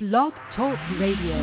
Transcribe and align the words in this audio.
Blog 0.00 0.32
Talk 0.56 0.78
Radio. 0.98 1.36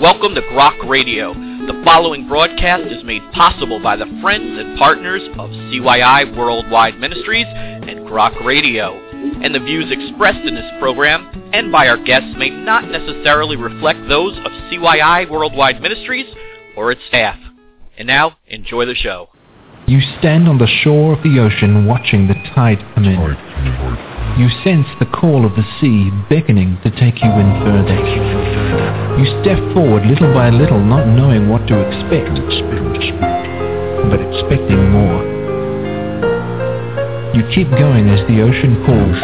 Welcome 0.00 0.36
to 0.36 0.42
Grok 0.52 0.88
Radio. 0.88 1.34
The 1.34 1.82
following 1.84 2.28
broadcast 2.28 2.84
is 2.86 3.02
made 3.02 3.20
possible 3.32 3.82
by 3.82 3.96
the 3.96 4.06
friends 4.22 4.56
and 4.60 4.78
partners 4.78 5.22
of 5.40 5.50
CYI 5.50 6.36
Worldwide 6.36 7.00
Ministries 7.00 7.46
and 7.48 8.06
Grok 8.06 8.44
Radio. 8.46 8.94
And 9.42 9.52
the 9.52 9.58
views 9.58 9.86
expressed 9.90 10.46
in 10.46 10.54
this 10.54 10.70
program 10.78 11.50
and 11.52 11.72
by 11.72 11.88
our 11.88 11.96
guests 12.00 12.32
may 12.38 12.50
not 12.50 12.88
necessarily 12.88 13.56
reflect 13.56 13.98
those 14.08 14.36
of 14.38 14.52
CYI 14.70 15.28
Worldwide 15.28 15.82
Ministries 15.82 16.32
or 16.76 16.92
its 16.92 17.02
staff. 17.08 17.40
And 17.98 18.06
now, 18.06 18.36
enjoy 18.46 18.86
the 18.86 18.94
show. 18.94 19.30
You 19.88 19.98
stand 20.20 20.46
on 20.46 20.58
the 20.58 20.68
shore 20.68 21.14
of 21.16 21.24
the 21.24 21.40
ocean 21.40 21.86
watching 21.86 22.28
the 22.28 22.34
tide 22.54 22.78
come 22.94 23.02
in. 23.02 24.13
You 24.36 24.48
sense 24.64 24.86
the 24.98 25.06
call 25.06 25.46
of 25.46 25.54
the 25.54 25.62
sea 25.80 26.10
beckoning 26.28 26.76
to 26.82 26.90
take 26.90 27.22
you 27.22 27.30
in 27.30 27.50
further. 27.62 27.94
You 29.16 29.26
step 29.44 29.62
forward 29.72 30.06
little 30.06 30.34
by 30.34 30.50
little, 30.50 30.82
not 30.84 31.06
knowing 31.06 31.48
what 31.48 31.68
to 31.68 31.78
expect, 31.78 32.34
but 34.10 34.18
expecting 34.18 34.90
more. 34.90 35.22
You 37.32 37.46
keep 37.54 37.70
going 37.78 38.08
as 38.10 38.26
the 38.26 38.42
ocean 38.42 38.74
calls, 38.84 39.18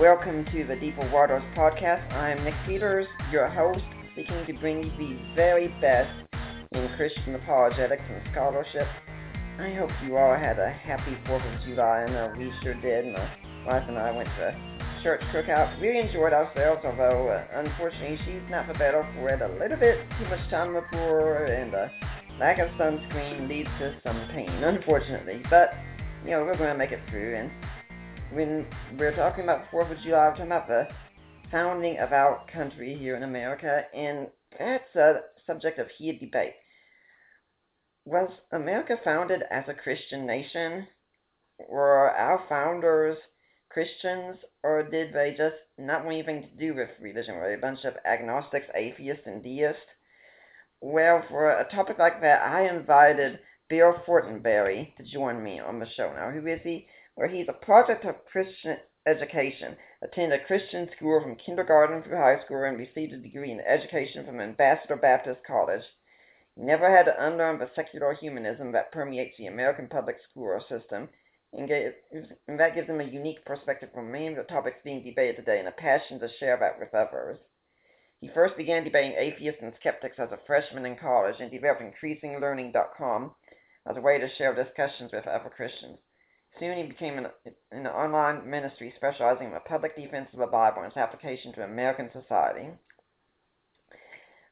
welcome 0.00 0.46
to 0.50 0.64
the 0.64 0.74
Deeper 0.76 1.06
Waters 1.12 1.42
podcast. 1.54 2.00
I'm 2.14 2.42
Nick 2.42 2.54
Peters, 2.66 3.06
your 3.30 3.50
host, 3.50 3.84
seeking 4.16 4.46
to 4.46 4.52
bring 4.54 4.82
you 4.82 4.90
the 4.96 5.34
very 5.36 5.68
best 5.78 6.10
in 6.72 6.88
Christian 6.96 7.34
apologetics 7.34 8.00
and 8.10 8.22
scholarship. 8.32 8.86
I 9.60 9.74
hope 9.78 9.90
you 10.06 10.16
all 10.16 10.34
had 10.34 10.58
a 10.58 10.70
happy 10.70 11.12
4th 11.28 11.44
of 11.52 11.66
July. 11.68 12.04
I 12.08 12.08
know 12.10 12.32
we 12.38 12.50
sure 12.62 12.72
did. 12.80 13.12
My 13.12 13.22
wife 13.66 13.82
and 13.88 13.98
I 13.98 14.10
went 14.12 14.30
to 14.38 14.56
church 15.02 15.20
cookout. 15.34 15.78
Really 15.82 15.98
enjoyed 16.00 16.32
ourselves, 16.32 16.80
although 16.82 17.28
uh, 17.28 17.60
unfortunately 17.60 18.18
she's 18.24 18.48
not 18.50 18.68
the 18.68 18.74
better 18.74 19.06
for 19.16 19.28
it. 19.28 19.42
A 19.42 19.52
little 19.60 19.76
bit 19.76 19.98
too 20.18 20.24
much 20.30 20.48
time 20.48 20.72
before, 20.72 21.44
and 21.44 21.74
a 21.74 21.90
lack 22.38 22.58
of 22.58 22.68
sunscreen 22.80 23.46
leads 23.50 23.68
to 23.78 23.94
some 24.02 24.16
pain, 24.32 24.48
unfortunately. 24.48 25.42
But, 25.50 25.74
you 26.24 26.30
know, 26.30 26.40
we're 26.44 26.56
going 26.56 26.72
to 26.72 26.78
make 26.78 26.92
it 26.92 27.00
through. 27.10 27.36
And 27.36 27.50
when 28.32 28.66
we 28.98 29.04
are 29.06 29.16
talking 29.16 29.42
about 29.44 29.70
4th 29.72 29.90
of 29.90 29.98
July, 30.02 30.06
we 30.10 30.12
are 30.22 30.30
talking 30.30 30.46
about 30.46 30.68
the 30.68 30.86
founding 31.50 31.98
of 31.98 32.12
our 32.12 32.40
country 32.52 32.94
here 32.98 33.16
in 33.16 33.24
America, 33.24 33.82
and 33.94 34.28
that's 34.56 34.94
a 34.94 35.20
subject 35.46 35.78
of 35.78 35.88
heated 35.98 36.20
debate. 36.20 36.52
Was 38.04 38.30
America 38.52 38.96
founded 39.02 39.42
as 39.50 39.64
a 39.68 39.74
Christian 39.74 40.26
nation? 40.26 40.86
Were 41.68 42.10
our 42.10 42.44
founders 42.48 43.18
Christians, 43.68 44.38
or 44.62 44.84
did 44.88 45.12
they 45.12 45.30
just 45.36 45.56
not 45.78 46.04
want 46.04 46.16
anything 46.16 46.42
to 46.50 46.56
do 46.58 46.74
with 46.74 46.88
religion? 47.00 47.34
Were 47.34 47.48
they 47.48 47.54
a 47.54 47.58
bunch 47.58 47.84
of 47.84 47.94
agnostics, 48.04 48.66
atheists, 48.74 49.22
and 49.26 49.42
deists? 49.42 49.80
Well, 50.80 51.22
for 51.28 51.50
a 51.50 51.68
topic 51.70 51.98
like 51.98 52.20
that, 52.20 52.42
I 52.42 52.68
invited 52.68 53.40
Bill 53.68 53.94
Fortenberry 54.06 54.96
to 54.96 55.04
join 55.04 55.42
me 55.42 55.58
on 55.60 55.78
the 55.80 55.86
show. 55.96 56.12
Now, 56.12 56.30
who 56.30 56.46
is 56.46 56.60
he? 56.64 56.86
where 57.20 57.28
he's 57.28 57.48
a 57.50 57.66
product 57.66 58.06
of 58.06 58.14
Christian 58.32 58.78
education, 59.06 59.76
attended 60.02 60.40
a 60.40 60.44
Christian 60.46 60.88
school 60.96 61.20
from 61.20 61.36
kindergarten 61.36 62.02
through 62.02 62.16
high 62.16 62.42
school, 62.42 62.64
and 62.64 62.78
received 62.78 63.12
a 63.12 63.18
degree 63.18 63.52
in 63.52 63.60
education 63.60 64.24
from 64.24 64.40
Ambassador 64.40 64.96
Baptist 64.96 65.40
College. 65.46 65.82
He 66.56 66.62
never 66.62 66.88
had 66.90 67.04
to 67.04 67.26
unlearn 67.26 67.58
the 67.58 67.68
secular 67.76 68.14
humanism 68.14 68.72
that 68.72 68.90
permeates 68.90 69.34
the 69.36 69.48
American 69.48 69.86
public 69.88 70.16
school 70.30 70.58
system, 70.66 71.10
and, 71.52 71.70
and 72.48 72.58
that 72.58 72.74
gives 72.74 72.88
him 72.88 73.02
a 73.02 73.04
unique 73.04 73.44
perspective 73.44 73.90
on 73.94 74.10
many 74.10 74.28
of 74.28 74.36
the 74.36 74.42
topics 74.44 74.78
being 74.82 75.04
debated 75.04 75.36
today 75.36 75.58
and 75.58 75.68
a 75.68 75.72
passion 75.72 76.20
to 76.20 76.28
share 76.38 76.56
that 76.56 76.78
with 76.80 76.94
others. 76.94 77.38
He 78.22 78.28
first 78.32 78.56
began 78.56 78.82
debating 78.82 79.14
atheists 79.18 79.60
and 79.62 79.74
skeptics 79.78 80.16
as 80.18 80.30
a 80.32 80.40
freshman 80.46 80.86
in 80.86 80.96
college 80.96 81.36
and 81.38 81.50
developed 81.50 81.82
IncreasingLearning.com 81.82 83.30
as 83.90 83.96
a 83.98 84.00
way 84.00 84.18
to 84.18 84.34
share 84.38 84.54
discussions 84.54 85.10
with 85.12 85.26
other 85.28 85.50
Christians. 85.54 85.98
Soon 86.58 86.76
he 86.76 86.82
became 86.86 87.16
an, 87.18 87.30
an 87.70 87.86
online 87.86 88.48
ministry 88.50 88.92
specializing 88.96 89.46
in 89.48 89.54
the 89.54 89.60
public 89.60 89.94
defense 89.94 90.32
of 90.32 90.40
the 90.40 90.48
Bible 90.48 90.78
and 90.82 90.88
its 90.88 90.96
application 90.96 91.52
to 91.52 91.62
American 91.62 92.10
society. 92.10 92.70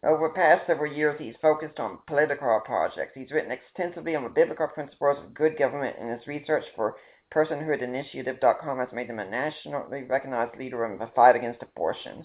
Over 0.05 0.29
the 0.29 0.35
past 0.35 0.65
several 0.67 0.93
years, 0.93 1.19
he's 1.19 1.35
focused 1.39 1.81
on 1.81 1.99
political 2.07 2.61
projects. 2.65 3.15
He's 3.15 3.33
written 3.33 3.51
extensively 3.51 4.15
on 4.15 4.23
the 4.23 4.29
biblical 4.31 4.69
principles 4.69 5.19
of 5.19 5.35
good 5.35 5.57
government, 5.59 5.97
and 5.99 6.09
his 6.17 6.27
research 6.29 6.65
for 6.77 6.95
PersonhoodInitiative.com 7.35 8.79
has 8.79 8.93
made 8.93 9.09
him 9.09 9.19
a 9.19 9.29
nationally 9.29 10.05
recognized 10.05 10.57
leader 10.57 10.87
in 10.87 10.99
the 10.99 11.09
fight 11.09 11.35
against 11.35 11.63
abortion. 11.65 12.25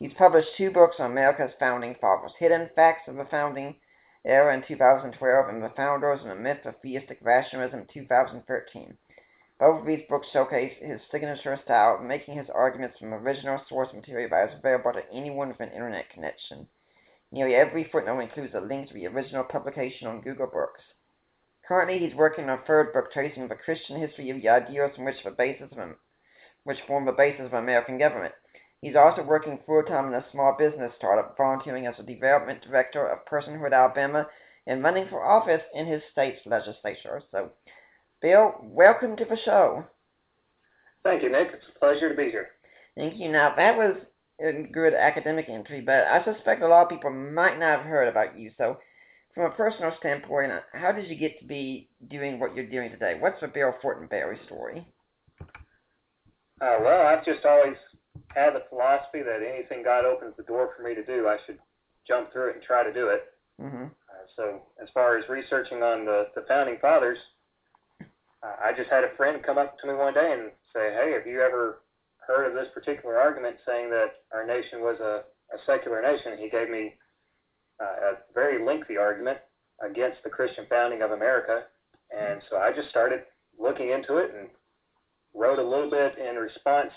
He's 0.00 0.12
published 0.14 0.56
two 0.56 0.72
books 0.72 0.98
on 0.98 1.12
America's 1.12 1.54
founding 1.60 1.94
fathers 2.00 2.34
Hidden 2.40 2.70
Facts 2.74 3.06
of 3.06 3.14
the 3.14 3.26
Founding 3.26 3.76
era 4.24 4.54
in 4.54 4.62
2012, 4.68 5.48
and 5.48 5.62
The 5.62 5.70
Founders 5.76 6.20
in 6.22 6.28
the 6.28 6.34
Myth 6.34 6.64
of 6.64 6.74
Theistic 6.82 7.18
Rationalism 7.22 7.86
2013. 7.92 8.96
Both 9.58 9.80
of 9.80 9.86
these 9.86 10.02
books 10.08 10.26
showcase 10.32 10.72
his 10.80 11.00
signature 11.10 11.58
style 11.64 11.96
of 11.96 12.02
making 12.06 12.36
his 12.36 12.48
arguments 12.54 12.98
from 12.98 13.14
original 13.14 13.60
source 13.68 13.88
material 13.94 14.28
that 14.30 14.50
is 14.52 14.58
available 14.58 14.92
to 14.92 15.12
anyone 15.16 15.48
with 15.48 15.60
an 15.60 15.70
internet 15.70 16.10
connection. 16.10 16.66
Nearly 17.30 17.54
every 17.54 17.88
footnote 17.90 18.20
includes 18.20 18.54
a 18.54 18.60
link 18.60 18.88
to 18.88 18.94
the 18.94 19.06
original 19.06 19.44
publication 19.44 20.06
on 20.06 20.20
Google 20.20 20.46
Books. 20.48 20.80
Currently, 21.66 21.98
he's 21.98 22.14
working 22.16 22.44
on 22.48 22.58
a 22.58 22.62
third 22.66 22.92
book 22.92 23.12
tracing 23.12 23.48
the 23.48 23.54
Christian 23.54 24.00
history 24.00 24.30
of 24.30 24.40
the 24.42 24.48
ideals 24.48 24.92
which, 24.98 25.14
the 25.24 25.30
basis 25.30 25.70
of, 25.76 25.90
which 26.64 26.78
form 26.86 27.06
the 27.06 27.12
basis 27.12 27.46
of 27.46 27.54
American 27.54 27.98
government. 27.98 28.34
He's 28.82 28.96
also 28.96 29.22
working 29.22 29.60
full-time 29.64 30.08
in 30.08 30.14
a 30.14 30.24
small 30.32 30.56
business 30.58 30.92
startup, 30.98 31.36
volunteering 31.36 31.86
as 31.86 31.94
a 32.00 32.02
development 32.02 32.62
director 32.62 33.06
of 33.06 33.24
Personhood 33.30 33.72
Alabama, 33.72 34.26
and 34.66 34.82
running 34.82 35.06
for 35.08 35.24
office 35.24 35.62
in 35.72 35.86
his 35.86 36.02
state's 36.10 36.44
legislature. 36.46 37.22
So, 37.30 37.50
Bill, 38.20 38.54
welcome 38.60 39.16
to 39.16 39.24
the 39.24 39.36
show. 39.44 39.84
Thank 41.04 41.22
you, 41.22 41.30
Nick. 41.30 41.48
It's 41.52 41.64
a 41.76 41.78
pleasure 41.78 42.08
to 42.08 42.16
be 42.16 42.30
here. 42.32 42.48
Thank 42.96 43.18
you. 43.20 43.30
Now, 43.30 43.54
that 43.56 43.76
was 43.78 43.98
a 44.44 44.66
good 44.72 44.94
academic 44.94 45.48
entry, 45.48 45.80
but 45.80 46.04
I 46.08 46.24
suspect 46.24 46.62
a 46.62 46.66
lot 46.68 46.82
of 46.82 46.88
people 46.88 47.10
might 47.10 47.60
not 47.60 47.78
have 47.78 47.86
heard 47.86 48.08
about 48.08 48.36
you. 48.36 48.50
So, 48.58 48.78
from 49.36 49.44
a 49.44 49.54
personal 49.54 49.92
standpoint, 50.00 50.50
uh, 50.50 50.58
how 50.72 50.90
did 50.90 51.08
you 51.08 51.14
get 51.16 51.38
to 51.38 51.46
be 51.46 51.88
doing 52.10 52.40
what 52.40 52.56
you're 52.56 52.66
doing 52.68 52.90
today? 52.90 53.16
What's 53.16 53.40
the 53.40 53.46
Bill 53.46 53.74
Fortenberry 53.82 54.44
story? 54.46 54.84
Uh, 56.60 56.78
well, 56.82 57.06
I've 57.06 57.24
just 57.24 57.44
always 57.44 57.76
have 58.34 58.54
the 58.54 58.62
philosophy 58.70 59.20
that 59.22 59.42
anything 59.44 59.82
God 59.84 60.06
opens 60.06 60.32
the 60.36 60.42
door 60.42 60.70
for 60.74 60.82
me 60.82 60.94
to 60.94 61.04
do, 61.04 61.28
I 61.28 61.36
should 61.44 61.58
jump 62.06 62.32
through 62.32 62.50
it 62.50 62.54
and 62.56 62.64
try 62.64 62.82
to 62.82 62.92
do 62.92 63.08
it. 63.08 63.24
Mm-hmm. 63.60 63.84
Uh, 63.84 64.24
so, 64.36 64.62
as 64.82 64.88
far 64.94 65.18
as 65.18 65.28
researching 65.28 65.82
on 65.82 66.06
the, 66.06 66.28
the 66.34 66.44
founding 66.48 66.78
fathers, 66.80 67.18
uh, 68.00 68.06
I 68.42 68.72
just 68.74 68.88
had 68.90 69.04
a 69.04 69.14
friend 69.16 69.42
come 69.42 69.58
up 69.58 69.78
to 69.80 69.86
me 69.86 69.94
one 69.94 70.14
day 70.14 70.32
and 70.32 70.50
say, 70.74 70.96
Hey, 70.98 71.12
have 71.12 71.26
you 71.26 71.42
ever 71.42 71.80
heard 72.26 72.46
of 72.46 72.54
this 72.54 72.72
particular 72.72 73.18
argument 73.18 73.56
saying 73.66 73.90
that 73.90 74.22
our 74.32 74.46
nation 74.46 74.80
was 74.80 74.98
a, 75.00 75.22
a 75.54 75.58
secular 75.66 76.00
nation? 76.00 76.38
he 76.40 76.48
gave 76.48 76.70
me 76.70 76.94
uh, 77.82 78.12
a 78.12 78.12
very 78.34 78.64
lengthy 78.64 78.96
argument 78.96 79.38
against 79.86 80.22
the 80.24 80.30
Christian 80.30 80.64
founding 80.70 81.02
of 81.02 81.10
America. 81.10 81.64
And 82.16 82.40
so 82.48 82.56
I 82.56 82.72
just 82.72 82.88
started 82.88 83.20
looking 83.58 83.90
into 83.90 84.16
it 84.16 84.30
and 84.38 84.48
wrote 85.34 85.58
a 85.58 85.62
little 85.62 85.90
bit 85.90 86.16
in 86.18 86.36
response 86.36 86.90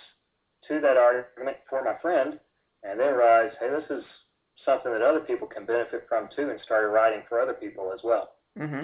to 0.67 0.79
that 0.81 0.97
argument 0.97 1.57
for 1.69 1.83
my 1.83 1.93
friend 2.01 2.39
and 2.83 2.99
then 2.99 3.13
realize, 3.13 3.51
hey, 3.59 3.69
this 3.69 3.97
is 3.97 4.03
something 4.65 4.91
that 4.91 5.01
other 5.01 5.19
people 5.21 5.47
can 5.47 5.65
benefit 5.65 6.05
from 6.07 6.27
too 6.35 6.49
and 6.49 6.59
started 6.63 6.87
writing 6.87 7.21
for 7.29 7.39
other 7.39 7.53
people 7.53 7.91
as 7.93 7.99
well. 8.03 8.33
Mm-hmm. 8.59 8.81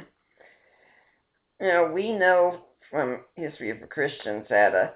Now, 1.60 1.92
we 1.92 2.12
know 2.14 2.62
from 2.90 3.20
History 3.36 3.70
of 3.70 3.80
the 3.80 3.88
Christians 3.88 4.46
that 4.50 4.76
uh, 4.76 4.90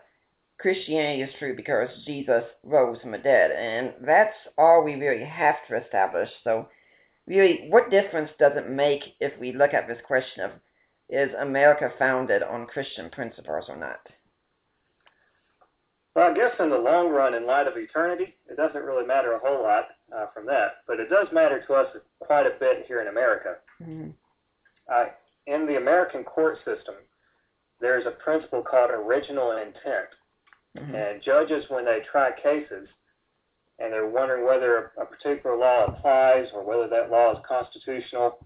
Christianity 0.59 1.21
is 1.21 1.29
true 1.39 1.55
because 1.55 1.89
Jesus 2.05 2.43
rose 2.63 2.97
from 3.01 3.11
the 3.11 3.17
dead, 3.19 3.51
and 3.51 3.93
that's 4.05 4.33
all 4.57 4.83
we 4.83 4.95
really 4.95 5.23
have 5.23 5.55
to 5.69 5.83
establish. 5.83 6.29
So, 6.43 6.67
really, 7.27 7.67
what 7.69 7.91
difference 7.91 8.31
does 8.39 8.53
it 8.55 8.69
make 8.69 9.01
if 9.19 9.39
we 9.39 9.53
look 9.53 9.73
at 9.73 9.87
this 9.87 9.99
question 10.07 10.43
of 10.45 10.51
is 11.09 11.29
America 11.39 11.89
founded 11.99 12.41
on 12.41 12.65
Christian 12.65 13.09
principles 13.11 13.65
or 13.69 13.77
not? 13.77 13.99
Well, 16.15 16.31
I 16.31 16.33
guess 16.33 16.53
in 16.59 16.69
the 16.69 16.77
long 16.77 17.09
run, 17.09 17.33
in 17.33 17.45
light 17.45 17.67
of 17.67 17.75
eternity, 17.75 18.35
it 18.49 18.55
doesn't 18.55 18.83
really 18.85 19.05
matter 19.05 19.33
a 19.33 19.39
whole 19.39 19.61
lot 19.61 19.87
uh, 20.15 20.27
from 20.33 20.45
that, 20.45 20.77
but 20.87 20.99
it 20.99 21.09
does 21.09 21.27
matter 21.33 21.61
to 21.67 21.73
us 21.73 21.87
quite 22.19 22.45
a 22.45 22.57
bit 22.57 22.85
here 22.87 23.01
in 23.01 23.07
America. 23.09 23.55
Mm-hmm. 23.83 24.11
Uh, 24.91 25.05
in 25.47 25.65
the 25.67 25.75
American 25.75 26.23
court 26.23 26.57
system, 26.59 26.95
there's 27.81 28.05
a 28.05 28.11
principle 28.11 28.63
called 28.63 28.91
original 28.91 29.51
intent. 29.57 30.07
Mm-hmm. 30.77 30.95
And 30.95 31.21
judges, 31.21 31.65
when 31.69 31.83
they 31.83 31.99
try 32.09 32.31
cases 32.41 32.87
and 33.79 33.91
they're 33.91 34.07
wondering 34.07 34.45
whether 34.47 34.93
a 35.01 35.05
particular 35.05 35.57
law 35.57 35.85
applies 35.85 36.47
or 36.53 36.63
whether 36.63 36.87
that 36.87 37.11
law 37.11 37.33
is 37.33 37.37
constitutional, 37.45 38.37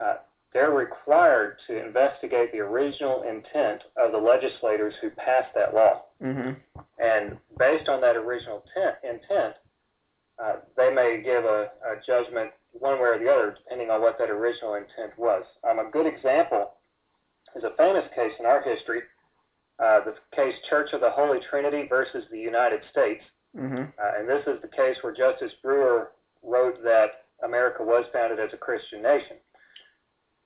uh, 0.00 0.18
they're 0.52 0.70
required 0.72 1.56
to 1.68 1.84
investigate 1.86 2.52
the 2.52 2.58
original 2.58 3.22
intent 3.22 3.82
of 3.96 4.12
the 4.12 4.18
legislators 4.18 4.94
who 5.00 5.10
passed 5.10 5.54
that 5.54 5.74
law. 5.74 6.02
Mm-hmm. 6.22 6.52
And 6.98 7.38
based 7.58 7.88
on 7.88 8.00
that 8.00 8.16
original 8.16 8.64
tent, 8.74 8.96
intent, 9.04 9.54
uh, 10.42 10.56
they 10.76 10.92
may 10.92 11.22
give 11.24 11.44
a, 11.44 11.68
a 11.84 11.96
judgment 12.06 12.50
one 12.72 12.94
way 12.94 13.08
or 13.10 13.18
the 13.18 13.28
other, 13.30 13.56
depending 13.62 13.90
on 13.90 14.00
what 14.00 14.16
that 14.18 14.30
original 14.30 14.74
intent 14.74 15.16
was. 15.16 15.44
Um, 15.68 15.78
a 15.78 15.90
good 15.90 16.06
example 16.06 16.72
is 17.54 17.62
a 17.62 17.76
famous 17.76 18.04
case 18.14 18.32
in 18.40 18.46
our 18.46 18.62
history, 18.62 19.00
uh, 19.80 20.00
the 20.04 20.14
case 20.34 20.54
Church 20.68 20.90
of 20.92 21.00
the 21.00 21.10
Holy 21.10 21.38
Trinity 21.50 21.86
versus 21.88 22.24
the 22.32 22.38
United 22.38 22.80
States. 22.90 23.22
Mm-hmm. 23.56 23.76
Uh, 23.76 24.18
and 24.18 24.28
this 24.28 24.42
is 24.46 24.60
the 24.62 24.68
case 24.76 24.96
where 25.02 25.14
Justice 25.14 25.52
Brewer 25.62 26.12
wrote 26.42 26.82
that 26.82 27.24
America 27.44 27.82
was 27.82 28.04
founded 28.12 28.40
as 28.40 28.50
a 28.52 28.56
Christian 28.56 29.02
nation. 29.02 29.36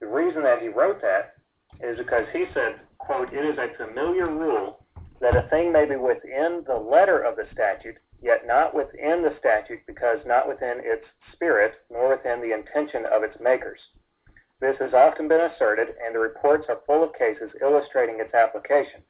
The 0.04 0.10
reason 0.10 0.42
that 0.42 0.60
he 0.60 0.68
wrote 0.68 1.00
that 1.00 1.32
is 1.80 1.96
because 1.96 2.26
he 2.30 2.44
said, 2.52 2.78
quote, 2.98 3.32
it 3.32 3.40
is 3.42 3.56
a 3.56 3.72
familiar 3.78 4.26
rule 4.28 4.84
that 5.22 5.34
a 5.34 5.48
thing 5.48 5.72
may 5.72 5.86
be 5.86 5.96
within 5.96 6.62
the 6.68 6.76
letter 6.76 7.22
of 7.22 7.36
the 7.36 7.46
statute, 7.54 7.96
yet 8.20 8.46
not 8.46 8.74
within 8.74 9.22
the 9.22 9.34
statute 9.38 9.80
because 9.86 10.18
not 10.26 10.46
within 10.46 10.82
its 10.84 11.06
spirit, 11.32 11.76
nor 11.90 12.10
within 12.18 12.42
the 12.42 12.52
intention 12.52 13.06
of 13.06 13.22
its 13.22 13.40
makers. 13.40 13.80
This 14.60 14.76
has 14.78 14.92
often 14.92 15.26
been 15.26 15.40
asserted, 15.40 15.96
and 16.04 16.14
the 16.14 16.18
reports 16.18 16.66
are 16.68 16.82
full 16.86 17.02
of 17.02 17.14
cases 17.16 17.48
illustrating 17.62 18.20
its 18.20 18.34
application. 18.34 19.00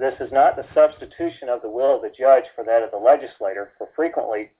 This 0.00 0.18
is 0.18 0.32
not 0.32 0.56
the 0.56 0.66
substitution 0.74 1.48
of 1.48 1.62
the 1.62 1.70
will 1.70 1.94
of 1.94 2.02
the 2.02 2.10
judge 2.10 2.46
for 2.56 2.64
that 2.64 2.82
of 2.82 2.90
the 2.90 2.98
legislator, 2.98 3.70
for 3.78 3.86
frequently 3.94 4.50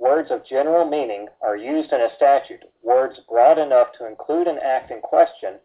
Words 0.00 0.30
of 0.30 0.46
general 0.46 0.86
meaning 0.88 1.28
are 1.42 1.58
used 1.58 1.92
in 1.92 2.00
a 2.00 2.08
statute, 2.16 2.64
words 2.82 3.20
broad 3.28 3.58
enough 3.58 3.92
to 3.98 4.06
include 4.08 4.46
an 4.46 4.58
act 4.64 4.90
in 4.90 5.00
question, 5.02 5.60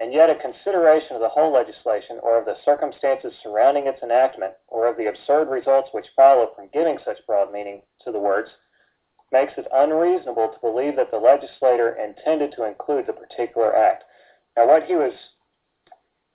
and 0.00 0.12
yet 0.12 0.28
a 0.28 0.34
consideration 0.34 1.14
of 1.14 1.22
the 1.22 1.28
whole 1.28 1.52
legislation 1.52 2.18
or 2.20 2.36
of 2.36 2.46
the 2.46 2.56
circumstances 2.64 3.32
surrounding 3.44 3.86
its 3.86 4.02
enactment 4.02 4.54
or 4.66 4.88
of 4.88 4.96
the 4.96 5.06
absurd 5.06 5.48
results 5.48 5.88
which 5.92 6.08
follow 6.16 6.50
from 6.56 6.66
giving 6.72 6.98
such 7.04 7.24
broad 7.28 7.52
meaning 7.52 7.80
to 8.04 8.10
the 8.10 8.18
words 8.18 8.50
makes 9.30 9.52
it 9.56 9.68
unreasonable 9.72 10.48
to 10.48 10.58
believe 10.66 10.96
that 10.96 11.12
the 11.12 11.16
legislator 11.18 11.94
intended 11.94 12.50
to 12.56 12.64
include 12.66 13.06
the 13.06 13.12
particular 13.12 13.76
act. 13.76 14.02
Now, 14.56 14.66
what 14.66 14.82
he 14.86 14.96
was 14.96 15.12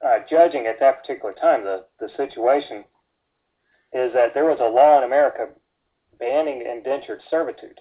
uh, 0.06 0.19
judging 0.30 0.68
at 0.68 0.80
that 0.80 1.01
particular 1.01 1.33
time, 1.33 1.65
the, 1.65 1.83
the 2.00 2.07
situation, 2.15 2.86
is 3.92 4.13
that 4.13 4.33
there 4.33 4.45
was 4.45 4.59
a 4.62 4.74
law 4.74 5.00
in 5.00 5.04
America 5.04 5.50
banning 6.21 6.63
indentured 6.71 7.19
servitude. 7.29 7.79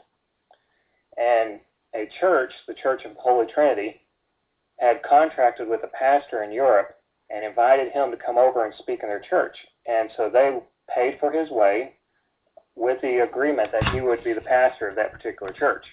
And 1.16 1.60
a 1.94 2.08
church, 2.18 2.52
the 2.66 2.74
Church 2.74 3.02
of 3.04 3.14
the 3.14 3.20
Holy 3.20 3.46
Trinity, 3.52 4.00
had 4.80 5.02
contracted 5.08 5.68
with 5.68 5.84
a 5.84 5.96
pastor 5.96 6.42
in 6.42 6.50
Europe 6.50 6.96
and 7.28 7.44
invited 7.44 7.92
him 7.92 8.10
to 8.10 8.16
come 8.16 8.38
over 8.38 8.64
and 8.64 8.74
speak 8.78 9.00
in 9.02 9.08
their 9.08 9.20
church. 9.28 9.54
And 9.86 10.08
so 10.16 10.30
they 10.32 10.58
paid 10.92 11.18
for 11.20 11.30
his 11.30 11.50
way 11.50 11.92
with 12.74 13.00
the 13.02 13.26
agreement 13.28 13.68
that 13.72 13.92
he 13.94 14.00
would 14.00 14.24
be 14.24 14.32
the 14.32 14.40
pastor 14.40 14.88
of 14.88 14.96
that 14.96 15.12
particular 15.12 15.52
church. 15.52 15.84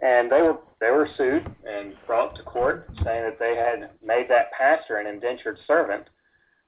And 0.00 0.30
they 0.30 0.42
were 0.42 0.56
they 0.80 0.90
were 0.90 1.08
sued 1.16 1.46
and 1.66 1.94
brought 2.06 2.34
to 2.34 2.42
court 2.42 2.88
saying 3.04 3.22
that 3.24 3.38
they 3.38 3.54
had 3.54 3.90
made 4.04 4.26
that 4.28 4.50
pastor 4.52 4.96
an 4.96 5.06
indentured 5.06 5.56
servant 5.68 6.08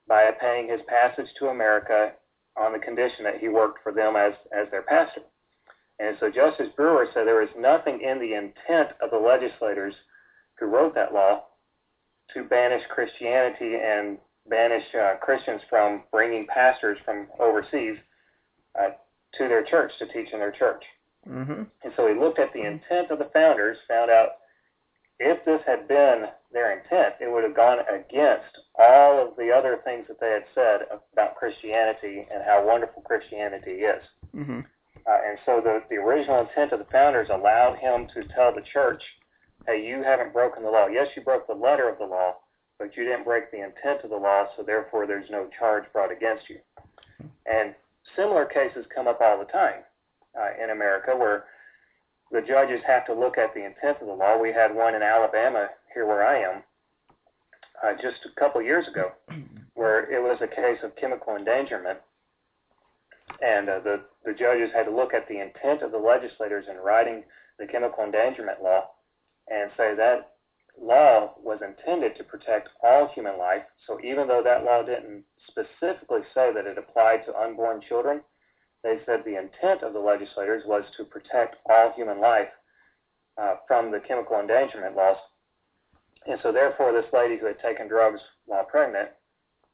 by 0.06 0.30
paying 0.40 0.68
his 0.68 0.80
passage 0.88 1.26
to 1.38 1.48
America 1.48 2.12
on 2.56 2.72
the 2.72 2.78
condition 2.78 3.24
that 3.24 3.38
he 3.38 3.48
worked 3.48 3.82
for 3.82 3.92
them 3.92 4.16
as, 4.16 4.32
as 4.56 4.70
their 4.70 4.82
pastor. 4.82 5.20
And 5.98 6.16
so 6.20 6.30
Justice 6.30 6.68
Brewer 6.76 7.06
said 7.12 7.26
there 7.26 7.42
is 7.42 7.50
nothing 7.58 8.00
in 8.02 8.18
the 8.18 8.34
intent 8.34 8.96
of 9.02 9.10
the 9.10 9.18
legislators 9.18 9.94
who 10.58 10.66
wrote 10.66 10.94
that 10.94 11.12
law 11.12 11.44
to 12.34 12.44
banish 12.44 12.82
Christianity 12.90 13.72
and 13.82 14.18
banish 14.48 14.84
uh, 14.94 15.16
Christians 15.20 15.60
from 15.68 16.02
bringing 16.10 16.46
pastors 16.48 16.98
from 17.04 17.28
overseas 17.38 17.96
uh, 18.78 18.88
to 19.34 19.48
their 19.48 19.64
church 19.64 19.92
to 19.98 20.06
teach 20.06 20.32
in 20.32 20.38
their 20.38 20.52
church. 20.52 20.82
Mm-hmm. 21.28 21.62
And 21.84 21.92
so 21.96 22.12
he 22.12 22.18
looked 22.18 22.38
at 22.38 22.52
the 22.52 22.60
intent 22.66 23.10
of 23.10 23.18
the 23.18 23.30
founders, 23.32 23.76
found 23.88 24.10
out 24.10 24.28
if 25.18 25.44
this 25.44 25.60
had 25.66 25.88
been 25.88 26.26
their 26.56 26.72
intent, 26.72 27.20
it 27.20 27.30
would 27.30 27.44
have 27.44 27.54
gone 27.54 27.84
against 27.92 28.48
all 28.80 29.20
of 29.20 29.36
the 29.36 29.52
other 29.52 29.78
things 29.84 30.08
that 30.08 30.18
they 30.18 30.32
had 30.40 30.46
said 30.56 30.88
about 31.12 31.36
Christianity 31.36 32.26
and 32.32 32.42
how 32.44 32.64
wonderful 32.66 33.02
Christianity 33.02 33.84
is. 33.84 34.02
Mm-hmm. 34.34 34.60
Uh, 35.06 35.18
and 35.28 35.36
so 35.44 35.60
the, 35.62 35.82
the 35.90 35.96
original 36.00 36.40
intent 36.40 36.72
of 36.72 36.78
the 36.78 36.88
founders 36.90 37.28
allowed 37.30 37.76
him 37.76 38.08
to 38.16 38.24
tell 38.34 38.54
the 38.56 38.64
church, 38.72 39.02
hey, 39.68 39.84
you 39.86 40.02
haven't 40.02 40.32
broken 40.32 40.62
the 40.64 40.70
law. 40.70 40.86
Yes, 40.86 41.08
you 41.14 41.20
broke 41.22 41.46
the 41.46 41.52
letter 41.54 41.90
of 41.90 41.98
the 41.98 42.06
law, 42.08 42.36
but 42.78 42.96
you 42.96 43.04
didn't 43.04 43.24
break 43.24 43.50
the 43.50 43.58
intent 43.60 44.00
of 44.02 44.08
the 44.10 44.16
law, 44.16 44.44
so 44.56 44.62
therefore 44.62 45.06
there's 45.06 45.28
no 45.30 45.48
charge 45.58 45.84
brought 45.92 46.10
against 46.10 46.48
you. 46.48 46.56
And 47.44 47.74
similar 48.16 48.46
cases 48.46 48.86
come 48.94 49.08
up 49.08 49.20
all 49.20 49.38
the 49.38 49.52
time 49.52 49.84
uh, 50.34 50.62
in 50.64 50.70
America 50.70 51.12
where 51.14 51.44
the 52.32 52.40
judges 52.40 52.80
have 52.86 53.04
to 53.06 53.14
look 53.14 53.36
at 53.38 53.52
the 53.54 53.60
intent 53.64 53.98
of 54.00 54.08
the 54.08 54.12
law. 54.14 54.40
We 54.40 54.48
had 54.52 54.74
one 54.74 54.96
in 54.96 55.02
Alabama 55.02 55.68
here 55.96 56.06
where 56.06 56.22
I 56.24 56.54
am 56.54 56.62
uh, 57.82 57.92
just 58.00 58.20
a 58.26 58.38
couple 58.38 58.60
years 58.62 58.86
ago, 58.86 59.10
where 59.74 60.04
it 60.12 60.22
was 60.22 60.38
a 60.42 60.46
case 60.46 60.78
of 60.84 60.94
chemical 60.96 61.34
endangerment, 61.34 61.98
and 63.42 63.68
uh, 63.68 63.80
the 63.80 64.00
the 64.26 64.32
judges 64.34 64.70
had 64.74 64.84
to 64.84 64.94
look 64.94 65.14
at 65.14 65.26
the 65.28 65.40
intent 65.40 65.82
of 65.82 65.92
the 65.92 65.98
legislators 65.98 66.66
in 66.70 66.76
writing 66.76 67.24
the 67.58 67.66
chemical 67.66 68.04
endangerment 68.04 68.62
law, 68.62 68.84
and 69.48 69.70
say 69.76 69.96
that 69.96 70.34
law 70.80 71.32
was 71.42 71.60
intended 71.64 72.14
to 72.16 72.24
protect 72.24 72.68
all 72.84 73.10
human 73.14 73.38
life. 73.38 73.62
So 73.86 73.98
even 74.04 74.28
though 74.28 74.42
that 74.44 74.64
law 74.64 74.82
didn't 74.84 75.24
specifically 75.48 76.28
say 76.34 76.52
that 76.52 76.66
it 76.66 76.76
applied 76.76 77.24
to 77.24 77.38
unborn 77.40 77.80
children, 77.88 78.20
they 78.84 78.98
said 79.06 79.20
the 79.24 79.40
intent 79.40 79.82
of 79.82 79.94
the 79.94 80.00
legislators 80.04 80.62
was 80.66 80.84
to 80.98 81.04
protect 81.04 81.56
all 81.70 81.92
human 81.96 82.20
life 82.20 82.52
uh, 83.40 83.56
from 83.66 83.90
the 83.90 84.00
chemical 84.06 84.38
endangerment 84.38 84.94
laws. 84.94 85.16
And 86.26 86.38
so, 86.42 86.50
therefore, 86.52 86.92
this 86.92 87.10
lady 87.12 87.38
who 87.38 87.46
had 87.46 87.58
taken 87.60 87.86
drugs 87.88 88.20
while 88.46 88.62
uh, 88.62 88.64
pregnant 88.64 89.10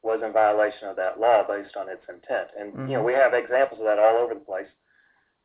was 0.03 0.21
in 0.23 0.31
violation 0.31 0.87
of 0.87 0.95
that 0.97 1.19
law 1.19 1.41
based 1.47 1.75
on 1.75 1.89
its 1.89 2.03
intent. 2.07 2.49
And, 2.59 2.73
mm-hmm. 2.73 2.81
you 2.87 2.93
know, 2.93 2.97
mm-hmm. 3.03 3.07
we 3.07 3.13
have 3.13 3.33
examples 3.33 3.79
of 3.81 3.87
that 3.87 3.97
all 3.99 4.21
over 4.21 4.33
the 4.33 4.45
place. 4.45 4.69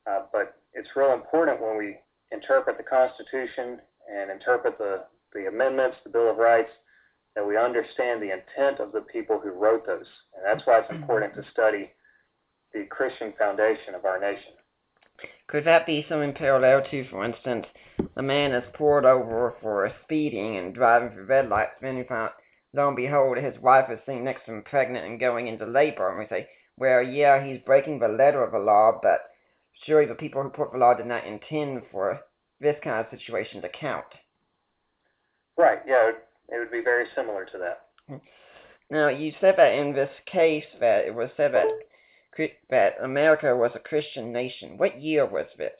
Uh, 0.08 0.24
but 0.32 0.56
it's 0.74 0.88
real 0.96 1.12
important 1.14 1.62
when 1.62 1.78
we 1.78 1.96
interpret 2.32 2.76
the 2.76 2.84
Constitution 2.84 3.80
and 4.10 4.30
interpret 4.30 4.76
the, 4.76 5.04
the 5.32 5.48
amendments, 5.48 5.96
the 6.04 6.10
Bill 6.10 6.30
of 6.30 6.36
Rights, 6.36 6.70
that 7.36 7.46
we 7.46 7.56
understand 7.56 8.20
the 8.20 8.32
intent 8.34 8.80
of 8.80 8.92
the 8.92 9.00
people 9.12 9.40
who 9.42 9.50
wrote 9.52 9.86
those. 9.86 10.08
And 10.36 10.44
that's 10.44 10.66
why 10.66 10.80
it's 10.80 10.88
mm-hmm. 10.92 11.02
important 11.02 11.34
to 11.36 11.44
study 11.52 11.90
the 12.74 12.84
Christian 12.90 13.32
foundation 13.38 13.94
of 13.94 14.04
our 14.04 14.20
nation. 14.20 14.57
Could 15.48 15.64
that 15.64 15.86
be 15.86 16.06
something 16.08 16.32
parallel 16.34 16.82
to, 16.90 17.08
for 17.10 17.24
instance, 17.24 17.66
the 18.14 18.22
man 18.22 18.52
is 18.52 18.64
pulled 18.74 19.04
over 19.04 19.54
for 19.60 19.90
speeding 20.04 20.56
and 20.56 20.74
driving 20.74 21.10
through 21.10 21.24
red 21.24 21.48
lights, 21.48 21.72
then 21.80 21.96
we 21.96 22.04
find, 22.04 22.30
lo 22.72 22.86
and 22.88 22.96
behold, 22.96 23.38
his 23.38 23.58
wife 23.58 23.90
is 23.90 23.98
sitting 24.06 24.22
next 24.24 24.44
to 24.46 24.52
him 24.52 24.62
pregnant 24.62 25.06
and 25.06 25.18
going 25.20 25.48
into 25.48 25.66
labor, 25.66 26.08
and 26.10 26.18
we 26.18 26.26
say, 26.28 26.48
well, 26.78 27.02
yeah, 27.02 27.44
he's 27.44 27.60
breaking 27.66 27.98
the 27.98 28.06
letter 28.08 28.44
of 28.44 28.52
the 28.52 28.58
law, 28.58 28.92
but 29.02 29.22
surely 29.84 30.06
the 30.06 30.14
people 30.14 30.42
who 30.42 30.50
put 30.50 30.70
the 30.72 30.78
law 30.78 30.94
did 30.94 31.06
not 31.06 31.26
intend 31.26 31.82
for 31.90 32.20
this 32.60 32.76
kind 32.84 33.04
of 33.04 33.10
situation 33.18 33.60
to 33.62 33.68
count. 33.68 34.04
Right, 35.56 35.80
yeah, 35.86 36.10
it 36.50 36.58
would 36.58 36.70
be 36.70 36.82
very 36.82 37.06
similar 37.16 37.44
to 37.46 37.58
that. 37.58 37.80
Hmm. 38.08 38.16
Now, 38.90 39.08
you 39.08 39.32
said 39.40 39.54
that 39.56 39.74
in 39.74 39.92
this 39.92 40.10
case 40.26 40.64
that 40.80 41.04
it 41.06 41.14
was 41.14 41.30
said 41.36 41.52
that 41.54 41.66
that 42.70 42.94
America 43.02 43.54
was 43.56 43.72
a 43.74 43.78
Christian 43.80 44.32
nation. 44.32 44.78
What 44.78 45.02
year 45.02 45.26
was 45.26 45.46
this? 45.56 45.72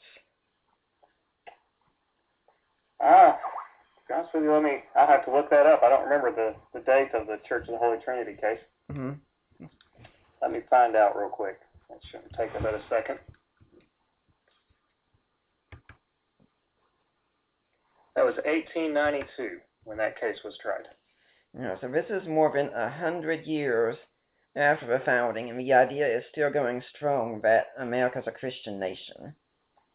Ah, 3.01 3.37
to 4.33 4.41
be 4.41 4.47
let 4.47 4.63
me. 4.63 4.79
I 4.95 5.05
have 5.09 5.23
to 5.25 5.31
look 5.33 5.49
that 5.51 5.65
up. 5.65 5.81
I 5.83 5.89
don't 5.89 6.03
remember 6.03 6.31
the 6.31 6.53
the 6.77 6.83
date 6.85 7.09
of 7.13 7.27
the 7.27 7.37
Church 7.47 7.67
of 7.67 7.73
the 7.73 7.77
Holy 7.77 7.97
Trinity 8.03 8.33
case. 8.33 8.59
Mm-hmm. 8.91 9.65
Let 10.41 10.51
me 10.51 10.59
find 10.69 10.95
out 10.95 11.15
real 11.17 11.29
quick. 11.29 11.59
That 11.89 11.99
shouldn't 12.11 12.33
take 12.33 12.49
about 12.59 12.73
a 12.73 12.81
second. 12.89 13.19
That 18.15 18.25
was 18.25 18.35
1892 18.43 19.59
when 19.85 19.97
that 19.97 20.19
case 20.19 20.37
was 20.43 20.53
tried. 20.61 20.87
Yeah, 21.57 21.75
so 21.79 21.87
this 21.87 22.05
is 22.09 22.27
more 22.27 22.51
than 22.53 22.67
a 22.75 22.89
hundred 22.89 23.45
years 23.47 23.95
after 24.55 24.87
the 24.87 25.03
founding, 25.05 25.49
and 25.49 25.59
the 25.59 25.73
idea 25.73 26.07
is 26.07 26.23
still 26.31 26.51
going 26.51 26.81
strong 26.95 27.39
that 27.43 27.67
America's 27.79 28.23
a 28.27 28.31
Christian 28.31 28.79
nation. 28.79 29.33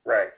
Right. 0.04 0.28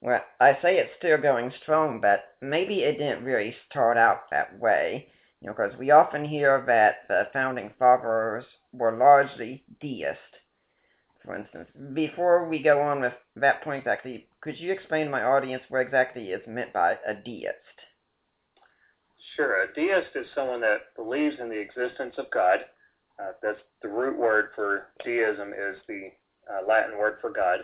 Well, 0.00 0.20
I 0.40 0.52
say 0.62 0.76
it's 0.76 0.92
still 0.98 1.18
going 1.20 1.52
strong, 1.62 2.00
but 2.00 2.20
maybe 2.42 2.80
it 2.80 2.98
didn't 2.98 3.24
really 3.24 3.54
start 3.68 3.96
out 3.96 4.30
that 4.30 4.58
way. 4.58 5.08
You 5.40 5.50
know, 5.50 5.56
because 5.56 5.78
we 5.78 5.90
often 5.90 6.24
hear 6.24 6.62
that 6.66 7.06
the 7.08 7.24
founding 7.32 7.70
fathers 7.78 8.44
were 8.72 8.96
largely 8.96 9.64
deists. 9.80 10.20
For 11.24 11.36
instance, 11.36 11.68
before 11.94 12.48
we 12.50 12.62
go 12.62 12.80
on 12.82 13.00
with 13.00 13.14
that 13.36 13.62
point 13.64 13.78
exactly, 13.78 14.26
could 14.42 14.58
you 14.60 14.70
explain 14.72 15.06
to 15.06 15.10
my 15.10 15.22
audience 15.24 15.62
what 15.70 15.80
exactly 15.80 16.24
is 16.24 16.42
meant 16.46 16.72
by 16.74 16.92
a 17.06 17.14
deist? 17.24 17.56
Sure. 19.34 19.62
A 19.62 19.72
deist 19.74 20.14
is 20.14 20.26
someone 20.34 20.60
that 20.60 20.94
believes 20.96 21.36
in 21.40 21.48
the 21.48 21.58
existence 21.60 22.14
of 22.18 22.26
God 22.32 22.58
uh, 23.20 23.32
that's 23.42 23.58
the 23.82 23.88
root 23.88 24.18
word 24.18 24.48
for 24.54 24.86
deism 25.04 25.50
is 25.52 25.78
the 25.86 26.10
uh, 26.50 26.66
Latin 26.66 26.98
word 26.98 27.18
for 27.20 27.30
God. 27.30 27.60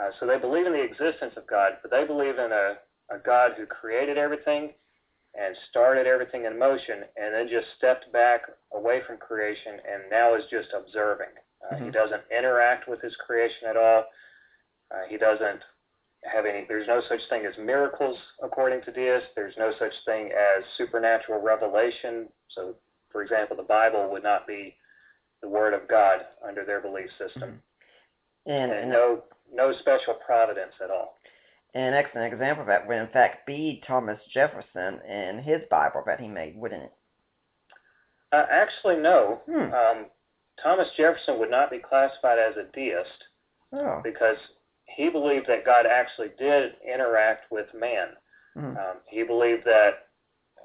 Uh, 0.00 0.10
so 0.18 0.26
they 0.26 0.38
believe 0.38 0.66
in 0.66 0.72
the 0.72 0.82
existence 0.82 1.34
of 1.36 1.46
God, 1.46 1.72
but 1.82 1.90
they 1.90 2.04
believe 2.04 2.38
in 2.38 2.50
a, 2.50 2.78
a 3.14 3.18
God 3.24 3.52
who 3.56 3.66
created 3.66 4.16
everything 4.16 4.72
and 5.38 5.54
started 5.70 6.06
everything 6.06 6.44
in 6.44 6.58
motion 6.58 7.02
and 7.20 7.34
then 7.34 7.48
just 7.50 7.66
stepped 7.76 8.10
back 8.12 8.42
away 8.74 9.00
from 9.06 9.18
creation 9.18 9.72
and 9.90 10.04
now 10.10 10.34
is 10.34 10.44
just 10.50 10.68
observing. 10.76 11.30
Uh, 11.70 11.74
mm-hmm. 11.76 11.84
He 11.86 11.90
doesn't 11.90 12.22
interact 12.36 12.88
with 12.88 13.00
his 13.02 13.14
creation 13.26 13.68
at 13.68 13.76
all. 13.76 14.04
Uh, 14.92 15.04
he 15.08 15.16
doesn't 15.16 15.60
have 16.32 16.46
any, 16.46 16.64
there's 16.68 16.88
no 16.88 17.02
such 17.08 17.20
thing 17.28 17.44
as 17.44 17.54
miracles 17.58 18.16
according 18.42 18.80
to 18.82 18.92
deists. 18.92 19.28
There's 19.36 19.54
no 19.58 19.72
such 19.78 19.92
thing 20.06 20.30
as 20.32 20.64
supernatural 20.78 21.42
revelation. 21.42 22.28
So 22.48 22.74
for 23.14 23.22
example, 23.22 23.56
the 23.56 23.62
Bible 23.62 24.10
would 24.10 24.24
not 24.24 24.44
be 24.46 24.74
the 25.40 25.48
Word 25.48 25.72
of 25.72 25.88
God 25.88 26.18
under 26.46 26.64
their 26.64 26.80
belief 26.80 27.08
system, 27.16 27.42
mm-hmm. 28.50 28.50
and, 28.50 28.72
and, 28.72 28.90
no 28.90 29.22
no 29.54 29.72
special 29.80 30.14
providence 30.26 30.72
at 30.82 30.90
all. 30.90 31.16
An 31.74 31.94
excellent 31.94 32.32
example 32.32 32.62
of 32.62 32.66
that 32.66 32.88
would, 32.88 32.96
in 32.96 33.08
fact, 33.12 33.46
be 33.46 33.80
Thomas 33.86 34.18
Jefferson 34.32 35.00
and 35.08 35.44
his 35.44 35.60
Bible 35.70 36.02
that 36.06 36.18
he 36.20 36.26
made, 36.26 36.56
wouldn't 36.58 36.82
it? 36.82 36.92
Uh, 38.32 38.46
actually, 38.50 38.96
no. 38.96 39.40
Hmm. 39.48 39.72
Um, 39.72 40.06
Thomas 40.62 40.88
Jefferson 40.96 41.38
would 41.38 41.50
not 41.50 41.70
be 41.70 41.78
classified 41.78 42.38
as 42.38 42.54
a 42.56 42.72
deist 42.74 43.24
oh. 43.74 44.00
because 44.02 44.36
he 44.96 45.08
believed 45.08 45.46
that 45.48 45.64
God 45.64 45.84
actually 45.86 46.28
did 46.38 46.72
interact 46.92 47.50
with 47.52 47.66
man. 47.78 48.08
Mm-hmm. 48.56 48.76
Um, 48.76 48.96
he 49.08 49.22
believed 49.22 49.64
that 49.66 50.04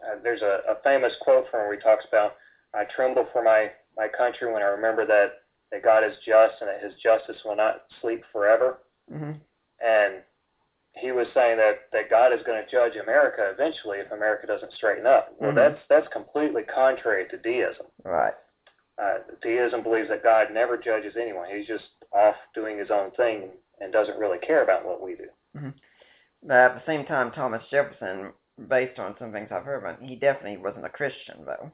uh, 0.04 0.16
there's 0.24 0.42
a, 0.42 0.62
a 0.70 0.76
famous 0.84 1.14
quote 1.22 1.46
from 1.52 1.62
where 1.62 1.74
he 1.76 1.80
talks 1.82 2.06
about, 2.08 2.36
I 2.74 2.84
tremble 2.96 3.26
for 3.34 3.44
my, 3.44 3.72
my 3.98 4.08
country 4.08 4.52
when 4.52 4.62
I 4.62 4.68
remember 4.68 5.06
that, 5.06 5.44
that 5.72 5.84
God 5.84 6.04
is 6.04 6.16
just 6.26 6.56
and 6.62 6.70
that 6.70 6.84
his 6.84 6.94
justice 7.02 7.38
will 7.46 7.56
not 7.56 7.82
sleep 8.02 8.24
forever. 8.32 8.80
Mm-hmm. 9.12 9.38
And 9.82 10.24
he 10.96 11.12
was 11.12 11.28
saying 11.34 11.58
that, 11.58 11.90
that 11.94 12.10
God 12.10 12.34
is 12.34 12.42
going 12.46 12.62
to 12.64 12.72
judge 12.72 12.96
America 13.02 13.52
eventually 13.54 13.98
if 14.00 14.12
America 14.12 14.48
doesn't 14.48 14.72
straighten 14.74 15.06
up. 15.06 15.34
Well, 15.40 15.52
mm-hmm. 15.52 15.58
that's, 15.60 15.82
that's 15.90 16.08
completely 16.14 16.64
contrary 16.64 17.26
to 17.30 17.38
deism. 17.38 17.88
Right. 18.04 18.34
Uh, 19.02 19.20
deism 19.42 19.84
believes 19.84 20.10
that 20.10 20.24
God 20.24 20.48
never 20.54 20.78
judges 20.78 21.14
anyone. 21.20 21.48
He's 21.54 21.68
just 21.68 21.86
off 22.14 22.36
doing 22.54 22.78
his 22.78 22.90
own 22.92 23.12
thing 23.12 23.50
and 23.80 23.94
doesn't 23.94 24.20
really 24.20 24.40
care 24.40 24.64
about 24.64 24.86
what 24.86 25.02
we 25.02 25.16
do. 25.16 25.28
Mm-hmm. 25.56 25.70
But 26.46 26.56
at 26.58 26.76
the 26.76 26.84
same 26.86 27.06
time, 27.06 27.32
Thomas 27.32 27.62
Jefferson 27.72 28.32
based 28.68 29.00
on 29.00 29.16
some 29.20 29.32
things 29.32 29.50
I've 29.52 29.64
heard 29.64 29.82
about. 29.84 30.02
He 30.02 30.16
definitely 30.16 30.58
wasn't 30.58 30.86
a 30.86 30.90
Christian, 30.90 31.36
though. 31.46 31.72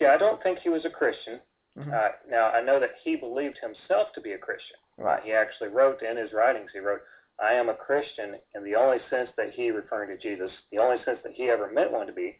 Yeah, 0.00 0.10
I 0.12 0.16
don't 0.18 0.42
think 0.42 0.58
he 0.60 0.68
was 0.68 0.84
a 0.84 0.90
Christian. 0.90 1.40
Mm-hmm. 1.78 1.92
Uh, 1.92 2.08
now, 2.28 2.50
I 2.50 2.62
know 2.62 2.80
that 2.80 2.96
he 3.04 3.16
believed 3.16 3.58
himself 3.62 4.08
to 4.14 4.20
be 4.20 4.32
a 4.32 4.38
Christian. 4.38 4.76
Right. 4.98 5.22
He 5.24 5.32
actually 5.32 5.68
wrote 5.68 6.02
in 6.02 6.16
his 6.16 6.32
writings, 6.32 6.70
he 6.72 6.80
wrote, 6.80 7.00
I 7.42 7.52
am 7.52 7.68
a 7.68 7.74
Christian 7.74 8.36
in 8.54 8.64
the 8.64 8.74
only 8.74 8.96
sense 9.10 9.28
that 9.36 9.52
he, 9.54 9.70
referring 9.70 10.08
to 10.08 10.22
Jesus, 10.22 10.50
the 10.72 10.78
only 10.78 10.96
sense 11.04 11.18
that 11.22 11.34
he 11.34 11.44
ever 11.50 11.70
meant 11.70 11.92
one 11.92 12.06
to 12.06 12.12
be, 12.12 12.36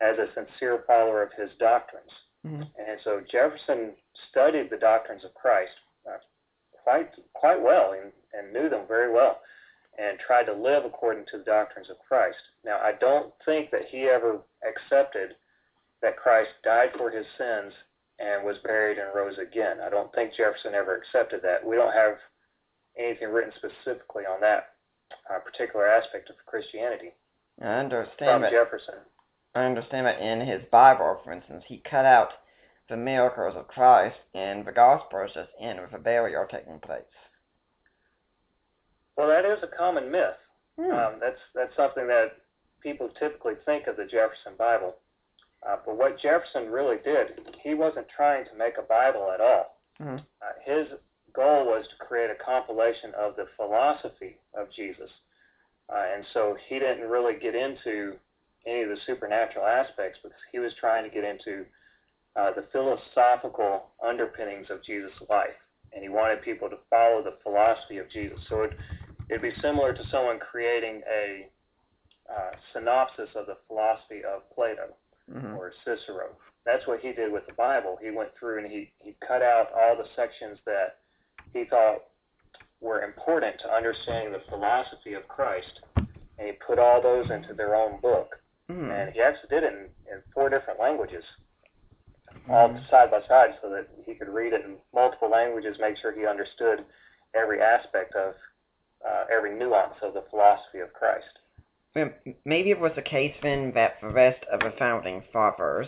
as 0.00 0.16
a 0.18 0.26
sincere 0.34 0.84
follower 0.86 1.22
of 1.22 1.28
his 1.36 1.50
doctrines. 1.58 2.10
Mm-hmm. 2.46 2.62
And 2.62 2.96
so 3.04 3.20
Jefferson 3.30 3.92
studied 4.30 4.70
the 4.70 4.78
doctrines 4.78 5.24
of 5.24 5.34
Christ 5.34 5.72
uh, 6.08 6.16
quite 6.84 7.10
quite 7.34 7.60
well 7.60 7.92
and, 7.92 8.10
and 8.32 8.50
knew 8.54 8.70
them 8.70 8.86
very 8.88 9.12
well 9.12 9.40
and 9.98 10.18
tried 10.18 10.44
to 10.46 10.52
live 10.52 10.84
according 10.84 11.24
to 11.26 11.38
the 11.38 11.44
doctrines 11.44 11.90
of 11.90 11.96
Christ. 12.08 12.38
Now, 12.64 12.78
I 12.78 12.92
don't 13.00 13.32
think 13.44 13.70
that 13.70 13.86
he 13.90 14.04
ever 14.04 14.38
accepted 14.66 15.34
that 16.02 16.16
Christ 16.16 16.50
died 16.64 16.90
for 16.96 17.10
his 17.10 17.26
sins 17.36 17.72
and 18.18 18.44
was 18.44 18.58
buried 18.58 18.98
and 18.98 19.14
rose 19.14 19.38
again. 19.38 19.78
I 19.82 19.90
don't 19.90 20.12
think 20.14 20.34
Jefferson 20.36 20.74
ever 20.74 20.96
accepted 20.96 21.42
that. 21.42 21.64
We 21.64 21.76
don't 21.76 21.92
have 21.92 22.16
anything 22.98 23.30
written 23.30 23.52
specifically 23.56 24.24
on 24.24 24.40
that 24.40 24.70
uh, 25.32 25.38
particular 25.38 25.86
aspect 25.86 26.30
of 26.30 26.36
Christianity. 26.46 27.12
I 27.60 27.66
understand 27.66 28.42
from 28.42 28.44
it. 28.44 28.50
Jefferson. 28.52 28.94
I 29.54 29.64
understand 29.64 30.06
that 30.06 30.20
in 30.20 30.40
his 30.46 30.62
Bible, 30.70 31.20
for 31.24 31.32
instance, 31.32 31.64
he 31.66 31.82
cut 31.90 32.04
out 32.06 32.30
the 32.88 32.96
miracles 32.96 33.54
of 33.56 33.68
Christ 33.68 34.16
and 34.34 34.64
the 34.66 34.72
Gospels 34.72 35.32
just 35.34 35.50
end 35.60 35.80
with 35.80 35.92
a 35.92 35.98
burial 35.98 36.46
taking 36.50 36.78
place. 36.78 37.04
Well, 39.16 39.28
that 39.28 39.44
is 39.44 39.58
a 39.62 39.66
common 39.76 40.10
myth. 40.10 40.36
Hmm. 40.78 40.92
Um, 40.92 41.12
that's 41.20 41.40
that's 41.54 41.74
something 41.76 42.06
that 42.06 42.38
people 42.82 43.10
typically 43.18 43.54
think 43.66 43.86
of 43.86 43.96
the 43.96 44.04
Jefferson 44.04 44.54
Bible. 44.58 44.94
Uh, 45.68 45.76
but 45.84 45.96
what 45.96 46.18
Jefferson 46.20 46.70
really 46.72 46.96
did, 47.04 47.38
he 47.62 47.74
wasn't 47.74 48.06
trying 48.14 48.44
to 48.46 48.54
make 48.58 48.74
a 48.78 48.82
Bible 48.82 49.30
at 49.32 49.40
all. 49.40 49.76
hmm 49.98 50.16
Uh, 50.42 50.54
his 50.64 50.86
goal 51.34 51.66
was 51.66 51.86
to 51.88 52.04
create 52.04 52.30
a 52.30 52.44
compilation 52.44 53.12
of 53.14 53.36
the 53.36 53.46
philosophy 53.56 54.36
of 54.54 54.70
Jesus. 54.72 55.10
Uh, 55.90 56.04
and 56.16 56.24
so 56.32 56.56
he 56.68 56.78
didn't 56.78 57.08
really 57.08 57.38
get 57.38 57.54
into 57.54 58.16
any 58.66 58.82
of 58.82 58.88
the 58.88 58.96
supernatural 59.06 59.64
aspects 59.66 60.18
because 60.22 60.36
he 60.50 60.58
was 60.58 60.72
trying 60.80 61.04
to 61.04 61.10
get 61.14 61.22
into 61.24 61.64
uh, 62.36 62.50
the 62.54 62.62
philosophical 62.72 63.84
underpinnings 64.04 64.70
of 64.70 64.82
Jesus' 64.82 65.12
life. 65.28 65.56
And 65.92 66.02
he 66.02 66.08
wanted 66.08 66.42
people 66.42 66.68
to 66.70 66.76
follow 66.88 67.22
the 67.22 67.36
philosophy 67.44 67.98
of 67.98 68.08
Jesus. 68.10 68.38
So 68.48 68.62
it, 68.62 68.72
it'd 69.30 69.42
be 69.42 69.52
similar 69.62 69.94
to 69.94 70.02
someone 70.10 70.38
creating 70.38 71.02
a 71.08 71.46
uh, 72.30 72.50
synopsis 72.74 73.28
of 73.36 73.46
the 73.46 73.56
philosophy 73.66 74.22
of 74.26 74.42
Plato 74.54 74.92
mm-hmm. 75.32 75.54
or 75.54 75.72
Cicero. 75.84 76.34
That's 76.66 76.86
what 76.86 77.00
he 77.00 77.12
did 77.12 77.32
with 77.32 77.46
the 77.46 77.52
Bible. 77.54 77.96
He 78.02 78.10
went 78.10 78.30
through 78.38 78.62
and 78.62 78.70
he, 78.70 78.92
he 78.98 79.14
cut 79.26 79.40
out 79.42 79.68
all 79.76 79.96
the 79.96 80.08
sections 80.14 80.58
that 80.66 80.96
he 81.54 81.64
thought 81.64 82.02
were 82.80 83.02
important 83.02 83.56
to 83.60 83.70
understanding 83.72 84.32
the 84.32 84.42
philosophy 84.48 85.14
of 85.14 85.26
Christ, 85.28 85.80
and 85.96 86.46
he 86.46 86.52
put 86.66 86.78
all 86.78 87.00
those 87.02 87.30
into 87.30 87.54
their 87.54 87.74
own 87.74 88.00
book. 88.00 88.36
Mm-hmm. 88.70 88.90
And 88.90 89.12
he 89.12 89.20
actually 89.20 89.48
did 89.48 89.64
it 89.64 89.72
in, 89.72 89.78
in 90.10 90.18
four 90.34 90.50
different 90.50 90.78
languages, 90.78 91.24
mm-hmm. 92.34 92.50
all 92.50 92.68
side 92.90 93.10
by 93.10 93.20
side, 93.26 93.56
so 93.62 93.68
that 93.70 93.88
he 94.06 94.14
could 94.14 94.28
read 94.28 94.52
it 94.52 94.64
in 94.64 94.76
multiple 94.94 95.30
languages, 95.30 95.76
make 95.80 95.96
sure 95.96 96.12
he 96.12 96.26
understood 96.26 96.84
every 97.34 97.60
aspect 97.60 98.14
of 98.14 98.34
uh, 99.06 99.24
every 99.34 99.58
nuance 99.58 99.94
of 100.02 100.14
the 100.14 100.24
philosophy 100.30 100.80
of 100.80 100.92
Christ. 100.92 101.38
Maybe 102.44 102.70
it 102.70 102.78
was 102.80 102.92
the 102.94 103.02
case 103.02 103.34
then 103.42 103.72
that 103.74 103.96
the 104.00 104.08
rest 104.10 104.44
of 104.52 104.60
the 104.60 104.72
founding 104.78 105.24
fathers 105.32 105.86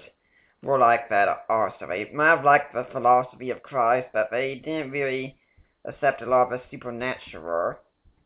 were 0.62 0.78
like 0.78 1.08
that 1.10 1.28
also. 1.48 1.86
They 1.88 2.10
might 2.12 2.30
have 2.36 2.44
liked 2.44 2.72
the 2.72 2.86
philosophy 2.92 3.50
of 3.50 3.62
Christ, 3.62 4.08
but 4.12 4.28
they 4.30 4.56
didn't 4.64 4.90
really 4.90 5.36
accept 5.84 6.22
a 6.22 6.26
lot 6.26 6.44
of 6.52 6.58
the 6.58 6.62
supernatural, 6.70 7.76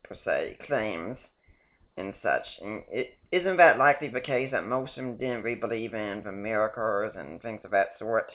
per 0.04 0.16
se, 0.24 0.58
claims 0.66 1.16
and 1.98 2.14
such. 2.22 2.46
And 2.62 2.82
it, 2.90 3.14
isn't 3.32 3.56
that 3.58 3.78
likely 3.78 4.08
the 4.08 4.20
case 4.20 4.50
that 4.52 4.66
most 4.66 4.90
of 4.92 4.96
them 5.04 5.16
didn't 5.16 5.42
really 5.42 5.60
believe 5.60 5.92
in 5.94 6.22
the 6.24 6.32
miracles 6.32 7.12
and 7.18 7.42
things 7.42 7.60
of 7.64 7.70
that 7.72 7.90
sort? 7.98 8.30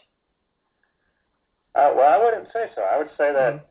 Uh, 1.74 1.94
well, 1.96 2.12
I 2.20 2.24
wouldn't 2.24 2.48
say 2.54 2.68
so. 2.76 2.82
I 2.82 2.98
would 2.98 3.08
say 3.18 3.32
that 3.34 3.54
mm-hmm 3.54 3.66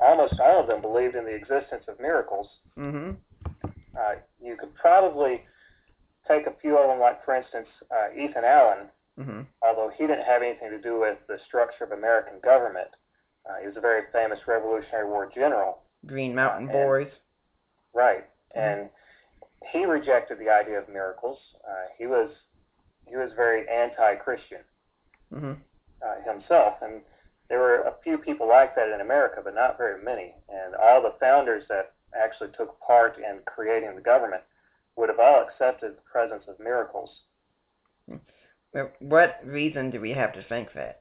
almost 0.00 0.40
all 0.40 0.60
of 0.60 0.66
them 0.66 0.80
believed 0.80 1.14
in 1.14 1.24
the 1.24 1.34
existence 1.34 1.84
of 1.88 2.00
miracles. 2.00 2.46
Mm-hmm. 2.78 3.12
Uh, 3.96 4.14
you 4.42 4.56
could 4.58 4.74
probably 4.74 5.42
take 6.28 6.46
a 6.46 6.52
few 6.62 6.76
of 6.78 6.88
them, 6.88 7.00
like 7.00 7.24
for 7.24 7.34
instance 7.36 7.68
uh, 7.90 8.12
Ethan 8.14 8.44
Allen, 8.44 8.88
mm-hmm. 9.18 9.40
although 9.62 9.90
he 9.96 10.06
didn't 10.06 10.24
have 10.24 10.42
anything 10.42 10.70
to 10.70 10.80
do 10.80 11.00
with 11.00 11.18
the 11.28 11.38
structure 11.46 11.84
of 11.84 11.92
American 11.92 12.40
government. 12.42 12.88
Uh, 13.46 13.56
he 13.60 13.66
was 13.66 13.76
a 13.76 13.80
very 13.80 14.02
famous 14.12 14.38
Revolutionary 14.46 15.08
War 15.08 15.30
general. 15.34 15.78
Green 16.06 16.34
Mountain 16.34 16.68
uh, 16.68 16.72
and, 16.72 16.72
Boys. 16.72 17.12
Right, 17.94 18.24
mm-hmm. 18.56 18.60
and 18.60 18.90
he 19.72 19.84
rejected 19.84 20.38
the 20.38 20.48
idea 20.48 20.78
of 20.78 20.88
miracles. 20.88 21.38
Uh, 21.64 21.90
he 21.98 22.06
was 22.06 22.30
he 23.08 23.16
was 23.16 23.30
very 23.34 23.66
anti-Christian 23.68 24.60
mm-hmm. 25.34 25.52
uh, 25.54 26.14
himself, 26.32 26.74
and 26.80 27.02
there 27.50 27.58
were 27.58 27.80
a 27.80 27.94
few 28.04 28.16
people 28.16 28.48
like 28.48 28.76
that 28.76 28.94
in 28.94 29.00
America, 29.00 29.40
but 29.44 29.56
not 29.56 29.76
very 29.76 30.02
many. 30.02 30.32
And 30.48 30.76
all 30.76 31.02
the 31.02 31.14
founders 31.18 31.64
that 31.68 31.92
actually 32.16 32.50
took 32.56 32.78
part 32.80 33.18
in 33.18 33.40
creating 33.44 33.96
the 33.96 34.00
government 34.00 34.42
would 34.96 35.08
have 35.08 35.18
all 35.18 35.44
accepted 35.46 35.96
the 35.96 36.00
presence 36.10 36.44
of 36.46 36.58
miracles. 36.60 37.10
But 38.72 38.94
what 39.00 39.40
reason 39.44 39.90
do 39.90 40.00
we 40.00 40.10
have 40.12 40.32
to 40.34 40.44
think 40.44 40.68
that? 40.76 41.00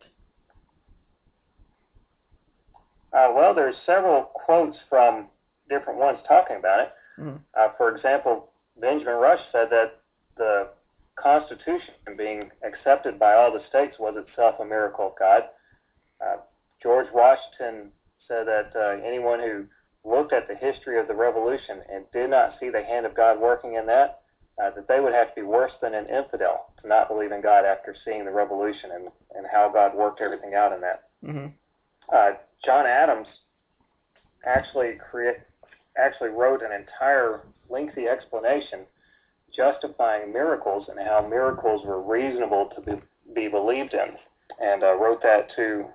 Uh, 3.13 3.31
well, 3.35 3.53
there's 3.53 3.75
several 3.85 4.23
quotes 4.23 4.77
from 4.89 5.27
different 5.69 5.99
ones 5.99 6.17
talking 6.27 6.57
about 6.57 6.79
it. 6.79 6.89
Mm-hmm. 7.19 7.37
Uh, 7.59 7.67
for 7.77 7.95
example, 7.95 8.49
Benjamin 8.81 9.15
Rush 9.15 9.41
said 9.51 9.67
that 9.69 9.99
the 10.35 10.69
Constitution 11.15 11.93
being 12.17 12.49
accepted 12.63 13.19
by 13.19 13.33
all 13.33 13.51
the 13.51 13.61
states 13.69 13.97
was 13.99 14.15
itself 14.17 14.55
a 14.59 14.65
miracle 14.65 15.07
of 15.07 15.13
God. 15.19 15.43
Uh, 16.21 16.37
George 16.81 17.07
Washington 17.13 17.91
said 18.27 18.45
that 18.47 18.71
uh, 18.75 19.05
anyone 19.05 19.39
who 19.39 19.65
looked 20.09 20.33
at 20.33 20.47
the 20.47 20.55
history 20.55 20.99
of 20.99 21.07
the 21.07 21.13
revolution 21.13 21.79
and 21.93 22.05
did 22.13 22.29
not 22.29 22.55
see 22.59 22.69
the 22.69 22.83
hand 22.83 23.05
of 23.05 23.15
God 23.15 23.39
working 23.39 23.75
in 23.75 23.85
that, 23.87 24.21
uh, 24.61 24.69
that 24.75 24.87
they 24.87 24.99
would 24.99 25.13
have 25.13 25.29
to 25.35 25.41
be 25.41 25.47
worse 25.47 25.71
than 25.81 25.93
an 25.93 26.07
infidel 26.09 26.73
to 26.81 26.87
not 26.87 27.09
believe 27.09 27.31
in 27.31 27.41
God 27.41 27.65
after 27.65 27.95
seeing 28.05 28.25
the 28.25 28.31
revolution 28.31 28.91
and, 28.93 29.05
and 29.35 29.45
how 29.51 29.69
God 29.71 29.95
worked 29.95 30.21
everything 30.21 30.53
out 30.53 30.73
in 30.73 30.81
that. 30.81 31.03
Mm-hmm. 31.25 31.47
Uh, 32.13 32.31
John 32.65 32.85
Adams 32.85 33.27
actually 34.45 34.97
create, 35.11 35.35
actually 35.97 36.29
wrote 36.29 36.61
an 36.61 36.71
entire 36.71 37.45
lengthy 37.69 38.07
explanation 38.07 38.79
justifying 39.55 40.31
miracles 40.31 40.87
and 40.89 40.99
how 41.07 41.25
miracles 41.27 41.85
were 41.85 42.01
reasonable 42.01 42.69
to 42.75 42.81
be, 42.81 43.01
be 43.35 43.47
believed 43.47 43.93
in, 43.93 44.09
and 44.61 44.83
uh, 44.83 44.93
wrote 44.95 45.21
that 45.23 45.47
to 45.55 45.85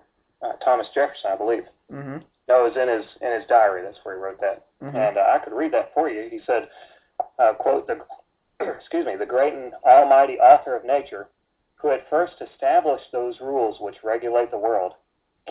uh, 0.42 0.52
Thomas 0.64 0.86
Jefferson, 0.94 1.30
I 1.32 1.36
believe. 1.36 1.64
Mm-hmm. 1.92 2.18
No, 2.48 2.66
it 2.66 2.72
was 2.74 2.76
in 2.76 2.88
his 2.88 3.04
in 3.22 3.38
his 3.40 3.48
diary. 3.48 3.82
That's 3.82 3.98
where 4.02 4.16
he 4.16 4.22
wrote 4.22 4.40
that, 4.40 4.66
mm-hmm. 4.82 4.94
and 4.96 5.16
uh, 5.16 5.26
I 5.34 5.38
could 5.38 5.54
read 5.54 5.72
that 5.72 5.92
for 5.94 6.10
you. 6.10 6.28
He 6.30 6.40
said, 6.46 6.68
uh, 7.38 7.54
"quote 7.54 7.86
the 7.86 8.00
excuse 8.78 9.06
me 9.06 9.16
the 9.16 9.24
great 9.26 9.54
and 9.54 9.72
almighty 9.86 10.34
author 10.38 10.76
of 10.76 10.84
nature, 10.84 11.28
who 11.76 11.90
at 11.90 12.08
first 12.10 12.34
established 12.40 13.08
those 13.12 13.40
rules 13.40 13.76
which 13.80 13.96
regulate 14.04 14.50
the 14.50 14.58
world, 14.58 14.92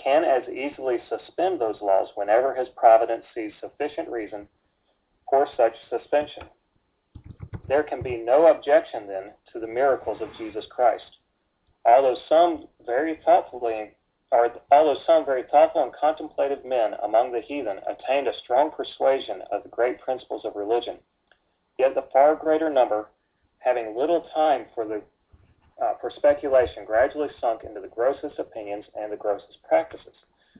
can 0.02 0.24
as 0.24 0.44
easily 0.50 0.98
suspend 1.10 1.60
those 1.60 1.82
laws 1.82 2.10
whenever 2.16 2.54
his 2.54 2.68
providence 2.76 3.24
sees 3.34 3.54
sufficient 3.60 4.10
reason 4.10 4.48
for 5.30 5.48
such 5.58 5.74
suspension." 5.90 6.44
There 7.66 7.84
can 7.84 8.02
be 8.02 8.18
no 8.18 8.48
objection 8.54 9.08
then 9.08 9.32
to 9.54 9.60
the 9.60 9.68
miracles 9.68 10.22
of 10.22 10.28
Jesus 10.38 10.66
Christ, 10.70 11.18
although 11.86 12.18
some 12.28 12.68
very 12.86 13.20
thoughtfully 13.24 13.92
although 14.72 14.98
some 15.06 15.24
very 15.26 15.44
thoughtful 15.52 15.84
and 15.84 15.94
contemplative 15.94 16.66
men 16.66 16.94
among 17.04 17.32
the 17.32 17.40
heathen 17.42 17.80
attained 17.86 18.28
a 18.28 18.36
strong 18.44 18.72
persuasion 18.72 19.42
of 19.52 19.62
the 19.64 19.70
great 19.70 20.02
principles 20.02 20.44
of 20.46 20.56
religion, 20.56 20.98
yet 21.78 21.94
the 21.94 22.02
far 22.12 22.36
greater 22.36 22.68
number, 22.70 23.10
having 23.60 23.96
little 23.96 24.22
time 24.34 24.66
for 24.74 24.86
the 24.86 25.02
uh, 25.82 25.94
for 26.00 26.10
speculation, 26.12 26.86
gradually 26.86 27.30
sunk 27.42 27.64
into 27.64 27.82
the 27.82 27.88
grossest 27.88 28.38
opinions 28.40 28.86
and 29.00 29.12
the 29.12 29.18
grossest 29.18 29.58
practices. 29.68 30.14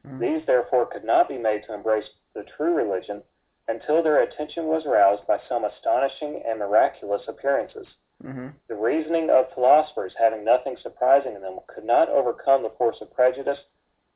Mm-hmm. 0.08 0.20
These, 0.20 0.42
therefore, 0.48 0.88
could 0.88 1.04
not 1.04 1.30
be 1.30 1.38
made 1.38 1.62
to 1.68 1.74
embrace 1.76 2.08
the 2.34 2.44
true 2.58 2.74
religion 2.74 3.22
until 3.68 4.02
their 4.02 4.24
attention 4.24 4.66
was 4.66 4.84
roused 4.88 5.26
by 5.28 5.38
some 5.48 5.66
astonishing 5.66 6.42
and 6.50 6.58
miraculous 6.60 7.22
appearances. 7.28 7.86
Mm-hmm. 8.26 8.48
The 8.70 8.76
reasoning 8.76 9.30
of 9.30 9.54
philosophers, 9.54 10.14
having 10.18 10.46
nothing 10.46 10.78
surprising 10.82 11.36
in 11.36 11.42
them, 11.42 11.60
could 11.74 11.84
not 11.86 12.10
overcome 12.10 12.64
the 12.64 12.70
force 12.78 12.98
of 13.02 13.14
prejudice, 13.14 13.60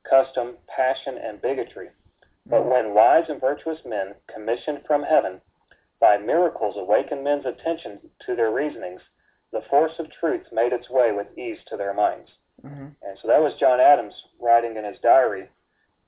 custom, 0.10 0.56
passion, 0.74 1.16
and 1.22 1.42
bigotry. 1.42 1.90
But 2.50 2.62
mm-hmm. 2.62 2.70
when 2.72 2.94
wise 2.96 3.26
and 3.28 3.42
virtuous 3.42 3.80
men, 3.86 4.16
commissioned 4.34 4.84
from 4.88 5.04
heaven, 5.04 5.42
by 6.00 6.18
miracles 6.18 6.76
awakened 6.78 7.24
men's 7.24 7.46
attention 7.46 8.00
to 8.26 8.36
their 8.36 8.52
reasonings, 8.54 9.02
the 9.52 9.62
force 9.70 9.94
of 10.00 10.08
truth 10.20 10.46
made 10.54 10.72
its 10.72 10.90
way 10.90 11.12
with 11.12 11.38
ease 11.38 11.58
to 11.68 11.76
their 11.78 11.94
minds. 11.94 12.30
Mm-hmm. 12.66 12.88
And 13.04 13.18
so 13.22 13.28
that 13.28 13.42
was 13.42 13.56
John 13.60 13.80
Adams 13.82 14.14
writing 14.40 14.78
in 14.78 14.86
his 14.86 15.00
diary 15.02 15.46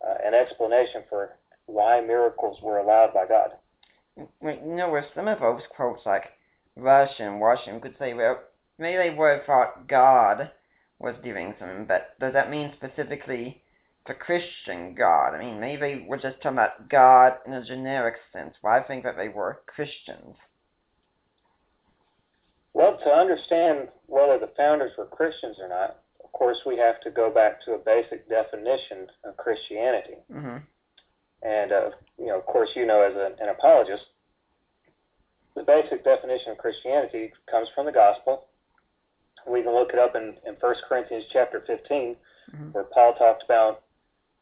uh, 0.08 0.14
an 0.26 0.34
explanation 0.34 1.04
for 1.10 1.38
why 1.66 2.00
miracles 2.00 2.62
were 2.62 2.78
allowed 2.78 3.14
by 3.14 3.26
God. 3.28 3.52
You 4.18 4.28
know, 4.66 5.00
some 5.14 5.28
of 5.28 5.40
those 5.40 5.62
quotes, 5.76 6.06
like 6.06 6.26
Russian, 6.82 7.40
and 7.68 7.82
could 7.82 7.96
say, 8.00 8.14
well, 8.14 8.42
maybe 8.78 8.98
they 8.98 9.10
both 9.16 9.46
thought 9.46 9.88
God 9.88 10.52
was 11.00 11.16
doing 11.24 11.54
something, 11.60 11.86
but 11.86 12.18
does 12.20 12.34
that 12.34 12.50
mean 12.50 12.74
specifically 12.76 13.62
the 14.08 14.14
Christian 14.14 14.96
God? 14.96 15.34
I 15.36 15.40
mean, 15.40 15.60
maybe 15.60 16.06
we're 16.08 16.18
just 16.20 16.38
talking 16.42 16.58
about 16.58 16.90
God 16.90 17.34
in 17.48 17.54
a 17.54 17.64
generic 17.64 18.16
sense. 18.34 18.54
Why 18.62 18.78
well, 18.80 18.88
think 18.88 19.04
that 19.04 19.18
they 19.18 19.30
were 19.30 19.62
Christians? 19.68 20.36
Well, 22.74 22.98
to 23.04 23.10
understand 23.10 23.90
whether 24.08 24.40
the 24.40 24.52
founders 24.58 24.92
were 24.98 25.06
Christians 25.06 25.58
or 25.62 25.70
not, 25.70 25.98
of 26.24 26.32
course, 26.34 26.58
we 26.66 26.78
have 26.78 27.02
to 27.02 27.12
go 27.12 27.30
back 27.30 27.62
to 27.66 27.74
a 27.74 27.78
basic 27.78 28.30
definition 28.30 29.08
of 29.24 29.36
Christianity. 29.38 30.16
Mm-hmm. 30.32 30.58
And, 31.42 31.72
uh, 31.72 31.90
you 32.18 32.28
know, 32.28 32.38
of 32.38 32.46
course, 32.46 32.70
you 32.76 32.86
know, 32.86 33.02
as 33.02 33.16
a, 33.16 33.42
an 33.42 33.50
apologist, 33.50 34.04
the 35.60 35.66
basic 35.66 36.06
definition 36.06 36.54
of 36.54 36.58
Christianity 36.58 37.34
comes 37.52 37.68
from 37.76 37.86
the 37.86 37.92
gospel. 37.92 38.46
We 39.46 39.62
can 39.62 39.74
look 39.74 39.90
it 39.94 40.00
up 40.00 40.16
in, 40.16 40.36
in 40.48 40.54
1 40.58 40.76
Corinthians 40.88 41.26
chapter 41.34 41.62
15, 41.68 42.16
mm-hmm. 42.56 42.68
where 42.72 42.86
Paul 42.86 43.14
talked 43.20 43.44
about 43.44 43.82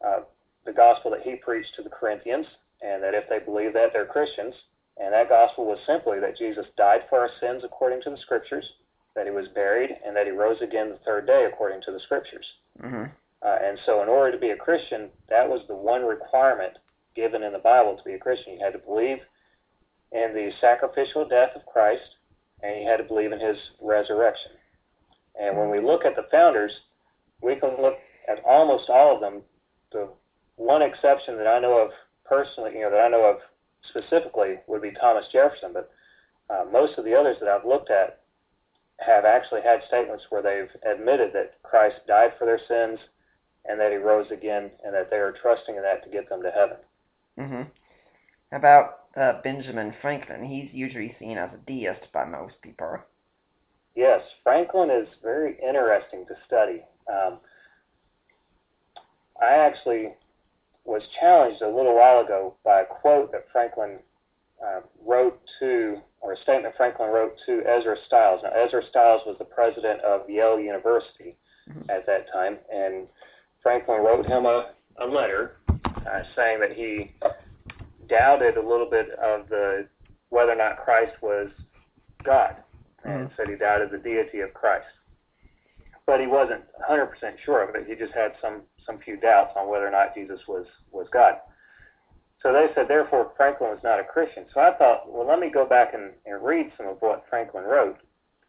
uh, 0.06 0.20
the 0.64 0.72
gospel 0.72 1.10
that 1.10 1.22
he 1.22 1.34
preached 1.34 1.74
to 1.74 1.82
the 1.82 1.90
Corinthians, 1.90 2.46
and 2.86 3.02
that 3.02 3.14
if 3.14 3.24
they 3.28 3.40
believe 3.44 3.72
that, 3.72 3.88
they're 3.92 4.06
Christians. 4.06 4.54
And 5.02 5.12
that 5.12 5.28
gospel 5.28 5.64
was 5.66 5.78
simply 5.86 6.20
that 6.20 6.38
Jesus 6.38 6.66
died 6.76 7.00
for 7.10 7.18
our 7.18 7.30
sins 7.40 7.62
according 7.64 8.00
to 8.02 8.10
the 8.10 8.18
scriptures, 8.22 8.64
that 9.16 9.24
he 9.26 9.32
was 9.32 9.48
buried, 9.56 9.90
and 10.06 10.14
that 10.14 10.26
he 10.26 10.30
rose 10.32 10.60
again 10.62 10.90
the 10.90 10.98
third 11.04 11.26
day 11.26 11.48
according 11.52 11.82
to 11.82 11.90
the 11.90 12.00
scriptures. 12.06 12.46
Mm-hmm. 12.80 13.04
Uh, 13.42 13.56
and 13.66 13.76
so, 13.86 14.02
in 14.02 14.08
order 14.08 14.30
to 14.32 14.38
be 14.40 14.50
a 14.50 14.56
Christian, 14.56 15.08
that 15.28 15.48
was 15.48 15.60
the 15.68 15.74
one 15.74 16.04
requirement 16.04 16.74
given 17.16 17.42
in 17.42 17.52
the 17.52 17.58
Bible 17.58 17.96
to 17.96 18.04
be 18.04 18.12
a 18.14 18.18
Christian. 18.18 18.54
You 18.54 18.64
had 18.64 18.72
to 18.78 18.86
believe 18.86 19.18
and 20.12 20.34
the 20.34 20.50
sacrificial 20.60 21.26
death 21.28 21.50
of 21.54 21.66
Christ, 21.66 22.16
and 22.62 22.80
you 22.82 22.88
had 22.88 22.96
to 22.96 23.04
believe 23.04 23.32
in 23.32 23.40
his 23.40 23.56
resurrection. 23.80 24.52
And 25.40 25.56
when 25.56 25.70
we 25.70 25.80
look 25.80 26.04
at 26.04 26.16
the 26.16 26.26
founders, 26.30 26.72
we 27.42 27.56
can 27.56 27.80
look 27.80 27.94
at 28.28 28.42
almost 28.44 28.88
all 28.88 29.14
of 29.14 29.20
them. 29.20 29.42
The 29.92 30.08
one 30.56 30.82
exception 30.82 31.36
that 31.36 31.46
I 31.46 31.60
know 31.60 31.78
of 31.78 31.90
personally, 32.24 32.72
you 32.74 32.80
know, 32.80 32.90
that 32.90 33.00
I 33.00 33.08
know 33.08 33.24
of 33.24 33.36
specifically 33.90 34.54
would 34.66 34.82
be 34.82 34.90
Thomas 35.00 35.26
Jefferson, 35.32 35.72
but 35.72 35.90
uh, 36.50 36.64
most 36.72 36.98
of 36.98 37.04
the 37.04 37.14
others 37.14 37.36
that 37.40 37.48
I've 37.48 37.66
looked 37.66 37.90
at 37.90 38.20
have 39.00 39.24
actually 39.24 39.60
had 39.62 39.80
statements 39.86 40.24
where 40.30 40.42
they've 40.42 40.70
admitted 40.96 41.30
that 41.34 41.62
Christ 41.62 41.96
died 42.08 42.32
for 42.38 42.46
their 42.46 42.58
sins 42.66 42.98
and 43.66 43.78
that 43.78 43.92
he 43.92 43.96
rose 43.98 44.26
again 44.32 44.70
and 44.84 44.92
that 44.92 45.10
they 45.10 45.16
are 45.16 45.34
trusting 45.40 45.76
in 45.76 45.82
that 45.82 46.02
to 46.02 46.10
get 46.10 46.28
them 46.28 46.42
to 46.42 46.50
heaven. 46.50 46.76
Mm-hmm. 47.38 48.56
About 48.56 49.07
uh, 49.18 49.40
Benjamin 49.42 49.92
Franklin. 50.00 50.44
He's 50.44 50.68
usually 50.72 51.14
seen 51.18 51.38
as 51.38 51.50
a 51.52 51.70
deist 51.70 52.00
by 52.12 52.24
most 52.24 52.54
people. 52.62 52.98
Yes, 53.96 54.20
Franklin 54.44 54.90
is 54.90 55.08
very 55.22 55.56
interesting 55.66 56.24
to 56.28 56.34
study. 56.46 56.82
Um, 57.12 57.38
I 59.42 59.56
actually 59.56 60.10
was 60.84 61.02
challenged 61.20 61.62
a 61.62 61.66
little 61.68 61.94
while 61.96 62.20
ago 62.24 62.54
by 62.64 62.80
a 62.80 62.84
quote 62.86 63.32
that 63.32 63.46
Franklin 63.52 63.98
uh, 64.64 64.80
wrote 65.04 65.38
to, 65.60 65.98
or 66.20 66.32
a 66.32 66.40
statement 66.42 66.74
Franklin 66.76 67.10
wrote 67.10 67.34
to 67.46 67.62
Ezra 67.68 67.96
Stiles. 68.06 68.40
Now, 68.44 68.50
Ezra 68.64 68.82
Stiles 68.90 69.22
was 69.26 69.36
the 69.38 69.44
president 69.44 70.00
of 70.02 70.22
Yale 70.28 70.60
University 70.60 71.36
mm-hmm. 71.68 71.90
at 71.90 72.06
that 72.06 72.26
time, 72.32 72.56
and 72.72 73.06
Franklin 73.62 74.00
wrote 74.02 74.26
him 74.26 74.46
a, 74.46 74.70
a 75.02 75.06
letter 75.06 75.56
uh, 75.68 76.22
saying 76.34 76.60
that 76.60 76.72
he 76.72 77.12
doubted 78.08 78.56
a 78.56 78.62
little 78.66 78.88
bit 78.90 79.10
of 79.22 79.48
the 79.48 79.86
whether 80.30 80.52
or 80.52 80.56
not 80.56 80.82
Christ 80.84 81.12
was 81.22 81.48
God, 82.24 82.56
and 83.04 83.28
mm. 83.28 83.36
said 83.36 83.48
he 83.48 83.56
doubted 83.56 83.90
the 83.90 83.98
deity 83.98 84.40
of 84.40 84.52
Christ. 84.52 84.84
But 86.06 86.20
he 86.20 86.26
wasn't 86.26 86.62
100% 86.90 87.06
sure 87.44 87.62
of 87.66 87.74
it. 87.74 87.86
He 87.86 87.94
just 87.94 88.14
had 88.14 88.32
some 88.42 88.62
some 88.86 88.98
few 89.04 89.18
doubts 89.18 89.52
on 89.56 89.68
whether 89.68 89.86
or 89.86 89.90
not 89.90 90.14
Jesus 90.14 90.40
was 90.48 90.66
was 90.90 91.06
God. 91.12 91.34
So 92.42 92.52
they 92.52 92.68
said, 92.74 92.86
therefore, 92.88 93.32
Franklin 93.36 93.70
was 93.70 93.80
not 93.82 93.98
a 93.98 94.04
Christian. 94.04 94.44
So 94.54 94.60
I 94.60 94.72
thought, 94.78 95.10
well, 95.12 95.26
let 95.26 95.40
me 95.40 95.50
go 95.52 95.66
back 95.66 95.92
and, 95.92 96.12
and 96.24 96.42
read 96.44 96.70
some 96.76 96.86
of 96.86 96.96
what 97.00 97.24
Franklin 97.28 97.64
wrote. 97.64 97.98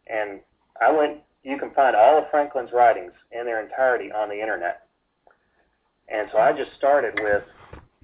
And 0.06 0.40
I 0.80 0.90
went. 0.90 1.18
You 1.42 1.56
can 1.58 1.70
find 1.70 1.96
all 1.96 2.18
of 2.18 2.24
Franklin's 2.30 2.68
writings 2.70 3.12
in 3.32 3.46
their 3.46 3.64
entirety 3.64 4.12
on 4.12 4.28
the 4.28 4.38
internet. 4.38 4.82
And 6.10 6.28
so 6.30 6.36
I 6.36 6.52
just 6.52 6.70
started 6.76 7.18
with 7.22 7.42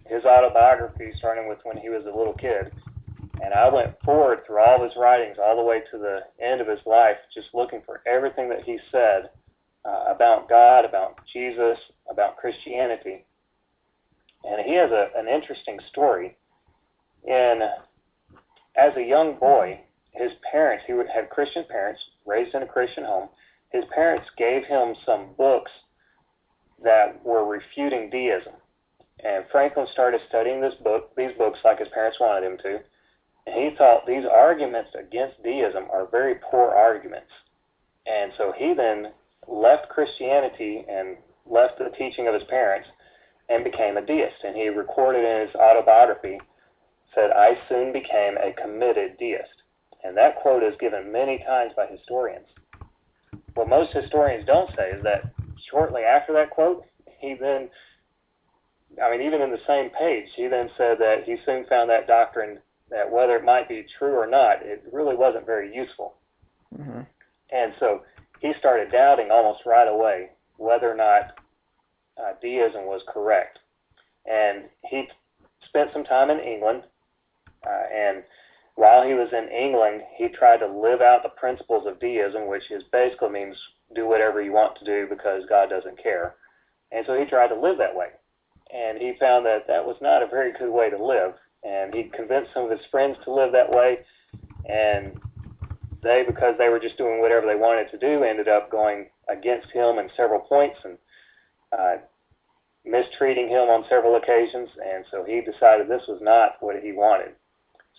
his 0.09 0.25
autobiography, 0.25 1.13
starting 1.19 1.49
with 1.49 1.59
when 1.65 1.77
he 1.77 1.89
was 1.89 2.05
a 2.05 2.17
little 2.17 2.35
kid. 2.35 2.73
And 3.43 3.53
I 3.53 3.69
went 3.69 3.95
forward 4.05 4.41
through 4.47 4.61
all 4.61 4.83
his 4.83 4.93
writings, 4.97 5.37
all 5.43 5.57
the 5.57 5.63
way 5.63 5.83
to 5.91 5.99
the 5.99 6.21
end 6.43 6.61
of 6.61 6.69
his 6.69 6.79
life, 6.87 7.17
just 7.35 7.49
looking 7.53 7.83
for 7.85 8.01
everything 8.07 8.49
that 8.49 8.65
he 8.65 8.79
said 8.91 9.31
uh, 9.85 10.05
about 10.09 10.49
God, 10.49 10.85
about 10.85 11.17
Jesus, 11.33 11.79
about 12.11 12.37
Christianity. 12.39 13.25
And 14.45 14.65
he 14.65 14.75
has 14.75 14.91
a, 14.91 15.09
an 15.17 15.29
interesting 15.29 15.79
story. 15.91 16.37
In 17.25 17.61
as 18.77 18.97
a 18.97 19.03
young 19.03 19.37
boy, 19.39 19.81
his 20.13 20.31
parents, 20.51 20.85
he 20.87 20.93
had 20.93 21.29
Christian 21.31 21.65
parents, 21.69 22.01
raised 22.27 22.55
in 22.55 22.63
a 22.63 22.67
Christian 22.67 23.05
home. 23.05 23.29
His 23.71 23.85
parents 23.95 24.27
gave 24.39 24.65
him 24.65 24.95
some 25.05 25.31
books 25.37 25.71
that 26.83 27.23
were 27.25 27.47
refuting 27.47 28.11
deism 28.11 28.53
and 29.25 29.45
Franklin 29.51 29.87
started 29.93 30.21
studying 30.29 30.61
this 30.61 30.75
book, 30.85 31.11
these 31.17 31.33
books, 31.39 31.59
like 31.65 31.79
his 31.79 31.89
parents 31.89 32.19
wanted 32.21 32.47
him 32.47 32.59
to. 32.59 32.81
And 33.47 33.55
he 33.71 33.77
thought 33.77 34.07
these 34.07 34.25
arguments 34.27 34.91
against 34.99 35.43
deism 35.43 35.85
are 35.93 36.07
very 36.11 36.35
poor 36.51 36.71
arguments. 36.71 37.31
And 38.07 38.33
so 38.37 38.53
he 38.57 38.75
then 38.75 39.13
left 39.47 39.89
Christianity 39.89 40.85
and 40.89 41.17
left 41.47 41.79
the 41.79 41.91
teaching 41.97 42.27
of 42.29 42.35
his 42.35 42.43
parents 42.45 42.89
and 43.49 43.65
became 43.65 43.97
a 43.97 44.03
deist. 44.05 44.43
And 44.45 44.57
he 44.57 44.69
recorded 44.69 45.25
in 45.25 45.47
his 45.47 45.55
autobiography, 45.57 46.39
said, 47.15 47.31
I 47.31 47.57
soon 47.69 47.93
became 47.93 48.37
a 48.37 48.53
committed 48.61 49.17
deist. 49.19 49.49
And 50.05 50.17
that 50.17 50.37
quote 50.43 50.63
is 50.63 50.75
given 50.79 51.11
many 51.11 51.39
times 51.39 51.73
by 51.77 51.87
historians. 51.87 52.47
What 53.55 53.69
most 53.69 53.93
historians 53.93 54.45
don't 54.45 54.71
say 54.77 54.91
is 54.91 55.03
that 55.05 55.31
shortly 55.71 56.03
after 56.03 56.33
that 56.35 56.51
quote, 56.51 56.85
he 57.21 57.35
then 57.41 57.71
I 59.03 59.11
mean, 59.11 59.23
even 59.27 59.43
in 59.43 59.51
the 59.51 59.61
same 59.67 59.91
page, 59.91 60.29
he 60.35 60.47
then 60.47 60.71
said 60.77 60.99
that 61.01 61.25
he 61.25 61.37
soon 61.45 61.67
found 61.67 61.91
that 61.91 62.07
doctrine 62.07 62.59
that 62.91 63.11
whether 63.11 63.37
it 63.37 63.45
might 63.45 63.69
be 63.69 63.83
true 63.99 64.15
or 64.15 64.29
not, 64.29 64.63
it 64.63 64.85
really 64.93 65.17
wasn't 65.17 65.45
very 65.45 65.75
useful. 65.75 66.15
Mm-hmm. 66.79 67.01
And 67.51 67.75
so 67.81 68.03
he 68.41 68.53
started 68.55 68.93
doubting 68.93 69.29
almost 69.33 69.67
right 69.67 69.89
away 69.89 70.31
whether 70.59 70.89
or 70.91 70.95
not 70.95 71.35
uh, 72.17 72.33
deism 72.41 72.85
was 72.87 73.03
correct. 73.13 73.59
And 74.25 74.65
he 74.89 75.09
spent 75.69 75.91
some 75.93 76.05
time 76.05 76.31
in 76.31 76.39
England, 76.39 76.85
uh, 77.67 77.83
and 77.93 78.23
while 78.77 79.05
he 79.07 79.15
was 79.15 79.29
in 79.33 79.49
England, 79.53 80.03
he 80.17 80.29
tried 80.29 80.59
to 80.59 80.67
live 80.69 81.01
out 81.01 81.23
the 81.25 81.29
principles 81.41 81.87
of 81.89 81.99
deism, 81.99 82.47
which 82.47 82.71
is 82.71 82.85
basically 82.93 83.31
means 83.31 83.57
do 83.97 84.07
whatever 84.09 84.41
you 84.41 84.53
want 84.53 84.77
to 84.79 84.85
do 84.85 85.07
because 85.11 85.43
God 85.49 85.71
doesn't 85.71 86.01
care. 86.01 86.37
And 86.93 87.05
so 87.05 87.19
he 87.19 87.27
tried 87.27 87.49
to 87.49 87.61
live 87.61 87.79
that 87.79 87.95
way 87.97 88.09
and 88.75 88.99
he 88.99 89.13
found 89.21 89.47
that 89.47 89.67
that 89.69 89.85
was 89.85 89.97
not 90.01 90.23
a 90.23 90.27
very 90.27 90.53
good 90.53 90.71
way 90.71 90.91
to 90.91 91.03
live. 91.03 91.35
And 91.63 91.95
he 91.95 92.05
convinced 92.05 92.51
some 92.55 92.65
of 92.65 92.71
his 92.71 92.85
friends 92.91 93.17
to 93.25 93.33
live 93.35 93.53
that 93.53 93.71
way, 93.71 93.99
and 94.69 95.15
they, 96.03 96.25
because 96.27 96.55
they 96.59 96.69
were 96.69 96.79
just 96.79 96.99
doing 96.99 97.21
whatever 97.21 97.47
they 97.47 97.55
wanted 97.55 97.91
to 97.91 97.99
do, 97.99 98.25
ended 98.25 98.49
up 98.49 98.71
going 98.71 99.07
against 99.29 99.71
him 99.71 99.99
in 99.99 100.09
several 100.17 100.41
points 100.41 100.79
and 100.85 100.99
uh, 101.77 101.95
mistreating 102.85 103.49
him 103.49 103.69
on 103.69 103.85
several 103.89 104.17
occasions. 104.17 104.69
And 104.85 105.05
so 105.11 105.25
he 105.25 105.41
decided 105.41 105.89
this 105.89 106.07
was 106.07 106.21
not 106.23 106.53
what 106.61 106.77
he 106.83 106.93
wanted. 106.93 107.31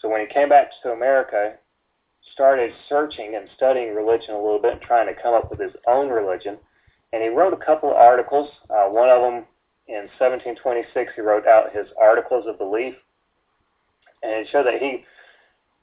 So 0.01 0.09
when 0.09 0.21
he 0.21 0.27
came 0.33 0.49
back 0.49 0.71
to 0.83 0.91
America, 0.91 1.55
started 2.33 2.71
searching 2.87 3.35
and 3.35 3.49
studying 3.55 3.95
religion 3.95 4.33
a 4.35 4.41
little 4.41 4.61
bit, 4.61 4.79
trying 4.81 5.13
to 5.13 5.21
come 5.21 5.33
up 5.33 5.49
with 5.49 5.59
his 5.59 5.71
own 5.87 6.09
religion. 6.09 6.57
And 7.11 7.23
he 7.23 7.29
wrote 7.29 7.53
a 7.53 7.65
couple 7.65 7.89
of 7.89 7.95
articles. 7.95 8.49
Uh, 8.69 8.85
one 8.87 9.09
of 9.09 9.21
them 9.21 9.45
in 9.87 10.09
1726, 10.19 11.13
he 11.15 11.21
wrote 11.21 11.47
out 11.47 11.73
his 11.75 11.87
Articles 11.99 12.45
of 12.47 12.57
Belief, 12.57 12.93
and 14.21 14.31
it 14.33 14.47
showed 14.51 14.65
that 14.65 14.81
he 14.81 15.05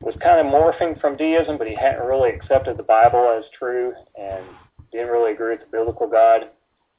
was 0.01 0.14
kind 0.23 0.40
of 0.47 0.53
morphing 0.53 1.01
from 1.01 1.17
deism, 1.17 1.57
but 1.57 1.67
he 1.67 1.75
hadn't 1.75 2.05
really 2.07 2.31
accepted 2.31 2.77
the 2.77 2.83
Bible 2.83 3.35
as 3.38 3.45
true 3.59 3.93
and 4.21 4.45
didn't 4.93 5.09
really 5.11 5.33
agree 5.33 5.53
with 5.57 5.61
the 5.61 5.77
biblical 5.79 6.07
God. 6.07 6.51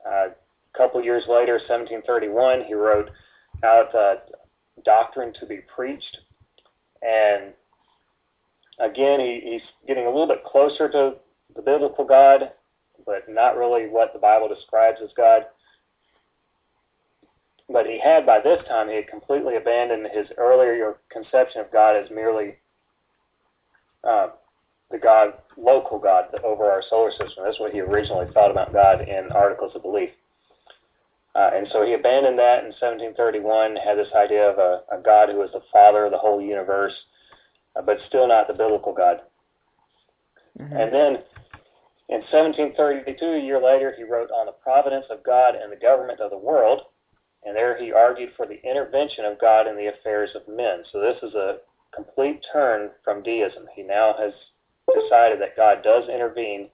Uh, 0.08 0.30
a 0.30 0.78
couple 0.78 1.02
years 1.04 1.24
later, 1.30 1.54
1731, 1.54 2.63
he 2.68 2.74
wrote 2.74 3.10
out 3.63 3.94
uh, 3.94 4.15
Doctrine 4.84 5.34
to 5.39 5.46
be 5.46 5.60
Preached, 5.74 6.20
and 7.04 7.54
again, 8.80 9.20
he, 9.20 9.41
he's 9.44 9.68
getting 9.88 10.06
a 10.06 10.10
little 10.10 10.28
bit 10.28 10.44
closer 10.44 10.89
to 10.89 11.13
the 11.56 11.62
biblical 11.62 12.04
God, 12.04 12.52
but 13.06 13.26
not 13.30 13.56
really 13.58 13.84
what 13.88 14.12
the 14.13 14.20
Bible 14.20 14.48
describes 14.54 14.98
as 15.04 15.10
God. 15.15 15.44
But 17.69 17.88
he 17.88 17.97
had, 17.99 18.25
by 18.25 18.39
this 18.41 18.62
time, 18.67 18.89
he 18.89 18.95
had 18.95 19.08
completely 19.08 19.56
abandoned 19.56 20.08
his 20.13 20.28
earlier 20.38 20.97
conception 21.12 21.62
of 21.62 21.71
God 21.71 21.95
as 21.95 22.10
merely 22.12 22.58
uh, 24.04 24.28
the 24.91 24.99
God, 24.99 25.34
local 25.58 25.97
God 25.97 26.25
over 26.43 26.69
our 26.69 26.84
solar 26.89 27.10
system. 27.10 27.43
That's 27.43 27.60
what 27.60 27.71
he 27.73 27.80
originally 27.82 28.32
thought 28.34 28.51
about 28.51 28.71
God 28.71 29.01
in 29.01 29.32
Articles 29.32 29.71
of 29.75 29.82
Belief. 29.82 30.12
Uh, 31.34 31.49
and 31.56 31.67
so 31.71 31.84
he 31.84 31.93
abandoned 31.93 32.38
that 32.38 32.60
in 32.60 32.69
1731, 32.80 33.75
had 33.78 33.97
this 33.97 34.13
idea 34.15 34.47
of 34.47 34.58
a, 34.60 34.82
a 34.95 35.01
God 35.04 35.28
who 35.30 35.38
was 35.39 35.49
the 35.51 35.60
father 35.73 36.06
of 36.06 36.12
the 36.13 36.17
whole 36.17 36.39
universe, 36.39 36.93
uh, 37.75 37.82
but 37.82 37.97
still 38.08 38.25
not 38.28 38.47
the 38.47 38.54
biblical 38.54 38.93
God. 38.93 39.19
Mm-hmm. 40.62 40.78
And 40.78 40.93
then 40.93 41.15
in 42.08 42.21
1732, 42.32 43.25
a 43.25 43.39
year 43.43 43.62
later, 43.62 43.91
he 43.97 44.04
wrote 44.04 44.30
On 44.32 44.45
the 44.45 44.54
Providence 44.63 45.08
of 45.10 45.25
God 45.25 45.56
and 45.56 45.69
the 45.71 45.75
Government 45.75 46.21
of 46.21 46.30
the 46.30 46.38
World, 46.38 46.84
and 47.46 47.56
there 47.56 47.78
he 47.78 47.94
argued 47.94 48.32
for 48.36 48.46
the 48.48 48.62
intervention 48.68 49.24
of 49.24 49.40
God 49.40 49.68
in 49.68 49.76
the 49.78 49.88
affairs 49.90 50.32
of 50.36 50.42
men. 50.54 50.84
So 50.92 51.00
this 51.00 51.18
is 51.22 51.36
a 51.36 51.58
complete 51.96 52.44
turn 52.52 52.90
from 53.04 53.22
deism. 53.22 53.66
He 53.76 53.84
now 53.84 54.16
has 54.18 54.34
decided 55.00 55.40
that 55.42 55.56
God 55.56 55.84
does 55.84 56.10
intervene 56.10 56.70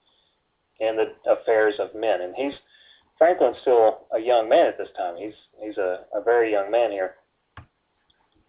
in 0.79 0.97
the 0.97 1.31
affairs 1.31 1.75
of 1.77 1.93
men, 1.93 2.21
and 2.21 2.33
he's 2.35 2.53
Franklin's 3.17 3.57
still 3.61 4.07
a 4.15 4.19
young 4.19 4.49
man 4.49 4.65
at 4.65 4.79
this 4.79 4.87
time. 4.97 5.15
He's 5.15 5.33
he's 5.61 5.77
a, 5.77 5.99
a 6.15 6.23
very 6.23 6.51
young 6.51 6.71
man 6.71 6.91
here, 6.91 7.11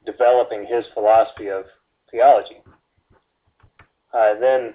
developing 0.06 0.62
his 0.64 0.84
philosophy 0.94 1.48
of 1.48 1.64
theology. 2.10 2.62
Uh, 4.14 4.34
then, 4.40 4.72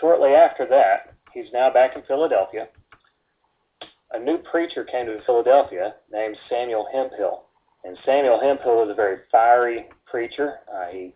shortly 0.00 0.30
after 0.34 0.66
that, 0.68 1.14
he's 1.32 1.50
now 1.54 1.72
back 1.72 1.96
in 1.96 2.02
Philadelphia 2.02 2.68
a 4.14 4.18
new 4.18 4.38
preacher 4.38 4.84
came 4.84 5.06
to 5.06 5.20
Philadelphia 5.24 5.94
named 6.10 6.36
Samuel 6.48 6.86
Hemphill. 6.92 7.44
And 7.84 7.96
Samuel 8.04 8.40
Hemphill 8.40 8.82
was 8.86 8.90
a 8.90 8.94
very 8.94 9.18
fiery 9.30 9.88
preacher. 10.06 10.56
Uh, 10.72 10.86
he 10.92 11.14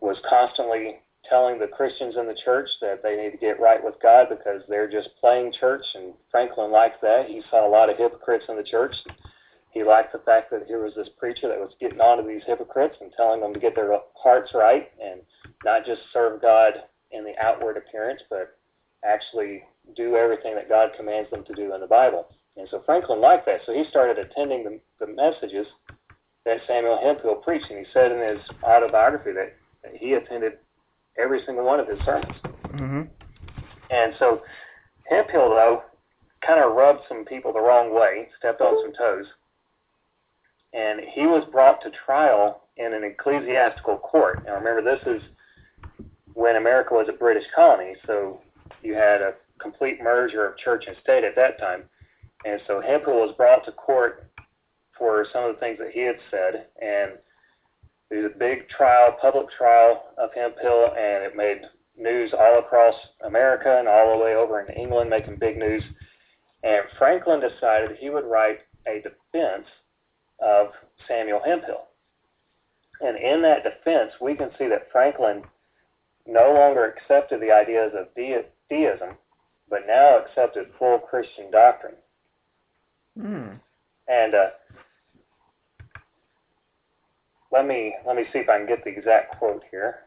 was 0.00 0.16
constantly 0.28 0.96
telling 1.28 1.58
the 1.58 1.66
Christians 1.68 2.16
in 2.18 2.26
the 2.26 2.38
church 2.44 2.68
that 2.80 3.02
they 3.02 3.16
need 3.16 3.30
to 3.30 3.36
get 3.36 3.60
right 3.60 3.82
with 3.82 3.94
God 4.02 4.26
because 4.30 4.62
they're 4.68 4.90
just 4.90 5.10
playing 5.20 5.52
church, 5.60 5.84
and 5.94 6.14
Franklin 6.30 6.72
liked 6.72 7.02
that. 7.02 7.26
He 7.28 7.42
saw 7.50 7.66
a 7.66 7.70
lot 7.70 7.90
of 7.90 7.98
hypocrites 7.98 8.46
in 8.48 8.56
the 8.56 8.64
church. 8.64 8.94
He 9.70 9.84
liked 9.84 10.12
the 10.12 10.18
fact 10.26 10.50
that 10.50 10.64
here 10.66 10.82
was 10.82 10.94
this 10.96 11.10
preacher 11.18 11.48
that 11.48 11.58
was 11.60 11.72
getting 11.80 12.00
on 12.00 12.16
to 12.20 12.26
these 12.26 12.42
hypocrites 12.46 12.96
and 13.00 13.12
telling 13.16 13.40
them 13.42 13.52
to 13.52 13.60
get 13.60 13.76
their 13.76 13.92
hearts 14.16 14.50
right 14.54 14.90
and 15.04 15.20
not 15.64 15.84
just 15.84 16.00
serve 16.12 16.42
God 16.42 16.72
in 17.12 17.22
the 17.24 17.34
outward 17.40 17.76
appearance, 17.76 18.22
but 18.28 18.58
actually 19.04 19.62
do 19.96 20.16
everything 20.16 20.54
that 20.54 20.68
God 20.68 20.90
commands 20.96 21.30
them 21.30 21.44
to 21.44 21.54
do 21.54 21.74
in 21.74 21.80
the 21.80 21.86
Bible. 21.86 22.26
And 22.56 22.68
so 22.70 22.82
Franklin 22.84 23.20
liked 23.20 23.46
that, 23.46 23.60
so 23.64 23.72
he 23.72 23.84
started 23.88 24.18
attending 24.18 24.64
the, 24.64 25.04
the 25.06 25.12
messages 25.12 25.66
that 26.44 26.58
Samuel 26.66 26.98
Hemphill 27.02 27.36
preached, 27.36 27.66
and 27.70 27.78
he 27.78 27.84
said 27.92 28.12
in 28.12 28.18
his 28.36 28.44
autobiography 28.64 29.32
that, 29.32 29.54
that 29.84 29.92
he 29.96 30.14
attended 30.14 30.54
every 31.18 31.44
single 31.46 31.64
one 31.64 31.80
of 31.80 31.88
his 31.88 31.98
sermons. 32.04 32.34
Mm-hmm. 32.68 33.02
And 33.90 34.14
so 34.18 34.42
Hemphill, 35.08 35.50
though, 35.50 35.82
kind 36.46 36.62
of 36.62 36.74
rubbed 36.74 37.00
some 37.08 37.24
people 37.24 37.52
the 37.52 37.60
wrong 37.60 37.94
way, 37.94 38.28
stepped 38.38 38.60
on 38.60 38.78
some 38.84 38.92
toes, 38.94 39.26
and 40.72 41.00
he 41.12 41.22
was 41.26 41.44
brought 41.52 41.82
to 41.82 41.90
trial 42.06 42.62
in 42.76 42.94
an 42.94 43.04
ecclesiastical 43.04 43.98
court. 43.98 44.44
Now, 44.46 44.54
remember, 44.58 44.82
this 44.82 45.06
is 45.06 45.22
when 46.34 46.56
America 46.56 46.94
was 46.94 47.08
a 47.08 47.16
British 47.16 47.44
colony, 47.54 47.94
so 48.06 48.40
you 48.82 48.94
had 48.94 49.20
a 49.20 49.34
complete 49.60 50.02
merger 50.02 50.46
of 50.46 50.58
church 50.58 50.84
and 50.86 50.96
state 51.02 51.24
at 51.24 51.36
that 51.36 51.58
time. 51.58 51.82
And 52.44 52.60
so 52.66 52.80
Hemphill 52.80 53.14
was 53.20 53.34
brought 53.36 53.64
to 53.66 53.72
court 53.72 54.30
for 54.98 55.26
some 55.32 55.44
of 55.44 55.54
the 55.54 55.60
things 55.60 55.78
that 55.78 55.92
he 55.92 56.00
had 56.00 56.16
said. 56.30 56.66
And 56.80 57.12
there 58.08 58.22
was 58.22 58.32
a 58.34 58.38
big 58.38 58.68
trial, 58.68 59.16
public 59.20 59.46
trial 59.56 60.04
of 60.18 60.30
Hemphill, 60.34 60.92
and 60.96 61.24
it 61.24 61.36
made 61.36 61.62
news 61.98 62.32
all 62.32 62.58
across 62.58 62.94
America 63.26 63.76
and 63.78 63.86
all 63.88 64.16
the 64.18 64.24
way 64.24 64.34
over 64.34 64.60
in 64.60 64.74
England, 64.74 65.10
making 65.10 65.36
big 65.36 65.58
news. 65.58 65.82
And 66.62 66.82
Franklin 66.98 67.40
decided 67.40 67.96
he 67.98 68.10
would 68.10 68.24
write 68.24 68.60
a 68.86 69.02
defense 69.02 69.66
of 70.42 70.68
Samuel 71.06 71.40
Hemphill. 71.44 71.84
And 73.02 73.16
in 73.16 73.42
that 73.42 73.64
defense, 73.64 74.12
we 74.20 74.34
can 74.34 74.50
see 74.58 74.68
that 74.68 74.90
Franklin 74.92 75.42
no 76.26 76.52
longer 76.54 76.84
accepted 76.84 77.40
the 77.40 77.50
ideas 77.50 77.92
of 77.98 78.14
de- 78.14 78.44
deism 78.70 79.16
but 79.70 79.86
now 79.86 80.18
accepted 80.18 80.66
full 80.78 80.98
Christian 80.98 81.50
doctrine. 81.50 81.94
Hmm. 83.18 83.48
And 84.08 84.34
uh, 84.34 84.46
let 87.52 87.66
me 87.66 87.94
let 88.06 88.16
me 88.16 88.24
see 88.32 88.40
if 88.40 88.48
I 88.48 88.58
can 88.58 88.66
get 88.66 88.84
the 88.84 88.90
exact 88.90 89.38
quote 89.38 89.62
here. 89.70 90.00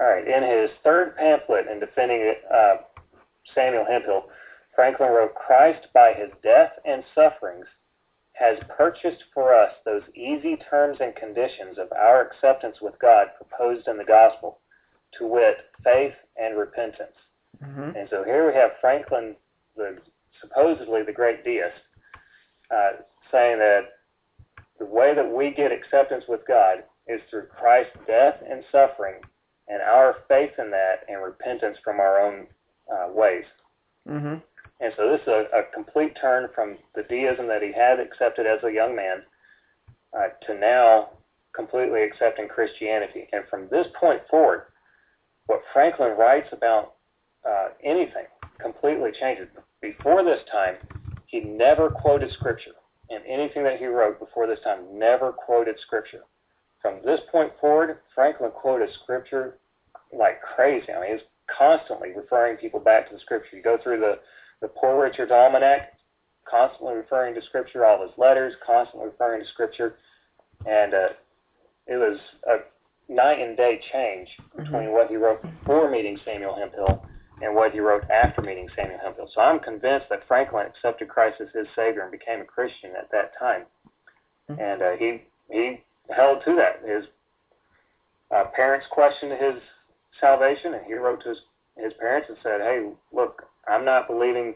All 0.00 0.06
right, 0.06 0.26
in 0.26 0.42
his 0.60 0.70
third 0.82 1.16
pamphlet 1.16 1.66
in 1.70 1.78
defending 1.78 2.34
uh, 2.52 2.74
Samuel 3.54 3.86
Hemphill, 3.88 4.24
Franklin 4.74 5.10
wrote, 5.12 5.36
Christ 5.36 5.86
by 5.94 6.12
his 6.18 6.30
death 6.42 6.72
and 6.84 7.04
sufferings 7.14 7.64
has 8.34 8.58
purchased 8.76 9.24
for 9.32 9.54
us 9.54 9.72
those 9.84 10.02
easy 10.14 10.56
terms 10.68 10.98
and 11.00 11.14
conditions 11.14 11.78
of 11.78 11.86
our 11.92 12.20
acceptance 12.22 12.76
with 12.82 12.94
God 13.00 13.28
proposed 13.36 13.86
in 13.88 13.96
the 13.96 14.04
gospel, 14.04 14.58
to 15.18 15.26
wit, 15.26 15.56
faith 15.84 16.12
and 16.36 16.58
repentance. 16.58 17.14
Mm-hmm. 17.64 17.96
And 17.96 18.08
so 18.10 18.24
here 18.24 18.46
we 18.48 18.54
have 18.54 18.72
Franklin, 18.80 19.36
the 19.76 19.98
supposedly 20.42 21.02
the 21.04 21.12
great 21.12 21.44
deist, 21.44 21.74
uh, 22.74 23.02
saying 23.30 23.58
that 23.60 23.82
the 24.80 24.84
way 24.86 25.14
that 25.14 25.30
we 25.30 25.52
get 25.52 25.70
acceptance 25.70 26.24
with 26.28 26.40
God 26.48 26.78
is 27.06 27.20
through 27.30 27.46
Christ's 27.46 27.96
death 28.08 28.34
and 28.50 28.64
suffering, 28.72 29.20
and 29.68 29.80
our 29.80 30.16
faith 30.26 30.50
in 30.58 30.72
that 30.72 31.04
and 31.08 31.22
repentance 31.22 31.78
from 31.84 32.00
our 32.00 32.20
own 32.20 32.48
uh, 32.92 33.12
ways. 33.12 33.44
Mm-hmm. 34.10 34.36
And 34.80 34.92
so 34.96 35.08
this 35.10 35.20
is 35.22 35.28
a, 35.28 35.46
a 35.56 35.62
complete 35.74 36.16
turn 36.20 36.48
from 36.54 36.76
the 36.94 37.04
deism 37.04 37.46
that 37.46 37.62
he 37.62 37.72
had 37.72 38.00
accepted 38.00 38.46
as 38.46 38.62
a 38.64 38.72
young 38.72 38.94
man 38.94 39.22
uh, 40.16 40.28
to 40.46 40.54
now 40.58 41.10
completely 41.54 42.02
accepting 42.02 42.48
Christianity. 42.48 43.28
And 43.32 43.44
from 43.48 43.68
this 43.70 43.86
point 43.98 44.20
forward, 44.28 44.62
what 45.46 45.62
Franklin 45.72 46.16
writes 46.18 46.48
about 46.52 46.94
uh, 47.48 47.68
anything 47.84 48.24
completely 48.60 49.10
changes. 49.12 49.46
Before 49.80 50.24
this 50.24 50.40
time, 50.50 50.76
he 51.26 51.40
never 51.40 51.90
quoted 51.90 52.32
Scripture. 52.32 52.72
And 53.10 53.22
anything 53.28 53.62
that 53.64 53.78
he 53.78 53.86
wrote 53.86 54.18
before 54.18 54.46
this 54.48 54.60
time 54.64 54.80
never 54.98 55.30
quoted 55.30 55.78
Scripture. 55.82 56.22
From 56.82 56.96
this 57.04 57.20
point 57.30 57.52
forward, 57.60 57.98
Franklin 58.14 58.50
quoted 58.50 58.88
Scripture 59.02 59.58
like 60.16 60.40
crazy. 60.42 60.90
I 60.92 61.00
mean, 61.00 61.12
he's 61.12 61.26
constantly 61.46 62.08
referring 62.16 62.56
people 62.56 62.80
back 62.80 63.08
to 63.08 63.14
the 63.14 63.20
Scripture. 63.20 63.56
You 63.56 63.62
go 63.62 63.78
through 63.82 64.00
the 64.00 64.18
the 64.64 64.68
Poor 64.68 65.02
Richard 65.04 65.30
Almanac, 65.30 65.92
constantly 66.50 66.94
referring 66.96 67.34
to 67.34 67.42
Scripture, 67.42 67.84
all 67.84 68.00
his 68.00 68.12
letters, 68.16 68.54
constantly 68.66 69.10
referring 69.10 69.42
to 69.42 69.48
Scripture, 69.50 69.96
and 70.64 70.94
uh, 70.94 71.08
it 71.86 71.96
was 72.00 72.18
a 72.46 73.12
night 73.12 73.40
and 73.40 73.58
day 73.58 73.78
change 73.92 74.26
between 74.56 74.72
mm-hmm. 74.84 74.92
what 74.92 75.08
he 75.10 75.16
wrote 75.16 75.42
before 75.42 75.90
meeting 75.90 76.18
Samuel 76.24 76.56
Hemphill 76.56 77.04
and 77.42 77.54
what 77.54 77.72
he 77.72 77.80
wrote 77.80 78.04
after 78.08 78.40
meeting 78.40 78.66
Samuel 78.74 78.98
Hemphill. 79.04 79.28
So 79.34 79.42
I'm 79.42 79.58
convinced 79.60 80.06
that 80.08 80.26
Franklin 80.26 80.66
accepted 80.66 81.08
Christ 81.10 81.42
as 81.42 81.48
his 81.52 81.66
Savior 81.76 82.00
and 82.00 82.10
became 82.10 82.40
a 82.40 82.44
Christian 82.46 82.92
at 82.98 83.10
that 83.12 83.32
time, 83.38 83.64
mm-hmm. 84.50 84.58
and 84.58 84.80
uh, 84.80 84.92
he 84.98 85.22
he 85.52 85.82
held 86.08 86.42
to 86.46 86.56
that. 86.56 86.80
His 86.88 87.04
uh, 88.34 88.44
parents 88.56 88.86
questioned 88.90 89.32
his 89.32 89.60
salvation, 90.22 90.72
and 90.72 90.86
he 90.86 90.94
wrote 90.94 91.22
to 91.24 91.28
his 91.28 91.38
his 91.76 91.92
parents 92.00 92.30
and 92.30 92.38
said, 92.42 92.62
"Hey, 92.62 92.88
look, 93.12 93.42
I'm 93.66 93.84
not 93.84 94.06
believing 94.06 94.54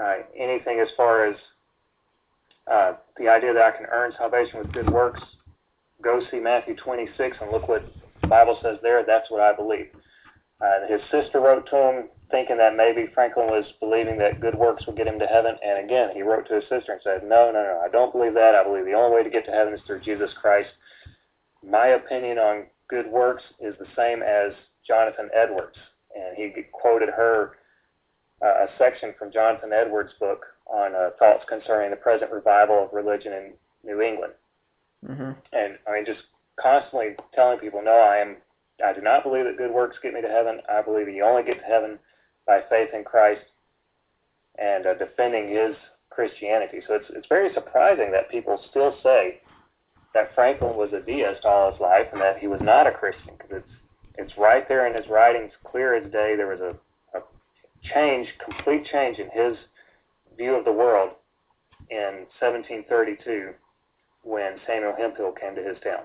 uh, 0.00 0.14
anything 0.36 0.80
as 0.80 0.88
far 0.96 1.26
as 1.26 1.36
uh, 2.70 2.92
the 3.18 3.28
idea 3.28 3.52
that 3.54 3.62
I 3.62 3.76
can 3.76 3.86
earn 3.92 4.12
salvation 4.16 4.60
with 4.60 4.72
good 4.72 4.88
works. 4.90 5.20
Go 6.02 6.20
see 6.30 6.38
Matthew 6.38 6.76
26 6.76 7.36
and 7.40 7.50
look 7.52 7.68
what 7.68 7.84
the 8.22 8.28
Bible 8.28 8.58
says 8.62 8.78
there. 8.82 9.04
That's 9.06 9.30
what 9.30 9.40
I 9.40 9.54
believe. 9.54 9.88
Uh, 10.60 10.86
his 10.88 11.00
sister 11.10 11.40
wrote 11.40 11.68
to 11.70 11.76
him 11.76 12.04
thinking 12.30 12.56
that 12.56 12.76
maybe 12.76 13.10
Franklin 13.14 13.46
was 13.46 13.64
believing 13.80 14.16
that 14.16 14.40
good 14.40 14.54
works 14.54 14.86
would 14.86 14.96
get 14.96 15.06
him 15.08 15.18
to 15.18 15.26
heaven. 15.26 15.54
And 15.62 15.84
again, 15.84 16.10
he 16.14 16.22
wrote 16.22 16.46
to 16.48 16.54
his 16.54 16.64
sister 16.68 16.92
and 16.92 17.00
said, 17.02 17.22
No, 17.24 17.50
no, 17.52 17.62
no, 17.62 17.82
I 17.84 17.90
don't 17.90 18.12
believe 18.12 18.34
that. 18.34 18.54
I 18.54 18.62
believe 18.64 18.84
the 18.84 18.94
only 18.94 19.14
way 19.14 19.22
to 19.24 19.30
get 19.30 19.44
to 19.46 19.50
heaven 19.50 19.74
is 19.74 19.80
through 19.86 20.00
Jesus 20.00 20.30
Christ. 20.40 20.68
My 21.68 21.88
opinion 21.88 22.38
on 22.38 22.64
good 22.88 23.06
works 23.08 23.42
is 23.60 23.74
the 23.78 23.86
same 23.96 24.22
as 24.22 24.52
Jonathan 24.86 25.28
Edwards. 25.36 25.76
And 26.14 26.36
he 26.36 26.62
quoted 26.72 27.08
her 27.14 27.56
uh, 28.42 28.66
a 28.66 28.66
section 28.76 29.14
from 29.18 29.32
Jonathan 29.32 29.72
Edwards' 29.72 30.12
book 30.18 30.46
on 30.66 30.94
uh, 30.94 31.10
thoughts 31.18 31.44
concerning 31.48 31.90
the 31.90 31.96
present 31.96 32.30
revival 32.32 32.84
of 32.84 32.92
religion 32.92 33.32
in 33.32 33.52
New 33.84 34.00
England. 34.02 34.32
Mm-hmm. 35.08 35.32
And 35.52 35.78
I 35.86 35.92
mean, 35.92 36.04
just 36.04 36.20
constantly 36.60 37.14
telling 37.34 37.58
people, 37.58 37.82
no, 37.84 37.92
I 37.92 38.16
am, 38.16 38.36
I 38.84 38.92
do 38.92 39.00
not 39.00 39.22
believe 39.22 39.44
that 39.44 39.56
good 39.58 39.72
works 39.72 39.96
get 40.02 40.12
me 40.14 40.22
to 40.22 40.28
heaven. 40.28 40.58
I 40.70 40.82
believe 40.82 41.08
you 41.08 41.24
only 41.24 41.42
get 41.44 41.58
to 41.60 41.64
heaven 41.64 41.98
by 42.46 42.60
faith 42.68 42.88
in 42.94 43.04
Christ, 43.04 43.42
and 44.58 44.84
uh, 44.86 44.94
defending 44.94 45.48
his 45.48 45.76
Christianity. 46.10 46.80
So 46.86 46.94
it's 46.94 47.06
it's 47.10 47.28
very 47.28 47.52
surprising 47.54 48.10
that 48.12 48.30
people 48.30 48.60
still 48.70 48.96
say 49.02 49.40
that 50.14 50.34
Franklin 50.34 50.76
was 50.76 50.92
a 50.92 51.00
deist 51.00 51.44
all 51.44 51.70
his 51.70 51.80
life 51.80 52.06
and 52.12 52.20
that 52.20 52.38
he 52.38 52.46
was 52.48 52.60
not 52.60 52.86
a 52.86 52.90
Christian 52.92 53.32
because 53.38 53.62
it's 53.62 53.72
it's 54.18 54.36
right 54.38 54.68
there 54.68 54.86
in 54.86 54.94
his 55.00 55.08
writings, 55.08 55.52
clear 55.64 55.94
as 55.94 56.04
day. 56.10 56.34
There 56.36 56.48
was 56.48 56.60
a 56.60 56.74
change, 57.94 58.28
complete 58.44 58.86
change 58.86 59.18
in 59.18 59.28
his 59.32 59.56
view 60.36 60.54
of 60.54 60.64
the 60.64 60.72
world 60.72 61.10
in 61.90 62.26
1732 62.40 63.52
when 64.24 64.56
Samuel 64.66 64.94
Hemphill 64.96 65.32
came 65.32 65.54
to 65.54 65.62
his 65.62 65.76
town. 65.82 66.04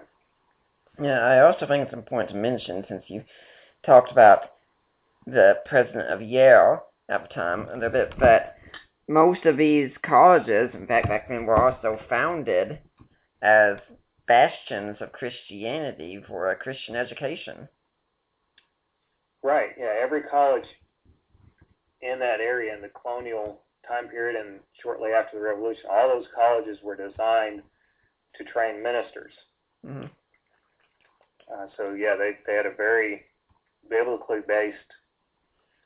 Yeah, 1.02 1.20
I 1.20 1.42
also 1.46 1.68
think 1.68 1.84
it's 1.86 1.94
important 1.94 2.32
to 2.32 2.38
mention, 2.38 2.84
since 2.90 3.04
you 3.08 3.24
talked 3.86 4.12
about 4.12 4.40
the 5.28 5.54
president 5.66 6.12
of 6.12 6.22
Yale 6.22 6.84
at 7.10 7.22
the 7.22 7.34
time 7.34 7.68
a 7.72 7.76
little 7.78 7.90
bit, 7.92 8.13
that 8.20 8.56
most 9.08 9.46
of 9.46 9.58
these 9.58 9.92
colleges, 10.04 10.72
in 10.74 10.88
fact, 10.88 11.08
back 11.08 11.30
then, 11.30 11.46
were 11.46 11.56
also 11.70 12.00
founded 12.10 12.80
as 13.44 13.76
bastions 14.28 14.98
of 15.00 15.12
Christianity 15.12 16.20
for 16.28 16.50
a 16.50 16.56
Christian 16.56 16.96
education. 16.96 17.70
Right. 19.44 19.70
Yeah. 19.80 19.94
Every 20.02 20.24
college 20.24 20.66
in 22.02 22.20
that 22.20 22.40
area 22.40 22.76
in 22.76 22.82
the 22.82 22.90
colonial 22.90 23.62
time 23.88 24.08
period 24.08 24.36
and 24.40 24.60
shortly 24.84 25.12
after 25.12 25.38
the 25.38 25.44
revolution, 25.44 25.84
all 25.92 26.10
those 26.10 26.28
colleges 26.36 26.78
were 26.84 26.96
designed 26.96 27.62
to 28.36 28.44
train 28.46 28.84
ministers. 28.84 29.32
Mm-hmm. 29.86 30.06
Uh, 31.48 31.66
so 31.78 31.94
yeah, 31.94 32.16
they, 32.18 32.32
they 32.46 32.54
had 32.56 32.66
a 32.66 32.76
very 32.76 33.22
biblically 33.90 34.40
based 34.48 34.78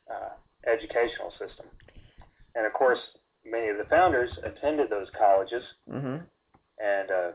uh, 0.10 0.34
educational 0.69 1.30
system, 1.38 1.67
and 2.56 2.65
of 2.65 2.74
course, 2.74 3.00
many 3.45 3.69
of 3.69 3.78
the 3.78 3.86
founders 3.86 4.30
attended 4.43 4.89
those 4.89 5.08
colleges 5.17 5.63
mm-hmm. 5.89 6.17
and 6.82 7.08
uh, 7.12 7.32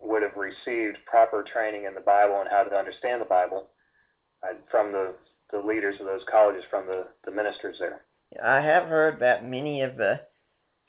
would 0.00 0.22
have 0.22 0.36
received 0.36 0.98
proper 1.06 1.44
training 1.44 1.84
in 1.86 1.94
the 1.94 2.00
Bible 2.00 2.40
and 2.40 2.48
how 2.50 2.64
to 2.64 2.74
understand 2.76 3.20
the 3.20 3.24
Bible 3.30 3.68
uh, 4.42 4.54
from 4.70 4.90
the 4.92 5.14
the 5.52 5.58
leaders 5.58 5.96
of 6.00 6.06
those 6.06 6.22
colleges 6.30 6.64
from 6.70 6.86
the, 6.86 7.06
the 7.24 7.30
ministers 7.30 7.76
there. 7.78 8.02
I 8.44 8.60
have 8.60 8.88
heard 8.88 9.20
that 9.20 9.48
many 9.48 9.82
of 9.82 9.96
the 9.96 10.20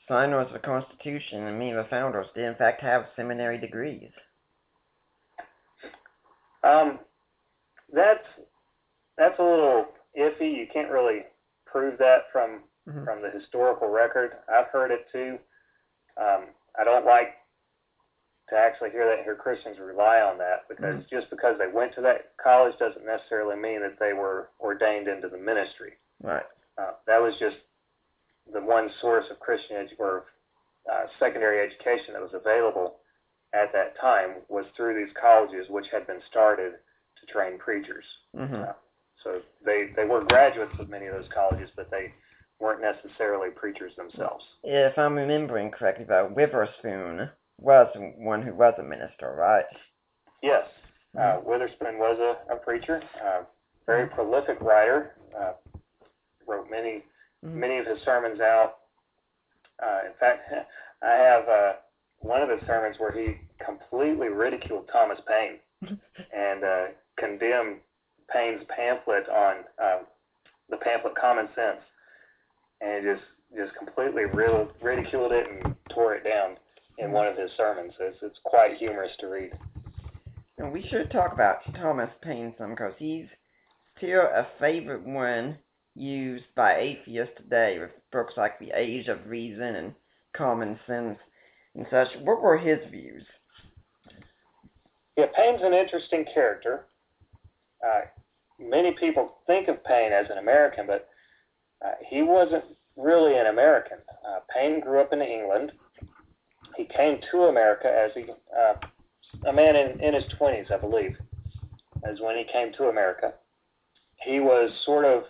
signers 0.08 0.48
of 0.48 0.54
the 0.54 0.58
Constitution 0.58 1.44
and 1.46 1.58
many 1.58 1.70
of 1.72 1.84
the 1.84 1.88
founders 1.90 2.26
did, 2.34 2.44
in 2.44 2.54
fact, 2.56 2.82
have 2.82 3.06
seminary 3.16 3.58
degrees. 3.58 4.10
Um, 6.64 6.98
that's 7.92 8.18
that's 9.16 9.38
a 9.38 9.42
little 9.42 9.86
iffy. 10.18 10.56
You 10.56 10.66
can't 10.72 10.90
really 10.90 11.20
prove 11.66 11.98
that 11.98 12.24
from 12.32 12.62
mm-hmm. 12.88 13.04
from 13.04 13.22
the 13.22 13.30
historical 13.30 13.88
record. 13.88 14.32
I've 14.52 14.66
heard 14.72 14.90
it 14.90 15.06
too. 15.12 15.38
Um, 16.20 16.46
I 16.78 16.84
don't 16.84 17.06
like 17.06 17.34
to 18.50 18.56
actually 18.56 18.90
hear 18.90 19.04
that 19.06 19.16
and 19.18 19.24
hear 19.24 19.34
Christians 19.36 19.76
rely 19.78 20.20
on 20.20 20.38
that 20.38 20.64
because 20.68 20.84
mm-hmm. 20.96 21.02
just 21.14 21.28
because 21.30 21.56
they 21.58 21.70
went 21.72 21.94
to 21.96 22.00
that 22.02 22.32
college 22.42 22.72
doesn't 22.78 23.04
necessarily 23.04 23.60
mean 23.60 23.80
that 23.82 23.98
they 24.00 24.12
were 24.14 24.48
ordained 24.60 25.06
into 25.06 25.28
the 25.28 25.36
ministry. 25.36 25.92
Right. 26.22 26.44
Uh, 26.80 26.96
that 27.06 27.20
was 27.20 27.34
just 27.38 27.56
the 28.52 28.60
one 28.60 28.88
source 29.00 29.24
of 29.30 29.38
Christian 29.40 29.76
edu- 29.76 29.98
or 29.98 30.24
uh, 30.90 31.04
secondary 31.18 31.60
education 31.60 32.14
that 32.14 32.22
was 32.22 32.32
available 32.32 32.96
at 33.52 33.72
that 33.72 33.98
time 34.00 34.40
was 34.48 34.64
through 34.76 34.96
these 34.96 35.12
colleges, 35.20 35.66
which 35.68 35.86
had 35.92 36.06
been 36.06 36.20
started 36.30 36.72
to 37.20 37.26
train 37.32 37.58
preachers. 37.58 38.04
Mm-hmm. 38.38 38.62
Uh, 38.64 38.76
so 39.24 39.40
they 39.64 39.90
they 39.96 40.04
were 40.04 40.24
graduates 40.24 40.72
of 40.78 40.88
many 40.88 41.06
of 41.06 41.14
those 41.14 41.28
colleges, 41.34 41.68
but 41.76 41.90
they 41.90 42.14
weren't 42.60 42.80
necessarily 42.80 43.50
preachers 43.50 43.92
themselves. 43.96 44.44
If 44.64 44.96
I'm 44.96 45.14
remembering 45.14 45.70
correctly, 45.70 46.04
about 46.04 46.34
Witherspoon 46.34 47.28
was 47.60 47.88
one 48.18 48.42
who 48.42 48.54
was 48.54 48.74
a 48.78 48.82
minister, 48.82 49.34
right? 49.36 49.64
Yes. 50.42 50.64
Uh, 51.16 51.20
mm-hmm. 51.40 51.48
Witherspoon 51.48 51.98
was 51.98 52.18
a, 52.48 52.52
a 52.54 52.56
preacher, 52.56 53.02
a 53.24 53.28
uh, 53.28 53.42
very 53.86 54.06
mm-hmm. 54.06 54.14
prolific 54.14 54.60
writer. 54.60 55.12
Uh, 55.38 55.52
wrote 56.46 56.68
many 56.70 57.02
mm-hmm. 57.44 57.58
many 57.58 57.78
of 57.78 57.86
his 57.86 57.98
sermons 58.04 58.40
out. 58.40 58.74
Uh, 59.82 60.06
in 60.06 60.12
fact, 60.20 60.50
I 61.02 61.12
have 61.12 61.48
uh, 61.48 61.72
one 62.20 62.42
of 62.42 62.48
his 62.50 62.66
sermons 62.66 62.96
where 62.98 63.12
he 63.12 63.34
completely 63.64 64.28
ridiculed 64.28 64.88
Thomas 64.92 65.18
Paine 65.26 65.98
and 66.36 66.62
condemned 67.18 67.78
Paine's 68.32 68.62
pamphlet 68.68 69.28
on 69.28 69.56
um, 69.82 69.98
the 70.70 70.76
pamphlet 70.76 71.14
Common 71.20 71.46
Sense, 71.56 71.80
and 72.80 73.04
just 73.04 73.22
just 73.56 73.72
completely 73.78 74.24
ridiculed 74.24 75.32
it 75.32 75.46
and 75.50 75.74
tore 75.90 76.14
it 76.14 76.22
down 76.24 76.56
in 76.98 77.12
one 77.12 77.26
of 77.26 77.36
his 77.38 77.50
sermons. 77.56 77.92
It's, 77.98 78.18
it's 78.22 78.38
quite 78.44 78.74
humorous 78.76 79.12
to 79.20 79.28
read. 79.28 79.52
And 80.58 80.72
we 80.72 80.86
should 80.90 81.10
talk 81.10 81.32
about 81.32 81.58
Thomas 81.76 82.10
Paine 82.22 82.54
some 82.58 82.70
because 82.70 82.94
he's 82.98 83.26
still 83.96 84.20
a 84.22 84.46
favorite 84.60 85.06
one 85.06 85.56
used 85.94 86.44
by 86.54 86.76
atheists 86.76 87.34
today 87.38 87.78
with 87.78 87.90
books 88.12 88.34
like 88.36 88.58
The 88.58 88.70
Age 88.74 89.08
of 89.08 89.26
Reason 89.26 89.76
and 89.76 89.94
Common 90.36 90.78
Sense 90.86 91.18
and 91.76 91.86
such. 91.90 92.08
What 92.22 92.42
were 92.42 92.58
his 92.58 92.78
views? 92.90 93.24
Yeah, 95.16 95.26
Paine's 95.36 95.62
an 95.62 95.74
interesting 95.74 96.24
character. 96.32 96.84
Uh, 97.84 98.02
many 98.60 98.92
people 98.92 99.34
think 99.46 99.68
of 99.68 99.82
Paine 99.84 100.12
as 100.12 100.26
an 100.30 100.38
American, 100.38 100.86
but 100.86 101.08
uh, 101.84 101.92
he 102.08 102.22
wasn't 102.22 102.64
really 102.96 103.36
an 103.38 103.46
American. 103.46 103.98
Uh, 104.28 104.40
Paine 104.52 104.80
grew 104.80 105.00
up 105.00 105.12
in 105.12 105.20
England 105.22 105.72
he 106.78 106.84
came 106.84 107.18
to 107.32 107.36
America 107.46 107.88
as 107.88 108.10
he, 108.14 108.24
uh, 108.56 108.74
a 109.48 109.52
man 109.52 109.74
in, 109.76 110.00
in 110.00 110.14
his 110.14 110.22
20s, 110.40 110.70
I 110.72 110.76
believe, 110.78 111.16
as 112.08 112.20
when 112.20 112.36
he 112.38 112.44
came 112.44 112.72
to 112.74 112.84
America. 112.84 113.34
He 114.24 114.38
was 114.38 114.70
sort 114.84 115.04
of 115.04 115.24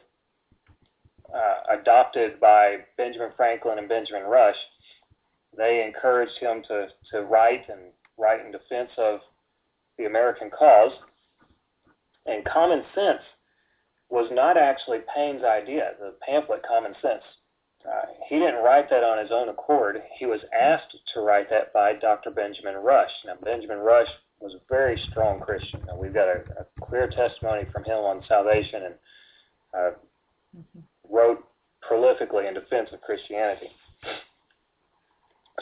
uh, 1.35 1.75
adopted 1.81 2.39
by 2.39 2.81
Benjamin 2.99 3.31
Franklin 3.35 3.79
and 3.79 3.89
Benjamin 3.89 4.25
Rush. 4.25 4.57
They 5.57 5.83
encouraged 5.83 6.37
him 6.39 6.63
to, 6.69 6.89
to 7.13 7.23
write 7.23 7.65
and 7.71 7.81
write 8.19 8.45
in 8.45 8.53
defense 8.53 8.91
of 8.99 9.21
the 9.97 10.05
American 10.05 10.51
cause. 10.51 10.93
And 12.27 12.45
common 12.45 12.83
sense 12.95 13.23
was 14.11 14.29
not 14.33 14.59
actually 14.59 14.99
Paine's 15.17 15.45
idea, 15.45 15.93
the 15.99 16.13
pamphlet 16.25 16.61
Common 16.69 16.93
Sense 17.01 17.23
uh, 17.87 18.07
he 18.29 18.39
didn't 18.39 18.63
write 18.63 18.91
that 18.91 19.05
on 19.05 19.19
his 19.19 19.31
own 19.31 19.49
accord. 19.49 20.03
He 20.19 20.27
was 20.27 20.41
asked 20.59 20.97
to 21.15 21.21
write 21.21 21.49
that 21.51 21.73
by 21.73 21.95
Dr. 21.95 22.31
Benjamin 22.31 22.77
Rush. 22.77 23.11
Now, 23.25 23.35
Benjamin 23.43 23.79
Rush 23.79 24.09
was 24.41 24.55
a 24.55 24.61
very 24.69 24.97
strong 25.11 25.41
Christian. 25.41 25.81
Now, 25.87 25.97
we've 25.97 26.13
got 26.15 26.29
a, 26.29 26.43
a 26.59 26.87
clear 26.87 27.09
testimony 27.09 27.65
from 27.73 27.85
him 27.85 27.99
on 27.99 28.23
salvation 28.29 28.83
and 28.85 28.95
uh, 29.75 29.77
mm-hmm. 30.59 30.81
wrote 31.11 31.45
prolifically 31.89 32.49
in 32.49 32.55
defense 32.55 32.91
of 32.93 33.01
Christianity. 33.01 33.69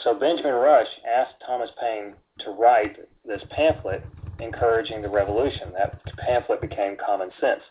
So 0.01 0.13
Benjamin 0.13 0.53
Rush 0.53 0.87
asked 1.09 1.35
Thomas 1.45 1.69
Paine 1.79 2.13
to 2.39 2.51
write 2.51 2.97
this 3.25 3.41
pamphlet 3.51 4.03
encouraging 4.39 5.01
the 5.01 5.09
revolution. 5.09 5.71
That 5.75 5.99
pamphlet 6.17 6.61
became 6.61 6.97
Common 7.03 7.29
Sense. 7.41 7.61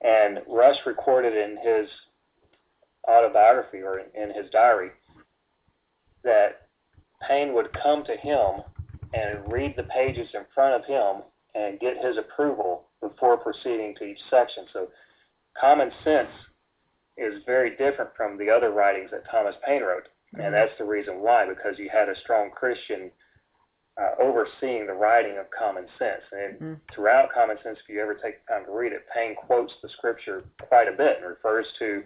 And 0.00 0.40
Rush 0.48 0.76
recorded 0.86 1.34
in 1.34 1.56
his 1.62 1.88
autobiography 3.08 3.82
or 3.82 4.00
in, 4.00 4.34
his 4.34 4.50
diary 4.50 4.90
that 6.24 6.62
Paine 7.26 7.54
would 7.54 7.70
come 7.80 8.04
to 8.04 8.16
him 8.16 8.62
and 9.14 9.50
read 9.50 9.74
the 9.76 9.84
pages 9.84 10.28
in 10.34 10.42
front 10.54 10.74
of 10.74 10.84
him 10.84 11.22
and 11.54 11.80
get 11.80 12.04
his 12.04 12.16
approval 12.18 12.84
before 13.00 13.36
proceeding 13.36 13.94
to 13.98 14.04
each 14.04 14.18
section. 14.28 14.66
So 14.72 14.88
common 15.58 15.90
sense 16.04 16.28
is 17.16 17.42
very 17.46 17.76
different 17.76 18.10
from 18.16 18.36
the 18.36 18.50
other 18.50 18.70
writings 18.72 19.10
that 19.12 19.22
Thomas 19.30 19.54
Paine 19.64 19.82
wrote. 19.82 20.04
Mm-hmm. 20.34 20.40
And 20.42 20.54
that's 20.54 20.72
the 20.78 20.84
reason 20.84 21.20
why, 21.20 21.48
because 21.48 21.78
you 21.78 21.88
had 21.90 22.08
a 22.08 22.20
strong 22.20 22.50
Christian 22.50 23.10
uh, 23.96 24.22
overseeing 24.22 24.86
the 24.86 24.92
writing 24.92 25.38
of 25.38 25.46
common 25.56 25.86
sense. 25.98 26.20
And 26.32 26.54
mm-hmm. 26.60 26.74
throughout 26.94 27.32
common 27.32 27.56
sense, 27.62 27.78
if 27.82 27.88
you 27.88 28.02
ever 28.02 28.14
take 28.14 28.44
the 28.44 28.52
time 28.54 28.64
to 28.66 28.72
read 28.72 28.92
it, 28.92 29.06
Paine 29.14 29.36
quotes 29.36 29.72
the 29.82 29.88
scripture 29.96 30.44
quite 30.60 30.88
a 30.88 30.96
bit 30.96 31.18
and 31.20 31.26
refers 31.28 31.66
to 31.78 32.02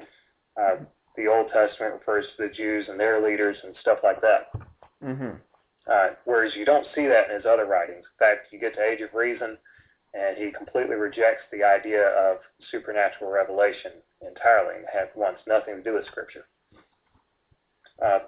uh, 0.59 0.77
the 1.17 1.27
Old 1.27 1.49
Testament 1.53 1.95
refers 2.01 2.25
to 2.37 2.49
the 2.49 2.55
Jews 2.55 2.87
and 2.89 2.99
their 2.99 3.23
leaders 3.25 3.57
and 3.63 3.75
stuff 3.81 3.99
like 4.03 4.21
that. 4.21 4.51
Mm-hmm. 5.05 5.37
Uh, 5.91 6.07
whereas 6.25 6.53
you 6.57 6.65
don't 6.65 6.87
see 6.95 7.07
that 7.07 7.31
in 7.31 7.37
his 7.37 7.47
other 7.47 7.67
writings. 7.67 8.05
In 8.07 8.19
fact, 8.19 8.53
you 8.53 8.59
get 8.61 8.75
to 8.75 8.83
Age 8.83 9.01
of 9.01 9.13
Reason, 9.15 9.57
and 10.15 10.37
he 10.37 10.51
completely 10.53 10.95
rejects 10.97 11.43
the 11.53 11.65
idea 11.65 12.09
of 12.19 12.39
supernatural 12.71 13.31
revelation 13.31 13.93
entirely 14.27 14.77
and 14.79 14.87
has, 14.93 15.09
wants 15.15 15.41
nothing 15.47 15.77
to 15.77 15.83
do 15.83 15.95
with 15.95 16.07
Scripture. 16.07 16.47
Uh, 18.05 18.21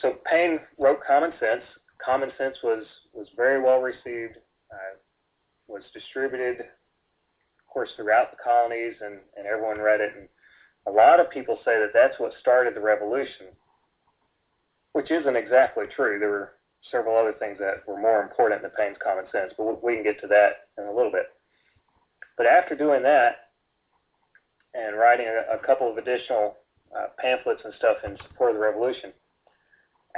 so 0.00 0.16
Paine 0.30 0.60
wrote 0.78 1.00
Common 1.06 1.32
Sense. 1.38 1.62
Common 2.04 2.30
Sense 2.38 2.56
was, 2.62 2.84
was 3.12 3.26
very 3.36 3.60
well 3.62 3.80
received, 3.80 4.36
uh, 4.72 4.96
was 5.68 5.82
distributed, 5.92 6.60
of 6.60 7.66
course, 7.70 7.90
throughout 7.96 8.30
the 8.30 8.38
colonies, 8.42 8.94
and, 9.04 9.18
and 9.36 9.46
everyone 9.46 9.78
read 9.78 10.00
it. 10.00 10.12
And 10.18 10.28
a 10.90 10.96
lot 10.96 11.20
of 11.20 11.30
people 11.30 11.56
say 11.64 11.78
that 11.78 11.92
that's 11.94 12.18
what 12.18 12.32
started 12.40 12.74
the 12.74 12.80
revolution, 12.80 13.46
which 14.92 15.10
isn't 15.12 15.36
exactly 15.36 15.84
true. 15.94 16.18
There 16.18 16.30
were 16.30 16.52
several 16.90 17.16
other 17.16 17.32
things 17.38 17.58
that 17.60 17.86
were 17.86 17.96
more 18.00 18.20
important 18.22 18.62
than 18.62 18.72
Paine's 18.76 18.98
common 19.00 19.26
sense, 19.30 19.52
but 19.56 19.84
we 19.84 19.94
can 19.94 20.02
get 20.02 20.20
to 20.20 20.26
that 20.26 20.66
in 20.78 20.84
a 20.90 20.92
little 20.92 21.12
bit. 21.12 21.26
But 22.36 22.46
after 22.46 22.74
doing 22.74 23.04
that 23.04 23.50
and 24.74 24.96
writing 24.98 25.26
a, 25.28 25.54
a 25.56 25.58
couple 25.58 25.88
of 25.88 25.96
additional 25.96 26.56
uh, 26.96 27.06
pamphlets 27.18 27.62
and 27.64 27.72
stuff 27.78 27.98
in 28.04 28.18
support 28.26 28.50
of 28.50 28.56
the 28.56 28.62
revolution, 28.62 29.12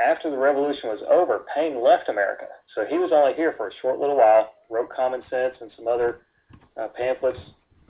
after 0.02 0.30
the 0.30 0.38
revolution 0.38 0.88
was 0.88 1.02
over, 1.11 1.44
Paine 1.54 1.82
left 1.85 2.08
America. 2.08 2.46
So 2.74 2.87
he 2.88 2.96
was 2.96 3.11
only 3.12 3.35
here 3.35 3.52
for 3.58 3.68
a 3.68 3.72
short 3.82 3.98
little 4.00 4.16
while, 4.16 4.54
wrote 4.70 4.88
Common 4.88 5.20
Sense 5.28 5.54
and 5.61 5.70
some 5.76 5.87
other 5.87 6.20
uh, 6.80 6.88
pamphlets 6.96 7.38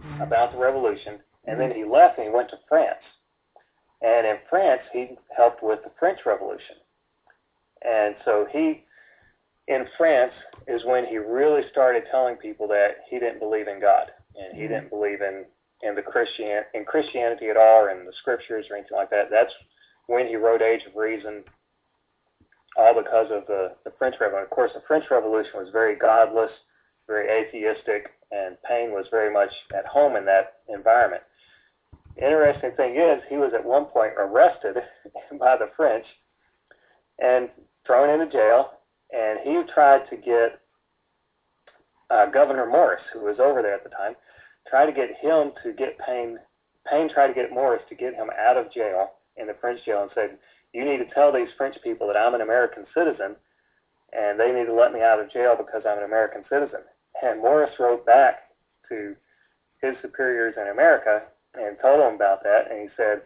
mm-hmm. 0.05 0.21
about 0.23 0.51
the 0.51 0.59
revolution, 0.59 1.21
and 1.45 1.61
then 1.61 1.73
he 1.75 1.85
left 1.85 2.19
and 2.19 2.29
he 2.29 2.33
went 2.35 2.51
to 2.51 2.59
France. 2.69 3.03
And 4.01 4.27
in 4.27 4.37
France, 4.51 4.83
he 4.93 5.17
helped 5.37 5.63
with 5.63 5.81
the 5.85 5.91
French 5.99 6.21
Revolution. 6.27 6.77
And 7.83 8.15
so 8.25 8.47
he, 8.51 8.85
in 9.69 9.87
France, 9.99 10.33
is 10.69 10.85
when 10.85 11.07
he 11.07 11.19
really 11.19 11.63
started 11.71 12.05
telling 12.11 12.37
people 12.37 12.67
that 12.69 12.99
he 13.11 13.19
didn't 13.19 13.41
believe 13.41 13.69
in 13.69 13.81
God 13.81 14.09
and 14.37 14.57
he 14.57 14.65
mm-hmm. 14.65 14.73
didn't 14.73 14.91
believe 14.91 15.21
in 15.21 15.45
in 15.85 15.97
the 15.97 16.03
Christian 16.03 16.63
in 16.75 16.85
Christianity 16.85 17.49
at 17.49 17.57
all, 17.57 17.83
or 17.83 17.91
in 17.91 18.07
the 18.07 18.13
scriptures 18.21 18.67
or 18.71 18.77
anything 18.77 18.97
like 18.97 19.11
that. 19.11 19.31
That's 19.33 19.53
when 20.07 20.29
he 20.29 20.37
wrote 20.37 20.63
Age 20.63 20.83
of 20.87 20.95
Reason, 20.95 21.43
all 22.77 22.95
because 22.95 23.33
of 23.33 23.49
the 23.49 23.73
the 23.85 23.91
French 23.99 24.15
Revolution. 24.21 24.45
Of 24.45 24.51
course, 24.55 24.71
the 24.75 24.83
French 24.87 25.07
Revolution 25.11 25.51
was 25.57 25.71
very 25.73 25.97
godless, 25.97 26.53
very 27.09 27.29
atheistic, 27.29 28.11
and 28.31 28.57
Paine 28.63 28.93
was 28.93 29.07
very 29.11 29.33
much 29.33 29.51
at 29.77 29.85
home 29.87 30.15
in 30.15 30.25
that 30.27 30.55
environment 30.69 31.23
interesting 32.17 32.73
thing 32.77 32.97
is, 32.97 33.23
he 33.29 33.37
was 33.37 33.53
at 33.55 33.65
one 33.65 33.87
point 33.87 34.13
arrested 34.19 34.75
by 35.39 35.57
the 35.57 35.71
French 35.77 36.05
and 37.19 37.49
thrown 37.87 38.11
into 38.11 38.31
jail, 38.33 38.71
and 39.13 39.39
he 39.43 39.63
tried 39.73 40.09
to 40.11 40.17
get 40.17 40.61
uh, 42.11 42.27
Gouverneur 42.27 42.69
Morris, 42.69 43.03
who 43.13 43.21
was 43.21 43.37
over 43.41 43.63
there 43.63 43.75
at 43.75 43.85
the 43.85 43.91
time, 43.91 44.15
tried 44.69 44.87
to 44.87 44.93
get 44.93 45.11
him 45.21 45.53
to 45.65 45.73
get 45.73 45.99
Paine. 45.99 46.39
Paine 46.91 47.09
tried 47.09 47.29
to 47.29 47.35
get 47.35 47.53
Morris 47.53 47.83
to 47.89 47.95
get 47.95 48.15
him 48.15 48.29
out 48.39 48.57
of 48.57 48.73
jail 48.73 49.13
in 49.37 49.47
the 49.47 49.57
French 49.61 49.83
jail 49.85 50.03
and 50.03 50.11
said, 50.15 50.37
"You 50.75 50.85
need 50.85 50.99
to 50.99 51.15
tell 51.15 51.33
these 51.33 51.49
French 51.57 51.77
people 51.83 52.07
that 52.09 52.17
I'm 52.17 52.35
an 52.35 52.43
American 52.43 52.85
citizen, 52.95 53.37
and 54.13 54.39
they 54.39 54.53
need 54.53 54.67
to 54.67 54.75
let 54.75 54.93
me 54.93 55.01
out 55.03 55.21
of 55.21 55.33
jail 55.33 55.55
because 55.57 55.83
I'm 55.89 55.99
an 55.99 56.05
American 56.05 56.45
citizen." 56.51 56.81
And 57.23 57.41
Morris 57.41 57.73
wrote 57.81 58.05
back 58.05 58.51
to 58.91 59.17
his 59.81 59.95
superiors 60.03 60.55
in 60.61 60.69
America 60.69 61.23
and 61.55 61.77
told 61.81 62.01
him 62.01 62.15
about 62.15 62.43
that, 62.45 62.71
and 62.71 62.81
he 62.81 62.89
said, 62.97 63.23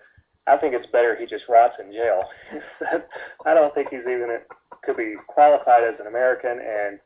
I 0.47 0.57
think 0.57 0.75
it's 0.75 0.87
better 0.93 1.17
he 1.17 1.27
just 1.27 1.45
rots 1.49 1.75
in 1.79 1.93
jail. 1.93 2.23
he 2.53 2.59
said, 2.79 3.05
I 3.45 3.55
don't 3.55 3.75
think 3.75 3.89
he's 3.91 4.01
even 4.01 4.29
could 4.85 4.97
be 4.97 5.15
qualified 5.27 5.83
as 5.85 5.99
an 6.01 6.07
American, 6.07 6.59
and 6.63 6.99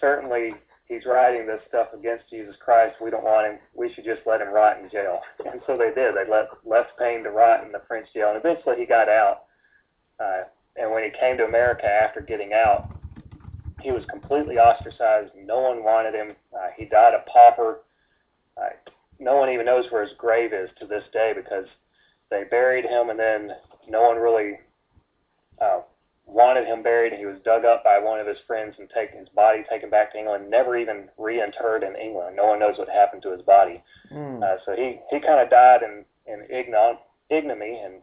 certainly 0.00 0.54
he's 0.86 1.04
writing 1.06 1.46
this 1.46 1.60
stuff 1.68 1.88
against 1.94 2.28
Jesus 2.30 2.56
Christ. 2.64 2.96
We 3.02 3.10
don't 3.10 3.24
want 3.24 3.46
him. 3.52 3.58
We 3.74 3.92
should 3.92 4.04
just 4.04 4.22
let 4.26 4.40
him 4.40 4.52
rot 4.52 4.80
in 4.80 4.90
jail. 4.90 5.20
And 5.50 5.62
so 5.66 5.76
they 5.78 5.90
did. 5.94 6.14
They 6.14 6.28
let 6.30 6.48
left 6.64 6.90
Paine 6.98 7.22
to 7.24 7.30
rot 7.30 7.64
in 7.64 7.72
the 7.72 7.80
French 7.88 8.06
jail, 8.12 8.28
and 8.28 8.36
eventually 8.38 8.76
he 8.78 8.84
got 8.84 9.08
out. 9.08 9.44
Uh, 10.20 10.42
and 10.76 10.90
when 10.92 11.04
he 11.04 11.10
came 11.18 11.38
to 11.38 11.44
America 11.46 11.86
after 11.86 12.20
getting 12.20 12.52
out, 12.52 12.90
he 13.80 13.90
was 13.90 14.04
completely 14.10 14.58
ostracized. 14.58 15.30
No 15.42 15.60
one 15.60 15.82
wanted 15.84 16.14
him. 16.14 16.36
Uh, 16.54 16.68
he 16.76 16.84
died 16.84 17.14
a 17.14 17.22
pauper. 17.30 17.80
Uh, 18.60 18.87
no 19.18 19.36
one 19.36 19.50
even 19.50 19.66
knows 19.66 19.86
where 19.90 20.02
his 20.02 20.12
grave 20.16 20.52
is 20.52 20.70
to 20.78 20.86
this 20.86 21.04
day 21.12 21.32
because 21.34 21.66
they 22.30 22.44
buried 22.44 22.84
him 22.84 23.10
and 23.10 23.18
then 23.18 23.52
no 23.88 24.02
one 24.02 24.16
really 24.16 24.58
uh, 25.60 25.80
wanted 26.26 26.66
him 26.66 26.82
buried. 26.82 27.12
He 27.14 27.26
was 27.26 27.38
dug 27.44 27.64
up 27.64 27.82
by 27.84 27.98
one 27.98 28.20
of 28.20 28.26
his 28.26 28.36
friends 28.46 28.74
and 28.78 28.88
taken 28.90 29.18
his 29.18 29.28
body 29.30 29.64
taken 29.68 29.90
back 29.90 30.12
to 30.12 30.18
England. 30.18 30.50
Never 30.50 30.76
even 30.76 31.08
reinterred 31.18 31.82
in 31.82 31.96
England. 31.96 32.36
No 32.36 32.44
one 32.46 32.60
knows 32.60 32.78
what 32.78 32.88
happened 32.88 33.22
to 33.22 33.32
his 33.32 33.42
body. 33.42 33.82
Mm. 34.12 34.42
Uh, 34.42 34.56
so 34.64 34.72
he 34.72 35.00
he 35.10 35.18
kind 35.20 35.40
of 35.40 35.50
died 35.50 35.80
in 35.82 36.04
in 36.32 36.46
ignominy 37.30 37.78
and 37.80 37.94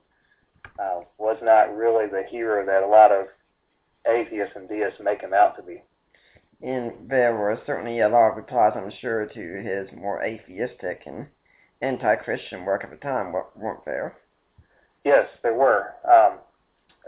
uh, 0.79 1.01
was 1.17 1.37
not 1.41 1.73
really 1.75 2.07
the 2.07 2.23
hero 2.29 2.65
that 2.65 2.83
a 2.83 2.87
lot 2.87 3.11
of 3.11 3.27
atheists 4.07 4.55
and 4.55 4.67
deists 4.67 4.99
make 5.01 5.21
him 5.21 5.33
out 5.33 5.55
to 5.55 5.61
be 5.63 5.81
in 6.61 6.93
there 7.09 7.35
were 7.35 7.59
certainly 7.65 7.99
a 7.99 8.09
lot 8.09 8.31
of 8.31 8.37
replies, 8.37 8.73
I'm 8.75 8.91
sure, 9.01 9.25
to 9.25 9.39
his 9.63 9.87
more 9.97 10.21
atheistic 10.21 11.01
and 11.05 11.27
anti-Christian 11.81 12.65
work 12.65 12.83
at 12.83 12.89
the 12.91 12.95
time, 12.97 13.31
weren't 13.55 13.85
there? 13.85 14.17
Yes, 15.03 15.27
there 15.43 15.53
were. 15.53 15.93
Um, 16.11 16.37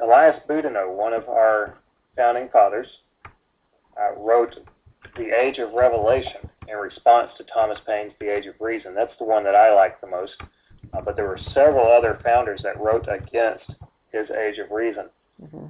Elias 0.04 0.40
Boudinot, 0.48 0.94
one 0.96 1.14
of 1.14 1.28
our 1.30 1.78
founding 2.16 2.50
fathers, 2.52 2.88
uh, 3.26 4.16
wrote 4.18 4.56
The 5.16 5.32
Age 5.36 5.58
of 5.58 5.74
Revelation 5.74 6.50
in 6.68 6.76
response 6.78 7.32
to 7.38 7.46
Thomas 7.46 7.80
Paine's 7.88 8.12
The 8.20 8.32
Age 8.34 8.46
of 8.46 8.56
Reason. 8.60 8.94
That's 8.94 9.14
the 9.18 9.26
one 9.26 9.44
that 9.46 9.56
I 9.56 9.74
like 9.74 10.00
the 10.02 10.08
most. 10.08 10.34
Uh, 10.94 11.02
but 11.02 11.16
there 11.16 11.28
were 11.28 11.40
several 11.54 11.88
other 11.92 12.20
founders 12.24 12.62
that 12.64 12.80
wrote 12.80 13.08
against 13.10 13.66
his 14.12 14.28
Age 14.30 14.60
of 14.60 14.70
Reason. 14.72 15.06
Mm-hmm. 15.42 15.66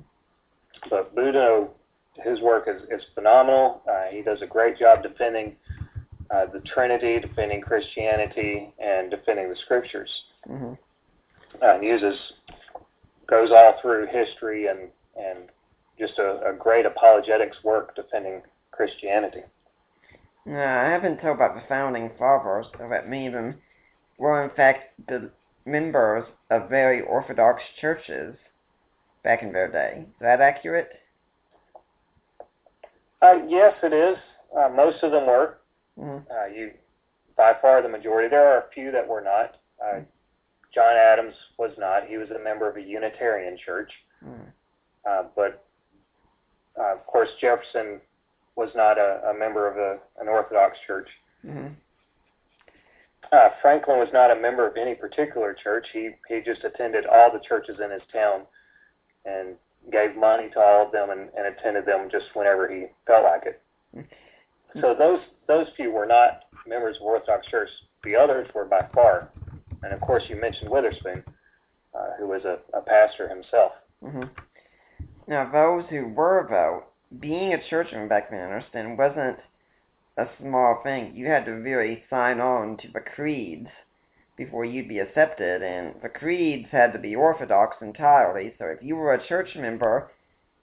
But 0.90 1.16
Boudinot 1.16 1.70
his 2.24 2.42
work 2.42 2.68
is, 2.68 2.82
is 2.90 3.06
phenomenal. 3.14 3.82
Uh, 3.90 4.06
he 4.12 4.22
does 4.22 4.42
a 4.42 4.48
great 4.48 4.78
job 4.78 5.04
defending 5.04 5.56
uh, 6.32 6.46
the 6.52 6.60
Trinity, 6.62 7.20
defending 7.20 7.62
Christianity, 7.62 8.74
and 8.80 9.10
defending 9.10 9.50
the 9.50 9.56
Scriptures. 9.64 10.10
Mm-hmm. 10.50 10.74
Uh, 11.64 11.80
uses 11.82 12.18
goes 13.30 13.50
all 13.54 13.76
through 13.82 14.08
history 14.08 14.68
and 14.68 14.90
and 15.18 15.50
just 16.00 16.20
a, 16.20 16.52
a 16.52 16.54
great 16.58 16.86
apologetics 16.86 17.58
work 17.64 17.96
defending 17.96 18.42
Christianity. 18.72 19.42
Now, 20.46 20.82
I 20.86 20.90
haven't 20.90 21.20
told 21.20 21.36
about 21.38 21.56
the 21.56 21.64
founding 21.68 22.12
fathers, 22.20 22.68
or 22.80 22.88
that 22.90 23.10
many 23.10 23.28
of 23.28 23.34
them 23.34 23.56
were 24.20 24.44
in 24.44 24.52
fact 24.52 24.92
the 25.08 25.32
members 25.66 26.26
of 26.52 26.70
very 26.70 27.02
Orthodox 27.02 27.62
churches 27.82 28.36
back 29.24 29.42
in 29.42 29.52
their 29.52 29.70
day. 29.72 30.02
Is 30.06 30.06
that 30.22 30.40
accurate? 30.40 30.90
Uh, 33.22 33.40
yes, 33.48 33.74
it 33.84 33.94
is. 33.94 34.18
Uh, 34.58 34.70
most 34.70 34.98
of 35.04 35.12
them 35.12 35.26
were. 35.26 35.58
Mm. 36.00 36.24
Uh, 36.30 36.46
you, 36.54 36.72
by 37.36 37.54
far, 37.62 37.82
the 37.82 37.90
majority. 37.90 38.30
There 38.30 38.48
are 38.56 38.62
a 38.62 38.66
few 38.74 38.92
that 38.92 39.08
were 39.08 39.22
not. 39.22 39.56
Uh, 39.82 40.00
mm. 40.00 40.06
John 40.74 40.96
Adams 40.96 41.34
was 41.58 41.72
not. 41.78 42.06
He 42.08 42.18
was 42.18 42.30
a 42.30 42.44
member 42.44 42.70
of 42.70 42.76
a 42.78 42.82
Unitarian 42.82 43.58
church. 43.66 43.90
Mm. 44.26 44.48
Uh, 45.10 45.24
but 45.36 45.66
uh, 46.80 46.94
of 46.94 47.06
course, 47.08 47.30
Jefferson 47.42 48.00
was 48.56 48.70
not 48.76 48.98
a, 49.00 49.32
a 49.34 49.38
member 49.38 49.68
of 49.70 49.78
a, 49.78 49.98
an 50.22 50.28
Orthodox 50.28 50.78
church. 50.86 51.08
Mm-hmm. 51.46 51.68
Uh, 53.32 53.50
Franklin 53.62 53.98
was 54.00 54.08
not 54.14 54.32
a 54.36 54.40
member 54.40 54.68
of 54.68 54.76
any 54.78 54.96
particular 54.96 55.56
church. 55.62 55.86
He 55.92 56.12
he 56.30 56.42
just 56.46 56.64
attended 56.64 57.06
all 57.06 57.32
the 57.32 57.44
churches 57.48 57.78
in 57.84 57.92
his 57.92 58.02
town, 58.14 58.42
and 59.26 59.56
gave 59.92 60.16
money 60.18 60.50
to 60.54 60.60
all 60.60 60.86
of 60.86 60.92
them 60.92 61.10
and, 61.10 61.30
and 61.38 61.48
attended 61.56 61.86
them 61.86 62.10
just 62.12 62.26
whenever 62.34 62.68
he 62.72 62.86
felt 63.06 63.24
like 63.24 63.44
it. 63.46 63.62
Hmm. 63.94 64.02
So 64.82 64.94
those 64.98 65.20
those 65.48 65.68
few 65.76 65.92
were 65.92 66.06
not 66.06 66.44
members 66.68 66.98
of 66.98 67.04
Orthodox 67.04 67.48
Church. 67.48 67.70
The 68.04 68.16
others 68.16 68.48
were 68.54 68.66
by 68.66 68.88
far, 68.94 69.30
and 69.82 69.94
of 69.94 70.02
course 70.02 70.24
you 70.28 70.36
mentioned 70.40 70.70
Witherspoon, 70.70 71.24
uh, 71.96 72.06
who 72.20 72.28
was 72.28 72.42
a, 72.44 72.58
a 72.78 72.82
pastor 72.82 73.28
himself. 73.30 73.72
Mm-hmm. 74.04 74.24
Now 75.28 75.50
those 75.52 75.86
who 75.90 76.10
were 76.10 76.46
though, 76.50 76.84
being 77.20 77.54
a 77.54 77.70
churchman 77.70 78.08
back 78.08 78.30
then, 78.30 78.40
I 78.40 78.56
understand 78.58 78.98
wasn't 78.98 79.38
a 80.18 80.26
small 80.42 80.82
thing. 80.84 81.14
You 81.16 81.28
had 81.28 81.46
to 81.46 81.52
really 81.52 82.04
sign 82.10 82.40
on 82.40 82.78
to 82.78 82.88
the 82.94 83.00
creeds 83.00 83.68
before 84.38 84.64
you'd 84.64 84.88
be 84.88 85.00
accepted, 85.00 85.64
and 85.64 85.96
the 86.04 86.10
creeds 86.10 86.68
had 86.72 86.94
to 86.94 87.00
be 87.00 87.16
orthodox 87.16 87.76
entirely. 87.82 88.54
So 88.60 88.66
if 88.68 88.78
you 88.84 88.96
were 88.96 89.16
a 89.16 89.28
church 89.28 89.50
member, 89.56 90.12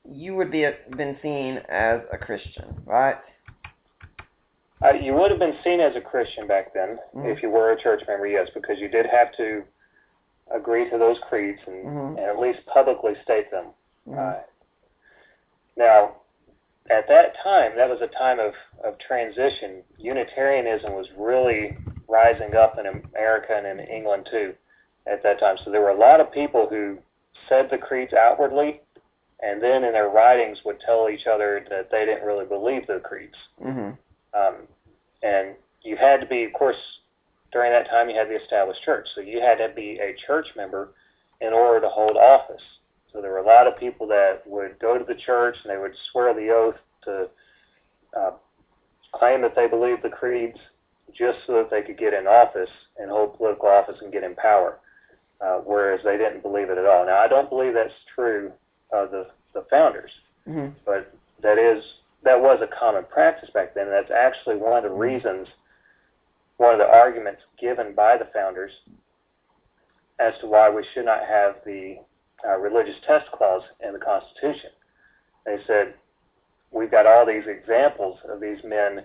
you 0.08 0.34
would 0.36 0.52
be 0.52 0.64
been 0.96 1.16
seen 1.20 1.58
as 1.68 2.00
a 2.12 2.16
Christian, 2.16 2.76
right? 2.86 3.16
Uh, 4.82 4.92
you 4.92 5.14
would 5.14 5.30
have 5.30 5.40
been 5.40 5.56
seen 5.64 5.80
as 5.80 5.96
a 5.96 6.00
Christian 6.00 6.46
back 6.46 6.72
then 6.74 6.98
mm-hmm. 7.14 7.28
if 7.28 7.42
you 7.42 7.50
were 7.50 7.72
a 7.72 7.80
church 7.82 8.02
member, 8.06 8.26
yes, 8.28 8.48
because 8.54 8.78
you 8.78 8.88
did 8.88 9.06
have 9.06 9.34
to 9.38 9.62
agree 10.54 10.88
to 10.90 10.98
those 10.98 11.16
creeds 11.28 11.58
and, 11.66 11.86
mm-hmm. 11.86 12.18
and 12.18 12.26
at 12.26 12.38
least 12.38 12.58
publicly 12.72 13.12
state 13.24 13.50
them. 13.50 13.66
Mm-hmm. 14.08 14.18
Uh, 14.18 14.34
now, 15.76 16.16
at 16.90 17.08
that 17.08 17.34
time, 17.42 17.72
that 17.76 17.88
was 17.88 18.00
a 18.02 18.08
time 18.18 18.38
of, 18.38 18.52
of 18.84 18.98
transition. 18.98 19.82
Unitarianism 19.98 20.92
was 20.92 21.06
really 21.18 21.74
rising 22.08 22.54
up 22.54 22.78
in 22.78 22.86
America 22.86 23.50
and 23.56 23.66
in 23.80 23.86
England 23.86 24.28
too 24.30 24.54
at 25.06 25.22
that 25.22 25.40
time. 25.40 25.56
So 25.64 25.70
there 25.70 25.80
were 25.80 25.90
a 25.90 25.98
lot 25.98 26.20
of 26.20 26.32
people 26.32 26.66
who 26.68 26.98
said 27.48 27.68
the 27.70 27.78
creeds 27.78 28.12
outwardly, 28.12 28.80
and 29.42 29.62
then 29.62 29.84
in 29.84 29.92
their 29.92 30.08
writings 30.08 30.58
would 30.64 30.80
tell 30.80 31.08
each 31.12 31.26
other 31.26 31.64
that 31.68 31.90
they 31.90 32.04
didn't 32.06 32.24
really 32.26 32.46
believe 32.46 32.86
the 32.86 33.00
creeds. 33.02 33.36
Mm-hmm. 33.64 33.90
Um, 34.38 34.54
and 35.22 35.54
you 35.82 35.96
had 35.96 36.20
to 36.20 36.26
be, 36.26 36.44
of 36.44 36.52
course, 36.52 36.76
during 37.52 37.70
that 37.72 37.88
time 37.90 38.08
you 38.08 38.16
had 38.16 38.28
the 38.28 38.40
established 38.42 38.82
church, 38.82 39.06
so 39.14 39.20
you 39.20 39.40
had 39.40 39.56
to 39.56 39.72
be 39.74 39.98
a 39.98 40.14
church 40.26 40.46
member 40.56 40.92
in 41.40 41.52
order 41.52 41.80
to 41.80 41.88
hold 41.88 42.16
office. 42.16 42.62
So 43.12 43.20
there 43.20 43.30
were 43.30 43.38
a 43.38 43.46
lot 43.46 43.66
of 43.66 43.76
people 43.78 44.06
that 44.08 44.42
would 44.46 44.78
go 44.80 44.98
to 44.98 45.04
the 45.04 45.14
church 45.14 45.56
and 45.62 45.72
they 45.72 45.78
would 45.80 45.94
swear 46.10 46.32
the 46.34 46.48
oath 46.50 46.76
to 47.04 47.28
uh, 48.18 48.30
claim 49.14 49.42
that 49.42 49.54
they 49.54 49.68
believed 49.68 50.02
the 50.02 50.08
creeds, 50.08 50.58
just 51.16 51.38
so 51.46 51.54
that 51.54 51.70
they 51.70 51.82
could 51.82 51.98
get 51.98 52.12
in 52.12 52.26
office 52.26 52.70
and 52.98 53.10
hold 53.10 53.36
political 53.36 53.68
office 53.68 53.96
and 54.02 54.12
get 54.12 54.24
in 54.24 54.34
power, 54.34 54.78
uh, 55.40 55.58
whereas 55.58 56.00
they 56.04 56.16
didn't 56.18 56.42
believe 56.42 56.70
it 56.70 56.78
at 56.78 56.86
all. 56.86 57.06
Now, 57.06 57.18
I 57.18 57.28
don't 57.28 57.48
believe 57.48 57.72
that's 57.74 57.94
true 58.14 58.52
of 58.92 59.10
the, 59.10 59.26
the 59.54 59.64
founders, 59.70 60.10
mm-hmm. 60.48 60.72
but 60.84 61.14
that 61.42 61.58
is 61.58 61.82
that 62.24 62.40
was 62.40 62.58
a 62.62 62.78
common 62.78 63.04
practice 63.04 63.50
back 63.52 63.74
then. 63.74 63.88
That's 63.90 64.10
actually 64.10 64.56
one 64.56 64.76
of 64.76 64.82
the 64.82 64.88
mm-hmm. 64.90 64.98
reasons, 64.98 65.48
one 66.56 66.72
of 66.72 66.78
the 66.78 66.86
arguments 66.92 67.40
given 67.60 67.94
by 67.94 68.16
the 68.16 68.26
founders 68.34 68.72
as 70.18 70.32
to 70.40 70.46
why 70.46 70.70
we 70.70 70.84
should 70.94 71.04
not 71.04 71.20
have 71.26 71.56
the 71.66 71.96
uh, 72.48 72.56
religious 72.58 72.94
test 73.06 73.26
clause 73.32 73.62
in 73.86 73.92
the 73.92 73.98
Constitution. 73.98 74.70
They 75.44 75.58
said, 75.66 75.94
we've 76.70 76.90
got 76.90 77.04
all 77.04 77.26
these 77.26 77.44
examples 77.46 78.18
of 78.32 78.40
these 78.40 78.58
men 78.64 79.04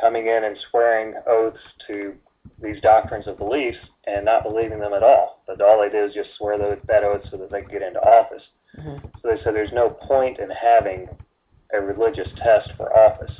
coming 0.00 0.26
in 0.26 0.44
and 0.44 0.56
swearing 0.70 1.14
oaths 1.26 1.58
to 1.86 2.14
these 2.62 2.80
doctrines 2.82 3.26
of 3.26 3.38
beliefs 3.38 3.78
and 4.06 4.24
not 4.24 4.42
believing 4.42 4.78
them 4.78 4.92
at 4.92 5.02
all. 5.02 5.42
But 5.46 5.60
all 5.60 5.80
they 5.80 5.88
did 5.90 6.08
is 6.08 6.14
just 6.14 6.36
swear 6.36 6.58
those, 6.58 6.78
that 6.86 7.04
oath 7.04 7.22
so 7.30 7.36
that 7.38 7.50
they 7.50 7.62
could 7.62 7.70
get 7.70 7.82
into 7.82 8.00
office. 8.00 8.42
Mm-hmm. 8.78 9.06
So 9.22 9.28
they 9.28 9.42
said 9.42 9.54
there's 9.54 9.72
no 9.72 9.90
point 9.90 10.38
in 10.40 10.50
having 10.50 11.08
a 11.72 11.80
religious 11.80 12.28
test 12.42 12.70
for 12.76 12.92
office. 12.96 13.30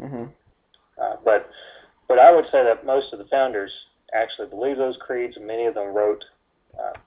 Mm-hmm. 0.00 0.24
Uh, 1.02 1.16
but 1.24 1.50
but 2.08 2.18
I 2.18 2.34
would 2.34 2.44
say 2.46 2.62
that 2.64 2.86
most 2.86 3.12
of 3.12 3.18
the 3.18 3.26
founders 3.26 3.70
actually 4.14 4.48
believe 4.48 4.76
those 4.76 4.96
creeds. 5.00 5.36
Many 5.40 5.66
of 5.66 5.74
them 5.74 5.94
wrote 5.94 6.24
uh, 6.78 6.98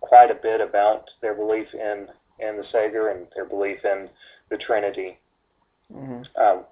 quite 0.00 0.30
a 0.30 0.34
bit 0.34 0.60
about 0.60 1.10
their 1.22 1.34
belief 1.34 1.68
in 1.72 2.06
in 2.40 2.56
the 2.56 2.64
Savior 2.72 3.08
and 3.08 3.26
their 3.34 3.44
belief 3.44 3.78
in 3.84 4.08
the 4.50 4.56
Trinity. 4.58 5.18
Mm-hmm. 5.92 6.22
Um, 6.40 6.64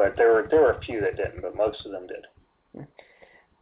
but 0.00 0.16
there 0.16 0.32
were 0.32 0.48
there 0.50 0.62
were 0.62 0.72
a 0.72 0.80
few 0.80 0.98
that 1.02 1.18
didn't, 1.18 1.42
but 1.42 1.54
most 1.54 1.84
of 1.84 1.92
them 1.92 2.06
did. 2.06 2.86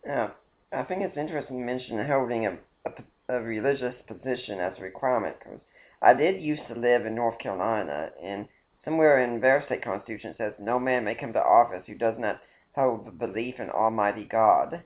Yeah, 0.07 0.29
I 0.73 0.85
think 0.85 1.03
it's 1.03 1.17
interesting 1.19 1.59
you 1.59 1.65
mentioned 1.65 2.01
holding 2.09 2.47
a, 2.47 2.53
a, 2.87 3.39
a 3.41 3.41
religious 3.43 3.97
position 4.07 4.61
as 4.61 4.73
a 4.79 4.83
requirement 4.83 5.35
because 5.37 5.59
I 6.01 6.15
did 6.15 6.41
used 6.41 6.63
to 6.73 6.79
live 6.79 7.07
in 7.07 7.17
North 7.17 7.41
Carolina, 7.41 8.11
and 8.23 8.47
somewhere 8.85 9.25
in 9.25 9.41
their 9.41 9.65
state 9.67 9.83
constitution 9.83 10.37
says 10.39 10.53
no 10.61 10.79
man 10.79 11.05
may 11.05 11.17
come 11.17 11.33
to 11.33 11.41
office 11.43 11.83
who 11.89 11.97
does 11.97 12.15
not 12.21 12.39
hold 12.77 13.09
the 13.09 13.27
belief 13.27 13.57
in 13.59 13.69
Almighty 13.71 14.23
God. 14.31 14.81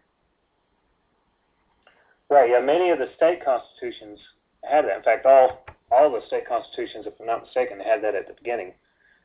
Right. 2.31 2.49
Yeah. 2.49 2.61
Many 2.65 2.89
of 2.89 2.99
the 2.99 3.11
state 3.19 3.45
constitutions 3.45 4.19
had 4.65 4.87
that. 4.87 4.97
In 4.97 5.03
fact, 5.03 5.27
all 5.27 5.67
all 5.91 6.11
the 6.11 6.23
state 6.29 6.49
constitutions, 6.49 7.05
if 7.07 7.13
I'm 7.21 7.27
not 7.27 7.43
mistaken, 7.45 7.79
had 7.79 8.03
that 8.05 8.15
at 8.15 8.27
the 8.27 8.33
beginning. 8.43 8.73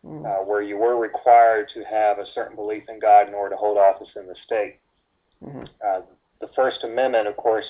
Mm-hmm. 0.08 0.26
uh, 0.26 0.46
where 0.48 0.62
you 0.62 0.78
were 0.78 0.96
required 0.96 1.68
to 1.74 1.84
have 1.84 2.18
a 2.18 2.26
certain 2.34 2.56
belief 2.56 2.84
in 2.88 2.98
God 2.98 3.28
in 3.28 3.34
order 3.34 3.56
to 3.56 3.58
hold 3.60 3.78
office 3.78 4.08
in 4.16 4.26
the 4.26 4.36
state. 4.46 4.80
Mm-hmm. 5.44 5.66
Uh, 5.86 6.00
the 6.40 6.48
First 6.56 6.82
Amendment, 6.86 7.28
of 7.28 7.36
course, 7.36 7.66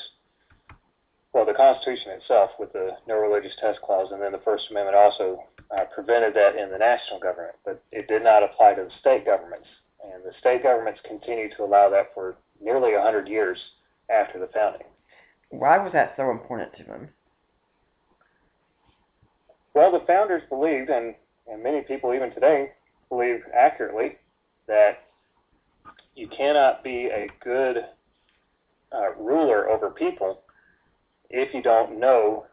well, 1.33 1.47
the 1.47 1.55
Constitution 1.57 2.11
itself 2.11 2.51
with 2.59 2.71
the 2.73 2.91
no 3.07 3.17
religious 3.17 3.53
test 3.59 3.79
clause, 3.81 4.09
and 4.11 4.21
then 4.21 4.31
the 4.31 4.41
First 4.45 4.69
Amendment 4.69 4.95
also 4.95 5.45
uh, 5.75 5.85
prevented 5.95 6.35
that 6.35 6.55
in 6.55 6.69
the 6.69 6.77
national 6.77 7.19
government, 7.19 7.55
but 7.65 7.81
it 7.91 8.07
did 8.07 8.21
not 8.23 8.43
apply 8.43 8.75
to 8.75 8.83
the 8.83 8.91
state 9.01 9.25
governments. 9.25 9.65
And 10.03 10.23
the 10.23 10.33
state 10.39 10.61
governments 10.61 10.99
continued 11.07 11.53
to 11.57 11.63
allow 11.63 11.89
that 11.89 12.13
for 12.13 12.35
nearly 12.61 12.93
100 12.93 13.27
years 13.27 13.57
after 14.13 14.37
the 14.37 14.49
founding. 14.53 14.85
Why 15.49 15.79
was 15.79 15.91
that 15.93 16.13
so 16.15 16.29
important 16.29 16.69
to 16.77 16.83
them? 16.83 17.09
Well, 19.73 19.91
the 19.91 20.05
founders 20.05 20.43
believed, 20.51 20.91
and 20.91 21.15
and 21.51 21.61
many 21.63 21.81
people 21.81 22.13
even 22.13 22.31
today 22.33 22.71
believe 23.09 23.41
accurately 23.55 24.17
that 24.67 25.03
you 26.15 26.27
cannot 26.27 26.83
be 26.83 27.05
a 27.13 27.27
good 27.43 27.77
uh, 28.91 29.13
ruler 29.19 29.69
over 29.69 29.89
people 29.89 30.41
if 31.29 31.53
you 31.53 31.61
don't 31.61 31.99
know 31.99 32.45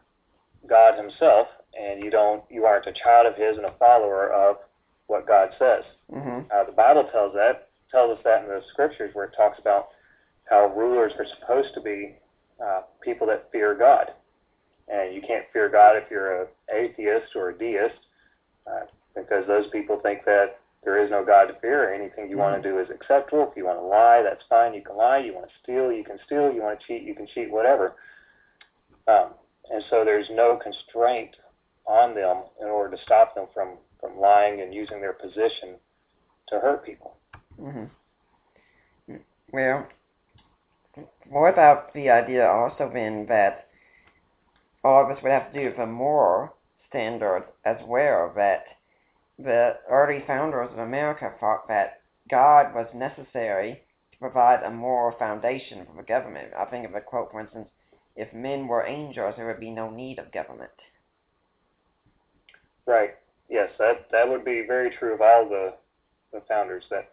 God 0.67 0.97
Himself 0.97 1.47
and 1.79 2.03
you 2.03 2.09
don't 2.09 2.43
you 2.49 2.65
aren't 2.65 2.87
a 2.87 2.93
child 2.93 3.25
of 3.27 3.35
His 3.35 3.57
and 3.57 3.65
a 3.65 3.73
follower 3.79 4.31
of 4.33 4.57
what 5.07 5.27
God 5.27 5.49
says. 5.59 5.83
Mm-hmm. 6.13 6.41
Uh, 6.53 6.63
the 6.65 6.71
Bible 6.71 7.07
tells 7.11 7.33
that 7.33 7.69
tells 7.91 8.17
us 8.17 8.23
that 8.23 8.43
in 8.43 8.47
the 8.49 8.61
Scriptures 8.71 9.11
where 9.13 9.25
it 9.25 9.33
talks 9.35 9.59
about 9.59 9.89
how 10.49 10.67
rulers 10.67 11.11
are 11.19 11.25
supposed 11.39 11.73
to 11.73 11.81
be 11.81 12.15
uh, 12.63 12.81
people 13.03 13.25
that 13.27 13.49
fear 13.51 13.75
God, 13.77 14.11
and 14.89 15.13
you 15.15 15.21
can't 15.21 15.45
fear 15.53 15.69
God 15.69 15.93
if 15.97 16.03
you're 16.11 16.41
an 16.41 16.47
atheist 16.73 17.35
or 17.35 17.49
a 17.49 17.57
deist 17.57 18.04
uh, 18.67 18.85
because 19.15 19.45
those 19.47 19.65
people 19.71 19.99
think 20.01 20.25
that 20.25 20.59
there 20.83 21.03
is 21.03 21.09
no 21.09 21.23
God 21.25 21.45
to 21.45 21.59
fear. 21.61 21.93
Anything 21.93 22.29
you 22.29 22.37
want 22.37 22.61
to 22.61 22.67
mm-hmm. 22.69 22.77
do 22.77 22.83
is 22.83 22.89
acceptable. 22.93 23.47
If 23.49 23.57
you 23.57 23.65
want 23.65 23.79
to 23.79 23.85
lie, 23.85 24.21
that's 24.27 24.43
fine. 24.49 24.73
You 24.73 24.81
can 24.81 24.97
lie. 24.97 25.19
You 25.19 25.33
want 25.33 25.47
to 25.47 25.53
steal, 25.63 25.91
you 25.91 26.03
can 26.03 26.17
steal. 26.25 26.51
You 26.51 26.61
want 26.61 26.79
to 26.79 26.85
cheat, 26.87 27.03
you 27.07 27.15
can 27.15 27.27
cheat. 27.33 27.49
Whatever. 27.51 27.95
Um, 29.07 29.29
and 29.71 29.83
so 29.89 30.03
there's 30.05 30.27
no 30.31 30.59
constraint 30.61 31.35
on 31.87 32.13
them 32.13 32.37
in 32.61 32.67
order 32.67 32.95
to 32.95 33.03
stop 33.03 33.35
them 33.35 33.45
from 33.53 33.77
from 33.99 34.19
lying 34.19 34.61
and 34.61 34.73
using 34.73 35.01
their 35.01 35.13
position 35.13 35.75
to 36.49 36.59
hurt 36.59 36.85
people. 36.85 37.15
Mm-hmm. 37.59 39.15
Well, 39.51 39.87
what 41.29 41.53
about 41.53 41.93
the 41.93 42.09
idea 42.09 42.47
also 42.47 42.89
being 42.93 43.25
that 43.27 43.67
all 44.83 45.03
of 45.05 45.09
us 45.15 45.23
would 45.23 45.31
have 45.31 45.51
to 45.53 45.59
do 45.69 45.75
for 45.75 45.87
more 45.87 46.51
standards 46.95 47.45
as 47.65 47.75
well 47.85 48.31
that 48.37 48.63
the 49.37 49.73
early 49.91 50.23
founders 50.25 50.69
of 50.71 50.77
America 50.79 51.29
thought 51.41 51.67
that 51.67 51.99
God 52.31 52.73
was 52.73 52.87
necessary 52.95 53.81
to 54.13 54.17
provide 54.17 54.63
a 54.63 54.69
moral 54.71 55.17
foundation 55.19 55.85
for 55.85 56.01
the 56.01 56.07
government. 56.07 56.53
I 56.57 56.63
think 56.65 56.87
of 56.87 56.95
a 56.95 57.01
quote, 57.01 57.31
for 57.33 57.41
instance, 57.41 57.67
if 58.15 58.33
men 58.33 58.65
were 58.69 58.85
angels, 58.85 59.33
there 59.35 59.45
would 59.45 59.59
be 59.59 59.71
no 59.71 59.89
need 59.89 60.19
of 60.19 60.31
government. 60.31 60.69
Right. 62.87 63.15
Yes, 63.49 63.69
that 63.77 64.07
that 64.11 64.27
would 64.29 64.45
be 64.45 64.63
very 64.65 64.89
true 64.97 65.13
of 65.15 65.21
all 65.21 65.49
the 65.49 65.73
the 66.31 66.41
founders 66.47 66.83
that 66.89 67.09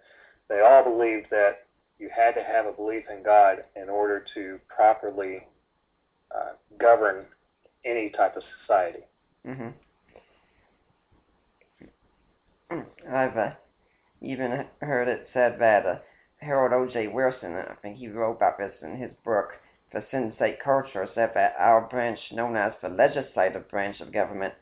they 0.48 0.60
all 0.60 0.84
believed 0.84 1.26
that 1.30 1.66
you 1.98 2.08
had 2.14 2.32
to 2.32 2.42
have 2.42 2.66
a 2.66 2.72
belief 2.72 3.04
in 3.14 3.24
God 3.24 3.64
in 3.74 3.88
order 3.88 4.24
to 4.34 4.58
properly 4.68 5.38
uh, 6.34 6.50
govern 6.80 7.24
any 7.84 8.10
type 8.10 8.36
of 8.36 8.42
society. 8.60 9.00
Mhm. 9.44 9.72
I've 12.70 13.36
uh, 13.36 13.50
even 14.20 14.68
heard 14.80 15.08
it 15.08 15.28
said 15.32 15.58
that 15.58 15.84
uh, 15.84 15.96
Harold 16.40 16.72
O.J. 16.72 17.08
Wilson, 17.08 17.56
I 17.56 17.74
think 17.82 17.98
he 17.98 18.08
wrote 18.08 18.36
about 18.36 18.56
this 18.58 18.72
in 18.82 18.96
his 18.98 19.10
book, 19.24 19.56
"The 19.92 20.02
Sensate 20.12 20.60
Culture, 20.60 21.08
said 21.12 21.32
that 21.34 21.56
our 21.58 21.80
branch, 21.80 22.30
known 22.30 22.54
as 22.56 22.72
the 22.80 22.88
legislative 22.88 23.68
branch 23.68 24.00
of 24.00 24.12
government, 24.12 24.54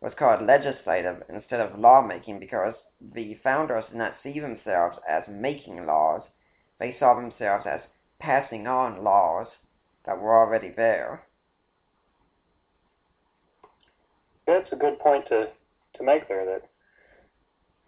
was 0.00 0.14
called 0.16 0.42
legislative 0.46 1.24
instead 1.28 1.58
of 1.60 1.76
lawmaking 1.76 2.38
because 2.38 2.76
the 3.00 3.34
founders 3.42 3.86
did 3.86 3.96
not 3.96 4.16
see 4.22 4.38
themselves 4.38 4.98
as 5.08 5.24
making 5.26 5.84
laws. 5.84 6.22
They 6.78 6.96
saw 6.96 7.14
themselves 7.14 7.66
as 7.66 7.80
passing 8.20 8.68
on 8.68 9.02
laws 9.02 9.48
that 10.04 10.18
were 10.20 10.38
already 10.38 10.70
there. 10.70 11.24
that's 14.48 14.72
a 14.72 14.76
good 14.76 14.98
point 14.98 15.26
to, 15.28 15.48
to 15.96 16.02
make 16.02 16.26
there 16.26 16.44
that 16.46 16.64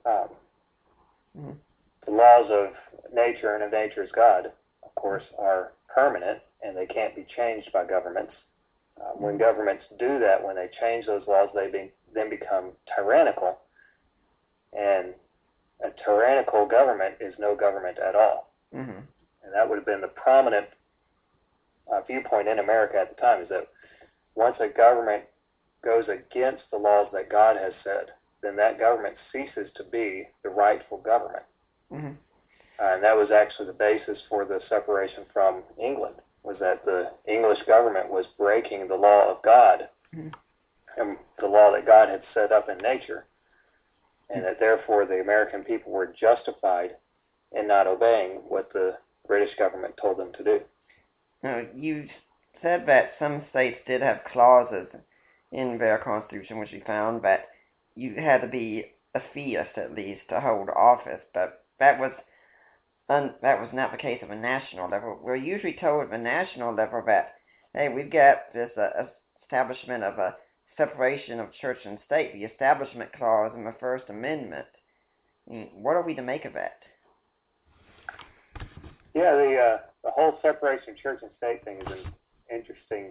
um, 0.09 0.29
mm-hmm. 1.37 1.53
the 2.05 2.13
laws 2.13 2.47
of 2.51 3.15
nature 3.15 3.55
and 3.55 3.65
of 3.65 3.73
nature's 3.73 4.11
God, 4.15 4.53
of 4.85 4.95
course, 4.95 5.25
are 5.39 5.73
permanent 5.93 6.39
and 6.63 6.77
they 6.77 6.87
can't 6.87 7.17
be 7.17 7.27
changed 7.35 7.73
by 7.73 7.85
governments. 7.87 8.33
Uh, 9.01 9.13
when 9.17 9.35
mm-hmm. 9.35 9.43
governments 9.43 9.83
do 9.99 10.19
that, 10.21 10.37
when 10.45 10.55
they 10.55 10.69
change 10.81 11.07
those 11.07 11.23
laws, 11.27 11.49
they 11.55 11.71
be, 11.71 11.91
then 12.15 12.29
become 12.29 12.67
tyrannical. 12.95 13.57
And 14.79 15.15
a 15.83 15.89
tyrannical 16.05 16.67
government 16.67 17.15
is 17.23 17.33
no 17.39 17.57
government 17.57 17.97
at 17.99 18.15
all. 18.15 18.53
Mm-hmm. 18.77 18.91
And 19.01 19.55
that 19.55 19.67
would 19.67 19.77
have 19.77 19.87
been 19.87 20.03
the 20.03 20.09
prominent 20.13 20.67
uh, 21.91 22.03
viewpoint 22.03 22.49
in 22.49 22.59
America 22.59 22.99
at 23.01 23.17
the 23.17 23.21
time 23.21 23.41
is 23.43 23.49
that 23.49 23.69
once 24.37 24.57
a 24.61 24.69
government 24.69 25.23
goes 25.85 26.05
against 26.09 26.63
the 26.71 26.79
laws 26.79 27.07
that 27.13 27.31
God 27.31 27.57
has 27.57 27.73
said, 27.83 28.13
then 28.43 28.57
that 28.57 28.79
government 28.79 29.17
ceases 29.33 29.71
to 29.77 29.85
be 29.85 30.25
the 30.43 30.49
rightful 30.49 30.99
government. 30.99 31.45
Mm-hmm. 31.93 32.09
Uh, 32.81 32.95
and 32.95 33.03
that 33.05 33.17
was 33.17 33.31
actually 33.31 33.67
the 33.67 33.73
basis 33.75 34.19
for 34.29 34.45
the 34.45 34.61
separation 34.69 35.25
from 35.33 35.63
England, 35.83 36.17
was 36.43 36.57
that 36.61 36.85
the 36.85 37.11
English 37.29 37.59
government 37.67 38.09
was 38.11 38.25
breaking 38.39 38.89
the 38.89 38.95
law 38.95 39.31
of 39.31 39.43
God 39.43 39.89
mm-hmm. 40.15 40.29
and 41.01 41.17
the 41.39 41.47
law 41.47 41.71
that 41.75 41.87
God 41.87 42.09
had 42.09 42.23
set 42.33 42.53
up 42.53 42.69
in 42.69 42.79
nature, 42.79 43.27
and 44.35 44.45
that 44.45 44.59
therefore 44.61 45.05
the 45.07 45.21
American 45.21 45.63
people 45.63 45.93
were 45.93 46.15
justified 46.19 46.91
in 47.53 47.69
not 47.69 47.87
obeying 47.87 48.41
what 48.49 48.73
the 48.73 48.95
British 49.27 49.55
government 49.59 49.95
told 50.01 50.19
them 50.19 50.33
to 50.39 50.45
do. 50.45 50.61
Now, 51.43 51.63
you 51.75 52.07
said 52.63 52.85
that 52.87 53.13
some 53.19 53.43
states 53.51 53.79
did 53.87 54.01
have 54.03 54.21
clauses 54.33 54.87
in 55.53 55.79
their 55.79 55.99
constitution, 55.99 56.59
which 56.59 56.71
he 56.71 56.81
found 56.87 57.23
that 57.23 57.49
you 57.97 58.15
had 58.17 58.39
to 58.41 58.47
be 58.49 58.85
a 59.15 59.21
theist 59.35 59.71
at 59.77 59.93
least 59.95 60.21
to 60.31 60.41
hold 60.41 60.69
office, 60.71 61.21
but 61.35 61.65
that 61.81 61.99
was 61.99 62.13
un, 63.09 63.35
that 63.43 63.61
was 63.61 63.69
not 63.73 63.91
the 63.91 63.99
case 63.99 64.21
at 64.23 64.31
a 64.31 64.35
national 64.37 64.89
level. 64.89 65.19
We're 65.23 65.35
usually 65.37 65.77
told 65.81 66.05
at 66.05 66.11
the 66.11 66.19
national 66.19 66.75
level 66.75 67.03
that 67.07 67.35
hey, 67.75 67.89
we've 67.89 68.13
got 68.13 68.53
this 68.55 68.71
uh, 68.79 69.07
establishment 69.43 70.05
of 70.05 70.19
a 70.19 70.37
separation 70.77 71.41
of 71.41 71.49
church 71.61 71.79
and 71.85 71.99
state, 72.07 72.33
the 72.33 72.45
Establishment 72.45 73.11
Clause 73.19 73.53
in 73.57 73.65
the 73.65 73.75
First 73.81 74.05
Amendment. 74.09 74.67
Mm, 75.51 75.69
what 75.75 75.97
are 75.97 76.07
we 76.07 76.15
to 76.15 76.23
make 76.23 76.45
of 76.45 76.53
that? 76.53 76.79
Yeah, 79.15 79.33
the 79.33 79.57
uh, 79.57 79.87
the 80.05 80.11
whole 80.13 80.39
separation 80.43 80.91
of 80.91 80.97
church 80.99 81.19
and 81.23 81.33
state 81.39 81.65
thing 81.65 81.79
is 81.81 82.05
an 82.05 82.57
interesting 82.57 83.11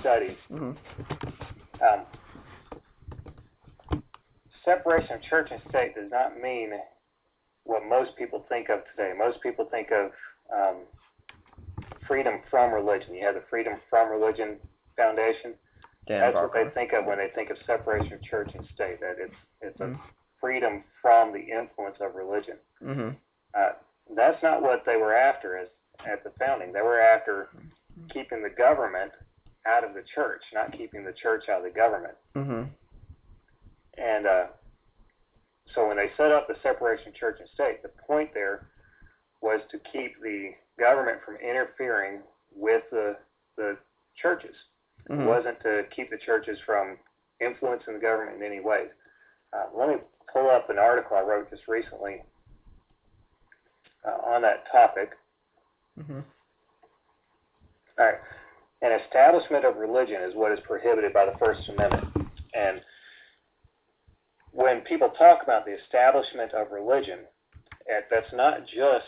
study. 0.00 0.36
Mm-hmm. 0.50 1.42
Um, 1.82 2.04
separation 4.64 5.16
of 5.16 5.22
church 5.22 5.48
and 5.50 5.60
state 5.68 5.94
does 5.96 6.10
not 6.10 6.40
mean 6.40 6.70
what 7.64 7.82
most 7.88 8.16
people 8.16 8.44
think 8.48 8.68
of 8.68 8.80
today. 8.94 9.12
Most 9.18 9.40
people 9.42 9.64
think 9.70 9.88
of 9.90 10.10
um, 10.54 10.76
freedom 12.06 12.40
from 12.50 12.72
religion. 12.72 13.14
You 13.14 13.24
have 13.26 13.34
the 13.34 13.42
Freedom 13.50 13.74
From 13.90 14.10
Religion 14.10 14.58
Foundation. 14.96 15.54
Dan 16.06 16.20
That's 16.20 16.34
Barker. 16.34 16.64
what 16.64 16.74
they 16.74 16.80
think 16.80 16.92
of 16.92 17.04
when 17.06 17.18
they 17.18 17.30
think 17.34 17.50
of 17.50 17.56
separation 17.66 18.12
of 18.14 18.22
church 18.22 18.50
and 18.54 18.64
state. 18.74 18.98
That 19.00 19.16
it's 19.18 19.34
it's 19.60 19.78
mm-hmm. 19.78 19.94
a 19.94 20.00
freedom 20.40 20.82
from 21.00 21.32
the 21.32 21.38
influence 21.40 21.96
of 22.00 22.14
religion. 22.14 22.54
Mm-hmm. 22.82 23.08
Uh, 23.56 23.72
that's 24.16 24.42
not 24.42 24.60
what 24.62 24.82
they 24.84 24.96
were 24.96 25.14
after 25.14 25.58
as 25.58 25.68
at 26.06 26.24
the 26.24 26.30
founding. 26.40 26.72
They 26.72 26.80
were 26.82 27.00
after 27.00 27.50
mm-hmm. 27.54 28.08
keeping 28.12 28.42
the 28.42 28.50
government 28.50 29.12
out 29.66 29.84
of 29.84 29.94
the 29.94 30.02
church, 30.14 30.42
not 30.52 30.76
keeping 30.76 31.04
the 31.04 31.12
church 31.12 31.44
out 31.48 31.58
of 31.58 31.64
the 31.72 31.76
government. 31.76 32.14
Mm-hmm. 32.36 32.64
And 33.98 34.26
uh, 34.26 34.46
so 35.74 35.86
when 35.86 35.96
they 35.96 36.10
set 36.16 36.32
up 36.32 36.48
the 36.48 36.56
separation 36.62 37.12
church 37.18 37.36
and 37.40 37.48
state, 37.54 37.82
the 37.82 37.90
point 38.06 38.30
there 38.34 38.68
was 39.40 39.60
to 39.70 39.78
keep 39.90 40.20
the 40.22 40.50
government 40.78 41.18
from 41.24 41.36
interfering 41.36 42.22
with 42.54 42.82
the 42.90 43.16
the 43.56 43.76
churches. 44.20 44.54
Mm-hmm. 45.10 45.22
It 45.22 45.26
wasn't 45.26 45.60
to 45.62 45.82
keep 45.94 46.10
the 46.10 46.16
churches 46.18 46.58
from 46.64 46.96
influencing 47.40 47.94
the 47.94 48.00
government 48.00 48.38
in 48.40 48.42
any 48.42 48.60
way. 48.60 48.86
Uh, 49.52 49.64
let 49.76 49.88
me 49.88 49.96
pull 50.32 50.48
up 50.48 50.70
an 50.70 50.78
article 50.78 51.16
I 51.16 51.20
wrote 51.20 51.50
just 51.50 51.68
recently 51.68 52.22
uh, 54.06 54.30
on 54.30 54.42
that 54.42 54.64
topic. 54.72 55.10
Mm-hmm. 56.00 56.20
All 57.98 58.04
right 58.06 58.14
an 58.82 58.98
establishment 59.06 59.64
of 59.64 59.76
religion 59.76 60.20
is 60.28 60.34
what 60.34 60.52
is 60.52 60.58
prohibited 60.64 61.12
by 61.12 61.24
the 61.24 61.38
First 61.38 61.68
Amendment. 61.68 62.28
And 62.54 62.80
when 64.52 64.80
people 64.80 65.08
talk 65.10 65.42
about 65.44 65.64
the 65.64 65.76
establishment 65.86 66.52
of 66.52 66.72
religion, 66.72 67.20
that's 68.10 68.32
not 68.32 68.62
just 68.66 69.06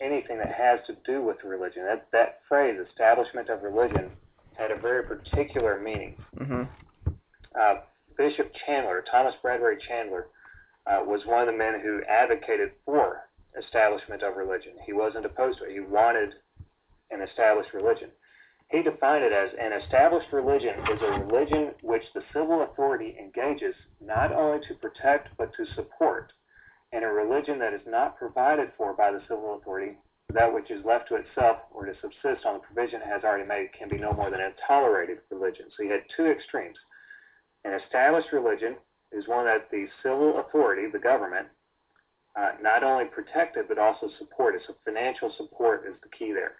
anything 0.00 0.38
that 0.38 0.52
has 0.54 0.78
to 0.86 0.96
do 1.04 1.20
with 1.22 1.36
religion. 1.44 1.82
That 1.84 2.06
that 2.12 2.40
phrase, 2.48 2.78
establishment 2.90 3.48
of 3.50 3.62
religion, 3.62 4.10
had 4.54 4.70
a 4.70 4.78
very 4.80 5.02
particular 5.04 5.80
meaning. 5.80 6.14
Mm-hmm. 6.38 6.62
Uh, 7.60 7.74
Bishop 8.16 8.52
Chandler, 8.64 9.04
Thomas 9.10 9.34
Bradbury 9.42 9.78
Chandler, 9.86 10.28
uh, 10.86 11.00
was 11.04 11.20
one 11.26 11.40
of 11.40 11.46
the 11.52 11.58
men 11.58 11.80
who 11.82 12.00
advocated 12.08 12.70
for 12.84 13.22
establishment 13.60 14.22
of 14.22 14.36
religion. 14.36 14.72
He 14.86 14.92
wasn't 14.92 15.26
opposed 15.26 15.58
to 15.58 15.64
it. 15.64 15.72
He 15.72 15.80
wanted 15.80 16.34
an 17.10 17.20
established 17.22 17.74
religion. 17.74 18.10
He 18.70 18.82
defined 18.82 19.24
it 19.24 19.32
as 19.32 19.48
an 19.58 19.72
established 19.72 20.30
religion 20.30 20.78
is 20.92 21.00
a 21.00 21.24
religion 21.24 21.74
which 21.82 22.02
the 22.14 22.22
civil 22.34 22.60
authority 22.64 23.16
engages 23.18 23.74
not 24.00 24.30
only 24.30 24.60
to 24.66 24.74
protect 24.74 25.34
but 25.38 25.54
to 25.54 25.64
support, 25.74 26.32
and 26.92 27.02
a 27.02 27.08
religion 27.10 27.58
that 27.60 27.72
is 27.72 27.86
not 27.86 28.16
provided 28.18 28.70
for 28.76 28.92
by 28.92 29.10
the 29.10 29.22
civil 29.22 29.54
authority, 29.56 29.96
that 30.28 30.52
which 30.52 30.70
is 30.70 30.84
left 30.84 31.08
to 31.08 31.14
itself 31.16 31.60
or 31.72 31.86
to 31.86 31.94
subsist 32.02 32.44
on 32.44 32.54
the 32.54 32.60
provision 32.60 33.00
it 33.00 33.06
has 33.08 33.24
already 33.24 33.46
made 33.48 33.72
can 33.72 33.88
be 33.88 33.96
no 33.96 34.12
more 34.12 34.28
than 34.30 34.40
a 34.42 34.52
tolerated 34.66 35.18
religion. 35.30 35.70
So 35.74 35.82
you 35.82 35.90
had 35.90 36.04
two 36.14 36.26
extremes. 36.26 36.76
An 37.64 37.72
established 37.72 38.32
religion 38.32 38.76
is 39.12 39.26
one 39.26 39.46
that 39.46 39.70
the 39.70 39.88
civil 40.02 40.40
authority, 40.40 40.88
the 40.90 40.98
government, 40.98 41.48
uh, 42.38 42.50
not 42.60 42.84
only 42.84 43.06
protected 43.06 43.64
but 43.66 43.78
also 43.78 44.10
supported. 44.18 44.60
So 44.66 44.74
financial 44.84 45.30
support 45.38 45.86
is 45.88 45.94
the 46.02 46.10
key 46.10 46.32
there 46.34 46.56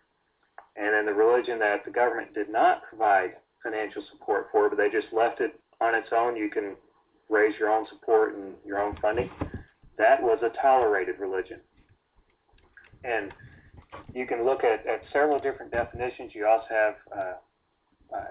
and 0.79 0.95
then 0.95 1.05
the 1.05 1.13
religion 1.13 1.59
that 1.59 1.85
the 1.85 1.91
government 1.91 2.33
did 2.35 2.49
not 2.49 2.83
provide 2.89 3.33
financial 3.63 4.03
support 4.13 4.49
for, 4.53 4.69
but 4.69 4.77
they 4.79 4.89
just 4.89 5.13
left 5.13 5.41
it 5.41 5.59
on 5.81 5.95
its 5.95 6.09
own. 6.17 6.37
You 6.37 6.49
can 6.51 6.77
raise 7.29 7.59
your 7.59 7.71
own 7.71 7.87
support 7.91 8.37
and 8.37 8.55
your 8.65 8.81
own 8.81 8.97
funding. 9.03 9.29
That 9.99 10.23
was 10.23 10.39
a 10.43 10.51
tolerated 10.63 11.17
religion. 11.19 11.61
And 13.05 13.33
you 14.15 14.27
can 14.27 14.45
look 14.45 14.63
at, 14.63 14.87
at 14.87 15.03
several 15.13 15.41
different 15.41 15.73
definitions. 15.73 16.31
You 16.35 16.47
also 16.47 16.67
have 16.71 16.95
uh, 17.13 18.17
uh, 18.17 18.25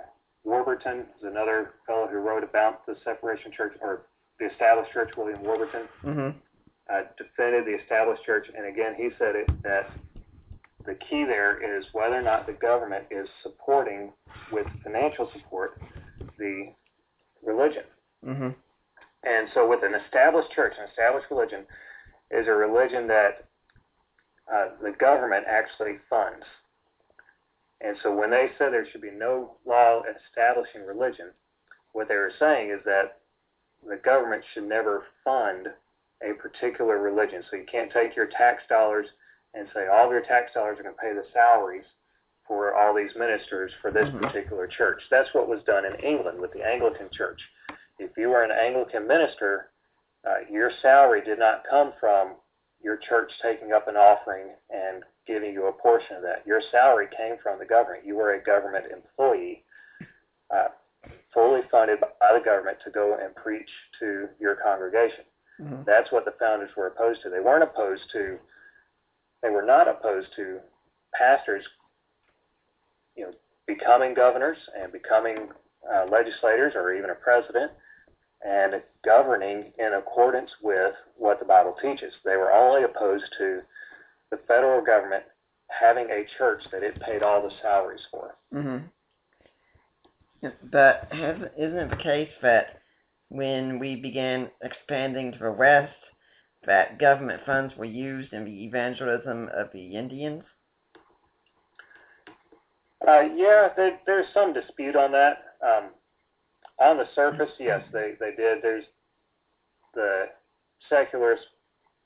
Warburton, 0.45 0.99
is 0.99 1.05
another 1.23 1.71
fellow 1.85 2.07
who 2.07 2.17
wrote 2.19 2.43
about 2.43 2.85
the 2.85 2.95
separation 3.03 3.51
church 3.55 3.73
or 3.81 4.03
the 4.39 4.49
established 4.51 4.91
church, 4.93 5.11
William 5.17 5.41
Warburton, 5.43 5.83
mm-hmm. 6.03 6.37
uh, 6.93 7.01
defended 7.17 7.65
the 7.65 7.81
established 7.83 8.23
church. 8.25 8.47
And 8.55 8.67
again, 8.67 8.93
he 8.97 9.09
said 9.19 9.35
it, 9.35 9.47
that 9.63 9.91
the 10.87 10.95
key 10.95 11.25
there 11.25 11.59
is 11.77 11.85
whether 11.91 12.15
or 12.15 12.21
not 12.21 12.47
the 12.47 12.53
government 12.53 13.03
is 13.11 13.27
supporting 13.43 14.11
with 14.53 14.65
financial 14.81 15.29
support 15.33 15.81
the 16.39 16.71
religion. 17.45 17.83
Mm-hmm. 18.25 18.49
And 19.25 19.49
so, 19.53 19.67
with 19.67 19.83
an 19.83 19.93
established 20.05 20.51
church, 20.55 20.73
an 20.79 20.87
established 20.89 21.27
religion, 21.29 21.65
is 22.31 22.47
a 22.47 22.51
religion 22.51 23.05
that 23.07 23.45
uh, 24.51 24.69
the 24.81 24.93
government 24.97 25.43
actually 25.47 25.97
funds. 26.09 26.45
And 27.81 27.97
so, 28.01 28.15
when 28.15 28.31
they 28.31 28.47
said 28.57 28.71
there 28.71 28.87
should 28.89 29.01
be 29.01 29.11
no 29.11 29.57
law 29.67 30.01
establishing 30.07 30.85
religion, 30.87 31.31
what 31.91 32.07
they 32.07 32.15
were 32.15 32.31
saying 32.39 32.71
is 32.71 32.79
that 32.85 33.19
the 33.85 33.97
government 34.03 34.43
should 34.53 34.67
never 34.67 35.03
fund 35.25 35.67
a 36.23 36.33
particular 36.41 36.97
religion. 36.99 37.43
So, 37.51 37.57
you 37.57 37.65
can't 37.69 37.91
take 37.91 38.15
your 38.15 38.27
tax 38.27 38.63
dollars 38.69 39.07
and 39.57 39.67
say 39.73 39.87
all 39.87 40.05
of 40.05 40.11
your 40.11 40.21
tax 40.21 40.53
dollars 40.53 40.77
are 40.79 40.83
going 40.83 40.95
to 40.95 41.01
pay 41.01 41.13
the 41.13 41.25
salaries 41.33 41.85
for 42.47 42.75
all 42.75 42.95
these 42.95 43.11
ministers 43.17 43.71
for 43.81 43.91
this 43.91 44.07
mm-hmm. 44.07 44.19
particular 44.23 44.67
church. 44.67 45.01
That's 45.11 45.29
what 45.33 45.49
was 45.49 45.59
done 45.65 45.83
in 45.85 45.95
England 46.05 46.39
with 46.39 46.53
the 46.53 46.63
Anglican 46.65 47.09
Church. 47.11 47.39
If 47.99 48.11
you 48.15 48.29
were 48.29 48.43
an 48.43 48.51
Anglican 48.51 49.07
minister, 49.07 49.69
uh, 50.27 50.45
your 50.49 50.71
salary 50.81 51.21
did 51.25 51.39
not 51.39 51.63
come 51.69 51.93
from 51.99 52.35
your 52.81 52.97
church 52.97 53.31
taking 53.41 53.71
up 53.73 53.87
an 53.87 53.95
offering 53.95 54.47
and 54.69 55.03
giving 55.25 55.51
you 55.51 55.67
a 55.67 55.71
portion 55.73 56.15
of 56.17 56.21
that. 56.21 56.43
Your 56.45 56.61
salary 56.71 57.07
came 57.17 57.35
from 57.41 57.59
the 57.59 57.65
government. 57.65 58.05
You 58.05 58.15
were 58.15 58.35
a 58.35 58.43
government 58.43 58.85
employee, 58.93 59.63
uh, 60.55 60.69
fully 61.33 61.61
funded 61.71 61.99
by 61.99 62.37
the 62.37 62.45
government 62.45 62.77
to 62.85 62.91
go 62.91 63.17
and 63.21 63.35
preach 63.35 63.69
to 63.99 64.27
your 64.39 64.55
congregation. 64.55 65.25
Mm-hmm. 65.59 65.83
That's 65.85 66.11
what 66.11 66.23
the 66.23 66.33
founders 66.39 66.69
were 66.77 66.87
opposed 66.87 67.23
to. 67.23 67.29
They 67.29 67.39
weren't 67.39 67.63
opposed 67.63 68.03
to 68.13 68.37
they 69.41 69.49
were 69.49 69.61
not 69.65 69.87
opposed 69.87 70.27
to 70.35 70.59
pastors, 71.13 71.63
you 73.15 73.25
know, 73.25 73.31
becoming 73.67 74.13
governors 74.13 74.57
and 74.81 74.91
becoming 74.91 75.49
uh, 75.93 76.05
legislators 76.09 76.73
or 76.75 76.93
even 76.93 77.09
a 77.09 77.15
president 77.15 77.71
and 78.45 78.81
governing 79.05 79.71
in 79.79 79.93
accordance 79.97 80.51
with 80.61 80.93
what 81.17 81.39
the 81.39 81.45
Bible 81.45 81.75
teaches. 81.81 82.13
They 82.23 82.35
were 82.35 82.51
only 82.51 82.83
opposed 82.83 83.25
to 83.37 83.61
the 84.31 84.37
federal 84.47 84.83
government 84.83 85.23
having 85.69 86.07
a 86.09 86.25
church 86.37 86.61
that 86.71 86.83
it 86.83 86.99
paid 87.01 87.23
all 87.23 87.41
the 87.41 87.53
salaries 87.61 88.01
for. 88.11 88.35
Mm-hmm. 88.53 88.85
But 90.71 91.09
isn't 91.13 91.77
it 91.77 91.89
the 91.89 92.03
case 92.03 92.29
that 92.41 92.79
when 93.29 93.79
we 93.79 93.95
began 93.95 94.49
expanding 94.63 95.31
to 95.33 95.39
the 95.39 95.51
West, 95.51 95.91
that 96.65 96.99
government 96.99 97.41
funds 97.45 97.73
were 97.77 97.85
used 97.85 98.33
in 98.33 98.45
the 98.45 98.63
evangelism 98.65 99.49
of 99.55 99.67
the 99.73 99.95
Indians? 99.95 100.43
Uh, 103.07 103.21
yeah, 103.35 103.69
there, 103.77 103.99
there's 104.05 104.25
some 104.33 104.53
dispute 104.53 104.95
on 104.95 105.11
that. 105.11 105.43
Um, 105.65 105.89
on 106.79 106.97
the 106.97 107.05
surface, 107.15 107.51
yes, 107.59 107.83
they, 107.93 108.13
they 108.19 108.31
did. 108.35 108.59
There's 108.61 108.85
the 109.93 110.25
secularists 110.89 111.45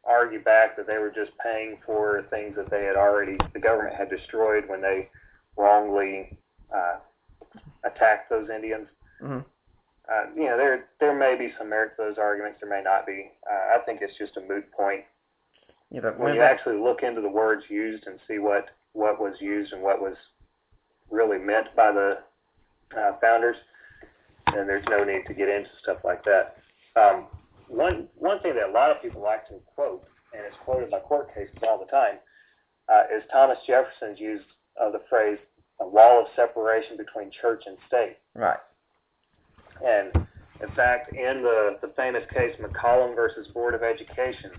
argue 0.03 0.43
back 0.43 0.75
that 0.77 0.87
they 0.87 0.97
were 0.97 1.09
just 1.13 1.31
paying 1.43 1.77
for 1.85 2.23
things 2.29 2.55
that 2.55 2.69
they 2.71 2.83
had 2.85 2.95
already 2.95 3.37
the 3.53 3.59
government 3.59 3.95
had 3.95 4.09
destroyed 4.09 4.63
when 4.67 4.81
they 4.81 5.07
wrongly 5.57 6.37
uh, 6.75 6.97
attacked 7.83 8.29
those 8.29 8.49
Indians. 8.53 8.87
Mm-hmm 9.23 9.39
uh, 10.09 10.25
you 10.35 10.45
know, 10.45 10.57
there 10.57 10.85
there 10.99 11.17
may 11.17 11.35
be 11.37 11.53
some 11.57 11.69
merit 11.69 11.89
to 11.97 12.03
those 12.05 12.17
arguments. 12.17 12.57
There 12.61 12.69
may 12.69 12.81
not 12.83 13.05
be. 13.05 13.31
Uh, 13.45 13.77
I 13.77 13.83
think 13.85 13.99
it's 14.01 14.17
just 14.17 14.37
a 14.37 14.41
moot 14.41 14.71
point. 14.71 15.03
Yeah, 15.91 16.01
but 16.01 16.17
when 16.19 16.33
you 16.33 16.39
that... 16.39 16.51
actually 16.51 16.77
look 16.77 17.03
into 17.03 17.21
the 17.21 17.29
words 17.29 17.63
used 17.69 18.07
and 18.07 18.19
see 18.27 18.39
what 18.39 18.65
what 18.93 19.19
was 19.19 19.35
used 19.39 19.73
and 19.73 19.81
what 19.81 20.01
was 20.01 20.15
really 21.09 21.37
meant 21.37 21.67
by 21.75 21.91
the 21.91 22.19
uh, 22.97 23.13
founders, 23.21 23.57
then 24.55 24.65
there's 24.67 24.85
no 24.89 25.03
need 25.03 25.23
to 25.27 25.33
get 25.33 25.49
into 25.49 25.69
stuff 25.83 25.97
like 26.03 26.23
that. 26.23 26.57
Um, 26.95 27.27
one 27.67 28.07
one 28.15 28.39
thing 28.41 28.55
that 28.55 28.69
a 28.69 28.73
lot 28.73 28.91
of 28.91 29.01
people 29.01 29.21
like 29.21 29.47
to 29.49 29.53
quote, 29.75 30.03
and 30.33 30.41
it's 30.47 30.57
quoted 30.65 30.89
by 30.89 30.99
court 30.99 31.33
cases 31.33 31.55
all 31.63 31.77
the 31.77 31.91
time, 31.91 32.15
uh, 32.89 33.03
is 33.15 33.23
Thomas 33.31 33.57
Jefferson's 33.67 34.19
use 34.19 34.41
of 34.79 34.93
the 34.93 35.01
phrase 35.09 35.37
"a 35.79 35.87
wall 35.87 36.21
of 36.23 36.27
separation 36.35 36.97
between 36.97 37.29
church 37.29 37.63
and 37.67 37.77
state." 37.87 38.17
Right 38.33 38.57
and 39.83 40.27
in 40.61 40.71
fact, 40.75 41.13
in 41.13 41.41
the, 41.41 41.77
the 41.81 41.91
famous 41.95 42.23
case 42.33 42.55
McCollum 42.61 43.15
versus 43.15 43.47
Board 43.53 43.73
of 43.73 43.81
Education, 43.83 44.51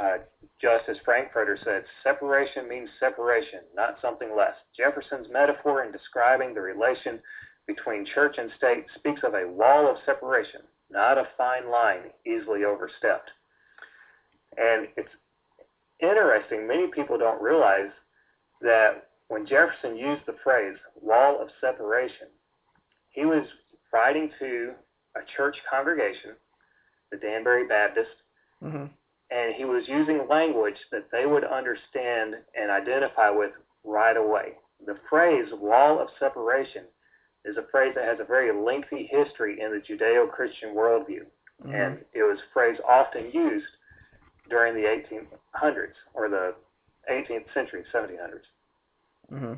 uh, 0.00 0.18
Justice 0.60 0.98
Frankfurter 1.04 1.58
said, 1.64 1.84
separation 2.02 2.68
means 2.68 2.88
separation, 2.98 3.60
not 3.74 3.96
something 4.00 4.34
less. 4.34 4.54
Jefferson's 4.76 5.26
metaphor 5.30 5.84
in 5.84 5.92
describing 5.92 6.54
the 6.54 6.60
relation 6.60 7.18
between 7.66 8.06
church 8.14 8.36
and 8.38 8.50
state 8.56 8.84
speaks 8.96 9.20
of 9.22 9.34
a 9.34 9.46
wall 9.48 9.90
of 9.90 9.96
separation, 10.06 10.60
not 10.90 11.18
a 11.18 11.28
fine 11.36 11.70
line 11.70 12.08
easily 12.24 12.64
overstepped. 12.64 13.28
And 14.56 14.88
it's 14.96 15.12
interesting, 16.00 16.66
many 16.66 16.86
people 16.88 17.18
don't 17.18 17.42
realize 17.42 17.90
that 18.62 19.08
when 19.28 19.46
Jefferson 19.46 19.96
used 19.96 20.22
the 20.26 20.36
phrase 20.42 20.76
wall 21.02 21.38
of 21.42 21.48
separation, 21.60 22.28
he 23.10 23.26
was 23.26 23.44
Writing 23.96 24.28
to 24.38 24.72
a 25.16 25.20
church 25.38 25.56
congregation, 25.72 26.36
the 27.10 27.16
Danbury 27.16 27.66
Baptist, 27.66 28.12
mm-hmm. 28.62 28.84
and 29.32 29.54
he 29.56 29.64
was 29.64 29.84
using 29.88 30.26
language 30.28 30.76
that 30.92 31.06
they 31.10 31.24
would 31.24 31.44
understand 31.44 32.34
and 32.54 32.70
identify 32.70 33.30
with 33.30 33.52
right 33.84 34.18
away. 34.18 34.52
The 34.84 34.96
phrase 35.08 35.46
wall 35.52 35.98
of 35.98 36.08
separation 36.20 36.82
is 37.46 37.56
a 37.56 37.64
phrase 37.70 37.94
that 37.94 38.04
has 38.04 38.18
a 38.20 38.24
very 38.26 38.52
lengthy 38.52 39.08
history 39.10 39.60
in 39.62 39.70
the 39.72 39.80
Judeo 39.80 40.30
Christian 40.30 40.74
worldview, 40.74 41.24
mm-hmm. 41.64 41.72
and 41.72 41.98
it 42.12 42.22
was 42.22 42.38
a 42.38 42.52
phrase 42.52 42.76
often 42.86 43.30
used 43.32 43.64
during 44.50 44.74
the 44.74 44.84
1800s 44.86 45.96
or 46.12 46.28
the 46.28 46.52
18th 47.10 47.46
century, 47.54 47.82
1700s. 47.94 48.44
Mm-hmm. 49.32 49.54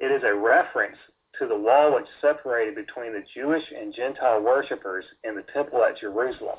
It 0.00 0.06
is 0.08 0.22
a 0.22 0.34
reference 0.34 0.98
to 1.38 1.48
the 1.48 1.56
wall 1.58 1.94
which 1.94 2.06
separated 2.20 2.74
between 2.74 3.12
the 3.12 3.22
Jewish 3.34 3.62
and 3.76 3.94
Gentile 3.94 4.40
worshippers 4.42 5.04
in 5.24 5.34
the 5.34 5.42
temple 5.52 5.82
at 5.84 5.98
Jerusalem. 6.00 6.56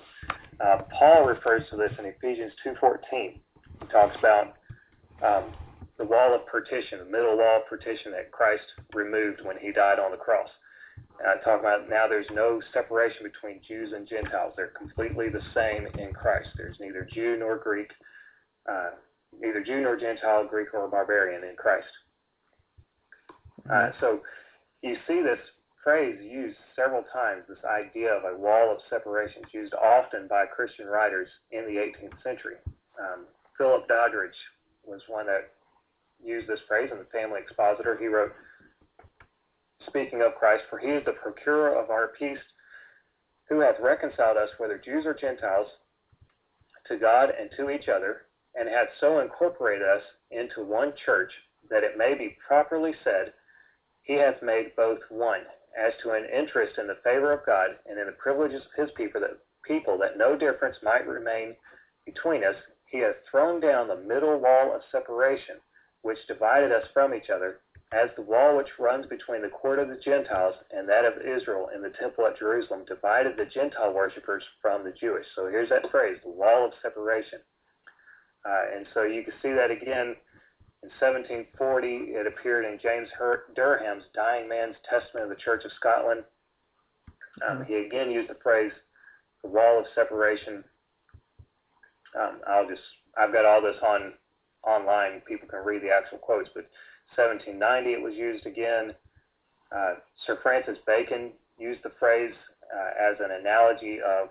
Uh, 0.59 0.79
Paul 0.97 1.25
refers 1.25 1.63
to 1.71 1.77
this 1.77 1.91
in 1.99 2.05
Ephesians 2.05 2.51
2.14. 2.65 3.39
He 3.81 3.85
talks 3.91 4.15
about 4.19 4.53
um, 5.23 5.53
the 5.97 6.05
wall 6.05 6.35
of 6.35 6.45
partition, 6.47 6.99
the 6.99 7.05
middle 7.05 7.37
wall 7.37 7.61
of 7.63 7.69
partition 7.69 8.11
that 8.11 8.31
Christ 8.31 8.63
removed 8.93 9.41
when 9.45 9.57
he 9.61 9.71
died 9.71 9.99
on 9.99 10.11
the 10.11 10.17
cross. 10.17 10.49
And 11.19 11.27
I 11.27 11.41
talk 11.43 11.59
about 11.59 11.89
now 11.89 12.07
there's 12.07 12.25
no 12.33 12.61
separation 12.73 13.21
between 13.23 13.61
Jews 13.67 13.93
and 13.95 14.07
Gentiles. 14.07 14.53
They're 14.57 14.73
completely 14.77 15.27
the 15.29 15.43
same 15.53 15.87
in 15.99 16.13
Christ. 16.13 16.49
There's 16.57 16.77
neither 16.79 17.07
Jew 17.13 17.37
nor 17.39 17.57
Greek, 17.57 17.89
uh, 18.69 18.91
neither 19.39 19.63
Jew 19.63 19.81
nor 19.81 19.97
Gentile, 19.97 20.45
Greek 20.49 20.73
or 20.73 20.87
barbarian 20.89 21.43
in 21.49 21.55
Christ. 21.57 21.87
Uh, 23.71 23.89
so 23.99 24.19
you 24.85 24.95
see 25.07 25.21
this 25.21 25.39
phrase 25.83 26.15
used 26.21 26.57
several 26.75 27.03
times, 27.11 27.41
this 27.49 27.57
idea 27.65 28.13
of 28.13 28.23
a 28.23 28.37
wall 28.37 28.71
of 28.71 28.77
separation, 28.89 29.41
it's 29.43 29.53
used 29.53 29.73
often 29.73 30.27
by 30.29 30.45
Christian 30.45 30.85
writers 30.85 31.27
in 31.51 31.65
the 31.65 31.81
18th 31.81 32.21
century. 32.23 32.55
Um, 33.01 33.25
Philip 33.57 33.87
Doddridge 33.87 34.37
was 34.85 35.01
one 35.07 35.25
that 35.25 35.49
used 36.23 36.47
this 36.47 36.59
phrase 36.67 36.89
in 36.91 36.99
the 36.99 37.05
Family 37.11 37.39
Expositor. 37.41 37.97
He 37.99 38.05
wrote, 38.07 38.33
speaking 39.87 40.21
of 40.21 40.35
Christ, 40.35 40.63
for 40.69 40.77
he 40.79 40.87
is 40.89 41.03
the 41.05 41.13
procurer 41.13 41.75
of 41.81 41.89
our 41.89 42.11
peace, 42.17 42.43
who 43.49 43.59
hath 43.61 43.75
reconciled 43.81 44.37
us, 44.37 44.49
whether 44.59 44.77
Jews 44.77 45.05
or 45.05 45.13
Gentiles, 45.15 45.67
to 46.87 46.97
God 46.97 47.29
and 47.39 47.49
to 47.57 47.69
each 47.71 47.87
other, 47.89 48.25
and 48.55 48.69
hath 48.69 48.87
so 48.99 49.19
incorporated 49.19 49.87
us 49.87 50.03
into 50.31 50.63
one 50.63 50.93
church 51.05 51.31
that 51.71 51.83
it 51.83 51.97
may 51.97 52.13
be 52.15 52.37
properly 52.47 52.91
said, 53.03 53.33
he 54.05 54.13
hath 54.13 54.41
made 54.41 54.71
both 54.75 54.99
one, 55.09 55.41
as 55.77 55.91
to 56.03 56.11
an 56.11 56.25
interest 56.25 56.77
in 56.77 56.87
the 56.87 56.97
favor 57.03 57.33
of 57.33 57.45
God 57.45 57.71
and 57.89 57.99
in 57.99 58.05
the 58.05 58.11
privileges 58.13 58.61
of 58.61 58.85
his 58.85 58.91
people 58.95 59.19
that, 59.19 59.35
people, 59.67 59.97
that 59.99 60.17
no 60.17 60.37
difference 60.37 60.77
might 60.83 61.05
remain 61.07 61.55
between 62.05 62.43
us, 62.43 62.55
he 62.87 62.99
hath 62.99 63.15
thrown 63.29 63.59
down 63.59 63.87
the 63.87 63.97
middle 64.07 64.37
wall 64.39 64.73
of 64.73 64.81
separation, 64.91 65.55
which 66.03 66.19
divided 66.27 66.71
us 66.71 66.85
from 66.93 67.13
each 67.13 67.29
other, 67.35 67.59
as 67.91 68.09
the 68.15 68.21
wall 68.21 68.55
which 68.55 68.77
runs 68.79 69.05
between 69.07 69.41
the 69.41 69.49
court 69.49 69.79
of 69.79 69.89
the 69.89 69.99
Gentiles 70.05 70.53
and 70.71 70.87
that 70.87 71.05
of 71.05 71.13
Israel 71.25 71.69
in 71.75 71.81
the 71.81 71.89
temple 71.99 72.25
at 72.27 72.37
Jerusalem 72.37 72.83
divided 72.87 73.33
the 73.37 73.45
Gentile 73.45 73.91
worshippers 73.93 74.43
from 74.61 74.83
the 74.83 74.93
Jewish. 74.99 75.25
So 75.35 75.47
here's 75.49 75.69
that 75.69 75.89
phrase, 75.91 76.17
the 76.23 76.29
wall 76.31 76.67
of 76.67 76.73
separation. 76.81 77.39
Uh, 78.47 78.77
and 78.77 78.85
so 78.93 79.03
you 79.03 79.23
can 79.23 79.33
see 79.41 79.49
that 79.53 79.71
again 79.71 80.15
in 80.85 80.91
1740, 81.01 82.13
it 82.13 82.27
appeared 82.29 82.61
in 82.63 82.77
James 82.77 83.09
Durham's 83.55 84.03
Dying 84.13 84.47
Man's 84.47 84.75
Testament 84.87 85.23
of 85.25 85.29
the 85.31 85.41
Church 85.41 85.65
of 85.65 85.71
Scotland. 85.81 86.23
Um, 87.41 87.65
he 87.65 87.89
again 87.89 88.11
used 88.11 88.29
the 88.29 88.37
phrase 88.43 88.69
the 89.41 89.49
wall 89.49 89.79
of 89.79 89.85
separation. 89.95 90.63
Um, 92.13 92.39
I'll 92.45 92.69
just 92.69 92.83
I've 93.17 93.33
got 93.33 93.45
all 93.45 93.63
this 93.63 93.81
on 93.81 94.13
online. 94.61 95.21
People 95.27 95.47
can 95.49 95.65
read 95.65 95.81
the 95.81 95.89
actual 95.89 96.19
quotes, 96.19 96.49
but 96.53 96.69
1790 97.17 97.57
it 97.89 97.99
was 98.03 98.13
used 98.13 98.45
again. 98.45 98.93
Uh, 99.75 99.95
Sir 100.27 100.37
Francis 100.43 100.77
Bacon 100.85 101.31
used 101.57 101.81
the 101.81 101.97
phrase 101.97 102.33
uh, 102.69 102.91
as 103.09 103.17
an 103.25 103.41
analogy 103.41 103.97
of 104.05 104.29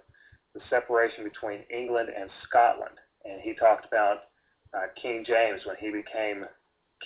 the 0.54 0.60
separation 0.70 1.24
between 1.24 1.66
England 1.68 2.10
and 2.14 2.30
Scotland, 2.48 2.94
and 3.26 3.40
he 3.42 3.54
talked 3.58 3.86
about 3.90 4.30
uh, 4.74 4.90
king 5.00 5.22
James 5.24 5.62
when 5.64 5.76
he 5.78 5.86
became 5.92 6.42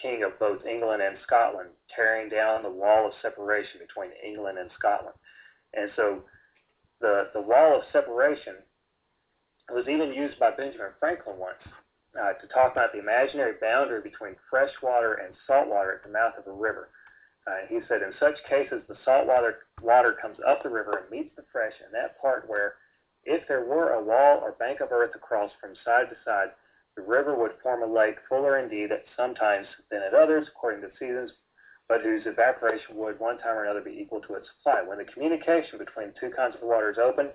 king 0.01 0.23
of 0.25 0.33
both 0.41 0.65
England 0.65 1.03
and 1.03 1.19
Scotland, 1.23 1.69
tearing 1.95 2.31
down 2.31 2.63
the 2.63 2.71
wall 2.71 3.07
of 3.09 3.13
separation 3.21 3.79
between 3.85 4.09
England 4.25 4.57
and 4.57 4.71
Scotland. 4.79 5.13
And 5.75 5.91
so 5.95 6.25
the, 7.03 7.29
the 7.35 7.43
wall 7.43 7.77
of 7.77 7.85
separation 7.93 8.55
was 9.71 9.85
even 9.87 10.15
used 10.15 10.41
by 10.41 10.53
Benjamin 10.57 10.97
Franklin 10.99 11.37
once 11.37 11.61
uh, 12.17 12.33
to 12.41 12.47
talk 12.49 12.73
about 12.73 12.95
the 12.97 13.01
imaginary 13.05 13.61
boundary 13.61 14.01
between 14.01 14.33
fresh 14.49 14.73
water 14.83 15.21
and 15.21 15.35
salt 15.47 15.69
water 15.69 15.93
at 15.93 16.07
the 16.09 16.13
mouth 16.15 16.41
of 16.41 16.47
a 16.49 16.57
river. 16.57 16.89
Uh, 17.47 17.69
he 17.69 17.81
said, 17.87 18.01
in 18.01 18.17
such 18.19 18.37
cases, 18.49 18.81
the 18.89 18.97
salt 19.05 19.27
water, 19.27 19.69
water 19.83 20.17
comes 20.23 20.39
up 20.49 20.63
the 20.63 20.71
river 20.73 21.05
and 21.05 21.11
meets 21.11 21.37
the 21.37 21.45
fresh 21.53 21.75
in 21.85 21.93
that 21.93 22.19
part 22.23 22.49
where, 22.49 22.77
if 23.25 23.47
there 23.47 23.67
were 23.67 23.93
a 23.93 24.03
wall 24.05 24.41
or 24.41 24.53
bank 24.53 24.81
of 24.81 24.91
earth 24.91 25.15
across 25.15 25.51
from 25.61 25.75
side 25.85 26.09
to 26.09 26.17
side, 26.25 26.49
the 26.99 27.05
river 27.05 27.37
would 27.37 27.55
form 27.63 27.85
a 27.85 27.87
lake 27.87 28.19
fuller 28.29 28.59
indeed 28.59 28.91
at 28.91 29.05
some 29.17 29.33
times 29.33 29.69
than 29.89 30.03
at 30.03 30.15
others, 30.15 30.49
according 30.49 30.81
to 30.81 30.91
seasons, 30.97 31.31
but 31.87 32.01
whose 32.01 32.27
evaporation 32.27 32.97
would 32.97 33.21
one 33.21 33.39
time 33.39 33.57
or 33.57 33.63
another 33.63 33.83
be 33.83 34.03
equal 34.03 34.21
to 34.23 34.35
its 34.35 34.49
supply. 34.49 34.83
When 34.83 34.99
the 34.99 35.05
communication 35.05 35.79
between 35.79 36.13
two 36.15 36.31
kinds 36.33 36.57
of 36.57 36.63
water 36.63 36.91
is 36.91 36.99
open, 36.99 37.31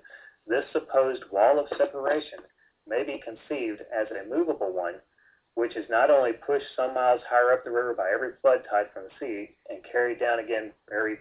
this 0.46 0.70
supposed 0.74 1.24
wall 1.32 1.60
of 1.60 1.70
separation 1.78 2.40
may 2.86 3.04
be 3.04 3.22
conceived 3.24 3.80
as 3.90 4.12
a 4.12 4.26
movable 4.26 4.74
one, 4.74 5.00
which 5.54 5.78
is 5.78 5.88
not 5.90 6.10
only 6.12 6.34
pushed 6.34 6.76
some 6.76 6.94
miles 6.94 7.24
higher 7.24 7.54
up 7.54 7.64
the 7.64 7.72
river 7.72 7.94
by 7.94 8.12
every 8.12 8.34
flood 8.42 8.66
tide 8.70 8.92
from 8.92 9.06
the 9.06 9.16
sea 9.18 9.56
and 9.70 9.82
carried 9.86 10.20
down 10.20 10.40
again 10.40 10.74
every 10.92 11.20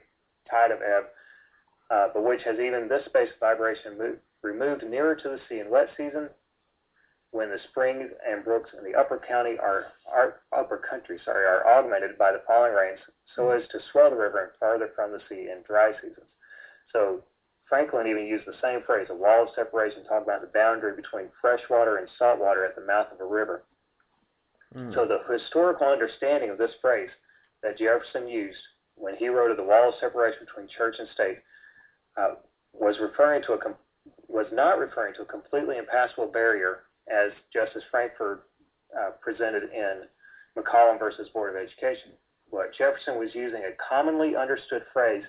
tide 0.50 0.72
of 0.72 0.82
ebb, 0.82 1.10
uh, 1.90 2.08
but 2.08 2.24
which 2.24 2.42
has 2.42 2.58
even 2.58 2.88
this 2.88 3.04
space 3.04 3.30
of 3.30 3.38
vibration 3.38 3.96
moved, 3.96 4.20
removed 4.42 4.82
nearer 4.82 5.14
to 5.14 5.28
the 5.28 5.40
sea 5.48 5.60
in 5.60 5.70
wet 5.70 5.88
season 5.96 6.28
when 7.32 7.48
the 7.48 7.58
springs 7.72 8.12
and 8.28 8.44
brooks 8.44 8.70
in 8.76 8.84
the 8.84 8.96
upper 8.96 9.18
county 9.26 9.56
are, 9.58 9.88
are 10.06 10.44
upper 10.56 10.76
country, 10.76 11.18
sorry, 11.24 11.44
are 11.44 11.64
augmented 11.78 12.16
by 12.18 12.30
the 12.30 12.40
falling 12.46 12.72
rains 12.74 13.00
so 13.34 13.42
mm-hmm. 13.48 13.60
as 13.60 13.66
to 13.68 13.78
swell 13.90 14.10
the 14.10 14.16
river 14.16 14.42
and 14.44 14.52
farther 14.60 14.90
from 14.94 15.10
the 15.12 15.20
sea 15.28 15.48
in 15.48 15.64
dry 15.66 15.92
seasons. 16.00 16.28
So 16.92 17.24
Franklin 17.66 18.06
even 18.06 18.26
used 18.26 18.44
the 18.46 18.60
same 18.62 18.80
phrase, 18.84 19.08
a 19.08 19.14
wall 19.16 19.44
of 19.44 19.48
separation, 19.56 20.04
talking 20.04 20.28
about 20.28 20.42
the 20.44 20.52
boundary 20.52 20.94
between 20.94 21.32
fresh 21.40 21.60
water 21.70 21.96
and 21.96 22.08
salt 22.18 22.38
water 22.38 22.66
at 22.66 22.76
the 22.76 22.84
mouth 22.84 23.08
of 23.10 23.18
a 23.18 23.24
river. 23.26 23.64
Mm. 24.76 24.92
So 24.94 25.08
the 25.08 25.24
historical 25.24 25.88
understanding 25.88 26.50
of 26.50 26.58
this 26.58 26.76
phrase 26.82 27.08
that 27.62 27.78
Jefferson 27.78 28.28
used 28.28 28.60
when 28.94 29.16
he 29.16 29.28
wrote 29.28 29.50
of 29.50 29.56
the 29.56 29.64
wall 29.64 29.88
of 29.88 29.94
separation 30.00 30.44
between 30.44 30.68
church 30.68 30.96
and 30.98 31.08
state 31.14 31.38
uh, 32.20 32.36
was 32.74 32.96
referring 33.00 33.42
to 33.44 33.54
a 33.54 33.58
com- 33.58 33.80
was 34.28 34.46
not 34.52 34.76
referring 34.78 35.14
to 35.14 35.22
a 35.22 35.24
completely 35.24 35.78
impassable 35.78 36.28
barrier 36.28 36.84
as 37.10 37.32
Justice 37.52 37.82
Frankfurt 37.90 38.44
uh, 38.94 39.10
presented 39.20 39.64
in 39.74 40.06
McCollum 40.58 40.98
versus 40.98 41.28
Board 41.32 41.56
of 41.56 41.62
Education. 41.62 42.12
What 42.50 42.70
Jefferson 42.76 43.18
was 43.18 43.30
using 43.32 43.62
a 43.64 43.74
commonly 43.80 44.36
understood 44.36 44.82
phrase 44.92 45.24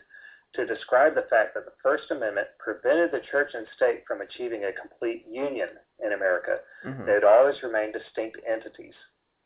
to 0.56 0.68
describe 0.68 1.16
the 1.16 1.26
fact 1.30 1.56
that 1.56 1.66
the 1.66 1.78
First 1.82 2.12
Amendment 2.12 2.48
prevented 2.60 3.12
the 3.12 3.26
church 3.32 3.52
and 3.54 3.66
state 3.76 4.04
from 4.08 4.22
achieving 4.22 4.66
a 4.66 4.74
complete 4.76 5.26
union 5.32 5.70
in 6.06 6.14
America. 6.14 6.58
Mm-hmm. 6.86 7.06
They 7.06 7.14
would 7.14 7.24
always 7.24 7.56
remain 7.64 7.92
distinct 7.94 8.38
entities. 8.46 8.94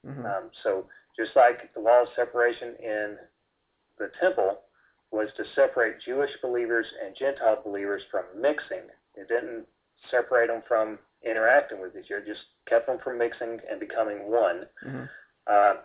Mm-hmm. 0.05 0.25
Um, 0.25 0.49
so, 0.63 0.85
just 1.15 1.31
like 1.35 1.73
the 1.73 1.79
law 1.79 2.03
of 2.03 2.09
separation 2.15 2.75
in 2.83 3.15
the 3.97 4.11
temple 4.21 4.59
was 5.11 5.29
to 5.37 5.43
separate 5.55 6.01
Jewish 6.05 6.29
believers 6.43 6.85
and 7.03 7.15
Gentile 7.17 7.61
believers 7.65 8.03
from 8.11 8.25
mixing, 8.39 8.85
it 9.15 9.27
didn't 9.27 9.65
separate 10.11 10.47
them 10.47 10.61
from 10.67 10.99
interacting 11.23 11.81
with 11.81 11.95
each 11.95 12.11
other, 12.11 12.25
just 12.25 12.45
kept 12.69 12.87
them 12.87 12.97
from 13.03 13.17
mixing 13.17 13.59
and 13.69 13.79
becoming 13.79 14.29
one. 14.29 14.65
Mm-hmm. 14.85 15.05
Uh, 15.49 15.81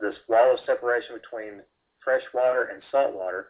this 0.00 0.16
wall 0.28 0.52
of 0.54 0.60
separation 0.66 1.16
between 1.16 1.62
fresh 2.02 2.22
water 2.34 2.68
and 2.72 2.82
salt 2.90 3.14
water 3.14 3.48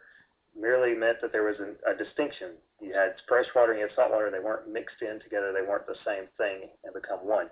merely 0.55 0.95
meant 0.95 1.17
that 1.21 1.31
there 1.31 1.43
was 1.43 1.57
an, 1.59 1.75
a 1.83 1.97
distinction. 1.97 2.55
You 2.79 2.93
had 2.93 3.15
fresh 3.27 3.47
water 3.55 3.71
and 3.73 3.81
you 3.81 3.87
had 3.87 3.95
salt 3.95 4.11
water, 4.11 4.29
they 4.31 4.39
weren't 4.43 4.71
mixed 4.71 5.01
in 5.01 5.19
together, 5.19 5.51
they 5.51 5.65
weren't 5.65 5.87
the 5.87 5.99
same 6.05 6.27
thing 6.37 6.69
and 6.83 6.93
become 6.93 7.19
one. 7.27 7.47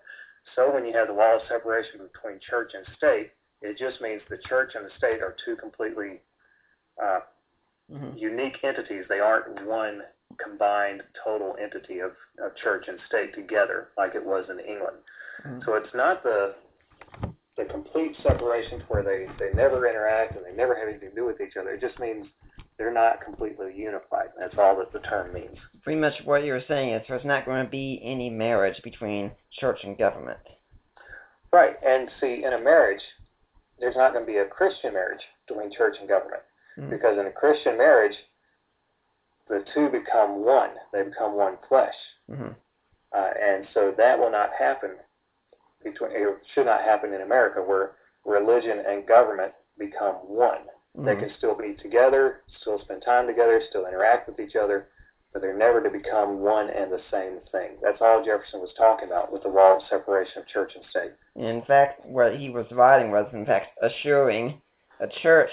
So 0.56 0.72
when 0.74 0.86
you 0.86 0.94
have 0.96 1.08
the 1.08 1.14
wall 1.18 1.36
of 1.38 1.42
separation 1.50 2.00
between 2.08 2.40
church 2.40 2.72
and 2.76 2.86
state, 2.98 3.32
it 3.62 3.78
just 3.78 4.00
means 4.02 4.22
the 4.30 4.40
church 4.48 4.72
and 4.76 4.86
the 4.86 4.92
state 4.98 5.22
are 5.24 5.36
two 5.44 5.56
completely 5.56 6.20
uh, 7.02 7.20
mm-hmm. 7.92 8.16
unique 8.18 8.60
entities. 8.64 9.06
They 9.10 9.20
aren't 9.20 9.66
one 9.66 10.02
combined 10.44 11.02
total 11.24 11.56
entity 11.62 12.00
of, 12.00 12.12
of 12.44 12.56
church 12.58 12.86
and 12.88 12.98
state 13.08 13.34
together 13.36 13.90
like 13.98 14.16
it 14.16 14.26
was 14.26 14.46
in 14.50 14.60
England. 14.60 14.98
Mm-hmm. 15.46 15.62
So 15.66 15.76
it's 15.76 15.94
not 15.94 16.24
the 16.24 16.56
the 17.56 17.66
complete 17.66 18.16
separation 18.24 18.82
where 18.88 19.04
they, 19.04 19.28
they 19.38 19.54
never 19.54 19.88
interact 19.88 20.36
and 20.36 20.44
they 20.44 20.56
never 20.58 20.74
have 20.76 20.88
anything 20.90 21.10
to 21.10 21.16
do 21.16 21.24
with 21.24 21.40
each 21.40 21.56
other. 21.56 21.70
It 21.70 21.82
just 21.82 22.00
means 22.00 22.26
they're 22.80 22.92
not 22.92 23.24
completely 23.24 23.72
unified. 23.76 24.30
That's 24.40 24.56
all 24.58 24.76
that 24.80 24.92
the 24.92 25.08
term 25.08 25.32
means. 25.32 25.56
Pretty 25.84 26.02
much 26.02 26.16
what 26.26 26.44
you 26.46 26.52
are 26.56 26.64
saying 26.68 26.96
is 26.96 27.04
there's 27.08 27.24
not 27.24 27.46
going 27.46 27.64
to 27.64 27.70
be 27.70 28.02
any 28.04 28.28
marriage 28.32 28.82
between 28.84 29.30
church 29.60 29.78
and 29.84 29.96
government. 29.96 30.40
Right. 31.52 31.76
And 31.86 32.10
see, 32.20 32.42
in 32.44 32.54
a 32.54 32.60
marriage, 32.60 33.02
there's 33.80 33.96
not 33.96 34.14
going 34.14 34.26
to 34.26 34.32
be 34.32 34.40
a 34.40 34.46
Christian 34.48 34.94
marriage 34.94 35.22
between 35.48 35.72
church 35.72 35.98
and 36.00 36.10
government. 36.10 36.42
Mm-hmm. 36.80 36.90
Because 36.90 37.20
in 37.20 37.28
a 37.28 37.32
Christian 37.32 37.78
marriage, 37.78 38.16
the 39.48 39.64
two 39.74 39.90
become 39.90 40.46
one. 40.46 40.70
They 40.92 41.04
become 41.04 41.36
one 41.36 41.58
flesh. 41.68 41.94
Mm-hmm. 42.32 42.50
Uh, 43.16 43.30
and 43.42 43.66
so 43.74 43.94
that 43.98 44.18
will 44.18 44.32
not 44.32 44.50
happen 44.58 44.92
between, 45.84 46.12
it 46.14 46.38
should 46.56 46.66
not 46.66 46.82
happen 46.82 47.14
in 47.14 47.22
America 47.22 47.60
where 47.62 47.92
religion 48.26 48.84
and 48.88 49.06
government 49.06 49.52
become 49.78 50.16
one. 50.26 50.64
Mm-hmm. 50.98 51.06
They 51.06 51.16
can 51.16 51.30
still 51.38 51.56
be 51.58 51.76
together, 51.82 52.42
still 52.62 52.80
spend 52.84 53.04
time 53.04 53.28
together, 53.28 53.62
still 53.70 53.86
interact 53.88 54.28
with 54.30 54.40
each 54.40 54.56
other, 54.56 54.88
but 55.32 55.42
they're 55.42 55.58
never 55.58 55.82
to 55.82 55.90
become 55.90 56.40
one 56.40 56.70
and 56.70 56.92
the 56.92 57.02
same 57.12 57.40
thing. 57.52 57.78
That's 57.82 58.02
all 58.02 58.24
Jefferson 58.24 58.62
was 58.62 58.70
talking 58.78 59.08
about 59.10 59.32
with 59.32 59.44
the 59.44 59.50
wall 59.50 59.78
of 59.78 59.84
separation 59.90 60.42
of 60.42 60.48
church 60.48 60.72
and 60.76 60.84
state. 60.90 61.12
In 61.36 61.64
fact, 61.66 62.06
what 62.06 62.36
he 62.38 62.50
was 62.50 62.68
writing 62.72 63.12
was, 63.12 63.26
in 63.34 63.46
fact, 63.46 63.78
assuring 63.82 64.62
a 65.00 65.08
church 65.22 65.50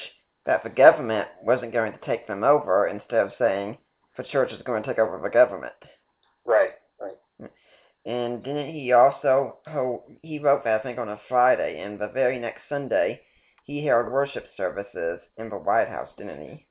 that 0.47 0.63
the 0.63 0.71
government 0.71 1.29
wasn't 1.43 1.73
going 1.73 1.93
to 1.93 2.07
take 2.07 2.27
them 2.27 2.45
over 2.45 2.89
instead 2.89 3.27
of 3.27 3.33
saying 3.39 3.77
the 4.17 4.25
church 4.25 4.53
is 4.53 4.61
going 4.65 4.83
to 4.83 4.89
take 4.89 4.99
over 4.99 5.19
the 5.23 5.29
government. 5.31 5.73
Right, 6.45 6.71
right. 7.01 7.51
And 8.07 8.43
didn't 8.43 8.73
he 8.75 8.93
also, 8.93 9.57
he 10.23 10.39
wrote 10.39 10.65
that, 10.65 10.81
I 10.81 10.83
think, 10.83 10.99
on 10.99 11.09
a 11.09 11.21
Friday, 11.29 11.81
and 11.81 11.99
the 11.99 12.09
very 12.09 12.39
next 12.39 12.63
Sunday, 12.69 13.21
he 13.65 13.85
held 13.85 14.11
worship 14.11 14.47
services 14.57 15.21
in 15.39 15.49
the 15.51 15.57
White 15.57 15.89
House, 15.89 16.09
didn't 16.17 16.41
he? 16.41 16.67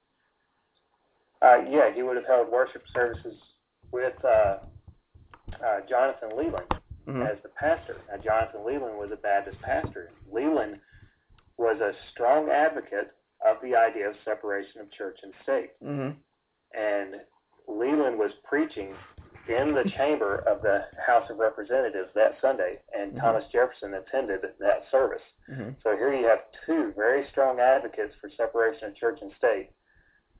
Uh, 1.41 1.59
yeah, 1.70 1.93
he 1.93 2.01
would 2.03 2.17
have 2.17 2.26
held 2.26 2.49
worship 2.51 2.84
services 2.93 3.36
with 3.91 4.13
uh, 4.26 4.57
uh, 5.63 5.80
Jonathan 5.88 6.30
Leland 6.38 6.65
mm-hmm. 7.07 7.22
as 7.22 7.38
the 7.43 7.49
pastor. 7.49 7.97
Now, 8.11 8.22
Jonathan 8.22 8.65
Leland 8.65 8.97
was 8.97 9.09
a 9.13 9.15
Baptist 9.15 9.61
pastor. 9.61 10.11
Leland 10.32 10.80
was 11.57 11.80
a 11.80 11.91
strong 12.13 12.49
advocate 12.49 13.11
of 13.45 13.57
the 13.63 13.75
idea 13.75 14.09
of 14.09 14.15
separation 14.25 14.81
of 14.81 14.91
church 14.91 15.17
and 15.23 15.33
state. 15.43 15.71
Mm-hmm. 15.83 16.17
And 16.77 17.15
Leland 17.67 18.17
was 18.17 18.31
preaching 18.43 18.95
in 19.47 19.73
the 19.73 19.89
chamber 19.97 20.43
of 20.47 20.61
the 20.61 20.85
House 21.05 21.29
of 21.29 21.37
Representatives 21.39 22.09
that 22.15 22.35
Sunday, 22.41 22.77
and 22.97 23.11
mm-hmm. 23.11 23.21
Thomas 23.21 23.43
Jefferson 23.51 23.95
attended 23.95 24.41
that 24.59 24.83
service. 24.91 25.23
Mm-hmm. 25.51 25.71
So 25.83 25.93
here 25.95 26.13
you 26.13 26.27
have 26.27 26.39
two 26.65 26.93
very 26.95 27.25
strong 27.31 27.59
advocates 27.59 28.13
for 28.21 28.29
separation 28.35 28.89
of 28.89 28.95
church 28.95 29.19
and 29.21 29.31
state 29.37 29.69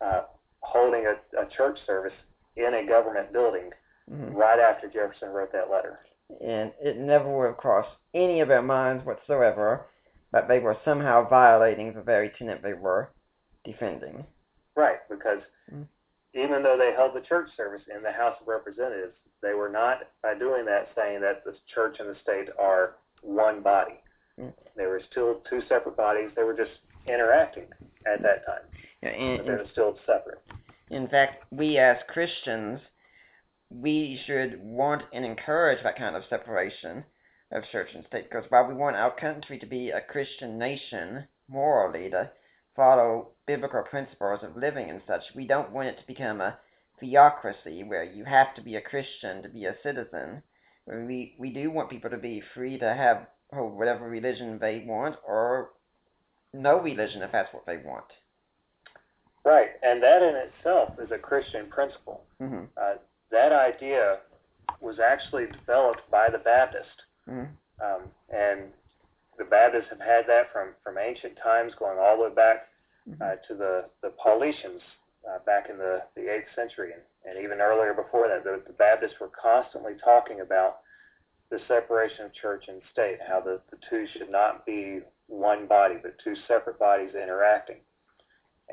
uh, 0.02 0.22
holding 0.62 1.06
a, 1.08 1.42
a, 1.42 1.46
church 1.58 1.80
service 1.88 2.14
in 2.56 2.74
a 2.84 2.88
government 2.88 3.34
building 3.34 3.70
mm-hmm. 4.12 4.34
right 4.36 4.60
after 4.60 4.88
Jefferson 4.88 5.30
wrote 5.30 5.52
that 5.54 5.70
letter. 5.72 6.00
And 6.46 6.72
it 6.80 6.98
never 7.00 7.30
would 7.36 7.48
have 7.48 7.58
crossed 7.58 7.90
any 8.14 8.40
of 8.42 8.52
our 8.52 8.62
minds 8.62 9.04
whatsoever 9.06 9.88
but 10.32 10.48
they 10.48 10.60
were 10.60 10.78
somehow 10.86 11.28
violating 11.28 11.94
the 11.94 12.02
very 12.02 12.32
tenet 12.38 12.62
they 12.64 12.74
were 12.74 13.12
defending. 13.64 14.26
Right, 14.76 15.00
because 15.10 15.40
mm-hmm. 15.74 15.82
even 16.36 16.64
though 16.64 16.78
they 16.78 16.94
held 16.96 17.16
the 17.16 17.26
church 17.28 17.50
service 17.58 17.82
in 17.96 18.04
the 18.04 18.12
House 18.12 18.36
of 18.42 18.48
Representatives, 18.48 19.14
they 19.42 19.54
were 19.54 19.70
not, 19.70 20.00
by 20.22 20.36
doing 20.38 20.66
that, 20.66 20.90
saying 20.96 21.22
that 21.22 21.44
the 21.46 21.56
church 21.74 21.98
and 22.00 22.10
the 22.10 22.16
state 22.22 22.48
are 22.60 22.96
one 23.22 23.62
body. 23.64 23.96
Mm-hmm. 24.40 24.50
They 24.78 24.86
were 24.86 25.02
still 25.10 25.42
two 25.50 25.62
separate 25.68 25.98
bodies. 25.98 26.30
They 26.36 26.44
were 26.44 26.56
just 26.56 26.72
interacting 27.08 27.66
at 28.06 28.22
that 28.22 28.46
time. 28.46 28.66
Yeah, 29.02 29.10
and, 29.10 29.38
but 29.40 29.46
they 29.48 29.52
were 29.54 29.68
still 29.72 29.98
separate. 30.06 30.40
In 30.92 31.08
fact, 31.08 31.44
we 31.52 31.78
as 31.78 31.98
Christians, 32.08 32.80
we 33.70 34.20
should 34.26 34.60
want 34.62 35.04
and 35.14 35.26
encourage 35.26 35.82
that 35.84 35.98
kind 35.98 36.16
of 36.16 36.24
separation 36.30 37.04
of 37.52 37.64
church 37.72 37.90
and 37.96 38.06
state. 38.08 38.30
Because 38.30 38.46
while 38.50 38.68
we 38.68 38.74
want 38.74 38.96
our 38.96 39.12
country 39.16 39.58
to 39.60 39.66
be 39.66 39.90
a 39.90 40.02
Christian 40.02 40.58
nation, 40.58 41.24
morally, 41.50 42.10
to 42.12 42.30
follow 42.76 43.30
biblical 43.48 43.82
principles 43.84 44.40
of 44.44 44.56
living 44.56 44.90
and 44.90 45.02
such, 45.08 45.22
we 45.36 45.48
don't 45.48 45.72
want 45.72 45.88
it 45.88 45.98
to 46.00 46.08
become 46.08 46.42
a 46.42 46.58
theocracy 47.00 47.84
where 47.84 48.04
you 48.04 48.24
have 48.26 48.54
to 48.56 48.62
be 48.62 48.76
a 48.76 48.82
Christian 48.82 49.42
to 49.42 49.50
be 49.50 49.66
a 49.66 49.76
citizen. 49.84 50.42
We, 50.88 51.36
we 51.40 51.50
do 51.52 51.72
want 51.72 51.90
people 51.90 52.10
to 52.10 52.18
be 52.18 52.42
free 52.54 52.78
to 52.80 52.94
have 52.94 53.28
hold 53.54 53.78
whatever 53.78 54.08
religion 54.08 54.58
they 54.62 54.84
want 54.86 55.16
or 55.28 55.72
no 56.54 56.80
religion 56.80 57.22
if 57.24 57.32
that's 57.32 57.54
what 57.54 57.66
they 57.66 57.78
want. 57.84 58.06
Right, 59.46 59.70
and 59.82 60.04
that 60.04 60.22
in 60.22 60.36
itself 60.36 60.94
is 61.04 61.10
a 61.12 61.18
Christian 61.18 61.68
principle. 61.68 62.22
Mm-hmm. 62.42 62.66
Uh, 62.80 62.96
that 63.32 63.52
idea 63.52 64.18
was 64.82 64.98
actually 65.00 65.46
developed 65.64 66.02
by 66.12 66.28
the 66.32 66.38
Baptist. 66.40 66.90
Mm-hmm. 67.30 67.46
Um, 67.80 68.02
and 68.34 68.60
the 69.38 69.46
Baptists 69.46 69.90
have 69.90 70.00
had 70.00 70.26
that 70.28 70.52
from, 70.52 70.70
from 70.84 70.98
ancient 70.98 71.34
times, 71.42 71.72
going 71.80 71.98
all 72.00 72.18
the 72.18 72.30
way 72.30 72.36
back 72.36 72.68
mm-hmm. 73.08 73.22
uh, 73.22 73.36
to 73.48 73.54
the, 73.56 73.86
the 74.02 74.12
Paulicians 74.24 74.82
uh, 75.30 75.40
back 75.46 75.70
in 75.70 75.78
the, 75.78 76.02
the 76.16 76.22
8th 76.24 76.50
century 76.56 76.92
and, 76.94 77.04
and 77.30 77.44
even 77.44 77.62
earlier 77.62 77.94
before 77.94 78.28
that. 78.28 78.44
The, 78.44 78.62
the 78.66 78.74
Baptists 78.74 79.16
were 79.22 79.30
constantly 79.30 79.94
talking 80.04 80.42
about 80.42 80.78
the 81.52 81.60
separation 81.68 82.26
of 82.26 82.34
church 82.34 82.66
and 82.68 82.82
state, 82.92 83.18
how 83.28 83.40
the, 83.42 83.60
the 83.72 83.78
two 83.90 84.06
should 84.18 84.30
not 84.32 84.66
be 84.66 85.00
one 85.28 85.68
body, 85.68 85.96
but 86.02 86.16
two 86.24 86.34
separate 86.48 86.80
bodies 86.80 87.10
interacting. 87.16 87.78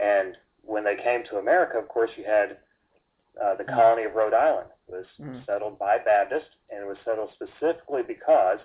And 0.01 0.37
when 0.63 0.85
they 0.85 0.97
came 1.03 1.23
to 1.31 1.37
America, 1.37 1.79
of 1.79 1.89
course, 1.89 2.11
you 2.17 2.25
had 2.25 2.59
uh, 3.43 3.55
the 3.57 3.65
mm-hmm. 3.65 3.75
colony 3.75 4.05
of 4.05 4.15
Rhode 4.15 4.35
Island 4.35 4.69
was 4.89 5.05
mm. 5.21 5.45
settled 5.47 5.79
by 5.79 5.99
Baptists, 6.05 6.56
and 6.71 6.83
it 6.83 6.87
was 6.87 6.97
settled 7.05 7.31
specifically 7.37 8.03
because 8.07 8.59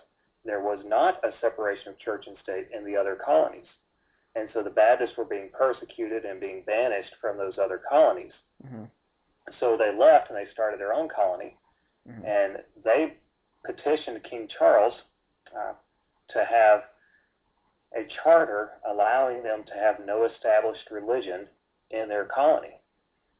there 0.45 0.61
was 0.61 0.79
not 0.85 1.23
a 1.23 1.29
separation 1.39 1.89
of 1.89 1.99
church 1.99 2.25
and 2.27 2.35
state 2.41 2.67
in 2.75 2.83
the 2.85 2.95
other 2.95 3.17
colonies. 3.23 3.67
And 4.35 4.49
so 4.53 4.63
the 4.63 4.69
Baptists 4.71 5.17
were 5.17 5.25
being 5.25 5.49
persecuted 5.53 6.25
and 6.25 6.39
being 6.39 6.63
banished 6.65 7.11
from 7.19 7.37
those 7.37 7.53
other 7.63 7.81
colonies. 7.87 8.31
Mm-hmm. 8.65 8.85
So 9.59 9.77
they 9.77 9.91
left 9.97 10.29
and 10.29 10.37
they 10.37 10.49
started 10.53 10.79
their 10.79 10.93
own 10.93 11.09
colony. 11.13 11.57
Mm-hmm. 12.09 12.25
And 12.25 12.63
they 12.83 13.17
petitioned 13.65 14.23
King 14.29 14.47
Charles 14.57 14.93
uh, 15.55 15.73
to 16.33 16.39
have 16.39 16.83
a 17.93 18.07
charter 18.23 18.69
allowing 18.89 19.43
them 19.43 19.63
to 19.67 19.73
have 19.73 19.95
no 20.05 20.25
established 20.25 20.87
religion 20.89 21.45
in 21.91 22.07
their 22.07 22.25
colony. 22.25 22.79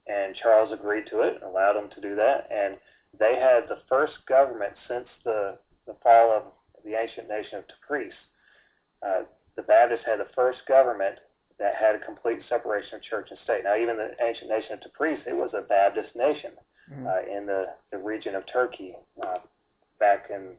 And 0.08 0.36
Charles 0.44 0.74
agreed 0.74 1.06
to 1.10 1.22
it 1.22 1.36
and 1.36 1.44
allowed 1.44 1.74
them 1.74 1.90
to 1.96 2.02
do 2.02 2.16
that. 2.18 2.50
And 2.52 2.76
they 3.20 3.36
had 3.36 3.68
the 3.70 3.82
first 3.90 4.14
government 4.28 4.74
since 4.88 5.08
the, 5.24 5.58
the 5.86 5.96
fall 6.04 6.32
of 6.32 6.44
the 6.84 6.94
ancient 6.96 7.28
nation 7.28 7.60
of 7.60 7.66
Tabriz. 7.68 8.14
Uh, 9.06 9.24
the 9.56 9.64
Baptists 9.64 10.06
had 10.06 10.20
the 10.20 10.30
first 10.36 10.60
government 10.68 11.16
that 11.60 11.76
had 11.76 11.96
a 11.96 12.00
complete 12.00 12.40
separation 12.48 12.96
of 12.96 13.02
church 13.04 13.28
and 13.30 13.40
state. 13.44 13.62
Now, 13.64 13.76
even 13.78 13.98
the 13.98 14.12
ancient 14.26 14.50
nation 14.50 14.74
of 14.74 14.82
Tabriz, 14.82 15.20
it 15.28 15.36
was 15.36 15.52
a 15.54 15.62
Baptist 15.62 16.16
nation 16.16 16.52
mm-hmm. 16.92 17.06
uh, 17.08 17.22
in 17.30 17.46
the, 17.46 17.66
the 17.92 17.98
region 17.98 18.34
of 18.36 18.44
Turkey 18.52 18.94
uh, 19.22 19.38
back 20.00 20.26
in, 20.30 20.56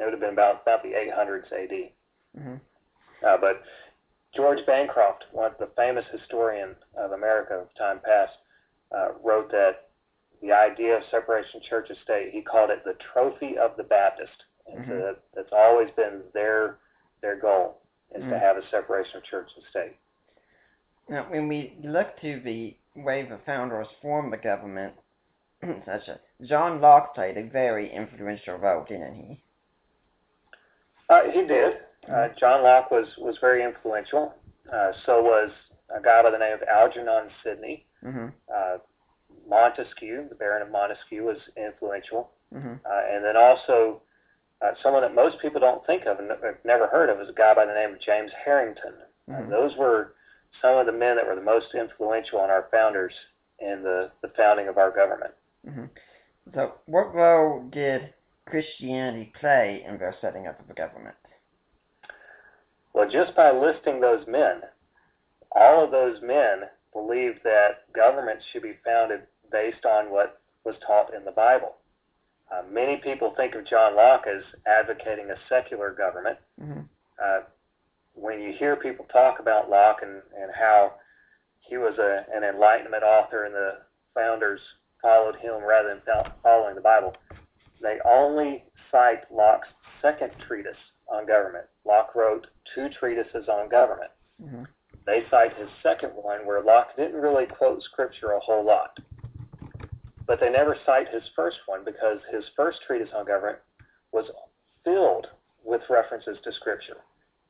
it 0.00 0.04
would 0.04 0.12
have 0.12 0.20
been 0.20 0.32
about, 0.32 0.62
about 0.62 0.82
the 0.82 0.90
800s 0.90 1.50
AD. 1.52 1.90
Mm-hmm. 2.38 2.54
Uh, 3.26 3.36
but 3.38 3.62
George 4.34 4.64
Bancroft, 4.66 5.24
one 5.32 5.46
of 5.50 5.58
the 5.58 5.68
famous 5.76 6.04
historian 6.16 6.70
of 6.96 7.10
America 7.10 7.54
of 7.54 7.66
time 7.76 7.98
past, 8.04 8.32
uh, 8.96 9.08
wrote 9.22 9.50
that 9.50 9.89
the 10.42 10.52
idea 10.52 10.96
of 10.96 11.02
separation 11.10 11.60
church 11.68 11.86
and 11.88 11.98
state. 12.04 12.30
He 12.32 12.40
called 12.42 12.70
it 12.70 12.82
the 12.84 12.94
trophy 13.12 13.56
of 13.58 13.72
the 13.76 13.82
Baptist. 13.82 14.32
And 14.70 14.82
mm-hmm. 14.82 14.90
so 14.90 15.14
that's 15.34 15.52
always 15.52 15.88
been 15.96 16.20
their 16.32 16.78
their 17.22 17.38
goal 17.38 17.80
is 18.14 18.22
mm-hmm. 18.22 18.30
to 18.30 18.36
mm. 18.36 18.40
have 18.40 18.56
a 18.56 18.66
separation 18.70 19.18
of 19.18 19.24
church 19.24 19.48
and 19.54 19.64
state. 19.70 19.96
Now, 21.08 21.26
when 21.28 21.48
we 21.48 21.74
look 21.84 22.18
to 22.22 22.40
the 22.44 22.74
way 22.96 23.22
the 23.28 23.38
founders 23.44 23.86
formed 24.00 24.32
the 24.32 24.36
government, 24.38 24.94
such 25.62 26.08
as 26.08 26.48
John 26.48 26.80
Locke 26.80 27.14
played 27.14 27.36
a 27.36 27.44
very 27.44 27.92
influential 27.92 28.56
role, 28.56 28.84
didn't 28.88 29.14
he? 29.14 29.40
Uh, 31.10 31.22
he 31.32 31.42
did. 31.46 31.74
Uh, 32.08 32.12
mm-hmm. 32.12 32.32
John 32.38 32.62
Locke 32.62 32.90
was 32.90 33.06
was 33.18 33.36
very 33.40 33.62
influential. 33.62 34.34
Uh, 34.72 34.92
so 35.04 35.20
was 35.20 35.50
a 35.96 36.00
guy 36.00 36.22
by 36.22 36.30
the 36.30 36.38
name 36.38 36.54
of 36.54 36.60
Algernon 36.72 37.28
Sidney. 37.44 37.84
Mm-hmm. 38.04 38.26
Uh, 38.54 38.78
Montesquieu, 39.50 40.26
the 40.28 40.34
Baron 40.34 40.62
of 40.62 40.70
Montesquieu, 40.70 41.24
was 41.24 41.36
influential. 41.56 42.30
Mm-hmm. 42.54 42.74
Uh, 42.86 43.00
and 43.14 43.24
then 43.24 43.36
also, 43.36 44.00
uh, 44.62 44.70
someone 44.82 45.02
that 45.02 45.14
most 45.14 45.38
people 45.42 45.60
don't 45.60 45.84
think 45.86 46.06
of 46.06 46.20
and 46.20 46.30
have 46.30 46.40
never 46.64 46.86
heard 46.86 47.10
of 47.10 47.20
is 47.20 47.28
a 47.28 47.32
guy 47.36 47.52
by 47.54 47.66
the 47.66 47.74
name 47.74 47.92
of 47.92 48.00
James 48.00 48.30
Harrington. 48.44 48.94
Uh, 49.28 49.32
mm-hmm. 49.34 49.50
those 49.50 49.72
were 49.76 50.14
some 50.62 50.78
of 50.78 50.86
the 50.86 50.92
men 50.92 51.16
that 51.16 51.26
were 51.26 51.34
the 51.34 51.40
most 51.42 51.66
influential 51.74 52.42
in 52.44 52.50
our 52.50 52.68
founders 52.70 53.12
in 53.60 53.82
the, 53.82 54.10
the 54.22 54.30
founding 54.36 54.68
of 54.68 54.78
our 54.78 54.90
government. 54.94 55.32
Mm-hmm. 55.68 55.84
So, 56.54 56.72
what 56.86 57.14
role 57.14 57.64
did 57.70 58.14
Christianity 58.46 59.32
play 59.38 59.84
in 59.86 59.98
their 59.98 60.14
setting 60.20 60.46
up 60.46 60.58
of 60.60 60.66
the 60.68 60.74
government? 60.74 61.14
Well, 62.94 63.08
just 63.08 63.36
by 63.36 63.52
listing 63.52 64.00
those 64.00 64.26
men, 64.26 64.62
all 65.52 65.84
of 65.84 65.90
those 65.92 66.16
men 66.22 66.62
believed 66.92 67.38
that 67.44 67.86
governments 67.94 68.42
should 68.52 68.62
be 68.62 68.74
founded 68.84 69.20
based 69.50 69.84
on 69.84 70.10
what 70.10 70.40
was 70.64 70.74
taught 70.86 71.14
in 71.14 71.24
the 71.24 71.30
Bible. 71.30 71.74
Uh, 72.52 72.62
many 72.72 72.96
people 72.96 73.32
think 73.36 73.54
of 73.54 73.66
John 73.66 73.96
Locke 73.96 74.24
as 74.26 74.42
advocating 74.66 75.30
a 75.30 75.36
secular 75.48 75.92
government. 75.92 76.36
Mm-hmm. 76.60 76.80
Uh, 77.22 77.40
when 78.14 78.40
you 78.40 78.52
hear 78.58 78.76
people 78.76 79.06
talk 79.12 79.38
about 79.38 79.70
Locke 79.70 79.98
and, 80.02 80.14
and 80.42 80.50
how 80.54 80.94
he 81.60 81.76
was 81.76 81.96
a, 81.98 82.24
an 82.36 82.42
Enlightenment 82.42 83.04
author 83.04 83.44
and 83.44 83.54
the 83.54 83.74
founders 84.14 84.60
followed 85.00 85.36
him 85.36 85.62
rather 85.66 85.88
than 86.04 86.24
following 86.42 86.74
the 86.74 86.80
Bible, 86.80 87.14
they 87.80 87.98
only 88.04 88.64
cite 88.90 89.30
Locke's 89.32 89.68
second 90.02 90.30
treatise 90.48 90.72
on 91.10 91.26
government. 91.26 91.64
Locke 91.86 92.14
wrote 92.14 92.46
two 92.74 92.88
treatises 92.98 93.48
on 93.48 93.68
government. 93.68 94.10
Mm-hmm. 94.42 94.64
They 95.06 95.22
cite 95.30 95.56
his 95.56 95.68
second 95.82 96.10
one 96.10 96.40
where 96.46 96.62
Locke 96.62 96.96
didn't 96.96 97.20
really 97.20 97.46
quote 97.46 97.82
scripture 97.84 98.32
a 98.32 98.40
whole 98.40 98.66
lot 98.66 98.98
but 100.30 100.38
they 100.38 100.48
never 100.48 100.76
cite 100.86 101.08
his 101.12 101.24
first 101.34 101.56
one 101.66 101.84
because 101.84 102.18
his 102.32 102.44
first 102.54 102.78
treatise 102.86 103.08
on 103.16 103.26
government 103.26 103.58
was 104.12 104.26
filled 104.84 105.26
with 105.64 105.80
references 105.90 106.36
to 106.44 106.52
Scripture 106.52 106.98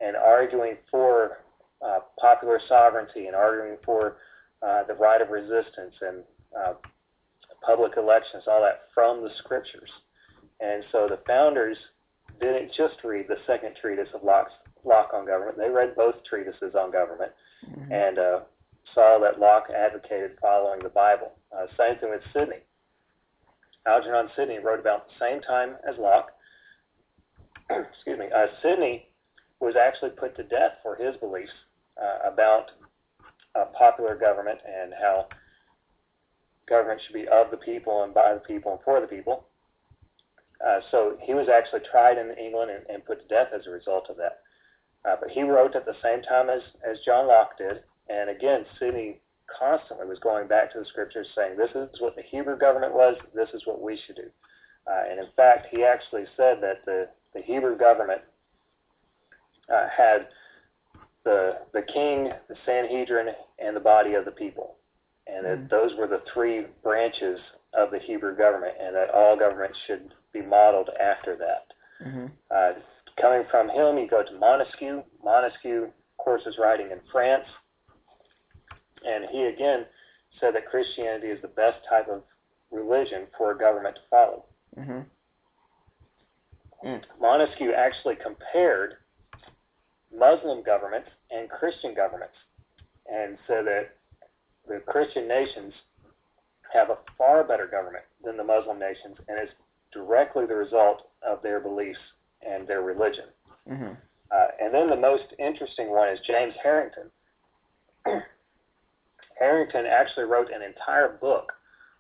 and 0.01 0.17
arguing 0.17 0.79
for 0.91 1.45
uh, 1.85 1.99
popular 2.19 2.59
sovereignty 2.69 3.27
and 3.27 3.37
arguing 3.37 3.77
for 3.85 4.17
uh, 4.67 4.85
the 4.89 4.95
right 4.95 5.21
of 5.21 5.29
resistance 5.29 5.93
and 6.01 6.25
uh, 6.59 6.73
public 7.63 7.99
elections, 7.99 8.45
all 8.47 8.63
that 8.63 8.85
from 8.95 9.21
the 9.23 9.29
Scriptures. 9.45 9.91
And 10.61 10.83
so 10.91 11.07
the 11.07 11.19
founders 11.27 11.77
didn't 12.41 12.69
just 12.75 12.95
read 13.05 13.27
the 13.29 13.37
second 13.47 13.77
treatise 13.79 14.09
of 14.15 14.25
Locke's, 14.25 14.53
Locke 14.87 15.11
on 15.13 15.27
government, 15.27 15.59
they 15.59 15.69
read 15.69 15.95
both 15.95 16.15
treatises 16.25 16.73
on 16.75 16.91
government 16.91 17.33
mm-hmm. 17.69 17.93
and 17.93 18.19
uh, 18.19 18.41
saw 18.95 19.19
that 19.21 19.39
Locke 19.39 19.65
advocated 19.69 20.31
following 20.41 20.81
the 20.83 20.89
Bible. 20.89 21.33
Uh, 21.55 21.67
same 21.77 21.99
thing 21.99 22.09
with 22.09 22.23
Sidney. 22.33 22.63
Algernon 23.87 24.31
Sidney 24.37 24.59
wrote 24.59 24.79
about 24.81 25.09
the 25.09 25.15
same 25.19 25.41
time 25.41 25.77
as 25.89 25.97
Locke. 25.99 26.33
Excuse 27.71 28.19
me. 28.19 28.29
Uh, 28.35 28.47
Sidney 28.63 29.09
was 29.61 29.75
actually 29.77 30.11
put 30.11 30.37
to 30.37 30.43
death 30.43 30.73
for 30.83 30.97
his 30.97 31.17
beliefs 31.17 31.53
uh, 32.03 32.29
about 32.31 32.71
uh, 33.59 33.65
popular 33.77 34.15
government 34.17 34.59
and 34.67 34.93
how 35.01 35.27
government 36.69 37.01
should 37.05 37.15
be 37.15 37.27
of 37.29 37.51
the 37.51 37.57
people 37.57 38.05
and 38.05 38.15
by 38.15 38.35
the 38.35 38.41
people 38.41 38.73
and 38.73 38.81
for 38.85 39.01
the 39.01 39.07
people. 39.07 39.47
Uh, 40.67 40.81
so 40.91 41.17
he 41.23 41.33
was 41.33 41.49
actually 41.49 41.81
tried 41.91 42.19
in 42.19 42.31
England 42.39 42.71
and, 42.71 42.83
and, 42.91 43.05
put 43.07 43.19
to 43.21 43.35
death 43.35 43.49
as 43.59 43.67
a 43.67 43.71
result 43.71 44.11
of 44.11 44.17
that. 44.17 44.41
Uh, 45.09 45.17
but 45.19 45.31
he 45.31 45.43
wrote 45.43 45.75
at 45.75 45.87
the 45.87 45.97
same 46.03 46.21
time 46.21 46.51
as, 46.51 46.61
as 46.89 47.01
John 47.01 47.27
Locke 47.27 47.57
did. 47.57 47.81
And 48.11 48.29
again, 48.29 48.67
Sidney 48.79 49.21
constantly 49.59 50.07
was 50.07 50.19
going 50.21 50.47
back 50.49 50.73
to 50.73 50.79
the 50.79 50.87
scriptures 50.87 51.27
saying, 51.35 51.57
This 51.57 51.71
is 51.75 52.01
what 52.01 52.17
the 52.17 52.23
Hebrew 52.23 52.59
government 52.59 52.95
was, 52.95 53.17
this 53.35 53.49
is 53.55 53.63
what 53.67 53.81
we 53.83 53.99
should 54.07 54.17
do. 54.17 54.29
Uh, 54.87 55.11
and 55.11 55.19
in 55.21 55.27
fact, 55.37 55.67
he 55.71 55.85
actually 55.85 56.25
said 56.37 56.57
that 56.61 56.85
the, 56.87 57.09
the 57.35 57.43
Hebrew 57.43 57.77
government 57.77 58.23
uh, 59.73 59.87
had 59.95 60.29
the, 61.25 61.59
the 61.73 61.83
king, 61.83 62.31
the 62.49 62.57
Sanhedrin, 62.65 63.29
and 63.59 63.77
the 63.77 63.81
body 63.81 64.15
of 64.15 64.25
the 64.25 64.31
people. 64.31 64.77
And 65.27 65.45
that 65.45 65.59
hmm. 65.59 65.67
those 65.71 65.93
were 65.99 66.07
the 66.07 66.23
three 66.33 66.65
branches 66.83 67.39
of 67.75 67.91
the 67.91 67.99
Hebrew 68.01 68.37
government, 68.37 68.75
and 68.83 68.97
that 68.97 69.11
all 69.15 69.39
governments 69.39 69.79
should 69.87 70.13
be 70.33 70.43
modeled 70.43 70.89
after 71.01 71.37
that. 71.37 71.67
Mm-hmm. 72.07 72.27
Uh, 72.51 72.81
coming 73.21 73.45
from 73.51 73.69
him, 73.69 73.99
you 73.99 74.09
go 74.09 74.25
to 74.25 74.39
Montesquieu. 74.39 75.03
Montesquieu, 75.23 75.85
of 75.85 75.91
course, 76.17 76.43
is 76.47 76.57
writing 76.59 76.89
in 76.91 76.99
France. 77.13 77.45
And 79.07 79.27
he 79.31 79.45
again 79.45 79.87
said 80.41 80.55
that 80.55 80.67
Christianity 80.69 81.29
is 81.29 81.41
the 81.43 81.49
best 81.49 81.79
type 81.89 82.09
of 82.09 82.23
religion 82.71 83.23
for 83.37 83.53
a 83.53 83.59
government 83.59 83.97
to 83.97 84.01
follow. 84.11 84.45
Mm-hmm. 84.79 85.01
Mm. 86.87 87.01
Montesquieu 87.21 87.73
actually 87.73 88.17
compared 88.23 88.95
Muslim 90.17 90.63
governments 90.63 91.09
and 91.31 91.49
Christian 91.51 91.95
governments 91.95 92.35
and 93.13 93.37
said 93.47 93.67
that 93.67 93.91
the 94.67 94.81
Christian 94.91 95.29
nations 95.29 95.73
have 96.73 96.91
a 96.91 96.99
far 97.19 97.43
better 97.45 97.67
government 97.67 98.05
than 98.25 98.37
the 98.37 98.45
Muslim 98.45 98.79
nations 98.79 99.17
and 99.29 99.39
it's 99.39 99.53
directly 99.93 100.47
the 100.47 100.55
result 100.55 101.09
of 101.29 101.43
their 101.43 101.61
beliefs 101.61 101.99
and 102.49 102.67
their 102.67 102.81
religion. 102.83 103.25
Mm-hmm. 103.71 103.93
Uh, 104.31 104.47
and 104.63 104.73
then 104.73 104.89
the 104.89 104.97
most 104.97 105.25
interesting 105.39 105.91
one 105.91 106.09
is 106.09 106.19
James 106.27 106.55
Harrington. 106.63 107.11
Harrington 109.41 109.87
actually 109.87 110.25
wrote 110.27 110.49
an 110.53 110.61
entire 110.63 111.09
book 111.21 111.53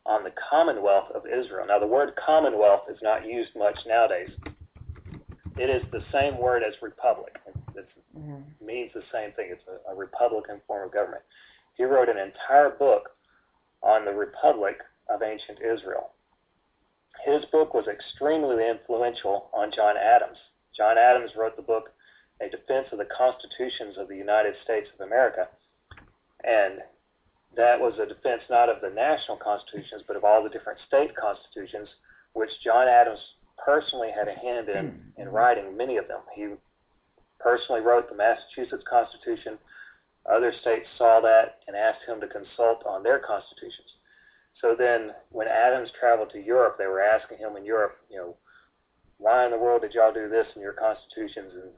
on 0.05 0.22
the 0.22 0.32
Commonwealth 0.51 1.09
of 1.14 1.22
Israel. 1.26 1.64
Now, 1.66 1.78
the 1.78 1.86
word 1.86 2.12
Commonwealth 2.16 2.82
is 2.91 2.99
not 3.03 3.26
used 3.26 3.51
much 3.57 3.78
nowadays. 3.86 4.30
It 5.57 5.70
is 5.70 5.82
the 5.91 6.05
same 6.12 6.36
word 6.38 6.62
as 6.62 6.74
republic. 6.82 7.36
It 7.76 7.88
mm-hmm. 8.16 8.64
means 8.64 8.91
the 8.95 9.03
same 9.12 9.32
thing. 9.32 9.49
It's 9.51 9.62
a, 9.68 9.91
a 9.93 9.97
republican 9.97 10.61
form 10.66 10.88
of 10.88 10.93
government. 10.93 11.22
He 11.76 11.84
wrote 11.84 12.09
an 12.09 12.18
entire 12.18 12.70
book 12.70 13.11
on 13.82 14.05
the 14.05 14.12
Republic 14.12 14.76
of 15.09 15.22
Ancient 15.22 15.59
Israel. 15.62 16.11
His 17.24 17.45
book 17.53 17.72
was 17.72 17.86
extremely 17.91 18.68
influential 18.68 19.49
on 19.55 19.70
John 19.74 19.95
Adams. 19.97 20.36
John 20.76 20.99
Adams 20.99 21.30
wrote 21.36 21.57
the 21.57 21.62
book, 21.62 21.91
A 22.43 22.51
Defense 22.51 22.88
of 22.93 22.99
the 22.99 23.07
Constitutions 23.16 23.97
of 23.99 24.09
the 24.09 24.16
United 24.16 24.55
States 24.64 24.88
of 24.99 25.07
America. 25.07 25.49
And 26.45 26.80
that 27.57 27.78
was 27.80 27.94
a 27.98 28.07
defense 28.07 28.42
not 28.48 28.68
of 28.68 28.80
the 28.80 28.90
national 28.90 29.36
constitutions, 29.36 30.03
but 30.07 30.16
of 30.16 30.24
all 30.24 30.42
the 30.42 30.48
different 30.51 30.78
state 30.86 31.11
constitutions, 31.16 31.88
which 32.32 32.51
John 32.62 32.86
Adams 32.86 33.18
personally 33.59 34.11
had 34.14 34.28
a 34.28 34.38
hand 34.38 34.68
in 34.68 34.86
hmm. 35.12 35.20
in 35.20 35.28
writing 35.28 35.76
many 35.76 35.96
of 35.96 36.07
them. 36.07 36.20
He 36.34 36.55
personally 37.40 37.80
wrote 37.80 38.09
the 38.09 38.16
Massachusetts 38.16 38.84
Constitution. 38.88 39.59
Other 40.30 40.53
states 40.61 40.86
saw 40.98 41.20
that 41.20 41.59
and 41.66 41.76
asked 41.76 42.03
him 42.07 42.20
to 42.20 42.28
consult 42.28 42.84
on 42.86 43.03
their 43.03 43.18
constitutions. 43.18 43.88
So 44.61 44.76
then, 44.78 45.12
when 45.32 45.48
Adams 45.48 45.88
traveled 45.98 46.30
to 46.34 46.38
Europe, 46.42 46.76
they 46.78 46.86
were 46.86 47.01
asking 47.01 47.38
him 47.38 47.57
in 47.57 47.64
Europe, 47.64 47.96
you 48.11 48.18
know, 48.18 48.36
why 49.16 49.44
in 49.46 49.51
the 49.51 49.59
world 49.59 49.82
did 49.82 49.94
y'all 49.94 50.12
do 50.12 50.28
this 50.28 50.46
in 50.55 50.61
your 50.61 50.74
constitutions 50.76 51.53
and 51.57 51.72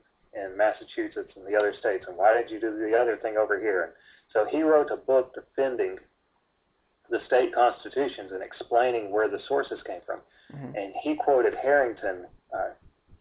in 0.50 0.58
Massachusetts 0.58 1.30
and 1.36 1.46
the 1.46 1.56
other 1.56 1.72
states, 1.78 2.04
and 2.08 2.16
why 2.16 2.34
did 2.34 2.50
you 2.50 2.58
do 2.60 2.72
the 2.78 2.96
other 2.98 3.16
thing 3.22 3.36
over 3.38 3.58
here? 3.60 3.94
So 4.32 4.44
he 4.50 4.62
wrote 4.62 4.90
a 4.90 4.96
book 4.96 5.34
defending 5.34 5.96
the 7.10 7.18
state 7.26 7.54
constitutions 7.54 8.32
and 8.32 8.42
explaining 8.42 9.10
where 9.12 9.28
the 9.28 9.40
sources 9.46 9.78
came 9.86 10.00
from. 10.06 10.20
Mm-hmm. 10.54 10.74
And 10.76 10.92
he 11.02 11.14
quoted 11.16 11.54
Harrington 11.60 12.24
uh, 12.54 12.70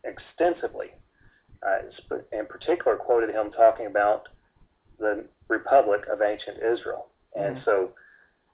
extensively, 0.04 0.88
uh, 1.66 1.84
in 2.32 2.46
particular, 2.46 2.96
quoted 2.98 3.30
him 3.30 3.52
talking 3.52 3.88
about 3.88 4.24
the 5.00 5.26
Republic 5.50 6.02
of 6.12 6.22
Ancient 6.22 6.58
Israel. 6.58 7.08
Mm-hmm. 7.38 7.56
And 7.58 7.62
so 7.66 7.92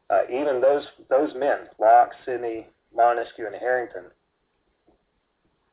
uh, 0.10 0.24
even 0.30 0.60
those, 0.62 0.86
those 1.10 1.34
men, 1.36 1.70
Locke, 1.80 2.12
Sidney, 2.26 2.68
Montesquieu, 2.95 3.45
and 3.45 3.55
Harrington, 3.55 4.05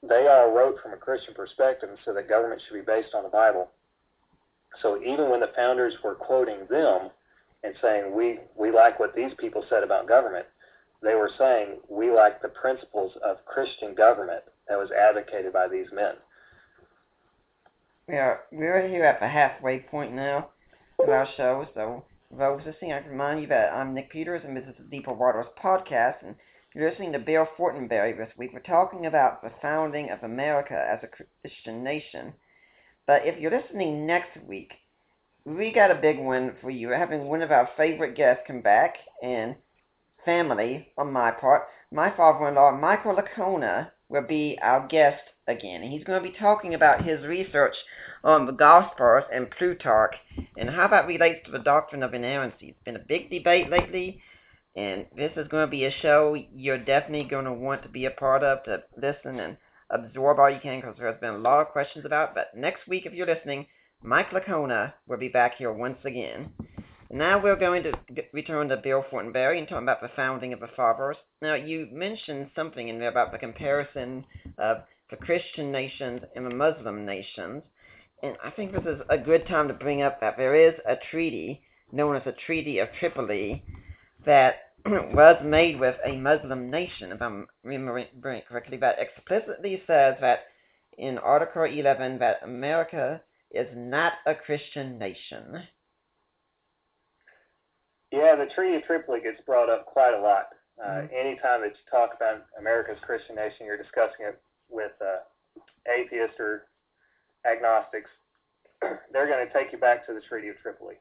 they 0.07 0.29
all 0.31 0.53
wrote 0.53 0.77
from 0.83 0.93
a 0.93 0.97
Christian 0.97 1.33
perspective 1.33 1.89
and 1.89 1.99
so 2.05 2.11
said 2.13 2.17
that 2.17 2.29
government 2.29 2.61
should 2.69 2.75
be 2.75 2.83
based 2.87 3.15
on 3.15 3.23
the 3.23 3.31
Bible. 3.31 3.71
So 4.83 5.01
even 5.03 5.31
when 5.31 5.41
the 5.41 5.53
founders 5.57 5.95
were 6.03 6.15
quoting 6.15 6.67
them 6.69 7.11
and 7.63 7.75
saying, 7.81 8.15
we, 8.15 8.41
we 8.57 8.71
like 8.71 8.99
what 8.99 9.15
these 9.15 9.33
people 9.39 9.65
said 9.69 9.83
about 9.83 10.09
government, 10.09 10.47
they 11.03 11.15
were 11.15 11.31
saying, 11.39 11.79
we 11.89 12.11
like 12.11 12.43
the 12.43 12.49
principles 12.49 13.13
of 13.25 13.45
Christian 13.47 13.95
government 13.95 14.43
that 14.69 14.79
was 14.79 14.91
advocated 14.91 15.53
by 15.53 15.69
these 15.69 15.87
men. 15.93 16.15
We 18.09 18.15
are, 18.17 18.43
we 18.53 18.67
are 18.67 18.87
here 18.87 19.05
at 19.05 19.21
the 19.21 19.29
halfway 19.29 19.81
point 19.81 20.13
now 20.13 20.49
of 20.99 21.09
our 21.09 21.27
show, 21.37 21.67
so 21.75 22.05
folks 22.37 22.65
listening, 22.67 22.93
I 22.93 23.07
remind 23.07 23.41
you 23.41 23.47
that 23.49 23.73
I'm 23.73 23.95
Nick 23.95 24.11
Peters 24.11 24.43
and 24.45 24.57
this 24.57 24.65
is 24.65 24.75
the 24.79 24.85
Deeper 24.97 25.13
Waters 25.13 25.47
podcast, 25.63 26.17
and 26.25 26.35
you're 26.75 26.91
listening 26.91 27.13
to 27.13 27.19
Bill 27.19 27.47
Fortenberry 27.59 28.17
this 28.17 28.31
week. 28.37 28.51
We're 28.53 28.61
talking 28.61 29.07
about 29.07 29.43
the 29.43 29.53
founding 29.63 30.11
of 30.11 30.23
America 30.23 30.75
as 30.91 30.99
a 31.03 31.29
Christian 31.47 31.83
nation. 31.85 32.35
But 33.07 33.23
if 33.27 33.39
you're 33.41 33.51
listening 33.51 34.07
next 34.07 34.37
week, 34.49 34.71
we 35.45 35.73
got 35.73 35.91
a 35.91 35.95
big 35.97 36.19
one 36.19 36.55
for 36.61 36.71
you. 36.71 36.89
We're 36.89 36.97
having 36.99 37.27
one 37.29 37.43
of 37.43 37.51
our 37.53 37.69
favorite 37.77 38.17
guests 38.17 38.45
come 38.47 38.63
back 38.63 38.95
and 39.23 39.57
family 40.25 40.89
on 40.97 41.13
my 41.13 41.31
part. 41.31 41.65
My 41.93 42.11
father-in-law, 42.17 42.79
Michael 42.81 43.15
Licona, 43.17 43.91
will 44.09 44.27
be 44.27 44.59
our 44.63 44.87
guest 44.89 45.23
again. 45.47 45.83
And 45.83 45.93
he's 45.93 46.05
going 46.05 46.23
to 46.23 46.29
be 46.31 46.37
talking 46.39 46.73
about 46.73 47.05
his 47.05 47.21
research 47.27 47.75
on 48.25 48.47
the 48.47 48.53
Gospels 48.53 49.25
and 49.31 49.51
Plutarch 49.51 50.15
and 50.57 50.71
how 50.71 50.89
that 50.89 51.07
relates 51.07 51.45
to 51.45 51.53
the 51.53 51.59
doctrine 51.59 52.03
of 52.03 52.15
inerrancy. 52.15 52.69
It's 52.71 52.85
been 52.85 52.97
a 52.97 53.05
big 53.07 53.29
debate 53.29 53.69
lately, 53.69 54.23
and 54.75 55.05
this 55.15 55.33
is 55.37 55.47
going 55.49 55.67
to 55.67 55.71
be 55.71 55.85
a 55.85 55.91
show 55.91 56.35
you're 56.55 56.79
definitely 56.79 57.29
going 57.29 57.45
to 57.45 57.53
want 57.53 57.83
to 57.83 57.89
be 57.91 58.07
a 58.07 58.11
part 58.11 58.43
of 58.43 58.65
to 58.65 58.79
listen 58.97 59.41
and 59.41 59.59
absorb 59.91 60.39
all 60.39 60.51
you 60.51 60.61
can 60.63 60.81
because 60.81 60.97
there's 60.99 61.21
been 61.21 61.35
a 61.35 61.39
lot 61.39 61.61
of 61.61 61.69
questions 61.69 62.05
about. 62.05 62.35
But 62.35 62.57
next 62.57 62.87
week, 62.89 63.07
if 63.07 63.13
you're 63.13 63.27
listening, 63.27 63.67
Mike 64.03 64.31
Licona 64.31 64.93
will 65.09 65.19
be 65.19 65.29
back 65.29 65.57
here 65.57 65.73
once 65.73 65.99
again. 66.05 66.51
Now 67.11 67.41
we're 67.43 67.57
going 67.57 67.83
to 67.85 67.93
return 68.33 68.69
to 68.71 68.77
Bill 68.79 69.05
Fortenberry 69.13 69.59
and 69.59 69.69
talk 69.69 69.83
about 69.83 70.01
the 70.01 70.11
founding 70.17 70.53
of 70.53 70.61
the 70.61 70.67
Fathers. 70.75 71.17
Now, 71.43 71.55
you 71.55 71.87
mentioned 71.93 72.51
something 72.57 72.89
in 72.89 72.99
there 72.99 73.09
about 73.11 73.31
the 73.31 73.39
comparison 73.39 74.25
of 74.59 74.79
the 75.11 75.17
Christian 75.17 75.71
nations 75.71 76.23
and 76.35 76.45
the 76.51 76.55
Muslim 76.55 77.05
nations. 77.07 77.63
And 78.25 78.37
I 78.43 78.51
think 78.51 78.73
this 78.73 78.83
is 78.87 79.01
a 79.11 79.19
good 79.19 79.47
time 79.47 79.69
to 79.69 79.75
bring 79.75 80.03
up 80.03 80.21
that 80.21 80.37
there 80.37 80.55
is 80.57 80.75
a 80.89 80.97
treaty 81.11 81.63
known 81.93 82.17
as 82.17 82.25
the 82.25 82.35
Treaty 82.47 82.79
of 82.79 82.89
Tripoli 82.99 83.63
that 84.27 84.74
was 84.87 85.43
made 85.45 85.81
with 85.81 85.97
a 86.07 86.13
Muslim 86.13 86.71
nation, 86.71 87.13
if 87.13 87.23
I'm 87.23 87.47
remembering 87.63 88.07
correctly, 88.49 88.77
but 88.77 88.97
explicitly 88.99 89.83
says 89.87 90.15
that 90.21 90.41
in 90.99 91.17
Article 91.19 91.65
11 91.65 92.19
that 92.19 92.41
America 92.45 93.21
is 93.51 93.67
not 93.75 94.15
a 94.27 94.35
Christian 94.35 94.99
nation. 94.99 95.63
Yeah, 98.13 98.37
the 98.37 98.47
Treaty 98.55 98.77
of 98.77 98.85
Tripoli 98.85 99.21
gets 99.21 99.41
brought 99.47 99.71
up 99.71 99.87
quite 99.87 100.15
a 100.17 100.21
lot. 100.23 100.49
Uh, 100.85 101.03
mm-hmm. 101.07 101.15
Anytime 101.15 101.61
that 101.63 101.71
you 101.71 101.91
talk 101.91 102.11
about 102.17 102.43
America's 102.59 102.99
Christian 103.05 103.37
nation, 103.37 103.65
you're 103.67 103.79
discussing 103.81 104.27
it 104.29 104.41
with 104.69 104.93
uh, 105.01 105.25
atheists 105.91 106.37
or 106.39 106.67
agnostics. 107.51 108.11
They're 109.13 109.29
going 109.29 109.47
to 109.47 109.53
take 109.55 109.73
you 109.73 109.79
back 109.79 110.07
to 110.07 110.13
the 110.13 110.21
Treaty 110.29 110.49
of 110.49 110.57
Tripoli. 110.63 110.95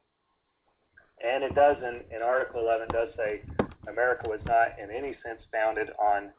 And 1.24 1.44
it 1.44 1.54
does, 1.54 1.76
in, 1.82 2.02
in 2.16 2.22
Article 2.22 2.60
11, 2.62 2.88
does 2.88 3.08
say 3.16 3.42
America 3.88 4.28
was 4.28 4.40
not 4.46 4.76
in 4.82 4.90
any 4.90 5.12
sense 5.24 5.40
founded 5.52 5.88
on 5.98 6.30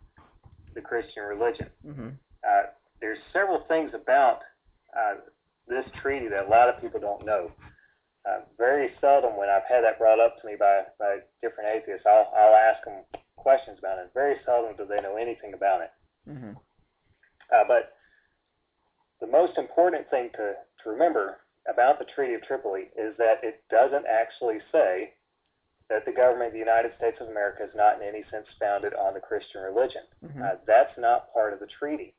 the 0.73 0.81
Christian 0.81 1.23
religion. 1.23 1.67
Mm-hmm. 1.85 2.09
Uh, 2.45 2.63
there's 3.01 3.19
several 3.33 3.63
things 3.67 3.91
about 3.93 4.39
uh, 4.95 5.21
this 5.67 5.85
treaty 6.01 6.27
that 6.29 6.47
a 6.47 6.49
lot 6.49 6.69
of 6.69 6.81
people 6.81 6.99
don't 6.99 7.25
know. 7.25 7.51
Uh, 8.27 8.41
very 8.57 8.89
seldom, 9.01 9.37
when 9.37 9.49
I've 9.49 9.69
had 9.69 9.83
that 9.83 9.99
brought 9.99 10.19
up 10.19 10.41
to 10.41 10.47
me 10.47 10.53
by, 10.57 10.81
by 10.99 11.17
different 11.41 11.69
atheists, 11.75 12.05
I'll, 12.09 12.31
I'll 12.35 12.57
ask 12.57 12.83
them 12.83 13.03
questions 13.37 13.77
about 13.79 13.99
it. 13.99 14.09
Very 14.13 14.35
seldom 14.45 14.75
do 14.75 14.85
they 14.89 15.01
know 15.01 15.15
anything 15.15 15.53
about 15.53 15.81
it. 15.81 15.91
Mm-hmm. 16.29 16.53
Uh, 16.57 17.63
but 17.67 17.93
the 19.21 19.27
most 19.31 19.57
important 19.57 20.09
thing 20.09 20.29
to, 20.33 20.53
to 20.83 20.89
remember 20.89 21.37
about 21.71 21.99
the 21.99 22.05
Treaty 22.15 22.33
of 22.33 22.41
Tripoli 22.43 22.89
is 22.97 23.13
that 23.17 23.41
it 23.43 23.61
doesn't 23.69 24.05
actually 24.09 24.57
say 24.71 25.13
that 25.89 26.05
the 26.05 26.11
government 26.11 26.47
of 26.47 26.53
the 26.53 26.59
United 26.59 26.91
States 26.97 27.17
of 27.21 27.27
America 27.29 27.63
is 27.63 27.73
not 27.75 28.01
in 28.01 28.07
any 28.07 28.23
sense 28.31 28.47
founded 28.59 28.93
on 28.95 29.13
the 29.13 29.19
Christian 29.19 29.61
religion. 29.61 30.01
Mm-hmm. 30.25 30.41
Uh, 30.41 30.55
that's 30.65 30.93
not 30.97 31.31
part 31.33 31.53
of 31.53 31.59
the 31.59 31.67
treaty. 31.79 32.13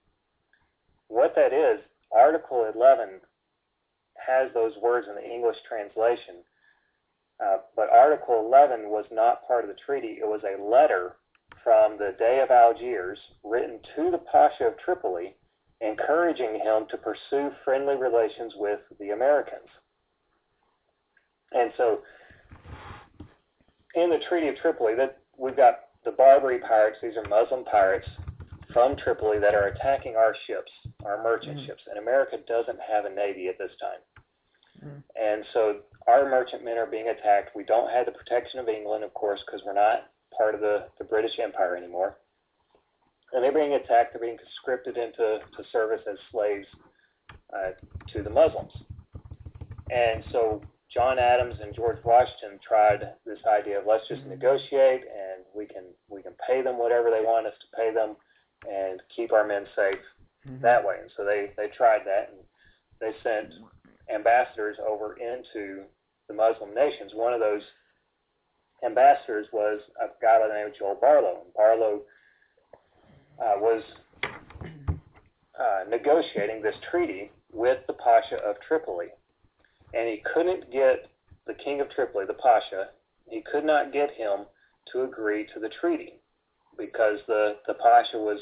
What 1.08 1.34
that 1.34 1.52
is, 1.52 1.80
Article 2.14 2.70
11 2.72 3.20
has 4.24 4.50
those 4.54 4.72
words 4.80 5.06
in 5.08 5.14
the 5.16 5.26
English 5.28 5.56
translation, 5.68 6.46
uh, 7.42 7.58
but 7.74 7.90
Article 7.92 8.38
11 8.46 8.88
was 8.88 9.04
not 9.10 9.46
part 9.46 9.64
of 9.64 9.68
the 9.68 9.82
treaty. 9.84 10.18
It 10.22 10.26
was 10.26 10.40
a 10.46 10.62
letter 10.62 11.16
from 11.62 11.98
the 11.98 12.14
Dey 12.18 12.40
of 12.42 12.50
Algiers 12.50 13.18
written 13.44 13.80
to 13.96 14.10
the 14.10 14.18
Pasha 14.30 14.64
of 14.68 14.74
Tripoli 14.78 15.34
encouraging 15.80 16.54
him 16.62 16.86
to 16.90 16.96
pursue 16.96 17.50
friendly 17.64 17.96
relations 17.96 18.54
with 18.56 18.80
the 18.98 19.10
Americans. 19.10 19.68
And 21.52 21.70
so 21.76 21.98
in 23.96 24.10
the 24.10 24.18
Treaty 24.28 24.48
of 24.48 24.56
Tripoli, 24.56 24.94
that 24.94 25.18
we've 25.38 25.56
got 25.56 25.88
the 26.04 26.12
Barbary 26.12 26.58
pirates, 26.60 26.98
these 27.02 27.16
are 27.16 27.28
Muslim 27.28 27.64
pirates 27.64 28.06
from 28.72 28.94
Tripoli 28.96 29.38
that 29.40 29.54
are 29.54 29.68
attacking 29.68 30.14
our 30.16 30.36
ships, 30.46 30.70
our 31.04 31.22
merchant 31.22 31.56
mm-hmm. 31.56 31.66
ships, 31.66 31.82
and 31.88 31.98
America 31.98 32.36
doesn't 32.46 32.78
have 32.80 33.06
a 33.06 33.10
navy 33.10 33.48
at 33.48 33.58
this 33.58 33.70
time. 33.80 34.02
Mm-hmm. 34.86 35.00
And 35.16 35.44
so 35.54 35.76
our 36.06 36.28
merchantmen 36.28 36.76
are 36.76 36.86
being 36.86 37.08
attacked. 37.08 37.56
We 37.56 37.64
don't 37.64 37.90
have 37.90 38.04
the 38.04 38.12
protection 38.12 38.60
of 38.60 38.68
England, 38.68 39.02
of 39.02 39.14
course, 39.14 39.40
because 39.46 39.62
we're 39.64 39.72
not 39.74 40.10
part 40.36 40.54
of 40.54 40.60
the, 40.60 40.86
the 40.98 41.04
British 41.04 41.38
Empire 41.42 41.76
anymore. 41.76 42.18
And 43.32 43.42
they're 43.42 43.52
being 43.52 43.72
attacked, 43.72 44.12
they're 44.12 44.20
being 44.20 44.36
conscripted 44.38 44.96
into 44.98 45.40
to 45.56 45.64
service 45.72 46.02
as 46.10 46.18
slaves 46.30 46.66
uh, 47.52 47.70
to 48.12 48.22
the 48.22 48.30
Muslims. 48.30 48.72
And 49.92 50.22
so 50.32 50.62
John 50.92 51.18
Adams 51.18 51.56
and 51.60 51.74
George 51.74 51.98
Washington 52.04 52.58
tried 52.66 53.12
this 53.24 53.38
idea 53.48 53.80
of 53.80 53.86
let's 53.86 54.06
just 54.08 54.20
mm-hmm. 54.22 54.30
negotiate 54.30 55.02
and 55.02 55.42
we 55.54 55.66
can 55.66 55.82
we 56.08 56.22
can 56.22 56.32
pay 56.46 56.62
them 56.62 56.78
whatever 56.78 57.10
they 57.10 57.24
want 57.24 57.46
us 57.46 57.54
to 57.60 57.76
pay 57.76 57.92
them 57.92 58.14
and 58.70 59.00
keep 59.14 59.32
our 59.32 59.46
men 59.46 59.64
safe 59.74 59.98
mm-hmm. 60.48 60.62
that 60.62 60.84
way. 60.84 60.96
And 61.02 61.10
so 61.16 61.24
they 61.24 61.50
they 61.56 61.68
tried 61.76 62.02
that 62.06 62.30
and 62.30 62.40
they 63.00 63.10
sent 63.22 63.52
ambassadors 64.14 64.76
over 64.88 65.14
into 65.18 65.82
the 66.28 66.34
Muslim 66.34 66.72
nations. 66.74 67.10
One 67.14 67.34
of 67.34 67.40
those 67.40 67.62
ambassadors 68.84 69.46
was 69.52 69.80
a 70.00 70.06
guy 70.22 70.38
by 70.38 70.48
the 70.48 70.54
name 70.54 70.68
of 70.68 70.78
Joel 70.78 70.94
Barlow. 71.00 71.42
And 71.44 71.54
Barlow 71.54 72.00
uh, 73.40 73.54
was 73.58 73.82
uh, 74.24 75.88
negotiating 75.90 76.62
this 76.62 76.74
treaty 76.90 77.30
with 77.52 77.78
the 77.86 77.94
Pasha 77.94 78.36
of 78.36 78.56
Tripoli 78.66 79.06
and 79.94 80.08
he 80.08 80.22
couldn't 80.34 80.70
get 80.72 81.08
the 81.46 81.54
king 81.54 81.80
of 81.80 81.90
Tripoli, 81.90 82.26
the 82.26 82.34
Pasha, 82.34 82.88
he 83.28 83.40
could 83.42 83.64
not 83.64 83.92
get 83.92 84.10
him 84.12 84.46
to 84.92 85.02
agree 85.02 85.46
to 85.54 85.60
the 85.60 85.70
treaty 85.80 86.20
because 86.78 87.18
the, 87.26 87.56
the 87.66 87.74
Pasha 87.74 88.18
was 88.18 88.40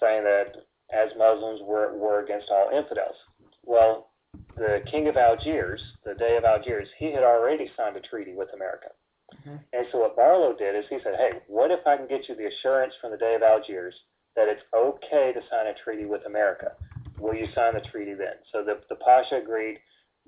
saying 0.00 0.24
that 0.24 0.54
as 0.92 1.10
Muslims 1.18 1.60
were, 1.62 1.96
were 1.96 2.22
against 2.24 2.50
all 2.50 2.68
infidels. 2.74 3.16
Well, 3.64 4.10
the 4.56 4.82
king 4.90 5.08
of 5.08 5.16
Algiers, 5.16 5.82
the 6.04 6.14
Dey 6.14 6.36
of 6.36 6.44
Algiers, 6.44 6.88
he 6.98 7.12
had 7.12 7.22
already 7.22 7.70
signed 7.76 7.96
a 7.96 8.00
treaty 8.00 8.34
with 8.34 8.48
America. 8.54 8.88
Mm-hmm. 9.34 9.56
And 9.72 9.86
so 9.90 9.98
what 9.98 10.16
Barlow 10.16 10.54
did 10.56 10.76
is 10.76 10.84
he 10.90 10.98
said, 11.02 11.14
hey, 11.16 11.38
what 11.48 11.70
if 11.70 11.80
I 11.86 11.96
can 11.96 12.06
get 12.06 12.28
you 12.28 12.34
the 12.36 12.46
assurance 12.46 12.92
from 13.00 13.10
the 13.12 13.16
Dey 13.16 13.34
of 13.34 13.42
Algiers 13.42 13.94
that 14.36 14.48
it's 14.48 14.62
okay 14.76 15.32
to 15.32 15.40
sign 15.50 15.66
a 15.66 15.74
treaty 15.84 16.04
with 16.04 16.24
America? 16.26 16.72
Will 17.18 17.34
you 17.34 17.46
sign 17.54 17.74
the 17.74 17.80
treaty 17.80 18.14
then? 18.14 18.40
So 18.52 18.62
the, 18.62 18.80
the 18.88 18.96
Pasha 18.96 19.36
agreed 19.42 19.78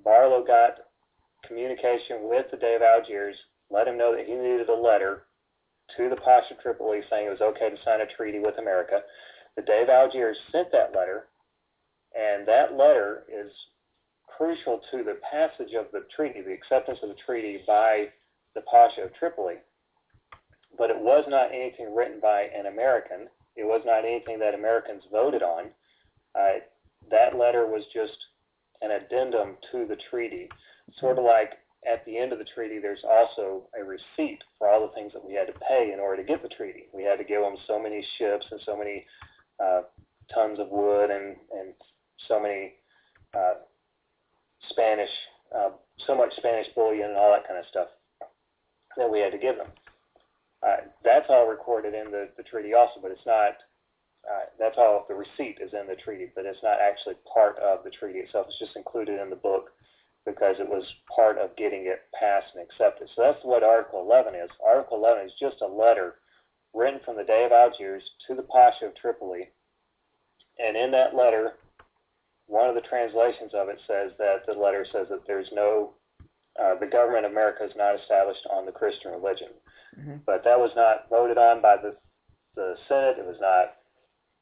Barlow 0.05 0.45
got 0.45 0.77
communication 1.49 2.29
with 2.29 2.47
the 2.51 2.59
Dey 2.59 2.75
of 2.77 2.83
Algiers, 2.83 3.37
let 3.71 3.89
him 3.89 3.97
know 3.99 4.15
that 4.15 4.27
he 4.27 4.35
needed 4.35 4.69
a 4.69 4.75
letter 4.75 5.25
to 5.97 6.09
the 6.11 6.17
Pasha 6.17 6.55
Tripoli 6.63 7.01
saying 7.11 7.27
it 7.27 7.31
was 7.31 7.41
okay 7.41 7.71
to 7.71 7.83
sign 7.85 8.01
a 8.03 8.07
treaty 8.17 8.39
with 8.39 8.59
America. 8.59 9.01
The 9.57 9.63
Dey 9.63 9.83
of 9.83 9.89
Algiers 9.89 10.37
sent 10.53 10.71
that 10.73 10.95
letter, 10.95 11.27
and 12.15 12.47
that 12.47 12.75
letter 12.75 13.25
is 13.33 13.51
crucial 14.37 14.79
to 14.91 14.99
the 15.03 15.19
passage 15.31 15.73
of 15.75 15.87
the 15.93 16.05
treaty, 16.15 16.41
the 16.43 16.53
acceptance 16.53 16.99
of 17.03 17.09
the 17.09 17.15
treaty 17.27 17.63
by 17.67 18.09
the 18.55 18.63
Pasha 18.63 19.03
of 19.05 19.15
Tripoli. 19.15 19.55
But 20.77 20.91
it 20.91 20.99
was 20.99 21.25
not 21.29 21.51
anything 21.53 21.95
written 21.95 22.19
by 22.21 22.43
an 22.57 22.67
American. 22.67 23.29
It 23.57 23.65
was 23.65 23.83
not 23.87 24.05
anything 24.05 24.39
that 24.41 24.55
Americans 24.55 25.05
voted 25.13 25.43
on. 25.43 25.67
Uh, 26.35 26.59
that 27.11 27.37
letter 27.37 27.67
was 27.67 27.85
just 27.93 28.17
an 28.85 28.91
addendum 28.93 29.57
to 29.73 29.87
the 29.87 29.97
treaty, 30.11 30.49
sort 31.01 31.19
of 31.19 31.25
like 31.25 31.55
at 31.91 32.05
the 32.07 32.17
end 32.17 32.33
of 32.33 32.39
the 32.39 32.45
treaty, 32.55 32.79
there's 32.79 33.05
also 33.09 33.63
a 33.79 33.85
receipt 33.85 34.43
for 34.59 34.69
all 34.69 34.81
the 34.87 34.93
things 34.95 35.13
that 35.13 35.25
we 35.25 35.35
had 35.35 35.47
to 35.47 35.55
pay 35.69 35.91
in 35.93 36.01
order 36.01 36.23
to 36.23 36.27
get 36.29 36.43
the 36.43 36.49
treaty. 36.49 36.85
We 36.95 37.03
had 37.05 37.17
to 37.17 37.25
give 37.25 37.41
them 37.41 37.57
so 37.67 37.81
many 37.83 38.05
ships 38.19 38.47
and 38.51 38.61
so 38.65 38.77
many 38.77 39.05
uh, 39.63 39.83
tons 40.35 40.59
of 40.61 40.69
wood 40.71 41.11
and, 41.11 41.37
and 41.59 41.75
so 42.29 42.41
many 42.41 42.73
uh, 43.35 43.61
Spanish, 44.71 45.11
uh, 45.55 45.71
so 46.07 46.15
much 46.17 46.35
Spanish 46.37 46.69
bullion 46.75 47.09
and 47.09 47.19
all 47.19 47.33
that 47.33 47.47
kind 47.47 47.59
of 47.61 47.67
stuff 47.69 47.89
that 48.97 49.11
we 49.11 49.21
had 49.21 49.33
to 49.33 49.39
give 49.39 49.57
them. 49.57 49.69
Uh, 50.67 50.77
that's 51.05 51.27
all 51.29 51.47
recorded 51.47 51.93
in 51.95 52.11
the, 52.11 52.29
the 52.39 52.43
treaty 52.45 52.73
also, 52.73 52.99
but 53.03 53.11
it's 53.11 53.27
not 53.27 53.57
that's 54.59 54.77
how 54.77 55.05
the 55.09 55.15
receipt 55.15 55.59
is 55.61 55.73
in 55.75 55.87
the 55.89 55.97
treaty, 55.97 56.31
but 56.35 56.45
it's 56.47 56.63
not 56.63 56.79
actually 56.81 57.15
part 57.33 57.59
of 57.59 57.83
the 57.85 57.91
treaty 57.91 58.21
itself. 58.21 58.47
It's 58.49 58.59
just 58.59 58.77
included 58.77 59.21
in 59.21 59.31
the 59.31 59.37
book 59.37 59.71
because 60.25 60.57
it 60.59 60.69
was 60.69 60.85
part 61.15 61.39
of 61.39 61.55
getting 61.57 61.87
it 61.87 62.03
passed 62.19 62.55
and 62.55 62.63
accepted. 62.65 63.09
So 63.15 63.23
that's 63.23 63.43
what 63.45 63.63
Article 63.63 64.01
11 64.01 64.35
is. 64.35 64.51
Article 64.65 64.97
11 64.99 65.27
is 65.27 65.33
just 65.39 65.61
a 65.61 65.67
letter 65.67 66.17
written 66.73 67.01
from 67.05 67.17
the 67.17 67.25
Dey 67.25 67.45
of 67.45 67.53
Algiers 67.53 68.03
to 68.29 68.35
the 68.35 68.43
Pasha 68.49 68.87
of 68.87 68.97
Tripoli. 68.97 69.51
And 70.59 70.77
in 70.77 70.91
that 70.93 71.15
letter, 71.17 71.59
one 72.47 72.69
of 72.69 72.75
the 72.75 72.87
translations 72.89 73.53
of 73.55 73.69
it 73.69 73.79
says 73.87 74.13
that 74.19 74.47
the 74.47 74.55
letter 74.55 74.87
says 74.91 75.07
that 75.11 75.27
there's 75.27 75.51
no, 75.53 75.93
uh, 76.63 76.75
the 76.81 76.87
government 76.87 77.27
of 77.27 77.33
America 77.33 77.65
is 77.65 77.73
not 77.77 77.99
established 78.01 78.47
on 78.51 78.65
the 78.65 78.73
Christian 78.73 79.11
religion. 79.13 79.49
Mm-hmm. 79.99 80.17
But 80.25 80.43
that 80.45 80.59
was 80.59 80.71
not 80.77 81.07
voted 81.11 81.37
on 81.39 81.61
by 81.61 81.77
the, 81.77 81.97
the 82.57 82.77
Senate. 82.89 83.19
It 83.19 83.27
was 83.27 83.39
not 83.41 83.77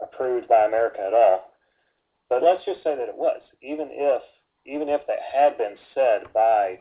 approved 0.02 0.48
by 0.48 0.64
America 0.66 1.00
at 1.06 1.14
all. 1.14 1.52
But 2.28 2.42
let's 2.42 2.64
just 2.64 2.82
say 2.82 2.96
that 2.96 3.08
it 3.08 3.16
was, 3.16 3.40
even 3.62 3.88
if 3.90 4.22
even 4.64 4.88
if 4.88 5.00
that 5.08 5.18
had 5.20 5.58
been 5.58 5.74
said 5.92 6.20
by 6.32 6.78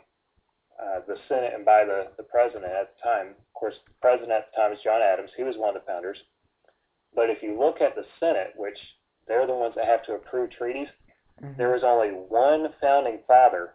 uh, 0.79 0.99
the 1.07 1.15
Senate 1.27 1.53
and 1.55 1.65
by 1.65 1.83
the, 1.83 2.07
the 2.17 2.23
president 2.23 2.65
at 2.65 2.93
the 2.93 3.01
time. 3.09 3.27
Of 3.29 3.53
course, 3.55 3.73
the 3.87 3.93
president 4.01 4.31
at 4.33 4.47
the 4.51 4.61
time 4.61 4.71
is 4.71 4.77
John 4.83 5.01
Adams. 5.01 5.31
He 5.35 5.41
was 5.41 5.55
one 5.57 5.75
of 5.75 5.81
the 5.81 5.87
founders. 5.91 6.17
But 7.15 7.31
if 7.31 7.41
you 7.41 7.57
look 7.59 7.81
at 7.81 7.95
the 7.95 8.05
Senate, 8.19 8.53
which 8.55 8.77
they're 9.27 9.47
the 9.47 9.53
ones 9.53 9.73
that 9.75 9.85
have 9.85 10.03
to 10.05 10.13
approve 10.13 10.51
treaties, 10.51 10.89
mm-hmm. 11.43 11.57
there 11.57 11.71
was 11.71 11.81
only 11.83 12.09
one 12.09 12.67
founding 12.79 13.17
father 13.27 13.73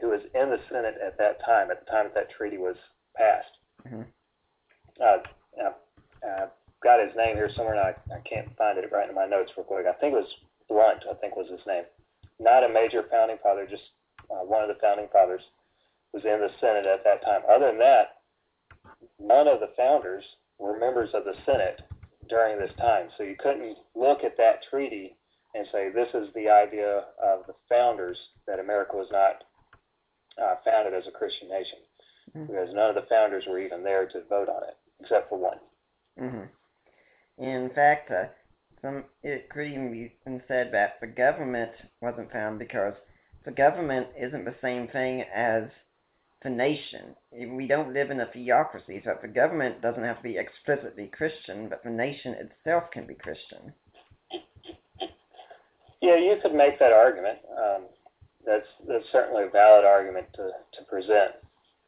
who 0.00 0.10
was 0.10 0.20
in 0.36 0.48
the 0.50 0.58
Senate 0.70 0.94
at 1.04 1.18
that 1.18 1.44
time, 1.44 1.72
at 1.72 1.84
the 1.84 1.90
time 1.90 2.04
that 2.06 2.14
that 2.14 2.30
treaty 2.30 2.56
was 2.58 2.76
passed. 3.18 3.58
Mm-hmm. 3.84 4.02
Uh, 5.02 5.70
uh, 6.26 6.46
got 6.82 7.00
his 7.04 7.14
name 7.16 7.36
here 7.36 7.50
somewhere, 7.54 7.74
and 7.74 7.80
I, 7.94 7.94
I 8.16 8.20
can't 8.28 8.54
find 8.56 8.78
it 8.78 8.90
right 8.92 9.08
in 9.08 9.14
my 9.14 9.26
notes 9.26 9.52
real 9.56 9.64
quick. 9.64 9.84
I 9.86 9.92
think 10.00 10.14
it 10.14 10.22
was 10.24 10.34
Blount, 10.68 11.04
I 11.10 11.14
think 11.14 11.36
was 11.36 11.50
his 11.50 11.60
name. 11.66 11.84
Not 12.38 12.64
a 12.68 12.72
major 12.72 13.04
founding 13.10 13.36
father, 13.42 13.66
just 13.68 13.82
uh, 14.30 14.42
one 14.46 14.62
of 14.62 14.68
the 14.68 14.80
founding 14.80 15.08
fathers 15.12 15.42
was 16.12 16.24
in 16.24 16.40
the 16.40 16.48
Senate 16.60 16.86
at 16.86 17.04
that 17.04 17.22
time. 17.24 17.42
Other 17.50 17.66
than 17.70 17.78
that, 17.80 18.16
none 19.20 19.46
of 19.46 19.60
the 19.60 19.70
founders 19.76 20.24
were 20.58 20.78
members 20.78 21.10
of 21.12 21.24
the 21.24 21.34
Senate 21.44 21.82
during 22.28 22.58
this 22.58 22.72
time. 22.78 23.08
So 23.16 23.22
you 23.24 23.36
couldn't 23.38 23.76
look 23.94 24.24
at 24.24 24.36
that 24.38 24.62
treaty 24.70 25.16
and 25.54 25.66
say, 25.70 25.90
this 25.94 26.08
is 26.14 26.28
the 26.34 26.48
idea 26.48 27.04
of 27.22 27.46
the 27.46 27.54
founders 27.68 28.16
that 28.46 28.58
America 28.58 28.96
was 28.96 29.08
not 29.12 29.42
uh, 30.42 30.54
founded 30.64 30.94
as 30.94 31.06
a 31.08 31.12
Christian 31.12 31.48
nation, 31.48 31.78
mm-hmm. 32.34 32.46
because 32.46 32.72
none 32.72 32.88
of 32.88 32.94
the 32.94 33.06
founders 33.10 33.44
were 33.48 33.58
even 33.60 33.82
there 33.82 34.06
to 34.06 34.22
vote 34.28 34.48
on 34.48 34.62
it, 34.62 34.76
except 35.00 35.28
for 35.28 35.38
one. 35.38 35.58
Mm-hmm. 36.20 36.44
In 37.40 37.70
fact, 37.74 38.10
uh, 38.10 38.24
some 38.82 39.04
it 39.22 39.48
could 39.48 39.66
even 39.66 39.90
be 39.92 40.12
said 40.46 40.70
that 40.72 41.00
the 41.00 41.06
government 41.06 41.70
wasn't 42.02 42.30
found 42.30 42.58
because 42.58 42.92
the 43.46 43.50
government 43.50 44.08
isn't 44.20 44.44
the 44.44 44.54
same 44.60 44.88
thing 44.88 45.22
as 45.34 45.64
the 46.42 46.50
nation. 46.50 47.16
We 47.32 47.66
don't 47.66 47.94
live 47.94 48.10
in 48.10 48.20
a 48.20 48.26
theocracy, 48.26 49.00
so 49.04 49.14
the 49.20 49.28
government 49.28 49.80
doesn't 49.80 50.04
have 50.04 50.18
to 50.18 50.22
be 50.22 50.36
explicitly 50.36 51.08
Christian, 51.14 51.68
but 51.70 51.82
the 51.82 51.88
nation 51.90 52.34
itself 52.34 52.84
can 52.92 53.06
be 53.06 53.14
Christian. 53.14 53.72
Yeah, 56.02 56.16
you 56.16 56.38
could 56.42 56.54
make 56.54 56.78
that 56.78 56.92
argument. 56.92 57.38
Um, 57.56 57.82
that's 58.44 58.68
that's 58.86 59.04
certainly 59.12 59.44
a 59.44 59.48
valid 59.50 59.86
argument 59.86 60.26
to 60.34 60.50
to 60.78 60.84
present. 60.84 61.32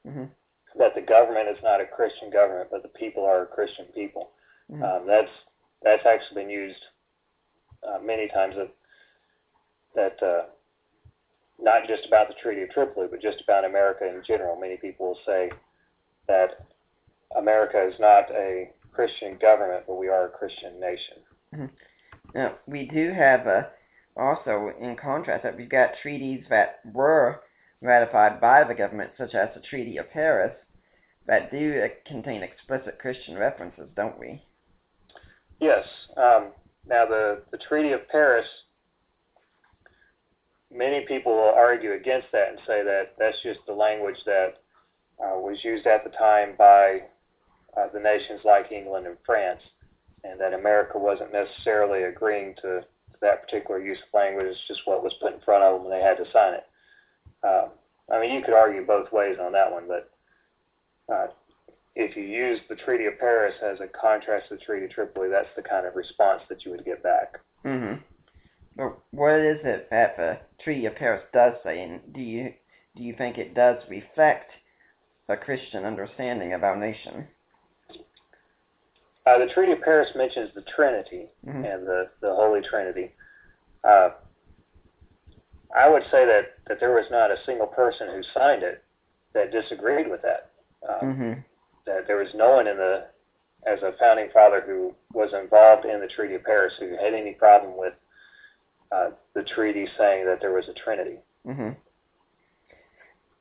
Mm-hmm. 0.09 0.25
That 0.79 0.95
the 0.95 1.03
government 1.03 1.49
is 1.51 1.63
not 1.63 1.83
a 1.83 1.87
Christian 1.87 2.31
government, 2.31 2.69
but 2.71 2.83
the 2.83 2.89
people 2.89 3.25
are 3.27 3.43
a 3.43 3.47
Christian 3.47 3.87
people. 3.95 4.31
Mm-hmm. 4.73 4.83
Um, 4.83 5.03
that's 5.07 5.31
that's 5.83 6.07
actually 6.07 6.43
been 6.43 6.51
used 6.51 6.81
uh, 7.87 7.99
many 8.03 8.29
times 8.29 8.55
that 8.57 8.71
that 9.95 10.27
uh, 10.27 10.45
not 11.61 11.87
just 11.87 12.07
about 12.07 12.29
the 12.29 12.35
Treaty 12.43 12.63
of 12.63 12.71
Tripoli, 12.71 13.07
but 13.11 13.21
just 13.21 13.41
about 13.43 13.65
America 13.67 14.05
in 14.05 14.23
general. 14.27 14.59
Many 14.59 14.79
people 14.79 15.09
will 15.09 15.19
say 15.27 15.51
that 16.29 16.65
America 17.39 17.85
is 17.87 17.95
not 18.01 18.31
a 18.31 18.71
Christian 18.93 19.39
government, 19.39 19.85
but 19.87 19.95
we 19.97 20.09
are 20.09 20.27
a 20.27 20.31
Christian 20.31 20.81
nation. 20.81 21.17
Mm-hmm. 21.55 21.67
Now 22.35 22.55
we 22.67 22.89
do 22.95 23.13
have 23.13 23.41
a 23.47 23.51
uh, 23.51 23.63
also 24.23 24.71
in 24.81 24.97
contrast 24.97 25.43
that 25.43 25.57
we've 25.57 25.69
got 25.71 25.91
treaties 26.01 26.45
that 26.51 26.81
were 26.95 27.43
ratified 27.83 28.41
by 28.41 28.63
the 28.65 28.75
government, 28.75 29.11
such 29.19 29.35
as 29.35 29.49
the 29.55 29.61
Treaty 29.61 29.99
of 29.99 30.11
Paris, 30.13 30.53
that 31.27 31.51
do 31.51 31.83
uh, 31.85 31.89
contain 32.09 32.43
explicit 32.43 32.99
Christian 32.99 33.37
references, 33.37 33.85
don't 33.97 34.19
we? 34.19 34.43
Yes. 35.63 35.87
Um, 36.17 36.51
now, 36.89 37.07
the, 37.07 37.43
the 37.53 37.57
Treaty 37.59 37.93
of 37.93 38.09
Paris, 38.09 38.45
many 40.75 41.07
people 41.07 41.33
will 41.37 41.55
argue 41.57 41.93
against 41.93 42.27
that 42.33 42.49
and 42.49 42.59
say 42.67 42.83
that 42.83 43.13
that's 43.17 43.41
just 43.45 43.61
the 43.69 43.73
language 43.73 44.17
that 44.27 44.55
uh, 45.25 45.39
was 45.39 45.57
used 45.63 45.87
at 45.87 46.03
the 46.03 46.11
time 46.19 46.57
by 46.59 47.03
uh, 47.79 47.87
the 47.95 48.01
nations 48.01 48.41
like 48.45 48.73
England 48.73 49.07
and 49.07 49.17
France, 49.25 49.61
and 50.25 50.41
that 50.41 50.53
America 50.53 50.99
wasn't 50.99 51.31
necessarily 51.33 52.03
agreeing 52.11 52.57
to, 52.63 52.81
that 53.21 53.43
particular 53.45 53.79
use 53.81 53.99
of 53.99 54.19
language. 54.19 54.47
It's 54.49 54.59
just 54.67 54.81
what 54.85 55.05
was 55.05 55.15
put 55.23 55.33
in 55.33 55.41
front 55.43 55.63
of 55.63 55.77
them 55.85 55.93
and 55.93 55.93
they 55.95 56.05
had 56.05 56.17
to 56.17 56.29
sign 56.33 56.55
it. 56.55 56.65
Um, 57.47 57.69
I 58.13 58.21
mean, 58.21 58.35
you 58.35 58.43
could 58.43 58.55
argue 58.55 58.85
both 58.85 59.13
ways 59.13 59.37
on 59.41 59.53
that 59.53 59.71
one, 59.71 59.85
but 59.87 60.11
uh, 61.13 61.29
if 61.95 62.17
you 62.17 62.23
use 62.23 62.61
the 62.69 62.77
Treaty 62.77 63.05
of 63.07 63.19
Paris 63.19 63.55
as 63.63 63.79
a 63.81 63.87
contrast 63.87 64.49
to 64.49 64.55
the 64.57 64.61
Treaty 64.61 64.87
of 64.87 64.93
Tripoli, 64.93 65.29
that's 65.29 65.49
the 65.57 65.63
kind 65.63 65.87
of 65.87 65.95
response 65.97 66.43
that 66.49 66.65
you 66.65 66.71
would 66.71 66.85
get 66.85 67.03
back. 67.03 67.37
Mm-hmm. 67.65 68.03
what 69.13 69.39
is 69.41 69.59
it 69.65 69.87
that 69.91 70.17
the 70.17 70.39
Treaty 70.65 70.87
of 70.87 70.97
Paris 70.97 71.23
does 71.33 71.53
say, 71.63 71.81
and 71.83 72.01
do 72.15 72.21
you 72.21 72.53
do 72.97 73.03
you 73.05 73.15
think 73.17 73.39
it 73.39 73.55
does 73.55 73.77
reflect 73.89 74.51
a 75.29 75.37
Christian 75.37 75.85
understanding 75.85 76.53
of 76.53 76.63
our 76.65 76.77
nation? 76.77 77.27
Uh, 79.27 79.39
the 79.39 79.49
Treaty 79.55 79.73
of 79.73 79.81
Paris 79.83 80.11
mentions 80.17 80.51
the 80.55 80.65
Trinity 80.75 81.27
mm-hmm. 81.47 81.65
and 81.65 81.87
the, 81.87 82.09
the 82.21 82.35
Holy 82.35 82.61
Trinity. 82.61 83.13
Uh, 83.89 84.11
I 85.79 85.89
would 85.89 86.03
say 86.11 86.27
that, 86.27 86.57
that 86.69 86.81
there 86.81 86.93
was 86.93 87.07
not 87.11 87.31
a 87.31 87.37
single 87.47 87.69
person 87.69 88.09
who 88.09 88.21
signed 88.39 88.63
it 88.63 88.83
that 89.33 89.53
disagreed 89.53 90.11
with 90.11 90.21
that. 90.23 90.51
Uh, 90.87 91.05
mm-hmm 91.05 91.41
that 91.87 92.07
there 92.07 92.17
was 92.19 92.29
no 92.35 92.51
one 92.53 92.67
in 92.67 92.77
the 92.77 93.05
as 93.67 93.79
a 93.83 93.93
founding 93.99 94.29
father 94.35 94.63
who 94.65 94.93
was 95.13 95.33
involved 95.33 95.85
in 95.85 96.01
the 96.01 96.09
Treaty 96.09 96.35
of 96.35 96.43
Paris 96.43 96.73
who 96.81 96.91
had 96.97 97.15
any 97.15 97.35
problem 97.35 97.77
with 97.77 97.93
uh, 98.91 99.11
the 99.35 99.45
treaty 99.55 99.87
saying 99.97 100.27
that 100.27 100.39
there 100.41 100.53
was 100.53 100.65
a 100.69 100.73
Trinity. 100.75 101.19
Mm-hmm. 101.47 101.71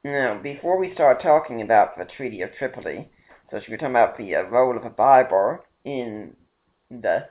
Now, 0.03 0.39
before 0.41 0.77
we 0.77 0.93
start 0.93 1.23
talking 1.23 1.61
about 1.63 1.97
the 1.97 2.05
Treaty 2.17 2.41
of 2.43 2.51
Tripoli, 2.59 3.09
so 3.49 3.59
we're 3.67 3.77
talking 3.77 3.89
about 3.91 4.15
the 4.17 4.35
uh, 4.35 4.43
role 4.43 4.77
of 4.77 4.83
the 4.83 4.89
Bible 4.89 5.57
in 5.85 6.33
the 6.91 7.25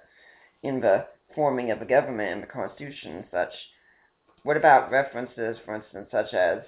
in 0.64 0.80
the 0.80 1.06
forming 1.34 1.70
of 1.70 1.80
a 1.80 1.84
government 1.86 2.32
and 2.32 2.42
the 2.42 2.46
Constitution 2.48 3.16
and 3.18 3.24
such. 3.30 3.52
What 4.42 4.56
about 4.56 4.90
references, 4.90 5.56
for 5.64 5.74
instance, 5.76 6.08
such 6.10 6.34
as 6.34 6.60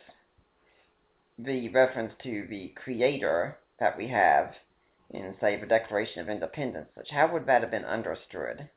the 1.38 1.68
reference 1.70 2.12
to 2.22 2.46
the 2.48 2.72
Creator 2.82 3.56
that 3.82 3.98
we 3.98 4.06
have 4.06 4.52
in, 5.10 5.34
say, 5.40 5.58
the 5.60 5.66
Declaration 5.66 6.20
of 6.20 6.28
Independence, 6.28 6.86
which 6.94 7.08
how 7.10 7.30
would 7.32 7.44
that 7.46 7.62
have 7.62 7.72
been 7.72 7.84
understood? 7.84 8.68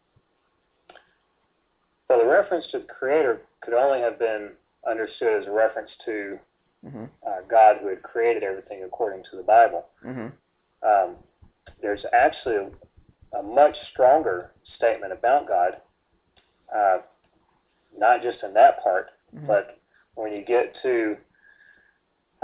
Well, 2.09 2.19
the 2.19 2.25
reference 2.25 2.65
to 2.71 2.79
the 2.79 2.85
Creator 2.85 3.41
could 3.61 3.75
only 3.75 3.99
have 3.99 4.17
been 4.17 4.51
understood 4.89 5.41
as 5.43 5.47
a 5.47 5.51
reference 5.51 5.91
to 6.05 6.39
mm-hmm. 6.83 7.03
uh, 7.25 7.41
God 7.49 7.75
who 7.81 7.89
had 7.89 8.01
created 8.01 8.41
everything 8.41 8.83
according 8.83 9.23
to 9.29 9.37
the 9.37 9.43
Bible. 9.43 9.85
Mm-hmm. 10.03 10.27
Um, 10.83 11.15
there's 11.83 12.01
actually 12.11 12.55
a, 12.55 13.37
a, 13.37 13.43
much 13.43 13.75
stronger 13.93 14.51
statement 14.75 15.13
about 15.13 15.47
God, 15.47 15.69
uh, 16.75 16.97
not 17.95 18.23
just 18.23 18.37
in 18.43 18.53
that 18.55 18.81
part, 18.83 19.07
mm-hmm. 19.35 19.45
but 19.45 19.77
when 20.15 20.31
you 20.33 20.43
get 20.43 20.75
to 20.81 21.15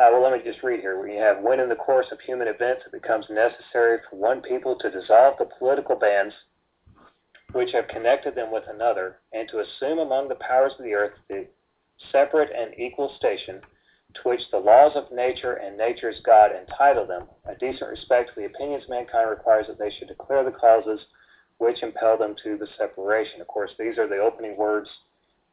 uh, 0.02 0.10
well, 0.12 0.22
let 0.24 0.34
me 0.34 0.40
just 0.44 0.64
read 0.64 0.80
here. 0.80 1.00
We 1.00 1.16
have 1.18 1.38
when 1.44 1.60
in 1.60 1.70
the 1.70 1.76
course 1.76 2.08
of 2.12 2.20
human 2.22 2.48
events 2.48 2.82
it 2.88 2.92
becomes 2.92 3.28
necessary 3.30 4.00
for 4.10 4.16
one 4.16 4.42
people 4.42 4.76
to 4.78 4.90
dissolve 4.90 5.36
the 5.38 5.46
political 5.60 5.96
bands 5.96 6.34
which 7.52 7.72
have 7.74 7.88
connected 7.88 8.34
them 8.34 8.50
with 8.52 8.64
another, 8.68 9.18
and 9.32 9.48
to 9.50 9.60
assume 9.60 10.00
among 10.00 10.28
the 10.28 10.42
powers 10.42 10.72
of 10.80 10.86
the 10.86 10.94
earth 10.96 11.14
the 11.30 11.46
separate 12.12 12.50
and 12.52 12.74
equal 12.80 13.14
station 13.16 13.62
to 14.16 14.22
which 14.28 14.42
the 14.52 14.58
laws 14.58 14.94
of 14.96 15.12
nature 15.12 15.54
and 15.54 15.78
nature's 15.78 16.20
God 16.26 16.50
entitle 16.56 17.06
them, 17.06 17.28
a 17.46 17.54
decent 17.54 17.92
respect 17.92 18.32
for 18.34 18.40
the 18.40 18.48
opinions 18.48 18.86
of 18.86 18.90
mankind 18.90 19.30
requires 19.30 19.68
that 19.68 19.78
they 19.78 19.92
should 19.92 20.08
declare 20.08 20.44
the 20.44 20.52
causes 20.58 21.00
which 21.60 21.84
impel 21.84 22.18
them 22.18 22.36
to 22.44 22.58
the 22.58 22.68
separation. 22.76 23.40
Of 23.40 23.46
course, 23.48 23.72
these 23.78 24.00
are 24.00 24.08
the 24.08 24.18
opening 24.18 24.58
words 24.58 24.90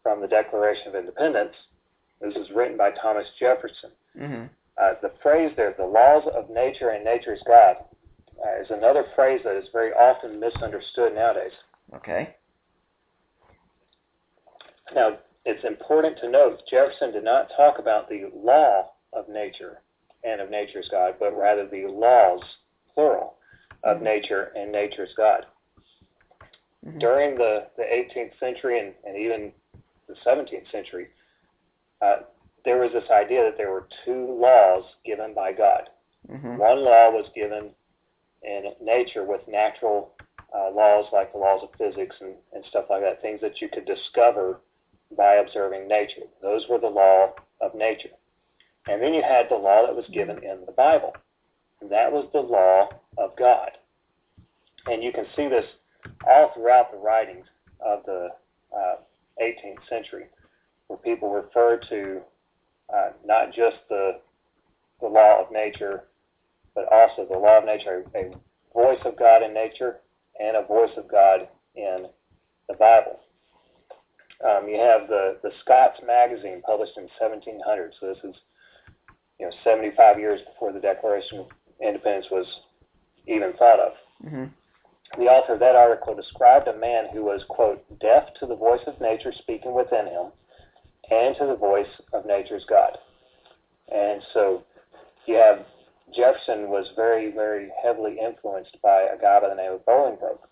from 0.02 0.22
the 0.22 0.28
Declaration 0.28 0.88
of 0.88 0.94
Independence. 0.94 1.54
This 2.20 2.34
was 2.34 2.50
written 2.54 2.76
by 2.76 2.90
Thomas 2.92 3.26
Jefferson. 3.38 3.90
Mm-hmm. 4.18 4.44
Uh, 4.80 4.92
the 5.02 5.12
phrase 5.22 5.52
there, 5.56 5.74
the 5.76 5.84
laws 5.84 6.24
of 6.34 6.50
nature 6.50 6.90
and 6.90 7.04
nature's 7.04 7.42
God, 7.46 7.76
uh, 8.44 8.60
is 8.62 8.68
another 8.70 9.04
phrase 9.14 9.40
that 9.44 9.56
is 9.56 9.68
very 9.72 9.92
often 9.92 10.38
misunderstood 10.40 11.14
nowadays. 11.14 11.52
Okay. 11.94 12.34
Now, 14.94 15.18
it's 15.44 15.64
important 15.64 16.18
to 16.20 16.30
note 16.30 16.60
Jefferson 16.70 17.12
did 17.12 17.24
not 17.24 17.48
talk 17.56 17.78
about 17.78 18.08
the 18.08 18.30
law 18.34 18.90
of 19.12 19.28
nature 19.28 19.80
and 20.24 20.40
of 20.40 20.50
nature's 20.50 20.88
God, 20.90 21.14
but 21.18 21.36
rather 21.36 21.66
the 21.66 21.86
laws, 21.88 22.40
plural, 22.94 23.34
of 23.84 23.96
mm-hmm. 23.96 24.04
nature 24.04 24.52
and 24.56 24.70
nature's 24.72 25.14
God. 25.16 25.46
Mm-hmm. 26.86 26.98
During 26.98 27.36
the, 27.38 27.66
the 27.76 27.82
18th 27.84 28.38
century 28.38 28.80
and, 28.80 28.94
and 29.04 29.16
even 29.16 29.52
the 30.08 30.14
17th 30.26 30.70
century, 30.70 31.08
uh, 32.00 32.16
there 32.64 32.78
was 32.78 32.90
this 32.92 33.08
idea 33.10 33.42
that 33.44 33.56
there 33.56 33.70
were 33.70 33.88
two 34.04 34.26
laws 34.40 34.84
given 35.04 35.34
by 35.34 35.52
God. 35.52 35.88
Mm-hmm. 36.30 36.56
One 36.58 36.84
law 36.84 37.10
was 37.10 37.26
given 37.34 37.70
in 38.42 38.72
nature 38.82 39.24
with 39.24 39.40
natural 39.48 40.12
uh, 40.56 40.70
laws 40.70 41.06
like 41.12 41.32
the 41.32 41.38
laws 41.38 41.62
of 41.62 41.70
physics 41.78 42.16
and, 42.20 42.34
and 42.52 42.64
stuff 42.68 42.86
like 42.90 43.02
that, 43.02 43.20
things 43.22 43.40
that 43.42 43.60
you 43.60 43.68
could 43.68 43.84
discover 43.84 44.60
by 45.16 45.34
observing 45.34 45.88
nature. 45.88 46.22
Those 46.42 46.64
were 46.68 46.78
the 46.78 46.86
law 46.88 47.32
of 47.60 47.74
nature. 47.74 48.10
And 48.86 49.02
then 49.02 49.14
you 49.14 49.22
had 49.22 49.46
the 49.48 49.56
law 49.56 49.86
that 49.86 49.94
was 49.94 50.06
given 50.12 50.38
in 50.38 50.58
the 50.66 50.72
Bible. 50.72 51.14
And 51.80 51.90
that 51.90 52.10
was 52.10 52.28
the 52.32 52.40
law 52.40 52.88
of 53.16 53.36
God. 53.36 53.70
And 54.86 55.02
you 55.02 55.12
can 55.12 55.26
see 55.36 55.48
this 55.48 55.64
all 56.26 56.52
throughout 56.54 56.90
the 56.92 56.98
writings 56.98 57.44
of 57.84 58.00
the 58.06 58.28
uh, 58.74 58.96
18th 59.42 59.88
century 59.88 60.24
where 60.88 60.98
people 60.98 61.32
refer 61.32 61.78
to 61.88 62.20
uh, 62.94 63.10
not 63.24 63.48
just 63.52 63.76
the, 63.88 64.18
the 65.00 65.06
law 65.06 65.40
of 65.44 65.52
nature, 65.52 66.04
but 66.74 66.86
also 66.90 67.26
the 67.30 67.38
law 67.38 67.58
of 67.58 67.64
nature, 67.64 68.04
a, 68.16 68.32
voice 68.74 68.98
of 69.06 69.18
God 69.18 69.42
in 69.42 69.52
nature 69.54 69.98
and 70.38 70.56
a 70.56 70.66
voice 70.68 70.90
of 70.96 71.10
God 71.10 71.48
in 71.74 72.04
the 72.68 72.74
Bible. 72.74 73.18
Um, 74.46 74.68
you 74.68 74.76
have 74.78 75.08
the, 75.08 75.38
the 75.42 75.50
Scots 75.64 75.98
Magazine 76.06 76.62
published 76.64 76.96
in 76.96 77.04
1700, 77.18 77.92
so 77.98 78.06
this 78.06 78.18
is 78.24 78.36
you 79.40 79.46
know 79.46 79.52
75 79.64 80.18
years 80.20 80.40
before 80.52 80.72
the 80.72 80.78
Declaration 80.80 81.40
of 81.40 81.46
Independence 81.82 82.26
was 82.30 82.46
even 83.26 83.52
thought 83.54 83.80
of. 83.80 83.92
Mm-hmm. 84.24 84.44
The 85.22 85.28
author 85.28 85.54
of 85.54 85.60
that 85.60 85.74
article 85.74 86.14
described 86.14 86.68
a 86.68 86.78
man 86.78 87.06
who 87.12 87.24
was, 87.24 87.42
quote, 87.48 87.82
deaf 87.98 88.24
to 88.40 88.46
the 88.46 88.54
voice 88.54 88.80
of 88.86 89.00
nature 89.00 89.32
speaking 89.40 89.74
within 89.74 90.06
him 90.06 90.26
and 91.10 91.34
to 91.36 91.46
the 91.46 91.56
voice 91.56 91.88
of 92.12 92.26
nature's 92.26 92.64
God. 92.68 92.98
And 93.92 94.22
so 94.34 94.62
you 95.26 95.34
have 95.36 95.64
Jefferson 96.14 96.68
was 96.70 96.86
very, 96.96 97.30
very 97.32 97.68
heavily 97.82 98.16
influenced 98.22 98.76
by 98.82 99.08
a 99.14 99.20
guy 99.20 99.40
by 99.40 99.50
the 99.50 99.54
name 99.54 99.72
of 99.72 99.84
Bolingbroke. 99.84 100.48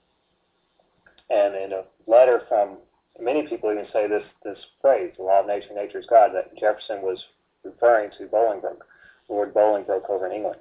And 1.30 1.54
in 1.56 1.72
a 1.72 1.84
letter 2.10 2.42
from 2.48 2.78
many 3.20 3.46
people 3.46 3.72
even 3.72 3.86
say 3.92 4.06
this 4.06 4.22
this 4.44 4.58
phrase, 4.80 5.12
the 5.16 5.24
law 5.24 5.40
of 5.40 5.46
nature, 5.46 5.74
nature's 5.74 6.06
God, 6.08 6.30
that 6.34 6.56
Jefferson 6.58 7.02
was 7.02 7.22
referring 7.64 8.10
to 8.18 8.26
Bolingbroke, 8.26 8.84
Lord 9.28 9.54
Bolingbroke 9.54 10.08
over 10.08 10.26
in 10.26 10.32
England. 10.32 10.60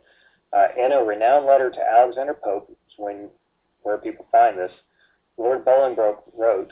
Uh, 0.54 0.68
in 0.78 0.92
a 0.94 1.04
renowned 1.04 1.46
letter 1.46 1.70
to 1.70 1.80
Alexander 1.80 2.34
Pope, 2.42 2.72
when 2.98 3.28
where 3.84 3.98
people 3.98 4.26
find 4.32 4.58
this, 4.58 4.72
Lord 5.38 5.66
Bolingbroke 5.66 6.24
wrote, 6.38 6.72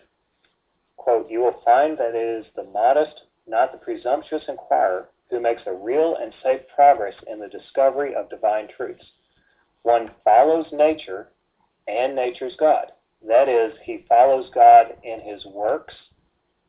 quote, 1.03 1.29
you 1.29 1.39
will 1.41 1.59
find 1.65 1.97
that 1.97 2.15
it 2.15 2.39
is 2.39 2.45
the 2.55 2.63
modest, 2.71 3.23
not 3.47 3.71
the 3.71 3.77
presumptuous 3.77 4.43
inquirer 4.47 5.09
who 5.29 5.39
makes 5.41 5.61
a 5.65 5.73
real 5.73 6.15
and 6.21 6.33
safe 6.41 6.61
progress 6.73 7.15
in 7.31 7.39
the 7.39 7.47
discovery 7.49 8.13
of 8.15 8.29
divine 8.29 8.67
truths. 8.75 9.03
One 9.81 10.11
follows 10.23 10.65
nature 10.71 11.29
and 11.89 12.15
nature's 12.15 12.55
God. 12.57 12.87
That 13.27 13.49
is, 13.49 13.73
he 13.85 14.05
follows 14.07 14.49
God 14.55 14.95
in 15.03 15.19
his 15.21 15.43
works 15.45 15.93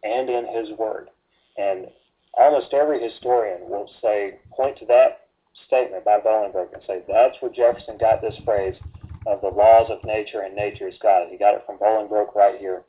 and 0.03 0.29
in 0.29 0.47
his 0.53 0.77
word. 0.79 1.11
And 1.57 1.87
almost 2.35 2.75
every 2.75 3.01
historian 3.03 3.69
will 3.69 3.89
say, 4.03 4.41
point 4.57 4.77
to 4.79 4.87
that 4.87 5.29
statement 5.69 6.05
by 6.05 6.19
Bolingbroke 6.19 6.73
and 6.75 6.83
say, 6.87 7.03
that's 7.07 7.37
where 7.41 7.53
Jefferson 7.53 7.99
got 7.99 8.21
this 8.21 8.35
phrase 8.45 8.75
of 9.27 9.41
the 9.41 9.49
laws 9.49 9.91
of 9.91 10.03
nature 10.05 10.41
and 10.41 10.57
nature's 10.57 10.95
God. 11.01 11.29
He 11.31 11.39
got 11.39 11.55
it 11.55 11.63
from 11.67 11.79
Bolingbroke 11.79 12.35
right 12.35 12.59
here 12.59 12.83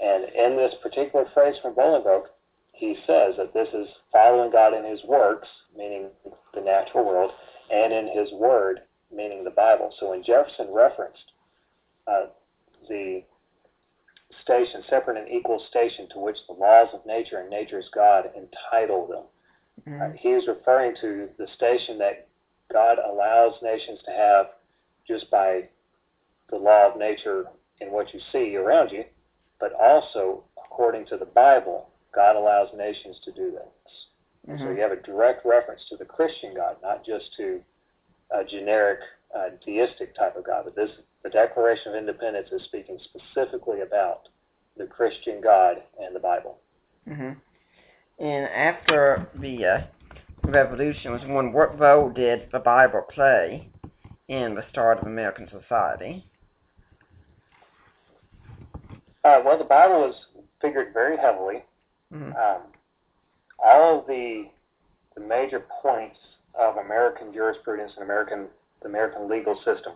and 0.00 0.24
in 0.32 0.56
this 0.56 0.74
particular 0.82 1.26
phrase 1.34 1.56
from 1.62 1.74
Bolingbroke, 1.74 2.30
he 2.72 2.94
says 3.06 3.34
that 3.36 3.52
this 3.52 3.68
is 3.74 3.88
following 4.12 4.50
God 4.52 4.72
in 4.74 4.84
his 4.84 5.02
works, 5.04 5.48
meaning 5.76 6.10
the 6.54 6.60
natural 6.60 7.04
world, 7.04 7.32
and 7.70 7.92
in 7.92 8.06
his 8.16 8.32
word, 8.34 8.82
meaning 9.14 9.42
the 9.42 9.50
Bible. 9.50 9.92
So 9.98 10.10
when 10.10 10.22
Jefferson 10.22 10.68
referenced 10.72 11.32
uh, 12.06 12.26
the 12.88 13.24
station, 14.42 14.82
separate 14.88 15.16
and 15.18 15.28
equal 15.28 15.58
station 15.68 16.08
to 16.10 16.20
which 16.20 16.36
the 16.46 16.52
laws 16.54 16.88
of 16.94 17.04
nature 17.04 17.38
and 17.40 17.50
nature's 17.50 17.88
God 17.92 18.26
entitle 18.36 19.06
them, 19.08 19.24
mm-hmm. 19.92 20.00
uh, 20.00 20.16
he 20.16 20.28
is 20.28 20.44
referring 20.46 20.94
to 21.00 21.28
the 21.38 21.48
station 21.56 21.98
that 21.98 22.28
God 22.72 22.98
allows 22.98 23.54
nations 23.62 23.98
to 24.04 24.12
have 24.12 24.46
just 25.08 25.28
by 25.32 25.68
the 26.50 26.56
law 26.56 26.88
of 26.92 26.96
nature 26.98 27.46
in 27.80 27.90
what 27.90 28.14
you 28.14 28.20
see 28.32 28.54
around 28.54 28.90
you 28.90 29.02
but 29.60 29.72
also, 29.80 30.44
according 30.64 31.06
to 31.06 31.16
the 31.16 31.26
Bible, 31.26 31.88
God 32.14 32.36
allows 32.36 32.68
nations 32.76 33.16
to 33.24 33.32
do 33.32 33.50
this. 33.50 33.92
Mm-hmm. 34.48 34.64
So 34.64 34.70
you 34.70 34.80
have 34.80 34.92
a 34.92 35.02
direct 35.02 35.44
reference 35.44 35.82
to 35.90 35.96
the 35.96 36.04
Christian 36.04 36.54
God, 36.54 36.76
not 36.82 37.04
just 37.04 37.24
to 37.36 37.60
a 38.30 38.44
generic 38.44 39.00
uh, 39.36 39.50
deistic 39.66 40.16
type 40.16 40.36
of 40.36 40.44
God. 40.46 40.62
But 40.64 40.76
this, 40.76 40.90
the 41.22 41.30
Declaration 41.30 41.92
of 41.92 41.98
Independence 41.98 42.48
is 42.52 42.62
speaking 42.64 42.98
specifically 43.04 43.80
about 43.80 44.28
the 44.76 44.86
Christian 44.86 45.40
God 45.42 45.76
and 46.02 46.14
the 46.14 46.20
Bible. 46.20 46.56
Mm-hmm. 47.08 47.32
And 48.24 48.44
after 48.48 49.28
the 49.34 49.58
uh, 49.64 50.50
Revolution 50.50 51.12
was 51.12 51.20
won, 51.26 51.52
what 51.52 51.78
role 51.78 52.10
did 52.10 52.48
the 52.52 52.58
Bible 52.58 53.02
play 53.12 53.68
in 54.28 54.54
the 54.54 54.62
start 54.70 54.98
of 54.98 55.06
American 55.06 55.46
society? 55.60 56.24
Uh, 59.28 59.42
well, 59.44 59.58
the 59.58 59.64
Bible 59.64 60.08
is 60.08 60.14
figured 60.62 60.94
very 60.94 61.16
heavily. 61.18 61.62
Mm-hmm. 62.14 62.30
Um, 62.30 62.62
all 63.62 63.98
of 64.00 64.06
the 64.06 64.44
the 65.14 65.20
major 65.20 65.64
points 65.82 66.16
of 66.58 66.76
American 66.76 67.32
jurisprudence 67.34 67.92
and 67.96 68.04
American 68.04 68.46
the 68.82 68.88
American 68.88 69.28
legal 69.28 69.56
system, 69.56 69.92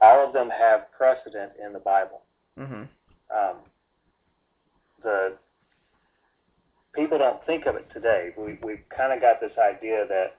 all 0.00 0.24
of 0.24 0.32
them 0.34 0.50
have 0.50 0.92
precedent 0.96 1.52
in 1.64 1.72
the 1.72 1.78
Bible. 1.80 2.20
Mm-hmm. 2.60 2.82
Um, 3.34 3.56
the 5.02 5.34
people 6.94 7.18
don't 7.18 7.44
think 7.46 7.66
of 7.66 7.74
it 7.74 7.88
today. 7.92 8.30
We 8.38 8.58
we've 8.62 8.84
kind 8.96 9.12
of 9.12 9.20
got 9.20 9.40
this 9.40 9.56
idea 9.58 10.04
that 10.08 10.36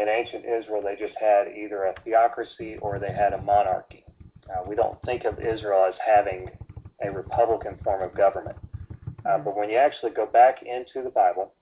in 0.00 0.08
ancient 0.08 0.44
Israel 0.46 0.82
they 0.82 0.96
just 0.98 1.18
had 1.20 1.48
either 1.48 1.82
a 1.84 1.94
theocracy 2.04 2.76
or 2.80 2.98
they 2.98 3.12
had 3.12 3.34
a 3.34 3.42
monarchy. 3.42 4.04
Uh, 4.48 4.62
we 4.66 4.74
don't 4.76 4.98
think 5.02 5.24
of 5.26 5.38
Israel 5.38 5.84
as 5.88 5.94
having 6.04 6.46
a 7.02 7.10
republican 7.10 7.78
form 7.82 8.02
of 8.02 8.14
government. 8.16 8.56
Uh, 9.26 9.38
but 9.38 9.56
when 9.56 9.68
you 9.70 9.76
actually 9.76 10.10
go 10.10 10.26
back 10.26 10.62
into 10.62 11.02
the 11.04 11.10
Bible 11.10 11.52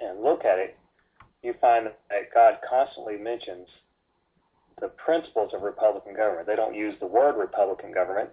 and 0.00 0.22
look 0.22 0.44
at 0.44 0.58
it, 0.58 0.76
you 1.42 1.54
find 1.60 1.86
that 1.86 2.34
God 2.34 2.54
constantly 2.68 3.16
mentions 3.16 3.66
the 4.80 4.88
principles 4.88 5.52
of 5.54 5.60
republican 5.62 6.14
government. 6.14 6.46
They 6.46 6.56
don't 6.56 6.74
use 6.74 6.94
the 7.00 7.06
word 7.06 7.38
republican 7.38 7.92
government 7.92 8.30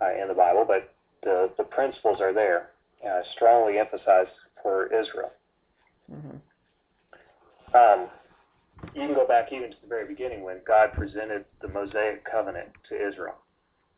uh, 0.00 0.12
in 0.20 0.28
the 0.28 0.34
Bible, 0.34 0.64
but 0.66 0.92
the, 1.24 1.50
the 1.58 1.64
principles 1.64 2.20
are 2.20 2.32
there, 2.32 2.70
uh, 3.06 3.20
strongly 3.34 3.78
emphasized 3.78 4.30
for 4.62 4.86
Israel. 4.86 5.30
Mm-hmm. 6.12 6.34
Um, 7.74 8.08
you 8.94 9.06
can 9.06 9.14
go 9.14 9.26
back 9.26 9.52
even 9.52 9.70
to 9.70 9.76
the 9.82 9.88
very 9.88 10.06
beginning 10.06 10.42
when 10.44 10.58
God 10.66 10.92
presented 10.92 11.44
the 11.60 11.68
Mosaic 11.68 12.24
covenant 12.30 12.68
to 12.88 12.94
Israel. 12.94 13.34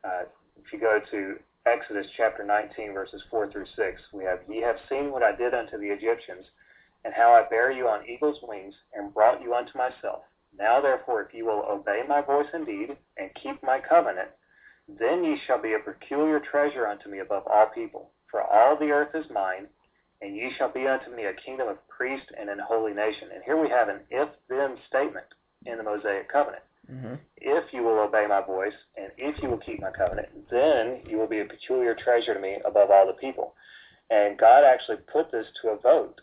Uh, 0.02 0.22
if 0.64 0.72
you 0.72 0.78
go 0.80 0.98
to 1.10 1.36
Exodus 1.66 2.06
chapter 2.16 2.44
19, 2.44 2.92
verses 2.92 3.22
4 3.30 3.50
through 3.52 3.66
6, 3.76 3.76
we 4.12 4.24
have, 4.24 4.40
Ye 4.48 4.60
have 4.62 4.76
seen 4.88 5.10
what 5.10 5.22
I 5.22 5.34
did 5.34 5.54
unto 5.54 5.78
the 5.78 5.88
Egyptians, 5.88 6.46
and 7.04 7.14
how 7.14 7.32
I 7.32 7.48
bare 7.48 7.72
you 7.72 7.88
on 7.88 8.08
eagle's 8.08 8.38
wings, 8.42 8.74
and 8.94 9.14
brought 9.14 9.40
you 9.40 9.54
unto 9.54 9.76
myself. 9.76 10.20
Now 10.56 10.80
therefore, 10.80 11.22
if 11.22 11.34
ye 11.34 11.42
will 11.42 11.64
obey 11.70 12.02
my 12.06 12.20
voice 12.22 12.48
indeed, 12.52 12.96
and 13.16 13.30
keep 13.42 13.62
my 13.62 13.80
covenant, 13.80 14.28
then 14.88 15.24
ye 15.24 15.38
shall 15.46 15.60
be 15.60 15.74
a 15.74 15.90
peculiar 15.90 16.40
treasure 16.40 16.86
unto 16.86 17.08
me 17.08 17.20
above 17.20 17.44
all 17.46 17.66
people. 17.74 18.10
For 18.30 18.42
all 18.42 18.78
the 18.78 18.90
earth 18.90 19.14
is 19.14 19.30
mine, 19.32 19.66
and 20.20 20.36
ye 20.36 20.50
shall 20.58 20.70
be 20.72 20.86
unto 20.86 21.14
me 21.14 21.24
a 21.24 21.32
kingdom 21.44 21.68
of 21.68 21.78
priests 21.88 22.26
and 22.38 22.50
an 22.50 22.58
holy 22.62 22.92
nation. 22.92 23.28
And 23.34 23.42
here 23.44 23.60
we 23.60 23.68
have 23.70 23.88
an 23.88 24.00
if 24.10 24.28
then 24.48 24.76
statement 24.88 25.26
in 25.64 25.78
the 25.78 25.84
Mosaic 25.84 26.30
covenant. 26.30 26.62
Mm-hmm. 26.88 27.14
If 27.36 27.64
you 27.72 27.82
will 27.82 28.00
obey 28.00 28.26
my 28.28 28.42
voice, 28.46 28.74
and 28.96 29.12
if 29.18 29.42
you 29.42 29.48
will 29.48 29.58
keep 29.58 29.80
my 29.80 29.90
covenant, 29.90 30.28
then 30.50 31.00
you 31.06 31.18
will 31.18 31.26
be 31.28 31.40
a 31.40 31.44
peculiar 31.44 31.94
treasure 31.94 32.34
to 32.34 32.40
me 32.40 32.58
above 32.64 32.90
all 32.90 33.06
the 33.06 33.12
people. 33.20 33.54
And 34.10 34.38
God 34.38 34.64
actually 34.64 34.98
put 35.12 35.30
this 35.30 35.46
to 35.62 35.70
a 35.70 35.76
vote 35.78 36.20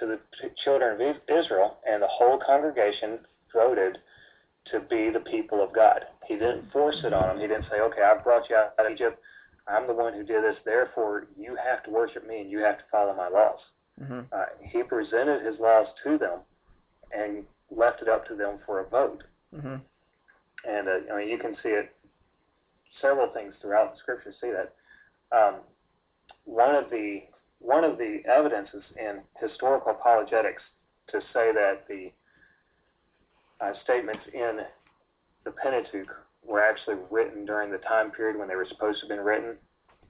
to 0.00 0.06
the 0.06 0.18
children 0.64 1.00
of 1.00 1.16
Israel, 1.32 1.78
and 1.88 2.02
the 2.02 2.08
whole 2.08 2.38
congregation 2.44 3.20
voted 3.52 3.98
to 4.72 4.80
be 4.80 5.10
the 5.10 5.20
people 5.30 5.62
of 5.62 5.72
God. 5.74 6.00
He 6.26 6.34
didn't 6.34 6.72
force 6.72 6.96
it 7.04 7.12
on 7.12 7.28
them. 7.28 7.40
He 7.40 7.46
didn't 7.46 7.66
say, 7.70 7.80
okay, 7.80 8.02
I 8.02 8.18
brought 8.22 8.50
you 8.50 8.56
out 8.56 8.74
of 8.84 8.90
Egypt. 8.92 9.20
I'm 9.68 9.86
the 9.86 9.94
one 9.94 10.12
who 10.12 10.24
did 10.24 10.42
this. 10.42 10.56
Therefore, 10.64 11.28
you 11.38 11.56
have 11.64 11.84
to 11.84 11.90
worship 11.90 12.26
me 12.26 12.40
and 12.40 12.50
you 12.50 12.58
have 12.60 12.78
to 12.78 12.84
follow 12.90 13.14
my 13.14 13.28
laws. 13.28 13.60
Mm-hmm. 14.02 14.20
Uh, 14.32 14.44
he 14.62 14.82
presented 14.82 15.44
his 15.44 15.60
laws 15.60 15.86
to 16.04 16.18
them 16.18 16.40
and 17.16 17.44
left 17.70 18.02
it 18.02 18.08
up 18.08 18.26
to 18.28 18.34
them 18.34 18.58
for 18.66 18.80
a 18.80 18.88
vote. 18.88 19.22
Mm-hmm. 19.56 19.76
And 20.68 20.88
uh, 20.88 21.12
I 21.12 21.18
mean, 21.18 21.28
you 21.28 21.38
can 21.38 21.56
see 21.62 21.68
it. 21.70 21.94
Several 23.02 23.32
things 23.34 23.54
throughout 23.60 23.92
the 23.94 23.98
scripture 23.98 24.32
see 24.40 24.50
that. 24.52 24.72
Um, 25.36 25.56
one 26.44 26.74
of 26.76 26.90
the 26.90 27.22
one 27.58 27.82
of 27.84 27.96
the 27.98 28.20
evidences 28.32 28.82
in 28.98 29.18
historical 29.44 29.90
apologetics 29.92 30.62
to 31.08 31.18
say 31.34 31.50
that 31.52 31.86
the 31.88 32.10
uh, 33.60 33.72
statements 33.82 34.22
in 34.32 34.60
the 35.44 35.50
Pentateuch 35.50 36.08
were 36.44 36.62
actually 36.62 36.96
written 37.10 37.44
during 37.46 37.72
the 37.72 37.78
time 37.78 38.10
period 38.12 38.38
when 38.38 38.46
they 38.46 38.54
were 38.56 38.66
supposed 38.68 39.00
to 39.00 39.06
have 39.06 39.08
been 39.16 39.24
written. 39.26 39.56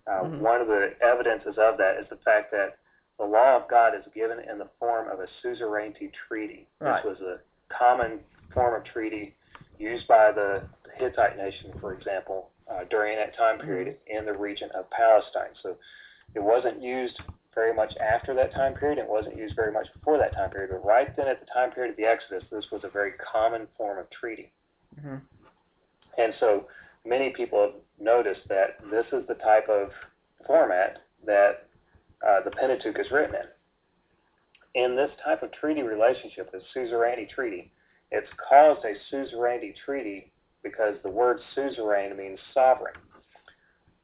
Uh, 0.06 0.24
mm-hmm. 0.28 0.40
One 0.40 0.60
of 0.60 0.66
the 0.66 0.92
evidences 1.02 1.54
of 1.58 1.78
that 1.78 1.96
is 2.00 2.06
the 2.10 2.18
fact 2.24 2.50
that 2.50 2.76
the 3.18 3.24
law 3.24 3.56
of 3.56 3.70
God 3.70 3.94
is 3.96 4.04
given 4.14 4.38
in 4.50 4.58
the 4.58 4.68
form 4.78 5.08
of 5.10 5.20
a 5.20 5.26
suzerainty 5.40 6.10
treaty. 6.28 6.66
Right. 6.80 7.02
This 7.02 7.16
was 7.16 7.20
a 7.22 7.40
common 7.74 8.18
form 8.52 8.78
of 8.80 8.84
treaty 8.84 9.34
used 9.78 10.06
by 10.08 10.32
the 10.32 10.62
Hittite 10.98 11.36
nation, 11.36 11.72
for 11.80 11.92
example, 11.94 12.50
uh, 12.70 12.84
during 12.90 13.16
that 13.16 13.36
time 13.36 13.58
period 13.58 13.96
mm-hmm. 13.96 14.18
in 14.18 14.24
the 14.26 14.38
region 14.38 14.68
of 14.76 14.88
Palestine. 14.90 15.50
So 15.62 15.76
it 16.34 16.42
wasn't 16.42 16.82
used 16.82 17.18
very 17.54 17.74
much 17.74 17.92
after 17.98 18.34
that 18.34 18.52
time 18.54 18.74
period. 18.74 18.98
It 18.98 19.08
wasn't 19.08 19.36
used 19.36 19.54
very 19.56 19.72
much 19.72 19.86
before 19.94 20.18
that 20.18 20.34
time 20.34 20.50
period. 20.50 20.70
But 20.72 20.84
right 20.86 21.14
then, 21.16 21.28
at 21.28 21.40
the 21.40 21.46
time 21.54 21.70
period 21.70 21.92
of 21.92 21.96
the 21.96 22.04
Exodus, 22.04 22.44
this 22.50 22.66
was 22.70 22.82
a 22.84 22.88
very 22.88 23.12
common 23.12 23.66
form 23.76 23.98
of 23.98 24.10
treaty. 24.10 24.50
Mm-hmm. 24.98 25.16
And 26.18 26.32
so 26.40 26.66
many 27.06 27.30
people 27.30 27.60
have 27.60 27.80
noticed 28.00 28.42
that 28.48 28.78
this 28.90 29.06
is 29.12 29.26
the 29.28 29.34
type 29.34 29.68
of 29.68 29.90
format 30.46 31.02
that 31.26 31.66
uh, 32.26 32.40
the 32.44 32.50
Pentateuch 32.52 32.98
is 32.98 33.06
written 33.10 33.34
in. 33.36 33.42
In 34.84 34.96
this 34.96 35.10
type 35.24 35.42
of 35.42 35.52
treaty 35.52 35.82
relationship, 35.82 36.50
the 36.52 36.60
suzerainty 36.72 37.28
treaty, 37.32 37.70
it's 38.16 38.30
caused 38.48 38.84
a 38.84 38.94
suzerainty 39.10 39.74
treaty 39.84 40.30
because 40.62 40.94
the 41.02 41.10
word 41.10 41.40
suzerain 41.56 42.16
means 42.16 42.38
sovereign. 42.54 42.94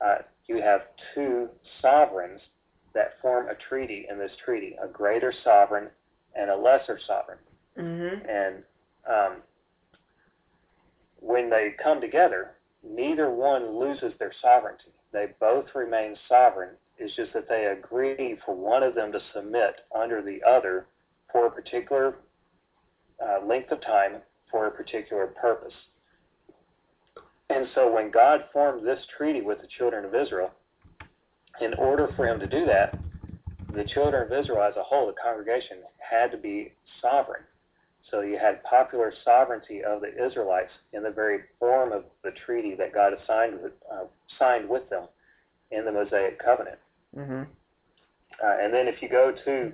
Uh, 0.04 0.18
you 0.48 0.60
have 0.60 0.80
two 1.14 1.48
sovereigns 1.80 2.40
that 2.92 3.14
form 3.22 3.46
a 3.48 3.54
treaty 3.68 4.08
in 4.10 4.18
this 4.18 4.32
treaty, 4.44 4.76
a 4.82 4.88
greater 4.88 5.32
sovereign 5.44 5.90
and 6.34 6.50
a 6.50 6.56
lesser 6.56 6.98
sovereign. 7.06 7.38
Mm-hmm. 7.78 8.28
And 8.28 8.54
um, 9.08 9.36
when 11.20 11.48
they 11.48 11.74
come 11.80 12.00
together, 12.00 12.56
neither 12.82 13.30
one 13.30 13.78
loses 13.78 14.12
their 14.18 14.32
sovereignty. 14.42 14.90
They 15.12 15.26
both 15.38 15.66
remain 15.72 16.16
sovereign. 16.28 16.70
It's 16.98 17.14
just 17.14 17.32
that 17.34 17.48
they 17.48 17.66
agree 17.78 18.36
for 18.44 18.56
one 18.56 18.82
of 18.82 18.96
them 18.96 19.12
to 19.12 19.20
submit 19.32 19.76
under 19.96 20.20
the 20.20 20.40
other 20.44 20.86
for 21.30 21.46
a 21.46 21.50
particular 21.50 22.16
uh, 23.20 23.44
length 23.44 23.70
of 23.70 23.80
time 23.82 24.14
for 24.50 24.66
a 24.66 24.70
particular 24.70 25.26
purpose. 25.26 25.74
And 27.50 27.66
so 27.74 27.92
when 27.92 28.10
God 28.10 28.44
formed 28.52 28.86
this 28.86 29.00
treaty 29.16 29.40
with 29.42 29.60
the 29.60 29.66
children 29.78 30.04
of 30.04 30.14
Israel, 30.14 30.50
in 31.60 31.74
order 31.74 32.08
for 32.16 32.26
him 32.26 32.38
to 32.40 32.46
do 32.46 32.64
that, 32.66 32.98
the 33.74 33.84
children 33.84 34.26
of 34.26 34.32
Israel 34.38 34.62
as 34.62 34.76
a 34.76 34.82
whole, 34.82 35.06
the 35.06 35.14
congregation, 35.22 35.78
had 35.98 36.30
to 36.30 36.36
be 36.38 36.72
sovereign. 37.02 37.42
So 38.10 38.22
you 38.22 38.38
had 38.38 38.62
popular 38.64 39.12
sovereignty 39.24 39.82
of 39.84 40.00
the 40.00 40.08
Israelites 40.24 40.70
in 40.92 41.02
the 41.02 41.10
very 41.10 41.40
form 41.58 41.92
of 41.92 42.04
the 42.24 42.32
treaty 42.44 42.74
that 42.76 42.92
God 42.94 43.12
assigned 43.12 43.60
with, 43.62 43.72
uh, 43.92 44.04
signed 44.38 44.68
with 44.68 44.88
them 44.90 45.04
in 45.70 45.84
the 45.84 45.92
Mosaic 45.92 46.40
covenant. 46.42 46.78
Mm-hmm. 47.16 47.42
Uh, 47.42 48.64
and 48.64 48.72
then 48.72 48.88
if 48.88 49.02
you 49.02 49.08
go 49.08 49.32
to 49.44 49.72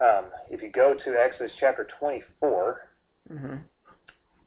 um, 0.00 0.26
if 0.50 0.62
you 0.62 0.70
go 0.70 0.94
to 0.94 1.14
Exodus 1.16 1.52
chapter 1.58 1.86
24 1.98 2.88
mm-hmm. 3.32 3.56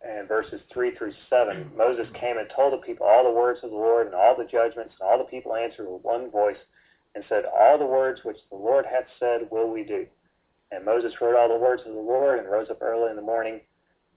and 0.07 0.27
verses 0.27 0.61
3 0.73 0.95
through 0.95 1.13
7, 1.29 1.71
Moses 1.77 2.07
came 2.19 2.37
and 2.37 2.47
told 2.55 2.73
the 2.73 2.85
people 2.85 3.05
all 3.05 3.23
the 3.25 3.37
words 3.37 3.59
of 3.63 3.69
the 3.69 3.75
Lord 3.75 4.05
and 4.07 4.15
all 4.15 4.35
the 4.37 4.45
judgments, 4.49 4.93
and 4.99 5.09
all 5.09 5.17
the 5.17 5.29
people 5.29 5.53
answered 5.55 5.89
with 5.91 6.03
one 6.03 6.31
voice 6.31 6.59
and 7.15 7.23
said, 7.27 7.43
All 7.45 7.77
the 7.77 7.85
words 7.85 8.21
which 8.23 8.37
the 8.49 8.57
Lord 8.57 8.85
hath 8.85 9.05
said 9.19 9.49
will 9.51 9.69
we 9.69 9.83
do. 9.83 10.05
And 10.71 10.85
Moses 10.85 11.11
wrote 11.19 11.35
all 11.35 11.49
the 11.49 11.59
words 11.61 11.81
of 11.85 11.93
the 11.93 11.99
Lord 11.99 12.39
and 12.39 12.49
rose 12.49 12.69
up 12.69 12.81
early 12.81 13.09
in 13.09 13.17
the 13.17 13.21
morning, 13.21 13.59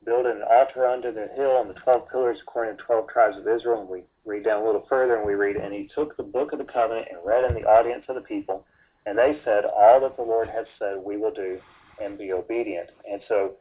built 0.04 0.26
an 0.26 0.40
altar 0.48 0.86
unto 0.86 1.12
the 1.12 1.26
hill 1.34 1.52
on 1.56 1.66
the 1.66 1.74
twelve 1.74 2.08
pillars 2.10 2.38
according 2.42 2.76
to 2.76 2.76
the 2.76 2.82
twelve 2.86 3.08
tribes 3.08 3.36
of 3.36 3.48
Israel. 3.48 3.80
And 3.80 3.88
we 3.88 4.02
read 4.24 4.44
down 4.44 4.62
a 4.62 4.64
little 4.64 4.86
further 4.88 5.16
and 5.16 5.26
we 5.26 5.34
read, 5.34 5.56
And 5.56 5.74
he 5.74 5.90
took 5.92 6.16
the 6.16 6.22
book 6.22 6.52
of 6.52 6.60
the 6.60 6.64
covenant 6.64 7.08
and 7.10 7.18
read 7.26 7.42
in 7.44 7.60
the 7.60 7.68
audience 7.68 8.04
of 8.08 8.14
the 8.14 8.20
people. 8.20 8.64
And 9.06 9.18
they 9.18 9.40
said, 9.44 9.64
All 9.64 10.00
that 10.00 10.16
the 10.16 10.22
Lord 10.22 10.48
has 10.48 10.66
said, 10.78 10.96
we 11.02 11.16
will 11.16 11.30
do 11.32 11.60
and 12.02 12.16
be 12.18 12.32
obedient. 12.32 12.90
And 13.10 13.20
so 13.28 13.54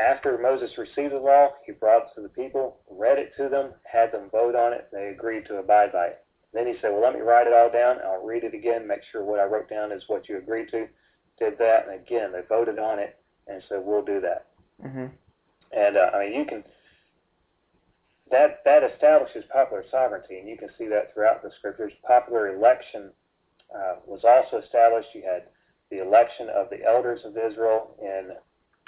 after 0.00 0.38
Moses 0.38 0.78
received 0.78 1.12
the 1.12 1.18
law, 1.18 1.50
he 1.66 1.72
brought 1.72 2.02
it 2.06 2.14
to 2.14 2.20
the 2.22 2.28
people, 2.28 2.78
read 2.90 3.18
it 3.18 3.32
to 3.36 3.48
them, 3.48 3.72
had 3.84 4.12
them 4.12 4.30
vote 4.30 4.54
on 4.54 4.72
it, 4.72 4.88
they 4.92 5.08
agreed 5.08 5.46
to 5.46 5.56
abide 5.56 5.92
by 5.92 6.06
it. 6.08 6.24
Then 6.54 6.66
he 6.66 6.74
said, 6.80 6.90
Well, 6.92 7.02
let 7.02 7.14
me 7.14 7.20
write 7.20 7.46
it 7.48 7.52
all 7.52 7.70
down. 7.70 7.98
I'll 8.06 8.24
read 8.24 8.44
it 8.44 8.54
again, 8.54 8.86
make 8.86 9.02
sure 9.10 9.24
what 9.24 9.40
I 9.40 9.44
wrote 9.44 9.68
down 9.68 9.90
is 9.92 10.02
what 10.08 10.28
you 10.28 10.38
agreed 10.38 10.68
to. 10.70 10.86
Did 11.38 11.58
that, 11.58 11.86
and 11.86 11.94
again, 12.00 12.32
they 12.32 12.40
voted 12.48 12.78
on 12.78 12.98
it 12.98 13.16
and 13.48 13.62
said, 13.68 13.80
We'll 13.82 14.04
do 14.04 14.20
that. 14.20 14.46
Mm-hmm. 14.84 15.06
And 15.76 15.96
uh, 15.96 16.10
I 16.16 16.24
mean, 16.28 16.38
you 16.38 16.44
can. 16.44 16.64
That, 18.30 18.58
that 18.66 18.84
establishes 18.84 19.44
popular 19.50 19.84
sovereignty, 19.90 20.38
and 20.38 20.46
you 20.46 20.58
can 20.58 20.68
see 20.76 20.86
that 20.88 21.14
throughout 21.14 21.42
the 21.42 21.50
scriptures. 21.58 21.94
Popular 22.06 22.54
election 22.54 23.10
uh, 23.74 23.96
was 24.06 24.20
also 24.24 24.62
established. 24.64 25.08
You 25.14 25.22
had 25.22 25.44
the 25.90 26.02
election 26.04 26.48
of 26.54 26.68
the 26.70 26.84
elders 26.86 27.20
of 27.24 27.36
Israel 27.36 27.94
in 28.00 28.30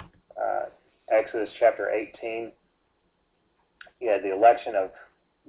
uh, 0.01 0.65
Exodus 1.11 1.49
chapter 1.59 1.89
18. 1.91 2.51
You 3.99 4.09
had 4.09 4.23
the 4.23 4.33
election 4.33 4.75
of 4.75 4.89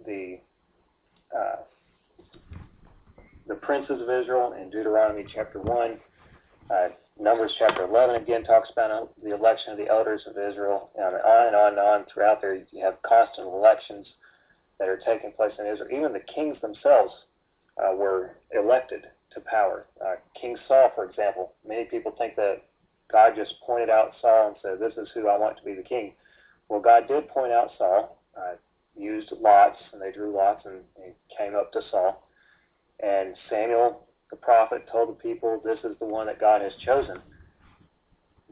the 0.07 0.39
uh, 1.37 1.57
the 3.49 3.55
princes 3.57 3.95
of 4.01 4.09
Israel 4.09 4.55
in 4.61 4.71
Deuteronomy 4.71 5.25
chapter 5.35 5.61
1. 5.61 5.97
Uh, 6.71 6.89
Numbers 7.21 7.53
chapter 7.59 7.85
11 7.85 8.17
again 8.23 8.43
talks 8.45 8.71
about 8.71 8.91
uh, 8.91 9.07
the 9.23 9.35
election 9.35 9.73
of 9.73 9.79
the 9.79 9.89
elders 9.89 10.23
of 10.27 10.33
Israel, 10.33 10.91
and 10.97 11.05
on 11.17 11.47
and 11.49 11.57
on 11.57 11.69
and 11.73 11.79
on 11.79 12.05
throughout 12.13 12.41
there. 12.41 12.55
You 12.55 12.83
have 12.85 12.95
constant 13.07 13.47
elections 13.47 14.07
that 14.79 14.89
are 14.89 14.97
taking 14.99 15.33
place 15.33 15.53
in 15.59 15.67
Israel. 15.67 15.89
Even 15.95 16.13
the 16.13 16.25
kings 16.33 16.57
themselves 16.63 17.13
uh, 17.83 17.95
were 17.95 18.37
elected 18.53 19.03
to 19.35 19.41
power. 19.41 19.87
Uh, 20.01 20.15
King 20.41 20.57
Saul, 20.67 20.91
for 20.95 21.05
example, 21.05 21.53
many 21.67 21.85
people 21.85 22.15
think 22.19 22.37
that 22.37 22.57
God 23.11 23.33
just 23.37 23.55
pointed 23.67 23.91
out 23.91 24.13
Saul 24.21 24.49
and 24.49 24.57
said, 24.63 24.79
This 24.79 24.97
is 25.03 25.09
who 25.15 25.29
I 25.29 25.39
want 25.39 25.57
to 25.59 25.63
be 25.65 25.75
the 25.75 25.83
king. 25.83 26.13
Well, 26.69 26.81
God 26.81 27.09
did 27.09 27.29
point 27.29 27.53
out 27.53 27.71
Saul, 27.77 28.19
uh, 28.37 28.55
used 28.97 29.33
lots, 29.41 29.77
and 29.93 30.01
they 30.01 30.13
drew 30.13 30.35
lots, 30.35 30.65
and 30.65 30.77
it 31.05 31.17
came 31.37 31.55
up 31.55 31.73
to 31.73 31.81
Saul. 31.91 32.29
And 33.01 33.35
Samuel, 33.51 34.07
the 34.31 34.37
prophet, 34.37 34.89
told 34.91 35.11
the 35.11 35.23
people, 35.29 35.61
This 35.65 35.79
is 35.85 35.97
the 35.99 36.07
one 36.07 36.27
that 36.27 36.41
God 36.41 36.63
has 36.63 36.73
chosen. 36.85 37.17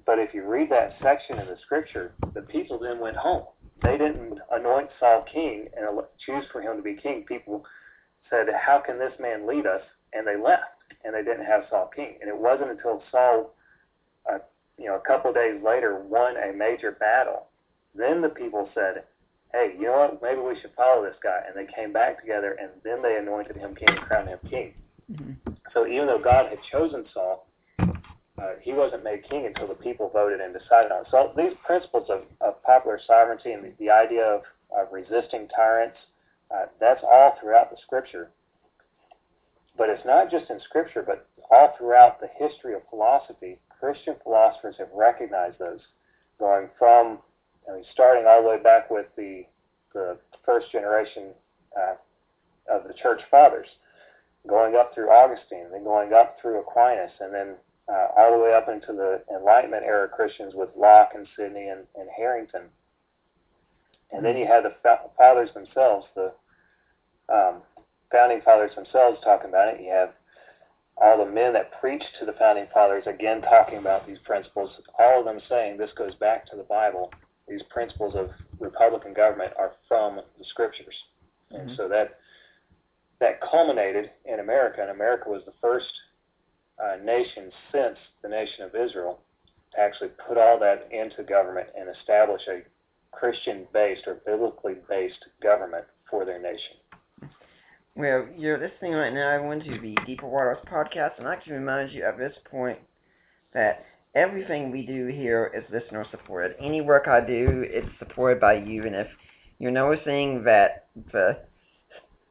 But 0.07 0.19
if 0.19 0.35
you 0.35 0.47
read 0.47 0.71
that 0.71 0.95
section 1.03 1.39
in 1.39 1.47
the 1.47 1.57
scripture, 1.65 2.15
the 2.35 2.43
people 2.43 2.79
then 2.79 2.99
went 3.01 3.17
home. 3.17 3.45
They 3.83 3.93
didn't 3.97 4.39
anoint 4.51 4.89
Saul 4.99 5.25
king 5.33 5.69
and 5.77 6.01
choose 6.25 6.45
for 6.53 6.61
him 6.61 6.77
to 6.77 6.83
be 6.83 6.97
king. 6.97 7.25
People 7.27 7.65
said, 8.29 8.47
How 8.61 8.83
can 8.85 8.99
this 8.99 9.13
man 9.19 9.47
lead 9.47 9.67
us? 9.67 9.81
and 10.13 10.27
they 10.27 10.37
left, 10.37 10.79
and 11.05 11.15
they 11.15 11.23
didn't 11.23 11.45
have 11.47 11.65
Saul 11.71 11.91
king. 11.95 12.17
And 12.21 12.29
it 12.29 12.37
wasn't 12.37 12.71
until 12.71 13.03
Saul, 13.11 13.51
uh, 14.31 14.39
you 14.79 14.87
know, 14.87 14.97
a 14.97 15.07
couple 15.07 15.33
days 15.33 15.61
later, 15.65 15.99
won 16.07 16.37
a 16.37 16.53
major 16.53 16.93
battle, 16.93 17.47
then 17.95 18.21
the 18.21 18.29
people 18.29 18.69
said, 18.75 19.05
"Hey, 19.53 19.75
you 19.77 19.87
know 19.87 19.99
what? 20.11 20.23
Maybe 20.23 20.41
we 20.41 20.59
should 20.61 20.75
follow 20.75 21.03
this 21.05 21.17
guy." 21.23 21.43
And 21.47 21.57
they 21.57 21.71
came 21.73 21.93
back 21.93 22.21
together, 22.21 22.53
and 22.61 22.71
then 22.85 23.03
they 23.03 23.17
anointed 23.17 23.57
him 23.57 23.75
king 23.75 23.89
and 23.91 23.99
crowned 24.01 24.29
him 24.29 24.39
king. 24.49 24.75
Mm-hmm. 25.13 25.53
So 25.75 25.87
even 25.87 26.07
though 26.07 26.21
God 26.23 26.49
had 26.51 26.59
chosen 26.73 27.05
Saul, 27.13 27.47
uh, 27.83 28.55
he 28.63 28.73
wasn't 28.73 29.05
made 29.05 29.29
king 29.29 29.45
until 29.47 29.67
the 29.69 29.75
people 29.75 30.09
voted 30.13 30.41
and 30.41 30.53
decided 30.53 30.93
on. 30.93 31.05
So 31.11 31.33
these 31.37 31.53
principles 31.67 32.09
of, 32.11 32.23
of 32.41 32.63
popular 32.63 32.99
sovereignty 33.07 33.53
and 33.53 33.65
the, 33.65 33.73
the 33.79 33.91
idea 33.91 34.23
of, 34.25 34.43
of 34.75 34.93
resisting 34.93 35.47
tyrants, 35.55 35.97
uh, 36.53 36.67
that's 36.81 37.03
all 37.09 37.37
throughout 37.41 37.71
the 37.71 37.77
scripture. 37.85 38.31
But 39.81 39.89
it's 39.89 40.05
not 40.05 40.31
just 40.31 40.51
in 40.51 40.61
Scripture, 40.61 41.03
but 41.03 41.27
all 41.51 41.75
throughout 41.79 42.21
the 42.21 42.29
history 42.37 42.75
of 42.75 42.83
philosophy, 42.91 43.59
Christian 43.81 44.15
philosophers 44.23 44.75
have 44.79 44.93
recognized 44.95 45.59
those, 45.59 45.81
going 46.39 46.69
from, 46.79 47.19
I 47.67 47.77
mean, 47.77 47.85
starting 47.91 48.27
all 48.29 48.43
the 48.43 48.49
way 48.51 48.59
back 48.63 48.91
with 48.91 49.07
the, 49.17 49.47
the 49.95 50.19
first 50.45 50.71
generation 50.71 51.33
uh, 51.75 51.95
of 52.71 52.85
the 52.89 52.93
church 52.93 53.23
fathers, 53.31 53.69
going 54.47 54.77
up 54.77 54.93
through 54.95 55.09
Augustine, 55.09 55.71
then 55.73 55.83
going 55.83 56.13
up 56.13 56.37
through 56.43 56.61
Aquinas, 56.61 57.13
and 57.21 57.33
then 57.33 57.55
uh, 57.91 58.09
all 58.19 58.37
the 58.37 58.45
way 58.45 58.53
up 58.53 58.69
into 58.69 58.93
the 58.93 59.23
Enlightenment 59.35 59.83
era 59.87 60.09
Christians 60.11 60.53
with 60.55 60.69
Locke 60.77 61.13
and 61.15 61.27
Sidney 61.39 61.69
and, 61.69 61.87
and 61.99 62.07
Harrington. 62.15 62.65
And 64.13 64.23
then 64.23 64.37
you 64.37 64.45
had 64.47 64.61
the 64.63 64.75
fathers 65.17 65.49
themselves, 65.55 66.07
the 66.15 66.33
um, 67.35 67.63
founding 68.11 68.41
fathers 68.45 68.73
themselves 68.75 69.19
talking 69.23 69.49
about 69.49 69.75
it. 69.75 69.81
You 69.81 69.91
have 69.91 70.11
all 70.97 71.25
the 71.25 71.31
men 71.31 71.53
that 71.55 71.71
preached 71.81 72.09
to 72.19 72.27
the 72.27 72.35
founding 72.39 72.67
fathers 72.75 73.05
again 73.07 73.41
talking 73.43 73.79
about 73.79 74.07
these 74.07 74.19
principles, 74.25 74.71
all 74.99 75.21
of 75.21 75.25
them 75.25 75.41
saying 75.49 75.77
this 75.79 75.91
goes 75.97 76.15
back 76.17 76.49
to 76.51 76.57
the 76.57 76.65
Bible. 76.65 77.13
These 77.49 77.63
principles 77.71 78.15
of 78.15 78.31
republican 78.61 79.13
government 79.15 79.53
are 79.59 79.73
from 79.89 80.17
the 80.39 80.45
scriptures. 80.51 80.95
Mm-hmm. 81.53 81.69
And 81.69 81.77
so 81.77 81.89
that 81.89 82.19
that 83.21 83.39
culminated 83.51 84.11
in 84.25 84.41
America, 84.41 84.81
and 84.81 84.91
America 84.91 85.25
was 85.29 85.43
the 85.45 85.53
first 85.61 85.91
uh, 86.83 86.97
nation 87.05 87.51
since 87.73 87.97
the 88.23 88.29
nation 88.29 88.63
of 88.65 88.75
Israel 88.75 89.21
to 89.75 89.81
actually 89.81 90.09
put 90.27 90.39
all 90.39 90.59
that 90.61 90.89
into 90.91 91.23
government 91.25 91.67
and 91.79 91.91
establish 91.97 92.41
a 92.49 92.63
Christian 93.13 93.67
based 93.75 94.05
or 94.07 94.21
biblically 94.25 94.75
based 94.89 95.23
government 95.43 95.85
for 96.11 96.25
their 96.25 96.41
nation. 96.41 96.77
Well, 98.01 98.29
you're 98.39 98.57
listening 98.57 98.95
right 98.95 99.13
now 99.13 99.29
everyone 99.29 99.61
to 99.61 99.79
the 99.79 99.95
Deeper 100.07 100.27
Waters 100.27 100.57
podcast, 100.67 101.19
and 101.19 101.29
i 101.29 101.37
can 101.37 101.53
remind 101.53 101.93
you 101.93 102.03
at 102.03 102.17
this 102.17 102.33
point 102.51 102.79
that 103.53 103.85
everything 104.15 104.71
we 104.71 104.87
do 104.87 105.09
here 105.09 105.53
is 105.55 105.71
listener 105.71 106.07
supported. 106.11 106.55
Any 106.63 106.81
work 106.81 107.09
I 107.09 107.21
do 107.21 107.63
is 107.71 107.85
supported 107.99 108.41
by 108.41 108.55
you, 108.55 108.85
and 108.87 108.95
if 108.97 109.07
you're 109.59 109.71
noticing 109.71 110.43
that 110.45 110.87
the 111.13 111.41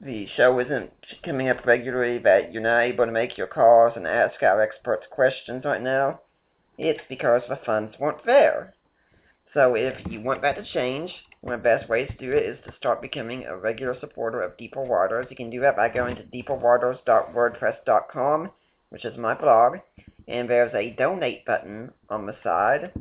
the 0.02 0.26
show 0.36 0.58
isn't 0.60 0.90
coming 1.24 1.50
up 1.50 1.64
regularly, 1.68 2.18
that 2.24 2.52
you're 2.52 2.64
not 2.64 2.80
able 2.80 3.06
to 3.06 3.12
make 3.12 3.38
your 3.38 3.46
calls 3.46 3.94
and 3.96 4.08
ask 4.08 4.42
our 4.42 4.64
experts 4.64 5.06
questions 5.12 5.66
right 5.66 5.84
now, 5.84 6.22
it's 6.80 7.02
because 7.08 7.44
the 7.48 7.60
funds 7.64 7.94
weren't 8.00 8.26
there. 8.26 8.74
So 9.54 9.76
if 9.76 9.94
you 10.10 10.20
want 10.22 10.42
that 10.42 10.56
to 10.56 10.64
change, 10.74 11.12
one 11.42 11.54
of 11.54 11.62
the 11.62 11.76
best 11.76 11.88
ways 11.90 12.10
to 12.10 12.18
do 12.26 12.32
it 12.34 12.44
is 12.46 12.58
to 12.66 12.74
start 12.78 13.02
becoming 13.02 13.46
a 13.46 13.56
regular 13.56 13.98
supporter 14.00 14.42
of 14.42 14.58
Deeper 14.58 14.84
Waters. 14.84 15.28
You 15.30 15.38
can 15.38 15.50
do 15.52 15.60
that 15.62 15.76
by 15.78 15.88
going 15.90 16.16
to 16.18 16.24
deeperwaters.wordpress.com, 16.24 18.52
which 18.90 19.06
is 19.06 19.18
my 19.18 19.34
blog, 19.34 19.78
and 20.28 20.48
there's 20.50 20.74
a 20.76 20.90
donate 20.98 21.46
button 21.46 21.92
on 22.10 22.26
the 22.26 22.36
side. 22.44 22.92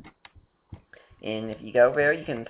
And 1.23 1.51
if 1.51 1.56
you 1.60 1.73
go 1.73 1.93
there, 1.94 2.12
you 2.12 2.24
can 2.24 2.47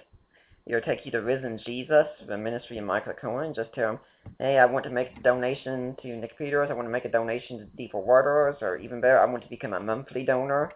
it'll 0.66 0.82
take 0.82 1.06
you 1.06 1.12
to 1.12 1.22
Risen 1.22 1.58
Jesus, 1.64 2.04
the 2.26 2.36
ministry 2.36 2.76
of 2.76 2.84
Michael 2.84 3.14
Licona. 3.14 3.56
Just 3.56 3.72
tell 3.72 3.92
him, 3.92 3.98
hey, 4.38 4.58
I 4.58 4.66
want 4.66 4.84
to 4.84 4.90
make 4.90 5.08
a 5.18 5.22
donation 5.22 5.96
to 6.02 6.08
Nick 6.14 6.36
Peters. 6.36 6.68
I 6.70 6.74
want 6.74 6.86
to 6.86 6.92
make 6.92 7.06
a 7.06 7.10
donation 7.10 7.60
to 7.60 7.64
Deeper 7.64 7.98
Waters, 8.00 8.56
or 8.60 8.76
even 8.76 9.00
better, 9.00 9.18
I 9.18 9.24
want 9.24 9.42
to 9.42 9.48
become 9.48 9.72
a 9.72 9.80
monthly 9.80 10.24
donor. 10.24 10.70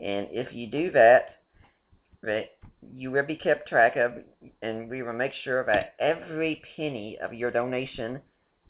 And 0.00 0.28
if 0.30 0.54
you 0.54 0.66
do 0.70 0.90
that, 0.92 1.35
that 2.26 2.50
you 2.94 3.10
will 3.10 3.24
be 3.24 3.36
kept 3.36 3.68
track 3.68 3.96
of, 3.96 4.12
and 4.60 4.90
we 4.90 5.02
will 5.02 5.12
make 5.14 5.32
sure 5.44 5.64
that 5.64 5.94
every 5.98 6.60
penny 6.76 7.16
of 7.22 7.32
your 7.32 7.50
donation 7.50 8.20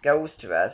goes 0.04 0.30
to 0.40 0.54
us, 0.54 0.72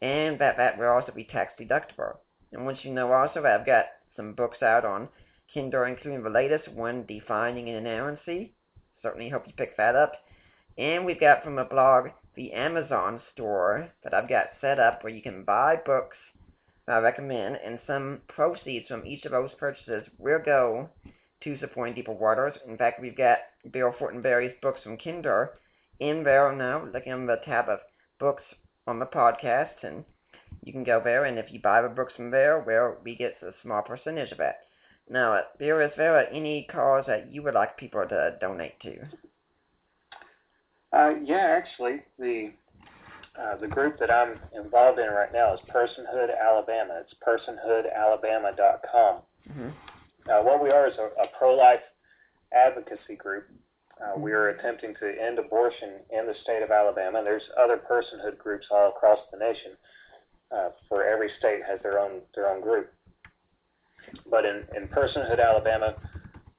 and 0.00 0.38
that 0.38 0.56
that 0.56 0.78
will 0.78 0.86
also 0.88 1.12
be 1.12 1.24
tax 1.24 1.52
deductible. 1.60 2.16
And 2.52 2.64
once 2.64 2.78
you 2.82 2.92
know 2.92 3.12
also 3.12 3.44
I've 3.44 3.66
got 3.66 3.84
some 4.16 4.32
books 4.32 4.62
out 4.62 4.84
on 4.84 5.08
Kindle, 5.52 5.84
including 5.84 6.22
the 6.22 6.30
latest 6.30 6.68
one, 6.68 7.04
Defining 7.06 7.68
an 7.68 7.76
Inerrancy. 7.76 8.54
Certainly 9.02 9.28
hope 9.28 9.44
you 9.46 9.52
pick 9.56 9.76
that 9.76 9.96
up. 9.96 10.12
And 10.78 11.04
we've 11.04 11.20
got 11.20 11.42
from 11.44 11.58
a 11.58 11.64
blog, 11.64 12.06
the 12.36 12.52
Amazon 12.52 13.20
store 13.32 13.88
that 14.02 14.14
I've 14.14 14.28
got 14.28 14.46
set 14.60 14.78
up 14.80 15.02
where 15.02 15.12
you 15.12 15.22
can 15.22 15.44
buy 15.44 15.76
books 15.84 16.16
I 16.86 16.98
recommend, 16.98 17.56
and 17.64 17.78
some 17.86 18.18
proceeds 18.28 18.86
from 18.88 19.06
each 19.06 19.24
of 19.24 19.32
those 19.32 19.50
purchases 19.58 20.04
will 20.18 20.40
go 20.44 20.88
to 21.44 21.58
Supporting 21.60 21.94
Deeper 21.94 22.12
Waters. 22.12 22.54
In 22.66 22.76
fact, 22.76 23.00
we've 23.00 23.16
got 23.16 23.38
Bill 23.72 23.94
Fortenberry's 24.00 24.54
books 24.62 24.80
from 24.82 24.96
Kindle 24.96 25.48
in 26.00 26.24
there 26.24 26.50
now. 26.56 26.88
Looking 26.92 27.12
on 27.12 27.26
the 27.26 27.36
tab 27.44 27.68
of 27.68 27.78
books 28.18 28.42
on 28.86 28.98
the 28.98 29.04
podcast, 29.06 29.70
and 29.82 30.04
you 30.64 30.72
can 30.72 30.84
go 30.84 31.00
there. 31.04 31.26
And 31.26 31.38
if 31.38 31.46
you 31.50 31.60
buy 31.62 31.82
the 31.82 31.88
books 31.88 32.14
from 32.16 32.30
there, 32.30 32.64
well, 32.66 32.96
we 33.04 33.14
get 33.14 33.34
a 33.46 33.52
small 33.62 33.82
percentage 33.82 34.32
of 34.32 34.38
that. 34.38 34.60
Now, 35.08 35.34
uh, 35.34 35.40
Bill, 35.58 35.80
is 35.80 35.92
there 35.98 36.18
any 36.32 36.66
cause 36.72 37.04
that 37.08 37.30
you 37.30 37.42
would 37.42 37.54
like 37.54 37.76
people 37.76 38.04
to 38.08 38.36
donate 38.40 38.80
to? 38.80 38.96
Uh, 40.96 41.10
yeah, 41.24 41.58
actually, 41.60 41.96
the 42.18 42.52
uh, 43.38 43.56
the 43.56 43.66
group 43.66 43.98
that 43.98 44.10
I'm 44.12 44.38
involved 44.54 44.98
in 45.00 45.08
right 45.08 45.32
now 45.32 45.52
is 45.54 45.60
Personhood 45.68 46.28
Alabama. 46.40 47.02
It's 47.02 47.12
personhoodalabama.com. 47.26 49.16
Mm-hmm. 49.50 49.68
Uh, 50.28 50.40
what 50.42 50.62
we 50.62 50.70
are 50.70 50.88
is 50.88 50.94
a, 50.98 51.06
a 51.22 51.26
pro 51.38 51.54
life 51.56 51.82
advocacy 52.54 53.16
group. 53.16 53.48
Uh, 54.00 54.18
we 54.18 54.32
are 54.32 54.48
attempting 54.50 54.94
to 55.00 55.06
end 55.06 55.38
abortion 55.38 56.00
in 56.10 56.26
the 56.26 56.34
state 56.42 56.62
of 56.62 56.70
Alabama. 56.70 57.20
There's 57.22 57.42
other 57.62 57.76
personhood 57.90 58.38
groups 58.38 58.66
all 58.70 58.88
across 58.88 59.18
the 59.32 59.38
nation. 59.38 59.72
Uh, 60.54 60.68
for 60.88 61.04
every 61.04 61.30
state 61.38 61.60
has 61.66 61.80
their 61.82 61.98
own 61.98 62.20
their 62.34 62.48
own 62.48 62.60
group. 62.62 62.92
But 64.30 64.44
in, 64.44 64.64
in 64.76 64.88
personhood 64.88 65.44
Alabama, 65.44 65.94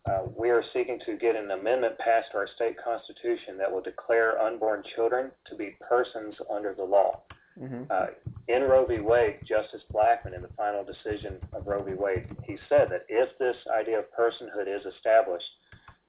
uh, 0.09 0.19
we 0.37 0.49
are 0.49 0.63
seeking 0.73 0.99
to 1.05 1.17
get 1.17 1.35
an 1.35 1.51
amendment 1.51 1.97
passed 1.99 2.31
to 2.31 2.37
our 2.37 2.47
state 2.55 2.75
constitution 2.83 3.57
that 3.57 3.71
will 3.71 3.81
declare 3.81 4.37
unborn 4.39 4.83
children 4.95 5.31
to 5.47 5.55
be 5.55 5.77
persons 5.89 6.35
under 6.53 6.73
the 6.73 6.83
law. 6.83 7.21
Mm-hmm. 7.61 7.83
Uh, 7.89 8.07
in 8.49 8.63
Roe 8.63 8.85
v. 8.85 8.99
Wade, 8.99 9.39
Justice 9.47 9.83
Blackmun, 9.93 10.35
in 10.35 10.41
the 10.41 10.49
final 10.57 10.83
decision 10.83 11.37
of 11.53 11.65
Roe 11.67 11.83
v. 11.83 11.93
Wade, 11.95 12.27
he 12.43 12.57
said 12.67 12.89
that 12.89 13.05
if 13.07 13.29
this 13.39 13.55
idea 13.79 13.99
of 13.99 14.05
personhood 14.17 14.67
is 14.67 14.85
established, 14.95 15.49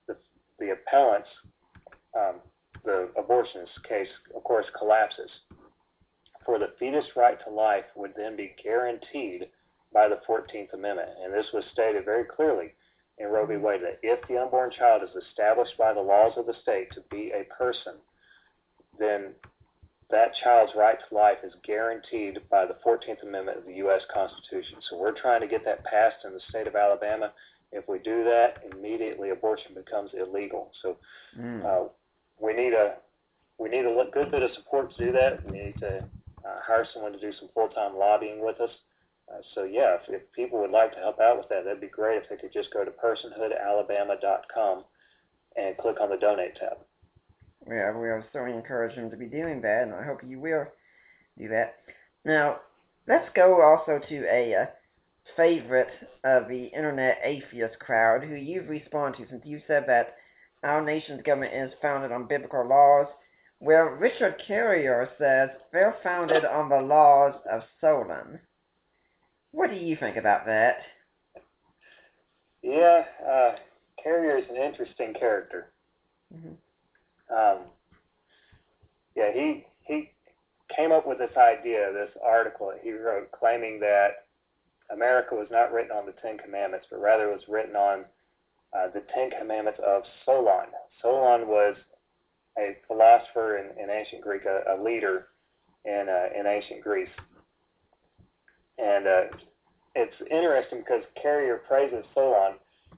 the, 0.09 0.17
the 0.59 0.73
appellant's, 0.73 1.29
um, 2.19 2.37
the 2.85 3.09
abortionist 3.21 3.83
case, 3.89 4.09
of 4.35 4.43
course, 4.45 4.67
collapses. 4.79 5.31
For 6.45 6.59
the 6.59 6.73
fetus 6.79 7.05
right 7.17 7.37
to 7.45 7.51
life 7.53 7.85
would 7.97 8.13
then 8.17 8.37
be 8.37 8.55
guaranteed 8.63 9.47
by 9.93 10.09
the 10.09 10.19
14th 10.29 10.73
Amendment. 10.75 11.11
And 11.23 11.33
this 11.35 11.47
was 11.53 11.65
stated 11.73 12.05
very 12.05 12.25
clearly 12.25 12.73
in 13.19 13.29
Roe 13.29 13.45
v. 13.47 13.57
Wade 13.57 13.83
that 13.83 13.99
if 14.03 14.27
the 14.29 14.39
unborn 14.41 14.71
child 14.77 15.03
is 15.03 15.23
established 15.25 15.77
by 15.79 15.95
the 15.95 16.01
laws 16.01 16.33
of 16.37 16.47
the 16.47 16.55
state 16.63 16.89
to 16.93 17.03
be 17.11 17.33
a 17.35 17.45
person, 17.55 17.95
then 18.99 19.33
that 20.11 20.33
child's 20.43 20.73
right 20.77 20.97
to 21.09 21.15
life 21.15 21.39
is 21.45 21.53
guaranteed 21.67 22.39
by 22.51 22.65
the 22.65 22.77
14th 22.87 23.23
Amendment 23.23 23.59
of 23.59 23.65
the 23.67 23.75
U.S. 23.85 24.03
Constitution. 24.13 24.79
So 24.89 24.97
we're 24.97 25.19
trying 25.19 25.41
to 25.41 25.49
get 25.49 25.65
that 25.65 25.85
passed 25.85 26.25
in 26.25 26.33
the 26.33 26.41
state 26.49 26.69
of 26.69 26.77
Alabama. 26.77 27.33
If 27.73 27.89
we 27.89 27.99
do 27.99 28.23
that, 28.23 28.63
immediately 28.73 29.31
abortion 29.31 29.73
becomes 29.75 30.13
illegal. 30.15 30.71
So 30.83 30.97
mm. 31.39 31.65
uh, 31.65 31.89
we 32.41 32.53
need 32.53 32.73
a 32.73 32.95
we 33.59 33.69
need 33.71 33.87
a 33.87 34.05
good 34.13 34.31
bit 34.31 34.43
of 34.43 34.51
support 34.55 34.95
to 34.97 35.07
do 35.07 35.13
that. 35.13 35.43
We 35.51 35.59
need 35.59 35.75
to 35.81 36.05
uh, 36.45 36.59
hire 36.63 36.87
someone 36.93 37.13
to 37.13 37.19
do 37.19 37.33
some 37.41 37.49
full 37.53 37.69
time 37.69 37.97
lobbying 37.97 38.45
with 38.45 38.61
us. 38.61 38.71
Uh, 39.29 39.41
so 39.57 39.65
yeah, 39.65 39.97
if, 39.97 40.03
if 40.09 40.33
people 40.33 40.61
would 40.61 40.71
like 40.71 40.93
to 40.93 40.99
help 40.99 41.19
out 41.19 41.39
with 41.39 41.49
that, 41.49 41.65
that'd 41.65 41.81
be 41.81 41.89
great. 41.89 42.23
If 42.23 42.29
they 42.29 42.37
could 42.37 42.53
just 42.53 42.73
go 42.73 42.85
to 42.85 42.93
personhoodalabama.com 42.93 44.85
and 45.57 45.77
click 45.79 45.97
on 46.01 46.11
the 46.11 46.17
donate 46.19 46.55
tab 46.57 46.79
we 47.69 47.75
are 47.77 47.97
will 48.19 48.25
certainly 48.33 48.57
encourage 48.57 48.95
him 48.97 49.11
to 49.11 49.17
be 49.17 49.27
doing 49.27 49.61
that, 49.63 49.83
and 49.83 49.95
I 49.95 50.05
hope 50.05 50.21
you 50.27 50.39
will 50.39 50.65
do 51.39 51.49
that. 51.49 51.77
Now, 52.25 52.61
let's 53.09 53.29
go 53.35 53.61
also 53.63 54.01
to 54.09 54.27
a 54.29 54.55
uh, 54.55 54.67
favorite 55.37 55.89
of 56.25 56.49
the 56.49 56.67
internet 56.67 57.19
atheist 57.25 57.79
crowd 57.79 58.23
who 58.23 58.35
you've 58.35 58.69
responded 58.69 59.19
to 59.25 59.29
since 59.31 59.43
you 59.45 59.61
said 59.67 59.85
that 59.87 60.15
our 60.63 60.85
nation's 60.85 61.23
government 61.23 61.53
is 61.55 61.75
founded 61.83 62.13
on 62.13 62.27
biblical 62.29 62.67
laws. 62.67 63.07
Well, 63.61 63.85
Richard 63.85 64.41
Carrier 64.47 65.09
says 65.19 65.51
they're 65.73 65.97
founded 66.03 66.45
on 66.45 66.69
the 66.69 66.81
laws 66.81 67.35
of 67.51 67.63
Solon. 67.81 68.39
What 69.53 69.71
do 69.71 69.77
you 69.77 69.97
think 69.97 70.17
about 70.17 70.47
that? 70.47 70.79
Yeah, 72.63 73.05
uh, 73.27 73.53
Carrier 74.03 74.39
is 74.39 74.45
an 74.51 74.57
interesting 74.57 75.15
character. 75.19 75.71
Mm-hmm. 76.35 76.51
Um, 77.35 77.59
yeah, 79.17 79.33
he 79.33 79.65
he 79.85 80.11
came 80.77 80.93
up 80.93 81.07
with 81.07 81.19
this 81.19 81.37
idea, 81.37 81.93
this 81.93 82.11
article 82.25 82.69
that 82.73 82.81
he 82.83 82.93
wrote, 82.93 83.31
claiming 83.33 83.81
that 83.81 84.27
America 84.91 85.35
was 85.35 85.49
not 85.51 85.73
written 85.73 85.93
on 85.93 86.07
the 86.07 86.13
Ten 86.23 86.39
Commandments, 86.39 86.87
but 86.91 87.01
rather 87.01 87.29
was 87.29 87.41
written 87.49 87.75
on 87.77 88.05
uh, 88.77 88.89
the 88.95 89.03
Ten 89.15 89.31
Commandments 89.39 89.81
of 89.87 90.03
Solon. 90.25 90.67
Solon 91.03 91.49
was 91.49 91.75
a 92.59 92.77
philosopher 92.87 93.59
in, 93.59 93.71
in 93.83 93.91
ancient 93.91 94.23
Greek, 94.23 94.43
a, 94.45 94.77
a 94.77 94.77
leader 94.83 95.29
in 95.85 96.07
uh, 96.09 96.39
in 96.39 96.47
ancient 96.47 96.83
Greece, 96.83 97.11
and 98.79 99.07
uh, 99.07 99.21
it's 99.97 100.15
interesting 100.31 100.81
because 100.81 101.03
Carrier 101.21 101.61
praises 101.67 102.05
Solon, 102.15 102.55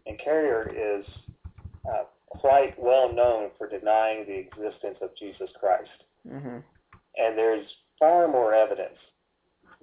and 0.07 0.19
Carrier 0.19 0.71
is 0.75 1.05
uh, 1.91 2.05
quite 2.31 2.75
well 2.79 3.13
known 3.13 3.51
for 3.57 3.69
denying 3.69 4.25
the 4.27 4.39
existence 4.39 4.99
of 5.01 5.15
Jesus 5.17 5.49
Christ. 5.59 5.89
Mm-hmm. 6.29 6.59
And 7.17 7.39
there's 7.39 7.67
far 7.99 8.29
more 8.29 8.55
evidence 8.55 8.97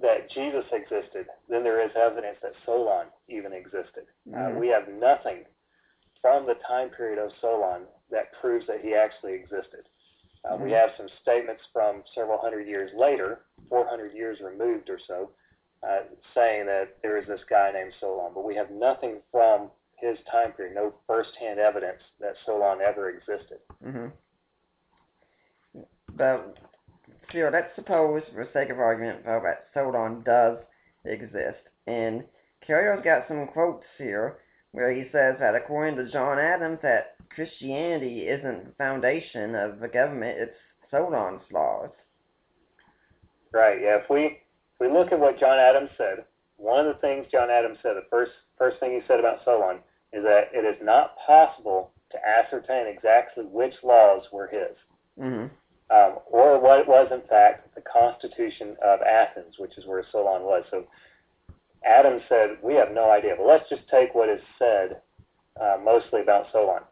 that 0.02 0.30
Jesus 0.32 0.66
existed 0.72 1.26
than 1.50 1.64
there 1.64 1.84
is 1.84 1.92
evidence 1.96 2.38
that 2.42 2.52
Solon 2.66 3.08
even 3.30 3.54
existed. 3.54 4.04
Uh, 4.32 4.38
mm-hmm. 4.38 4.58
Uh, 4.58 4.60
we 4.60 4.68
have 4.68 4.84
nothing 5.00 5.44
from 6.22 6.46
the 6.46 6.56
time 6.68 6.90
period 6.90 7.20
of 7.24 7.32
Solon 7.42 7.84
that 8.12 8.32
proves 8.42 8.66
that 8.68 8.82
he 8.82 8.94
actually 8.94 9.34
existed. 9.34 9.88
Uh, 10.46 10.54
mm-hmm. 10.54 10.66
We 10.66 10.72
have 10.72 10.90
some 10.98 11.08
statements 11.22 11.62
from 11.74 12.04
several 12.14 12.40
hundred 12.40 12.68
years 12.68 12.92
later, 12.98 13.42
400 13.70 14.14
years 14.14 14.38
removed 14.44 14.90
or 14.90 15.00
so, 15.08 15.32
uh, 15.88 16.04
saying 16.34 16.66
that 16.66 16.98
there 17.02 17.18
is 17.18 17.28
this 17.28 17.42
guy 17.50 17.72
named 17.72 17.94
Solon, 18.00 18.32
but 18.34 18.44
we 18.46 18.56
have 18.56 18.70
nothing 18.72 19.18
from 19.32 19.70
his 20.00 20.18
time 20.32 20.52
period, 20.54 20.76
no 20.76 20.94
firsthand 21.08 21.60
evidence 21.60 22.02
that 22.20 22.34
Solon 22.46 22.80
ever 22.82 23.10
existed. 23.10 23.60
Mm-hmm. 23.86 24.08
But 26.18 26.56
still, 27.30 27.50
let's 27.52 27.74
suppose, 27.76 28.24
for 28.34 28.48
sake 28.54 28.70
of 28.70 28.80
argument, 28.80 29.26
though, 29.26 29.42
that 29.44 29.68
Solon 29.74 30.22
does 30.24 30.58
exist. 31.06 31.60
And 31.88 32.24
Carrier's 32.66 33.04
got 33.04 33.28
some 33.28 33.48
quotes 33.48 33.86
here 33.98 34.38
where 34.72 34.92
he 34.92 35.04
says 35.12 35.36
that 35.40 35.56
according 35.56 35.96
to 35.96 36.12
John 36.12 36.38
Adams, 36.40 36.80
that 36.84 37.16
Christianity 37.34 38.22
isn't 38.28 38.66
the 38.66 38.74
foundation 38.78 39.56
of 39.56 39.80
the 39.80 39.88
government; 39.88 40.38
it's 40.40 40.58
Solon's 40.92 41.42
laws. 41.52 41.90
Right. 43.54 43.80
Yeah. 43.82 43.98
If 44.04 44.10
we 44.10 44.26
if 44.26 44.80
we 44.80 44.88
look 44.92 45.12
at 45.14 45.20
what 45.20 45.40
John 45.40 45.58
Adams 45.60 45.92
said, 45.98 46.26
one 46.58 46.86
of 46.88 46.96
the 46.96 47.02
things 47.02 47.28
John 47.32 47.50
Adams 47.50 47.78
said, 47.84 47.94
the 47.96 48.04
first 48.10 48.32
first 48.58 48.80
thing 48.80 48.92
he 48.92 49.02
said 49.08 49.20
about 49.20 49.40
Solon 49.46 49.78
is 50.14 50.24
that 50.24 50.48
it 50.54 50.66
is 50.66 50.78
not 50.82 51.16
possible 51.26 51.92
to 52.12 52.18
ascertain 52.24 52.88
exactly 52.88 53.44
which 53.46 53.74
laws 53.84 54.24
were 54.32 54.48
his, 54.48 54.76
mm-hmm. 55.24 55.48
um, 55.96 56.20
or 56.30 56.60
what 56.60 56.80
it 56.80 56.88
was 56.88 57.10
in 57.12 57.22
fact 57.28 57.74
the 57.76 57.82
constitution 57.82 58.76
of 58.84 59.02
Athens, 59.02 59.56
which 59.58 59.78
is 59.78 59.86
where 59.86 60.04
Solon 60.12 60.44
was. 60.44 60.64
So 60.72 60.86
Adam 61.86 62.20
said, 62.30 62.58
"We 62.62 62.74
have 62.76 62.92
no 62.94 63.12
idea, 63.12 63.36
but 63.38 63.48
let's 63.48 63.70
just 63.70 63.82
take 63.92 64.16
what 64.16 64.30
is 64.30 64.42
said 64.58 65.02
uh, 65.60 65.78
mostly 65.84 66.22
about 66.22 66.46
Solon." 66.52 66.84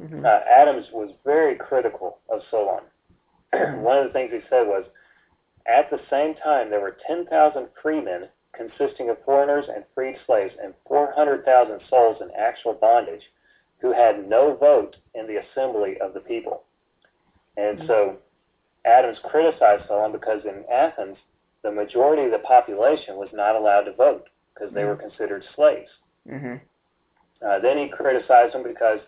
Mm-hmm. 0.00 0.24
Uh, 0.24 0.38
Adams 0.58 0.86
was 0.92 1.10
very 1.24 1.56
critical 1.56 2.18
of 2.28 2.40
Solon. 2.50 2.84
One 3.82 3.98
of 3.98 4.06
the 4.08 4.12
things 4.12 4.30
he 4.32 4.40
said 4.50 4.66
was, 4.66 4.84
at 5.66 5.88
the 5.90 6.00
same 6.10 6.34
time, 6.42 6.68
there 6.68 6.80
were 6.80 6.96
10,000 7.06 7.68
freemen 7.80 8.26
consisting 8.56 9.10
of 9.10 9.16
foreigners 9.24 9.66
and 9.74 9.84
freed 9.94 10.16
slaves, 10.26 10.54
and 10.62 10.74
400,000 10.86 11.80
souls 11.90 12.16
in 12.20 12.30
actual 12.38 12.74
bondage, 12.74 13.22
who 13.80 13.92
had 13.92 14.28
no 14.28 14.56
vote 14.56 14.96
in 15.14 15.26
the 15.26 15.40
assembly 15.42 15.96
of 16.00 16.14
the 16.14 16.20
people. 16.20 16.62
And 17.56 17.78
mm-hmm. 17.78 17.86
so 17.86 18.16
Adams 18.86 19.18
criticized 19.30 19.84
Solon 19.88 20.12
because 20.12 20.40
in 20.44 20.64
Athens, 20.72 21.16
the 21.62 21.70
majority 21.70 22.22
of 22.22 22.30
the 22.30 22.38
population 22.40 23.16
was 23.16 23.28
not 23.32 23.56
allowed 23.56 23.82
to 23.82 23.92
vote 23.92 24.28
because 24.54 24.68
mm-hmm. 24.68 24.76
they 24.76 24.84
were 24.84 24.96
mm-hmm. 24.96 25.08
considered 25.08 25.42
slaves. 25.54 25.88
Mm-hmm. 26.30 26.56
Uh, 27.46 27.58
then 27.60 27.76
he 27.76 27.88
criticized 27.88 28.54
him 28.54 28.62
because 28.62 29.00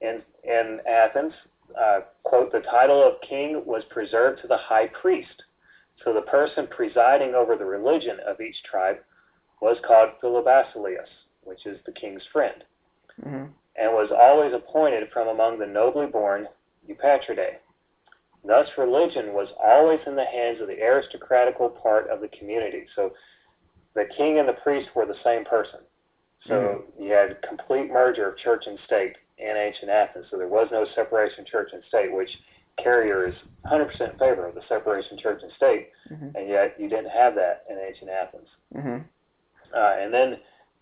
in, 0.00 0.20
in 0.44 0.78
Athens, 0.88 1.32
uh, 1.78 2.00
quote, 2.22 2.52
the 2.52 2.60
title 2.60 3.02
of 3.02 3.20
king 3.28 3.62
was 3.66 3.82
preserved 3.90 4.40
to 4.42 4.46
the 4.48 4.56
high 4.56 4.86
priest 5.02 5.42
so 6.04 6.12
the 6.12 6.22
person 6.22 6.66
presiding 6.68 7.34
over 7.34 7.56
the 7.56 7.64
religion 7.64 8.18
of 8.26 8.40
each 8.40 8.62
tribe 8.62 8.98
was 9.60 9.78
called 9.86 10.10
Philobasileus, 10.22 11.08
which 11.44 11.64
is 11.66 11.78
the 11.86 11.92
king's 11.92 12.26
friend, 12.32 12.64
mm-hmm. 13.24 13.46
and 13.76 13.92
was 13.94 14.10
always 14.12 14.52
appointed 14.52 15.08
from 15.10 15.28
among 15.28 15.58
the 15.58 15.66
nobly 15.66 16.06
born 16.06 16.48
Eupatridae. 16.88 17.58
Thus, 18.44 18.68
religion 18.78 19.32
was 19.32 19.48
always 19.58 19.98
in 20.06 20.14
the 20.14 20.24
hands 20.24 20.60
of 20.60 20.68
the 20.68 20.80
aristocratical 20.80 21.68
part 21.70 22.08
of 22.10 22.20
the 22.20 22.28
community. 22.28 22.86
So 22.94 23.12
the 23.94 24.04
king 24.16 24.38
and 24.38 24.48
the 24.48 24.52
priest 24.62 24.88
were 24.94 25.06
the 25.06 25.18
same 25.24 25.44
person. 25.44 25.80
So 26.46 26.54
mm-hmm. 26.54 27.02
you 27.02 27.12
had 27.12 27.42
complete 27.42 27.90
merger 27.90 28.28
of 28.30 28.36
church 28.38 28.64
and 28.66 28.78
state 28.86 29.16
in 29.38 29.54
ancient 29.56 29.90
Athens. 29.90 30.26
So 30.30 30.36
there 30.36 30.46
was 30.46 30.68
no 30.70 30.86
separation 30.94 31.44
church 31.50 31.70
and 31.72 31.82
state, 31.88 32.12
which– 32.14 32.30
carrier 32.82 33.26
is 33.28 33.34
100% 33.70 33.88
in 34.12 34.18
favor 34.18 34.46
of 34.46 34.54
the 34.54 34.60
separation 34.68 35.18
church 35.18 35.40
and 35.42 35.52
state, 35.56 35.88
mm-hmm. 36.10 36.36
and 36.36 36.48
yet 36.48 36.74
you 36.78 36.88
didn't 36.88 37.10
have 37.10 37.34
that 37.34 37.64
in 37.70 37.78
ancient 37.78 38.10
Athens. 38.10 38.48
Mm-hmm. 38.76 39.02
Uh, 39.76 40.02
and 40.04 40.12
then 40.12 40.36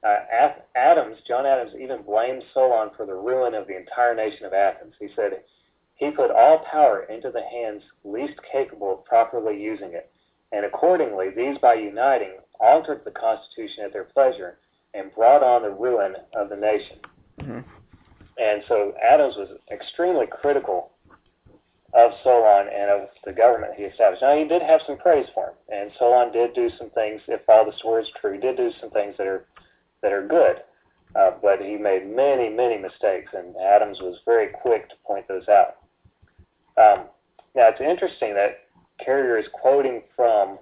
uh, 0.07 0.51
Adams, 0.77 1.17
John 1.27 1.47
Adams, 1.47 1.73
even 1.81 2.03
blamed 2.03 2.43
Solon 2.53 2.91
for 2.97 3.07
the 3.07 3.15
ruin 3.15 3.55
of 3.55 3.67
the 3.67 3.77
entire 3.77 4.15
nation 4.15 4.45
of 4.45 4.53
Athens. 4.53 4.95
He 5.01 5.09
said 5.17 5.31
he 5.95 6.11
put 6.11 6.31
all 6.31 6.65
power 6.71 7.05
into 7.05 7.31
the 7.31 7.43
hands 7.43 7.83
least 8.05 8.35
capable 8.53 8.93
of 8.93 9.05
properly 9.05 9.61
using 9.63 9.93
it, 9.95 10.11
and 10.53 10.67
accordingly, 10.67 11.27
these 11.35 11.57
by 11.63 11.75
uniting 11.75 12.35
altered 12.61 13.01
the 13.05 13.11
constitution 13.13 13.85
at 13.85 13.93
their 13.93 14.05
pleasure 14.05 14.59
and 14.95 15.13
brought 15.15 15.43
on 15.43 15.63
the 15.63 15.71
ruin 15.71 16.15
of 16.37 16.49
the 16.49 16.57
nation. 16.57 16.97
Mm-hmm. 17.41 17.59
And 18.37 18.63
so 18.69 18.93
Adams 19.03 19.35
was 19.37 19.49
extremely 19.73 20.27
critical 20.27 20.91
of 21.95 22.11
Solon 22.25 22.67
and 22.75 22.91
of 22.91 23.09
the 23.25 23.33
government 23.33 23.75
he 23.77 23.85
established. 23.85 24.23
Now, 24.23 24.37
he 24.37 24.45
did 24.47 24.63
have 24.63 24.81
some 24.87 24.99
praise 24.99 25.27
for 25.33 25.51
him, 25.51 25.55
and 25.73 25.91
Solon 25.99 26.33
did 26.33 26.53
do 26.53 26.69
some 26.77 26.91
things. 26.91 27.21
If 27.29 27.43
all 27.49 27.65
the 27.65 27.77
stories 27.79 28.09
are 28.17 28.21
true, 28.21 28.41
did 28.41 28.57
do 28.57 28.71
some 28.81 28.91
things 28.91 29.15
that 29.17 29.27
are 29.29 29.47
that 30.03 30.13
are 30.13 30.27
good, 30.27 30.61
uh, 31.17 31.31
but 31.41 31.61
he 31.63 31.77
made 31.77 32.05
many, 32.07 32.51
many 32.51 32.77
mistakes, 32.77 33.31
and 33.33 33.55
Adams 33.57 34.01
was 34.03 34.19
very 34.27 34.49
quick 34.63 34.89
to 34.91 34.97
point 35.07 35.27
those 35.29 35.47
out. 35.49 35.77
Um, 36.77 37.07
now, 37.55 37.69
it's 37.69 37.81
interesting 37.81 38.35
that 38.35 38.67
Carrier 39.05 39.39
is 39.39 39.47
quoting 39.53 40.03
from 40.15 40.59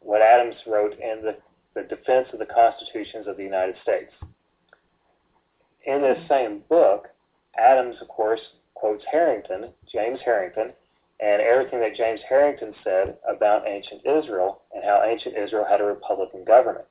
what 0.00 0.22
Adams 0.22 0.56
wrote 0.66 0.92
in 0.94 1.22
the, 1.22 1.36
the 1.74 1.82
Defense 1.86 2.26
of 2.32 2.40
the 2.40 2.46
Constitutions 2.46 3.28
of 3.28 3.36
the 3.36 3.44
United 3.44 3.76
States. 3.82 4.10
In 5.86 6.00
this 6.02 6.18
same 6.28 6.62
book, 6.68 7.08
Adams, 7.56 7.96
of 8.02 8.08
course, 8.08 8.40
quotes 8.78 9.04
Harrington, 9.10 9.70
James 9.92 10.18
Harrington, 10.24 10.72
and 11.20 11.42
everything 11.42 11.80
that 11.80 11.96
James 11.96 12.20
Harrington 12.28 12.72
said 12.84 13.16
about 13.28 13.66
ancient 13.66 14.02
Israel 14.06 14.60
and 14.74 14.84
how 14.84 15.02
ancient 15.04 15.36
Israel 15.36 15.66
had 15.68 15.80
a 15.80 15.84
republican 15.84 16.44
government. 16.44 16.84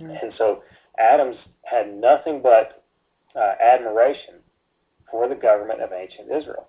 Mm. 0.00 0.18
And 0.22 0.32
so 0.36 0.62
Adams 0.98 1.36
had 1.62 1.94
nothing 1.94 2.42
but 2.42 2.82
uh, 3.36 3.52
admiration 3.62 4.34
for 5.10 5.28
the 5.28 5.34
government 5.36 5.80
of 5.82 5.90
ancient 5.92 6.30
Israel. 6.32 6.66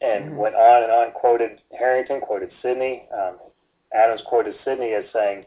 And 0.00 0.30
mm. 0.30 0.36
went 0.36 0.54
on 0.54 0.82
and 0.84 0.92
on, 0.92 1.10
quoted 1.12 1.58
Harrington, 1.76 2.20
quoted 2.20 2.50
Sidney. 2.62 3.06
Um, 3.12 3.38
Adams 3.92 4.20
quoted 4.28 4.54
Sidney 4.64 4.92
as 4.92 5.04
saying, 5.12 5.44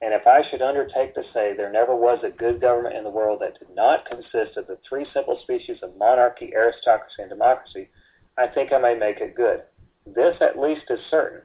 and 0.00 0.12
if 0.12 0.26
I 0.26 0.42
should 0.48 0.60
undertake 0.62 1.14
to 1.14 1.22
say 1.32 1.52
there 1.52 1.70
never 1.72 1.94
was 1.94 2.18
a 2.24 2.30
good 2.30 2.60
government 2.60 2.96
in 2.96 3.04
the 3.04 3.10
world 3.10 3.38
that 3.40 3.58
did 3.60 3.70
not 3.74 4.04
consist 4.06 4.56
of 4.56 4.66
the 4.66 4.74
three 4.88 5.04
simple 5.12 5.38
species 5.42 5.82
of 5.84 5.94
monarchy, 5.96 6.52
aristocracy, 6.54 7.22
and 7.22 7.30
democracy, 7.30 7.88
I 8.36 8.48
think 8.48 8.72
I 8.72 8.78
may 8.78 8.94
make 8.96 9.20
it 9.20 9.36
good. 9.36 9.62
This 10.06 10.36
at 10.40 10.58
least 10.58 10.90
is 10.90 10.98
certain. 11.10 11.42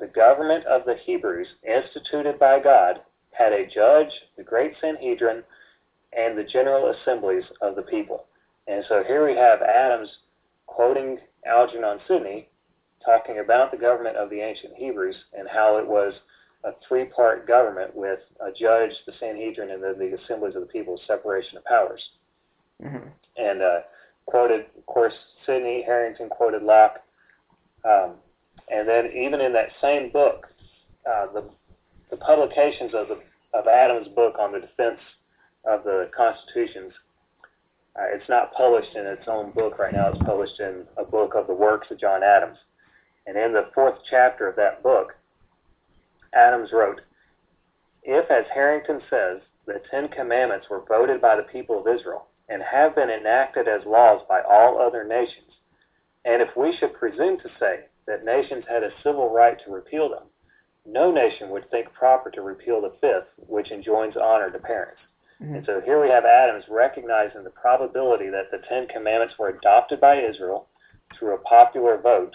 The 0.00 0.08
government 0.08 0.64
of 0.66 0.84
the 0.84 0.96
Hebrews, 0.96 1.46
instituted 1.62 2.38
by 2.40 2.58
God, 2.58 3.00
had 3.30 3.52
a 3.52 3.66
judge, 3.66 4.10
the 4.36 4.42
great 4.42 4.74
Sanhedrin, 4.80 5.44
and 6.12 6.36
the 6.36 6.42
general 6.44 6.88
assemblies 6.90 7.44
of 7.60 7.76
the 7.76 7.82
people. 7.82 8.24
And 8.66 8.84
so 8.88 9.02
here 9.04 9.24
we 9.26 9.36
have 9.36 9.62
Adams 9.62 10.08
quoting 10.66 11.20
Algernon 11.46 12.00
Sidney, 12.08 12.48
talking 13.04 13.38
about 13.38 13.70
the 13.70 13.76
government 13.76 14.16
of 14.16 14.28
the 14.28 14.40
ancient 14.40 14.74
Hebrews 14.74 15.16
and 15.34 15.48
how 15.48 15.76
it 15.78 15.86
was 15.86 16.12
a 16.64 16.70
three-part 16.88 17.46
government 17.48 17.94
with 17.94 18.20
a 18.40 18.50
judge, 18.50 18.92
the 19.06 19.12
Sanhedrin, 19.18 19.70
and 19.70 19.82
then 19.82 19.98
the 19.98 20.16
assemblies 20.18 20.54
of 20.54 20.60
the 20.60 20.66
people, 20.68 21.00
separation 21.06 21.56
of 21.58 21.64
powers. 21.64 22.02
Mm-hmm. 22.82 23.08
And 23.36 23.62
uh, 23.62 23.78
quoted, 24.26 24.66
of 24.78 24.86
course, 24.86 25.12
Sidney 25.44 25.82
Harrington 25.84 26.28
quoted 26.28 26.62
Locke. 26.62 26.98
Um, 27.84 28.12
and 28.72 28.88
then 28.88 29.06
even 29.06 29.40
in 29.40 29.52
that 29.54 29.70
same 29.80 30.12
book, 30.12 30.46
uh, 31.10 31.26
the, 31.34 31.44
the 32.10 32.16
publications 32.18 32.92
of, 32.94 33.08
the, 33.08 33.18
of 33.58 33.66
Adams' 33.66 34.06
book 34.14 34.36
on 34.38 34.52
the 34.52 34.60
defense 34.60 35.00
of 35.64 35.82
the 35.82 36.10
constitutions, 36.16 36.92
uh, 37.96 38.04
it's 38.14 38.28
not 38.28 38.54
published 38.54 38.94
in 38.94 39.04
its 39.04 39.24
own 39.26 39.50
book 39.50 39.78
right 39.80 39.92
now. 39.92 40.08
It's 40.12 40.22
published 40.24 40.60
in 40.60 40.84
a 40.96 41.04
book 41.04 41.34
of 41.36 41.48
the 41.48 41.54
works 41.54 41.88
of 41.90 41.98
John 41.98 42.22
Adams. 42.22 42.56
And 43.26 43.36
in 43.36 43.52
the 43.52 43.68
fourth 43.74 43.98
chapter 44.08 44.48
of 44.48 44.56
that 44.56 44.82
book, 44.82 45.14
Adams 46.34 46.70
wrote, 46.72 47.00
If, 48.02 48.30
as 48.30 48.44
Harrington 48.54 49.00
says, 49.10 49.40
the 49.66 49.80
Ten 49.90 50.08
Commandments 50.08 50.66
were 50.70 50.84
voted 50.88 51.20
by 51.20 51.36
the 51.36 51.42
people 51.52 51.80
of 51.80 51.94
Israel, 51.94 52.26
and 52.48 52.62
have 52.62 52.94
been 52.96 53.10
enacted 53.10 53.68
as 53.68 53.82
laws 53.86 54.22
by 54.28 54.40
all 54.40 54.80
other 54.80 55.04
nations, 55.04 55.50
and 56.24 56.42
if 56.42 56.48
we 56.56 56.76
should 56.76 56.94
presume 56.94 57.38
to 57.40 57.48
say 57.60 57.86
that 58.06 58.24
nations 58.24 58.64
had 58.68 58.82
a 58.82 58.90
civil 59.02 59.32
right 59.32 59.58
to 59.64 59.70
repeal 59.72 60.08
them, 60.08 60.24
no 60.84 61.12
nation 61.12 61.50
would 61.50 61.70
think 61.70 61.92
proper 61.92 62.30
to 62.30 62.42
repeal 62.42 62.80
the 62.80 62.92
fifth, 63.00 63.28
which 63.48 63.70
enjoins 63.70 64.14
honor 64.16 64.50
to 64.50 64.58
parents. 64.58 65.00
Mm-hmm. 65.40 65.56
And 65.56 65.66
so 65.66 65.80
here 65.84 66.02
we 66.02 66.08
have 66.08 66.24
Adams 66.24 66.64
recognizing 66.68 67.44
the 67.44 67.50
probability 67.50 68.28
that 68.30 68.50
the 68.50 68.62
Ten 68.68 68.88
Commandments 68.88 69.34
were 69.38 69.50
adopted 69.50 70.00
by 70.00 70.20
Israel 70.20 70.66
through 71.18 71.36
a 71.36 71.38
popular 71.38 71.98
vote 72.00 72.34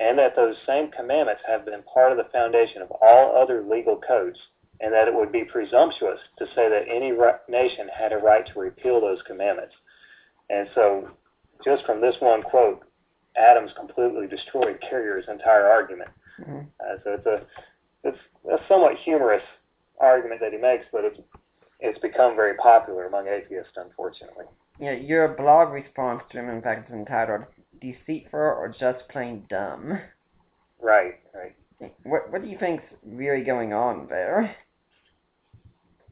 and 0.00 0.18
that 0.18 0.34
those 0.34 0.56
same 0.66 0.90
commandments 0.90 1.42
have 1.46 1.66
been 1.66 1.82
part 1.92 2.10
of 2.10 2.16
the 2.16 2.30
foundation 2.32 2.80
of 2.82 2.90
all 3.02 3.36
other 3.40 3.62
legal 3.62 4.00
codes, 4.08 4.38
and 4.80 4.92
that 4.94 5.06
it 5.06 5.14
would 5.14 5.30
be 5.30 5.44
presumptuous 5.44 6.18
to 6.38 6.46
say 6.56 6.68
that 6.72 6.88
any 6.88 7.12
nation 7.48 7.86
had 7.96 8.12
a 8.12 8.16
right 8.16 8.46
to 8.46 8.58
repeal 8.58 8.98
those 9.00 9.18
commandments. 9.26 9.74
And 10.48 10.68
so, 10.74 11.10
just 11.62 11.84
from 11.84 12.00
this 12.00 12.14
one 12.20 12.42
quote, 12.42 12.82
Adams 13.36 13.70
completely 13.76 14.26
destroyed 14.26 14.82
Carrier's 14.88 15.26
entire 15.30 15.66
argument. 15.66 16.10
Mm-hmm. 16.40 16.58
Uh, 16.80 16.96
so 17.04 17.10
it's 17.12 17.26
a 17.26 17.42
it's 18.02 18.18
a 18.50 18.56
somewhat 18.68 18.96
humorous 19.04 19.42
argument 20.00 20.40
that 20.40 20.52
he 20.52 20.58
makes, 20.58 20.84
but 20.92 21.04
it's 21.04 21.18
it's 21.80 21.98
become 21.98 22.34
very 22.34 22.56
popular 22.56 23.04
among 23.04 23.28
atheists, 23.28 23.72
unfortunately. 23.76 24.46
Yeah, 24.80 24.92
your 24.92 25.28
blog 25.38 25.72
response 25.74 26.22
to 26.32 26.38
him, 26.40 26.48
in 26.48 26.62
fact, 26.62 26.88
is 26.88 26.94
entitled 26.94 27.42
deceitful 27.80 28.38
or 28.40 28.72
just 28.78 29.08
plain 29.08 29.44
dumb. 29.48 29.98
Right, 30.80 31.14
right. 31.34 31.92
What 32.04 32.30
what 32.30 32.42
do 32.42 32.48
you 32.48 32.58
think's 32.58 32.84
really 33.04 33.42
going 33.44 33.72
on 33.72 34.06
there? 34.08 34.54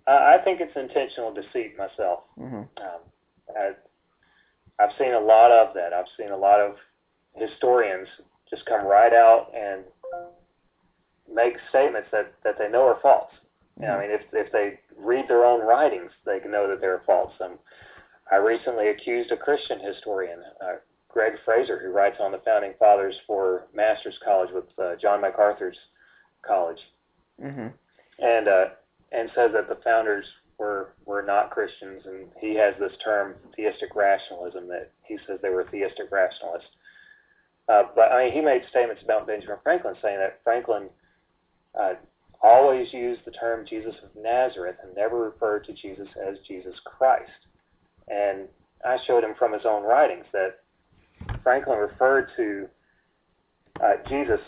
Uh, 0.07 0.11
I 0.11 0.39
think 0.43 0.61
it's 0.62 0.74
intentional 0.74 1.32
deceit 1.32 1.77
myself. 1.77 2.20
Mm-hmm. 2.39 2.62
Um, 2.81 3.01
I, 3.55 3.70
I've 4.81 4.93
seen 4.99 5.12
a 5.12 5.20
lot 5.20 5.51
of 5.51 5.74
that. 5.74 5.93
I've 5.93 6.07
seen 6.19 6.31
a 6.31 6.36
lot 6.36 6.61
of 6.61 6.77
historians 7.36 8.09
just 8.49 8.65
come 8.65 8.86
right 8.86 9.12
out 9.12 9.49
and 9.55 9.82
make 11.31 11.53
statements 11.69 12.09
that, 12.11 12.32
that 12.43 12.55
they 12.59 12.70
know 12.70 12.86
are 12.86 12.99
false. 13.03 13.31
Mm-hmm. 13.78 13.90
I 13.93 14.01
mean, 14.01 14.11
if 14.11 14.23
if 14.32 14.51
they 14.53 14.81
read 14.97 15.27
their 15.28 15.45
own 15.45 15.61
writings, 15.61 16.11
they 16.24 16.40
can 16.40 16.51
know 16.51 16.66
that 16.70 16.81
they're 16.81 17.03
false. 17.05 17.32
And 17.40 17.53
um, 17.55 17.59
I 18.32 18.36
recently 18.36 18.89
accused 18.89 19.31
a 19.32 19.36
Christian 19.36 19.78
historian, 19.81 20.39
uh, 20.62 20.77
Gregg 21.19 21.32
Frazer, 21.45 21.81
who 21.81 21.90
writes 21.90 22.19
on 22.20 22.31
the 22.31 22.39
founding 22.45 22.74
fathers 22.78 23.16
for 23.27 23.66
Masters 23.74 24.16
College 24.24 24.51
with 24.55 24.66
uh, 24.81 24.95
John 25.03 25.20
MacArthur's 25.20 25.77
college, 26.47 26.78
mm-hmm. 27.45 27.66
and 28.20 28.47
uh, 28.49 28.66
and 29.11 29.28
says 29.35 29.51
that 29.53 29.69
the 29.69 29.81
founders 29.82 30.24
were 30.61 30.90
were 31.07 31.24
not 31.27 31.51
Christians, 31.51 32.03
and 32.05 32.28
he 32.40 32.55
has 32.55 32.73
this 32.78 32.93
term 33.05 33.35
theistic 33.57 33.97
rationalism 33.97 34.69
that 34.69 34.93
he 35.09 35.19
says 35.27 35.40
they 35.43 35.49
were 35.49 35.66
theistic 35.73 36.07
rationalists. 36.12 36.70
Uh, 37.69 37.82
but 37.97 38.12
I 38.12 38.27
mean, 38.27 38.32
he 38.32 38.40
made 38.40 38.62
statements 38.70 39.03
about 39.03 39.27
Benjamin 39.27 39.57
Franklin, 39.65 39.97
saying 40.01 40.19
that 40.20 40.39
Franklin 40.45 40.89
uh, 41.74 41.95
always 42.45 42.93
used 42.93 43.23
the 43.24 43.32
term 43.32 43.66
Jesus 43.69 43.97
of 44.05 44.11
Nazareth 44.23 44.77
and 44.85 44.95
never 44.95 45.19
referred 45.19 45.65
to 45.66 45.73
Jesus 45.73 46.07
as 46.28 46.36
Jesus 46.47 46.77
Christ. 46.85 47.40
And 48.07 48.47
I 48.86 48.99
showed 49.09 49.24
him 49.24 49.35
from 49.36 49.53
his 49.53 49.62
own 49.66 49.82
writings 49.82 50.24
that 50.32 50.61
Franklin 51.48 51.78
referred 51.78 52.28
to 52.36 52.68
uh, 53.82 53.94
Jesus, 54.06 54.38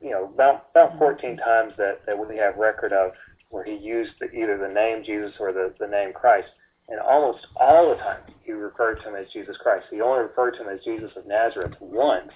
you 0.00 0.10
know, 0.10 0.26
about 0.32 0.66
about 0.70 0.96
14 0.98 1.36
times 1.36 1.72
that 1.76 1.98
that 2.06 2.16
we 2.16 2.36
have 2.36 2.54
record 2.54 2.92
of 2.92 3.10
where 3.50 3.64
he 3.64 3.74
used 3.74 4.12
the, 4.20 4.30
either 4.30 4.56
the 4.56 4.72
name 4.72 5.02
Jesus 5.02 5.32
or 5.40 5.52
the 5.52 5.74
the 5.80 5.86
name 5.88 6.12
Christ, 6.12 6.46
and 6.88 7.00
almost 7.00 7.44
all 7.56 7.90
the 7.90 7.96
time 7.96 8.20
he 8.44 8.52
referred 8.52 9.00
to 9.02 9.08
him 9.08 9.16
as 9.16 9.26
Jesus 9.32 9.56
Christ. 9.60 9.86
He 9.90 10.00
only 10.00 10.20
referred 10.22 10.52
to 10.52 10.58
him 10.62 10.68
as 10.72 10.84
Jesus 10.84 11.10
of 11.16 11.26
Nazareth 11.26 11.74
once, 11.80 12.30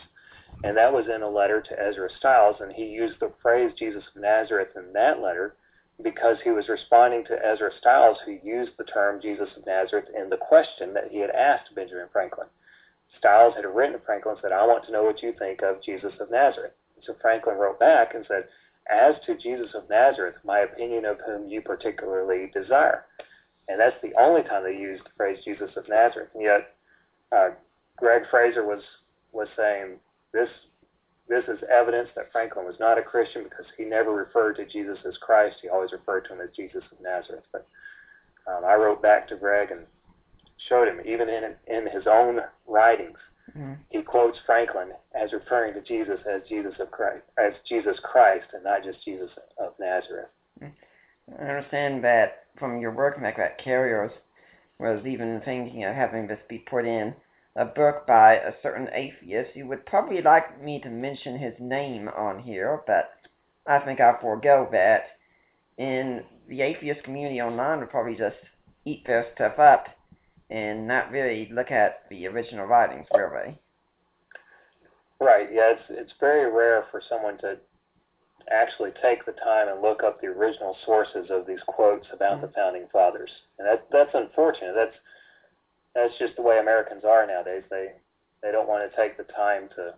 and 0.64 0.76
that 0.76 0.92
was 0.92 1.04
in 1.14 1.22
a 1.22 1.28
letter 1.28 1.60
to 1.60 1.80
Ezra 1.80 2.08
Stiles, 2.18 2.56
and 2.58 2.72
he 2.72 2.86
used 2.86 3.20
the 3.20 3.30
phrase 3.40 3.70
Jesus 3.78 4.02
of 4.16 4.20
Nazareth 4.22 4.70
in 4.74 4.92
that 4.94 5.20
letter 5.20 5.54
because 6.02 6.38
he 6.42 6.50
was 6.50 6.68
responding 6.68 7.24
to 7.26 7.34
Ezra 7.46 7.70
Stiles, 7.78 8.18
who 8.26 8.38
used 8.42 8.72
the 8.78 8.84
term 8.84 9.22
Jesus 9.22 9.48
of 9.56 9.64
Nazareth 9.64 10.06
in 10.20 10.28
the 10.28 10.36
question 10.38 10.92
that 10.94 11.12
he 11.12 11.20
had 11.20 11.30
asked 11.30 11.72
Benjamin 11.76 12.08
Franklin. 12.12 12.48
Stiles 13.22 13.54
had 13.54 13.64
written 13.72 14.00
Franklin 14.04 14.34
and 14.34 14.42
said, 14.42 14.50
I 14.52 14.66
want 14.66 14.84
to 14.86 14.90
know 14.92 15.04
what 15.04 15.22
you 15.22 15.32
think 15.38 15.62
of 15.62 15.80
Jesus 15.80 16.12
of 16.18 16.30
Nazareth. 16.32 16.72
So 17.04 17.14
Franklin 17.22 17.56
wrote 17.56 17.78
back 17.78 18.16
and 18.16 18.24
said, 18.26 18.48
As 18.90 19.14
to 19.26 19.36
Jesus 19.38 19.70
of 19.76 19.88
Nazareth, 19.88 20.34
my 20.44 20.58
opinion 20.60 21.04
of 21.04 21.18
whom 21.24 21.48
you 21.48 21.60
particularly 21.60 22.50
desire. 22.52 23.04
And 23.68 23.78
that's 23.78 23.94
the 24.02 24.10
only 24.18 24.42
time 24.42 24.64
they 24.64 24.76
used 24.76 25.04
the 25.04 25.14
phrase 25.16 25.38
Jesus 25.44 25.70
of 25.76 25.88
Nazareth. 25.88 26.30
And 26.34 26.42
yet, 26.42 26.74
uh, 27.30 27.50
Gregg 27.96 28.22
Frazer 28.28 28.66
was, 28.66 28.82
was 29.30 29.46
saying 29.56 29.98
this, 30.32 30.48
this 31.28 31.44
is 31.44 31.62
evidence 31.72 32.08
that 32.16 32.32
Franklin 32.32 32.66
was 32.66 32.74
not 32.80 32.98
a 32.98 33.02
Christian 33.02 33.44
because 33.44 33.66
he 33.78 33.84
never 33.84 34.10
referred 34.12 34.54
to 34.54 34.66
Jesus 34.66 34.98
as 35.06 35.16
Christ. 35.18 35.56
He 35.62 35.68
always 35.68 35.92
referred 35.92 36.22
to 36.22 36.32
him 36.34 36.40
as 36.40 36.50
Jesus 36.56 36.82
of 36.90 37.00
Nazareth. 37.00 37.44
But 37.52 37.68
um, 38.48 38.64
I 38.66 38.74
wrote 38.74 39.00
back 39.00 39.28
to 39.28 39.36
Gregg 39.36 39.70
and 39.70 39.86
showed 40.68 40.88
him, 40.88 41.00
even 41.04 41.28
in, 41.28 41.54
in 41.66 41.86
his 41.92 42.04
own 42.06 42.40
writings. 42.66 43.16
Mm-hmm. 43.50 43.74
He 43.90 44.02
quotes 44.02 44.38
Franklin 44.46 44.88
as 45.14 45.32
referring 45.32 45.74
to 45.74 45.82
Jesus 45.82 46.18
as 46.32 46.42
Jesus 46.48 46.74
of 46.80 46.90
Christ, 46.90 47.22
as 47.38 47.52
Jesus 47.68 47.96
Christ, 48.02 48.46
and 48.54 48.64
not 48.64 48.84
just 48.84 49.04
Jesus 49.04 49.30
of 49.58 49.72
Nazareth. 49.80 50.28
Mm-hmm. 50.62 51.34
I 51.38 51.48
understand 51.48 52.02
that 52.04 52.44
from 52.58 52.80
your 52.80 52.92
work, 52.92 53.20
Mac, 53.20 53.36
that 53.36 53.62
Carriers 53.62 54.12
was 54.78 55.04
even 55.06 55.40
thinking 55.44 55.84
of 55.84 55.94
having 55.94 56.26
this 56.26 56.40
be 56.48 56.58
put 56.58 56.84
in 56.86 57.14
a 57.54 57.64
book 57.64 58.06
by 58.06 58.34
a 58.34 58.52
certain 58.62 58.88
atheist. 58.92 59.54
You 59.54 59.66
would 59.68 59.86
probably 59.86 60.20
like 60.22 60.62
me 60.62 60.80
to 60.80 60.88
mention 60.88 61.38
his 61.38 61.54
name 61.60 62.08
on 62.16 62.40
here, 62.42 62.80
but 62.86 63.10
I 63.66 63.78
think 63.80 64.00
I'll 64.00 64.18
forego 64.20 64.68
that. 64.72 65.10
And 65.78 66.22
the 66.48 66.62
atheist 66.62 67.04
community 67.04 67.40
online 67.40 67.80
would 67.80 67.90
probably 67.90 68.16
just 68.16 68.36
eat 68.84 69.06
their 69.06 69.26
stuff 69.34 69.58
up 69.58 69.86
and 70.52 70.86
not 70.86 71.10
really 71.10 71.48
look 71.50 71.70
at 71.70 72.00
the 72.10 72.26
original 72.26 72.66
writings, 72.66 73.06
really. 73.14 73.56
Right. 75.18 75.48
Yeah, 75.52 75.72
it's 75.72 75.82
it's 75.88 76.12
very 76.20 76.52
rare 76.52 76.84
for 76.90 77.00
someone 77.08 77.38
to 77.38 77.56
actually 78.52 78.90
take 79.02 79.24
the 79.24 79.32
time 79.32 79.68
and 79.68 79.80
look 79.80 80.02
up 80.04 80.20
the 80.20 80.26
original 80.26 80.76
sources 80.84 81.26
of 81.30 81.46
these 81.46 81.62
quotes 81.68 82.06
about 82.12 82.36
mm-hmm. 82.38 82.46
the 82.46 82.52
founding 82.54 82.86
fathers, 82.92 83.30
and 83.58 83.66
that 83.66 83.86
that's 83.90 84.10
unfortunate. 84.12 84.74
That's 84.76 84.96
that's 85.94 86.18
just 86.18 86.36
the 86.36 86.42
way 86.42 86.58
Americans 86.58 87.02
are 87.08 87.26
nowadays. 87.26 87.62
They 87.70 87.92
they 88.42 88.52
don't 88.52 88.68
want 88.68 88.88
to 88.90 88.96
take 88.96 89.16
the 89.16 89.30
time 89.32 89.70
to 89.76 89.94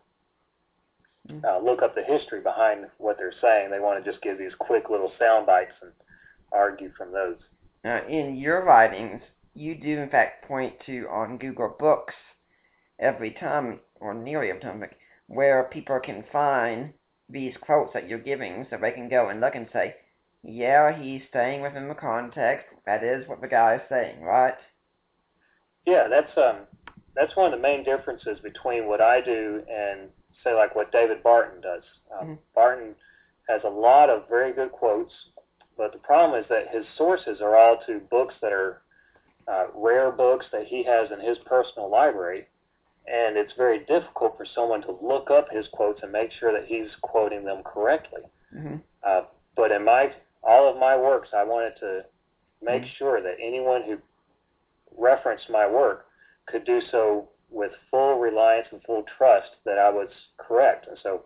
mm-hmm. 1.34 1.44
uh, 1.44 1.58
look 1.68 1.82
up 1.82 1.96
the 1.96 2.04
history 2.06 2.40
behind 2.42 2.86
what 2.98 3.16
they're 3.18 3.34
saying. 3.42 3.70
They 3.72 3.80
want 3.80 4.04
to 4.04 4.08
just 4.08 4.22
give 4.22 4.38
these 4.38 4.54
quick 4.60 4.84
little 4.88 5.10
sound 5.18 5.46
bites 5.46 5.74
and 5.82 5.90
argue 6.52 6.92
from 6.96 7.10
those. 7.10 7.38
Now, 7.82 8.06
in 8.06 8.36
your 8.36 8.64
writings, 8.64 9.20
you 9.54 9.74
do 9.74 9.98
in 10.00 10.08
fact 10.10 10.46
point 10.46 10.74
to 10.86 11.06
on 11.10 11.38
Google 11.38 11.74
Books 11.78 12.14
every 13.00 13.30
time, 13.32 13.80
or 14.00 14.14
nearly 14.14 14.50
every 14.50 14.60
time, 14.60 14.84
where 15.28 15.68
people 15.72 15.98
can 16.04 16.24
find 16.32 16.92
these 17.28 17.54
quotes 17.60 17.92
that 17.94 18.08
you're 18.08 18.18
giving 18.18 18.66
so 18.70 18.76
they 18.80 18.90
can 18.90 19.08
go 19.08 19.28
and 19.28 19.40
look 19.40 19.54
and 19.54 19.66
say, 19.72 19.94
yeah, 20.42 20.92
he's 21.00 21.22
staying 21.30 21.62
within 21.62 21.88
the 21.88 21.94
context. 21.94 22.66
That 22.84 23.02
is 23.02 23.26
what 23.26 23.40
the 23.40 23.48
guy 23.48 23.76
is 23.76 23.80
saying, 23.88 24.20
right? 24.22 24.54
Yeah, 25.86 26.06
that's 26.08 26.36
um, 26.36 26.66
that's 27.14 27.34
one 27.36 27.52
of 27.52 27.58
the 27.58 27.62
main 27.62 27.84
differences 27.84 28.38
between 28.42 28.86
what 28.86 29.00
I 29.00 29.20
do 29.22 29.62
and 29.72 30.10
say 30.42 30.54
like 30.54 30.74
what 30.74 30.92
David 30.92 31.22
Barton 31.22 31.60
does. 31.62 31.82
Um, 32.20 32.26
mm-hmm. 32.26 32.34
Barton 32.54 32.94
has 33.48 33.62
a 33.64 33.68
lot 33.68 34.10
of 34.10 34.28
very 34.28 34.52
good 34.52 34.72
quotes, 34.72 35.12
but 35.76 35.92
the 35.92 35.98
problem 35.98 36.38
is 36.40 36.46
that 36.50 36.72
his 36.74 36.84
sources 36.98 37.40
are 37.40 37.56
all 37.56 37.78
to 37.86 38.00
books 38.10 38.34
that 38.42 38.52
are 38.52 38.82
uh, 39.48 39.64
rare 39.74 40.10
books 40.10 40.46
that 40.52 40.66
he 40.66 40.82
has 40.84 41.10
in 41.12 41.20
his 41.24 41.36
personal 41.46 41.90
library, 41.90 42.46
and 43.06 43.36
it's 43.36 43.52
very 43.56 43.80
difficult 43.84 44.36
for 44.36 44.46
someone 44.54 44.80
to 44.82 44.96
look 45.02 45.30
up 45.30 45.48
his 45.50 45.66
quotes 45.72 46.02
and 46.02 46.12
make 46.12 46.30
sure 46.40 46.52
that 46.52 46.66
he's 46.66 46.88
quoting 47.02 47.44
them 47.44 47.62
correctly. 47.64 48.22
Mm-hmm. 48.56 48.76
Uh, 49.06 49.22
but 49.56 49.70
in 49.70 49.84
my 49.84 50.10
all 50.42 50.70
of 50.72 50.78
my 50.78 50.96
works, 50.96 51.28
I 51.36 51.44
wanted 51.44 51.74
to 51.80 52.02
make 52.62 52.82
mm-hmm. 52.82 52.90
sure 52.98 53.22
that 53.22 53.34
anyone 53.42 53.82
who 53.86 53.98
referenced 54.96 55.46
my 55.50 55.66
work 55.68 56.06
could 56.46 56.64
do 56.64 56.80
so 56.90 57.28
with 57.50 57.72
full 57.90 58.18
reliance 58.18 58.66
and 58.70 58.80
full 58.86 59.04
trust 59.16 59.48
that 59.64 59.78
I 59.78 59.90
was 59.90 60.08
correct. 60.38 60.86
And 60.88 60.98
so 61.02 61.22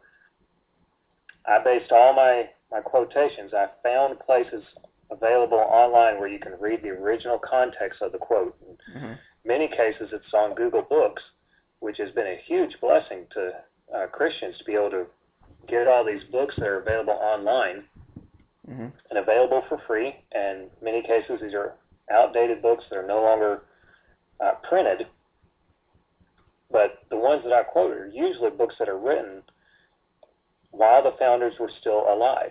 I 1.47 1.63
based 1.65 1.91
all 1.91 2.15
my, 2.15 2.45
my 2.71 2.81
quotations. 2.81 3.53
I 3.55 3.67
found 3.83 4.21
places 4.21 4.63
available 5.11 5.59
online 5.59 6.19
where 6.19 6.29
you 6.29 6.39
can 6.39 6.53
read 6.61 6.83
the 6.83 6.89
original 6.91 7.39
context 7.39 8.03
of 8.03 8.13
the 8.13 8.19
quote. 8.19 8.57
In 8.95 8.95
mm-hmm. 9.01 9.13
many 9.45 9.69
cases, 9.69 10.09
it's 10.13 10.35
on 10.35 10.55
Google 10.55 10.83
Books, 10.83 11.23
which 11.81 11.99
has 11.99 12.11
been 12.11 12.27
a 12.27 12.41
huge 12.47 12.77
blessing 12.81 13.27
to 13.33 13.51
uh, 13.95 14.07
Christians 14.09 14.57
to 14.59 14.65
be 14.65 14.75
able 14.75 14.91
to 14.91 15.07
get 15.69 15.87
all 15.89 16.05
these 16.05 16.25
books 16.31 16.55
that 16.59 16.67
are 16.67 16.81
available 16.81 17.15
online 17.15 17.85
mm-hmm. 18.71 18.87
and 19.11 19.19
available 19.19 19.63
for 19.69 19.81
free. 19.87 20.15
And 20.33 20.69
many 20.83 21.03
cases, 21.03 21.39
these 21.43 21.55
are 21.55 21.75
outdated 22.13 22.61
books 22.63 22.85
that 22.91 22.97
are 22.97 23.07
no 23.07 23.23
longer 23.23 23.63
uh, 24.45 24.53
printed. 24.69 25.07
But 26.71 26.99
the 27.09 27.17
ones 27.17 27.43
that 27.45 27.53
I 27.53 27.63
quote 27.63 27.93
are 27.93 28.09
usually 28.13 28.51
books 28.51 28.75
that 28.79 28.89
are 28.91 28.99
written 28.99 29.43
while 30.71 31.03
the 31.03 31.17
founders 31.19 31.55
were 31.59 31.71
still 31.81 32.05
alive 32.13 32.51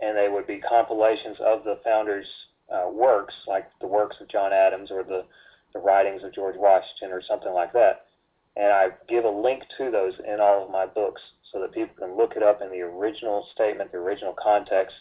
and 0.00 0.16
they 0.16 0.28
would 0.28 0.46
be 0.46 0.58
compilations 0.58 1.38
of 1.40 1.64
the 1.64 1.78
founders' 1.84 2.26
uh, 2.72 2.90
works, 2.90 3.34
like 3.46 3.66
the 3.80 3.86
works 3.86 4.16
of 4.20 4.28
John 4.28 4.52
Adams 4.52 4.90
or 4.90 5.02
the, 5.02 5.24
the 5.72 5.78
writings 5.80 6.22
of 6.24 6.34
George 6.34 6.56
Washington 6.56 7.10
or 7.12 7.22
something 7.26 7.52
like 7.52 7.72
that. 7.72 8.06
And 8.56 8.66
I 8.72 8.88
give 9.08 9.24
a 9.24 9.28
link 9.28 9.62
to 9.78 9.90
those 9.90 10.14
in 10.26 10.40
all 10.40 10.64
of 10.64 10.70
my 10.70 10.86
books 10.86 11.20
so 11.52 11.60
that 11.60 11.72
people 11.72 11.94
can 11.98 12.16
look 12.16 12.32
it 12.36 12.42
up 12.42 12.62
in 12.62 12.70
the 12.70 12.80
original 12.80 13.46
statement, 13.54 13.92
the 13.92 13.98
original 13.98 14.34
context, 14.40 14.94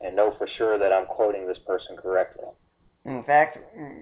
and 0.00 0.16
know 0.16 0.34
for 0.36 0.48
sure 0.58 0.78
that 0.78 0.92
I'm 0.92 1.06
quoting 1.06 1.46
this 1.46 1.58
person 1.66 1.96
correctly. 1.96 2.44
In 3.04 3.22
fact, 3.24 3.58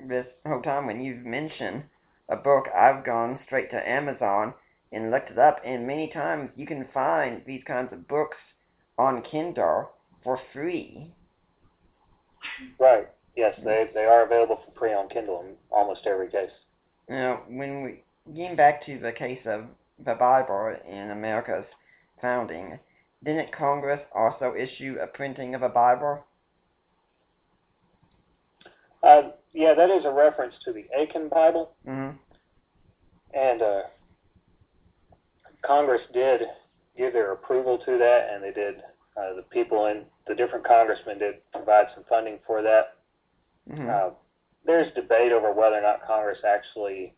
this 0.08 0.26
whole 0.46 0.62
time 0.62 0.86
when 0.86 1.02
you've 1.04 1.24
mentioned 1.24 1.84
a 2.30 2.36
book, 2.36 2.64
I've 2.76 3.04
gone 3.04 3.38
straight 3.46 3.70
to 3.70 3.88
Amazon 3.88 4.52
and 4.92 5.10
looked 5.10 5.30
it 5.30 5.38
up, 5.38 5.58
and 5.64 5.86
many 5.86 6.08
times 6.10 6.50
you 6.56 6.66
can 6.66 6.88
find 6.92 7.42
these 7.46 7.62
kinds 7.66 7.92
of 7.92 8.08
books 8.08 8.36
on 8.98 9.22
Kindle 9.22 9.90
for 10.26 10.40
free. 10.52 11.06
Right. 12.80 13.08
Yes, 13.36 13.54
they 13.64 13.88
they 13.94 14.00
are 14.00 14.26
available 14.26 14.60
for 14.66 14.78
free 14.78 14.92
on 14.92 15.08
Kindle 15.08 15.40
in 15.46 15.54
almost 15.70 16.06
every 16.06 16.28
case. 16.28 16.50
Now, 17.08 17.42
when 17.48 17.82
we 17.82 18.02
getting 18.34 18.56
back 18.56 18.84
to 18.86 18.98
the 18.98 19.12
case 19.12 19.38
of 19.46 19.62
the 20.04 20.14
Bible 20.14 20.74
in 20.90 21.12
America's 21.12 21.64
founding, 22.20 22.78
didn't 23.24 23.52
Congress 23.56 24.00
also 24.12 24.54
issue 24.58 24.96
a 25.00 25.06
printing 25.06 25.54
of 25.54 25.62
a 25.62 25.68
Bible? 25.68 26.24
Uh, 29.06 29.30
yeah, 29.54 29.74
that 29.74 29.90
is 29.90 30.04
a 30.04 30.10
reference 30.10 30.54
to 30.64 30.72
the 30.72 30.86
Aitken 30.98 31.28
Bible. 31.28 31.70
Mm-hmm. 31.88 32.16
And 33.38 33.62
uh, 33.62 33.82
Congress 35.64 36.00
did 36.12 36.40
give 36.98 37.12
their 37.12 37.32
approval 37.32 37.78
to 37.78 37.98
that, 37.98 38.28
and 38.32 38.42
they 38.42 38.50
did 38.52 38.76
uh, 39.16 39.34
the 39.34 39.42
people 39.42 39.86
in 39.86 40.02
the 40.26 40.34
different 40.34 40.66
congressmen 40.66 41.18
did 41.18 41.34
provide 41.52 41.86
some 41.94 42.04
funding 42.08 42.38
for 42.46 42.62
that. 42.62 42.96
Mm-hmm. 43.70 43.88
Uh, 43.90 44.10
there's 44.64 44.92
debate 44.94 45.32
over 45.32 45.52
whether 45.52 45.76
or 45.76 45.82
not 45.82 46.06
Congress 46.06 46.38
actually 46.46 47.14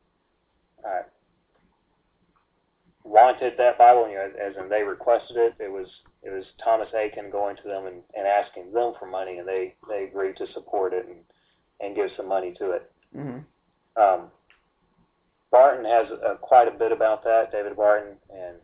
uh, 0.86 1.02
wanted 3.04 3.54
that 3.58 3.78
Bible, 3.78 4.08
you 4.08 4.16
know, 4.16 4.24
as 4.40 4.54
in 4.62 4.68
they 4.68 4.82
requested 4.82 5.36
it. 5.36 5.54
It 5.58 5.70
was 5.72 5.86
it 6.22 6.30
was 6.30 6.44
Thomas 6.62 6.88
Aitken 6.96 7.30
going 7.30 7.56
to 7.56 7.62
them 7.64 7.86
and, 7.86 8.00
and 8.16 8.26
asking 8.26 8.72
them 8.72 8.92
for 8.98 9.06
money, 9.06 9.38
and 9.38 9.48
they 9.48 9.74
they 9.88 10.04
agreed 10.04 10.36
to 10.36 10.46
support 10.52 10.92
it 10.92 11.06
and 11.06 11.18
and 11.80 11.96
give 11.96 12.10
some 12.16 12.28
money 12.28 12.54
to 12.58 12.72
it. 12.72 12.90
Mm-hmm. 13.16 14.02
Um, 14.02 14.26
Barton 15.50 15.84
has 15.86 16.06
uh, 16.12 16.34
quite 16.34 16.68
a 16.68 16.78
bit 16.78 16.92
about 16.92 17.24
that, 17.24 17.50
David 17.50 17.76
Barton, 17.76 18.16
and 18.30 18.56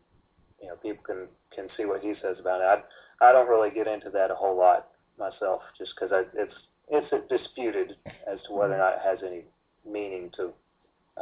you 0.62 0.68
know 0.68 0.74
people 0.76 1.02
can 1.04 1.26
can 1.54 1.68
see 1.76 1.84
what 1.86 2.00
he 2.02 2.12
says 2.22 2.36
about 2.38 2.60
it. 2.60 2.84
I 3.20 3.32
don't 3.32 3.48
really 3.48 3.70
get 3.70 3.86
into 3.86 4.10
that 4.10 4.30
a 4.30 4.34
whole 4.34 4.56
lot 4.56 4.88
myself, 5.18 5.62
just 5.78 5.92
because 5.94 6.26
it's 6.34 6.52
it's 6.90 7.28
disputed 7.30 7.96
as 8.30 8.38
to 8.46 8.52
whether 8.52 8.74
or 8.74 8.78
not 8.78 8.94
it 8.94 8.98
has 9.02 9.18
any 9.26 9.44
meaning 9.90 10.30
to 10.36 10.50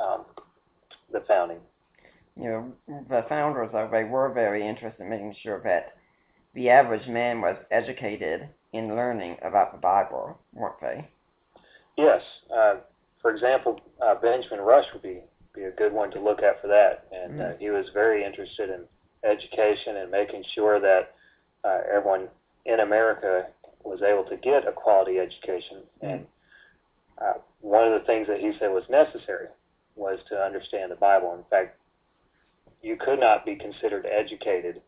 um, 0.00 0.24
the 1.12 1.20
founding. 1.28 1.58
You 2.36 2.44
know, 2.44 2.72
the 3.08 3.24
founders 3.28 3.70
they 3.92 4.04
were 4.04 4.32
very 4.32 4.66
interested 4.66 5.02
in 5.02 5.10
making 5.10 5.36
sure 5.42 5.60
that 5.64 5.94
the 6.54 6.70
average 6.70 7.06
man 7.08 7.40
was 7.40 7.56
educated 7.70 8.48
in 8.72 8.88
learning 8.96 9.36
about 9.42 9.72
the 9.72 9.78
Bible, 9.78 10.38
weren't 10.54 10.80
they? 10.80 11.06
Yes. 11.98 12.22
Uh, 12.54 12.74
for 13.20 13.30
example, 13.30 13.78
uh, 14.04 14.14
Benjamin 14.16 14.60
Rush 14.60 14.86
would 14.94 15.02
be 15.02 15.20
be 15.54 15.64
a 15.64 15.70
good 15.70 15.92
one 15.92 16.10
to 16.10 16.18
look 16.20 16.42
at 16.42 16.62
for 16.62 16.68
that, 16.68 17.06
and 17.12 17.38
mm 17.38 17.50
uh, 17.50 17.56
he 17.58 17.68
was 17.68 17.84
very 17.92 18.24
interested 18.24 18.70
in 18.70 18.80
education 19.28 19.96
and 19.98 20.10
making 20.10 20.42
sure 20.54 20.80
that 20.80 21.14
uh, 21.64 21.78
everyone 21.92 22.28
in 22.66 22.80
America 22.80 23.46
was 23.84 24.00
able 24.02 24.24
to 24.24 24.36
get 24.36 24.66
a 24.66 24.72
quality 24.72 25.18
education. 25.18 25.78
Mm. 26.02 26.10
And 26.10 26.26
uh, 27.20 27.32
one 27.60 27.90
of 27.90 28.00
the 28.00 28.06
things 28.06 28.26
that 28.28 28.40
he 28.40 28.52
said 28.58 28.68
was 28.68 28.84
necessary 28.88 29.48
was 29.96 30.18
to 30.28 30.36
understand 30.36 30.90
the 30.90 30.96
Bible. 30.96 31.34
In 31.36 31.44
fact, 31.50 31.76
you 32.82 32.96
could 32.96 33.20
not 33.20 33.44
be 33.44 33.56
considered 33.56 34.06
educated, 34.06 34.80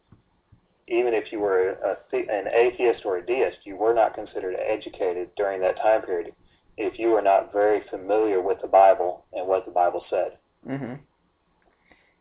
even 0.88 1.14
if 1.14 1.32
you 1.32 1.40
were 1.40 1.70
a, 1.82 2.16
an 2.16 2.48
atheist 2.48 3.02
or 3.04 3.18
a 3.18 3.26
deist. 3.26 3.58
You 3.64 3.76
were 3.76 3.94
not 3.94 4.14
considered 4.14 4.54
educated 4.58 5.28
during 5.36 5.60
that 5.62 5.76
time 5.76 6.02
period 6.02 6.32
if 6.76 6.98
you 6.98 7.08
were 7.10 7.22
not 7.22 7.52
very 7.52 7.82
familiar 7.88 8.40
with 8.40 8.58
the 8.60 8.66
Bible 8.68 9.24
and 9.32 9.46
what 9.46 9.64
the 9.64 9.70
Bible 9.70 10.04
said. 10.10 10.32
Mm-hmm. 10.68 10.94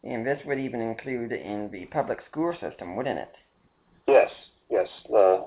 And 0.03 0.27
this 0.27 0.39
would 0.45 0.59
even 0.59 0.81
include 0.81 1.31
in 1.31 1.69
the 1.71 1.85
public 1.85 2.19
school 2.29 2.53
system, 2.59 2.95
wouldn't 2.95 3.19
it? 3.19 3.33
Yes, 4.13 4.29
yes. 4.69 4.87
The 5.09 5.43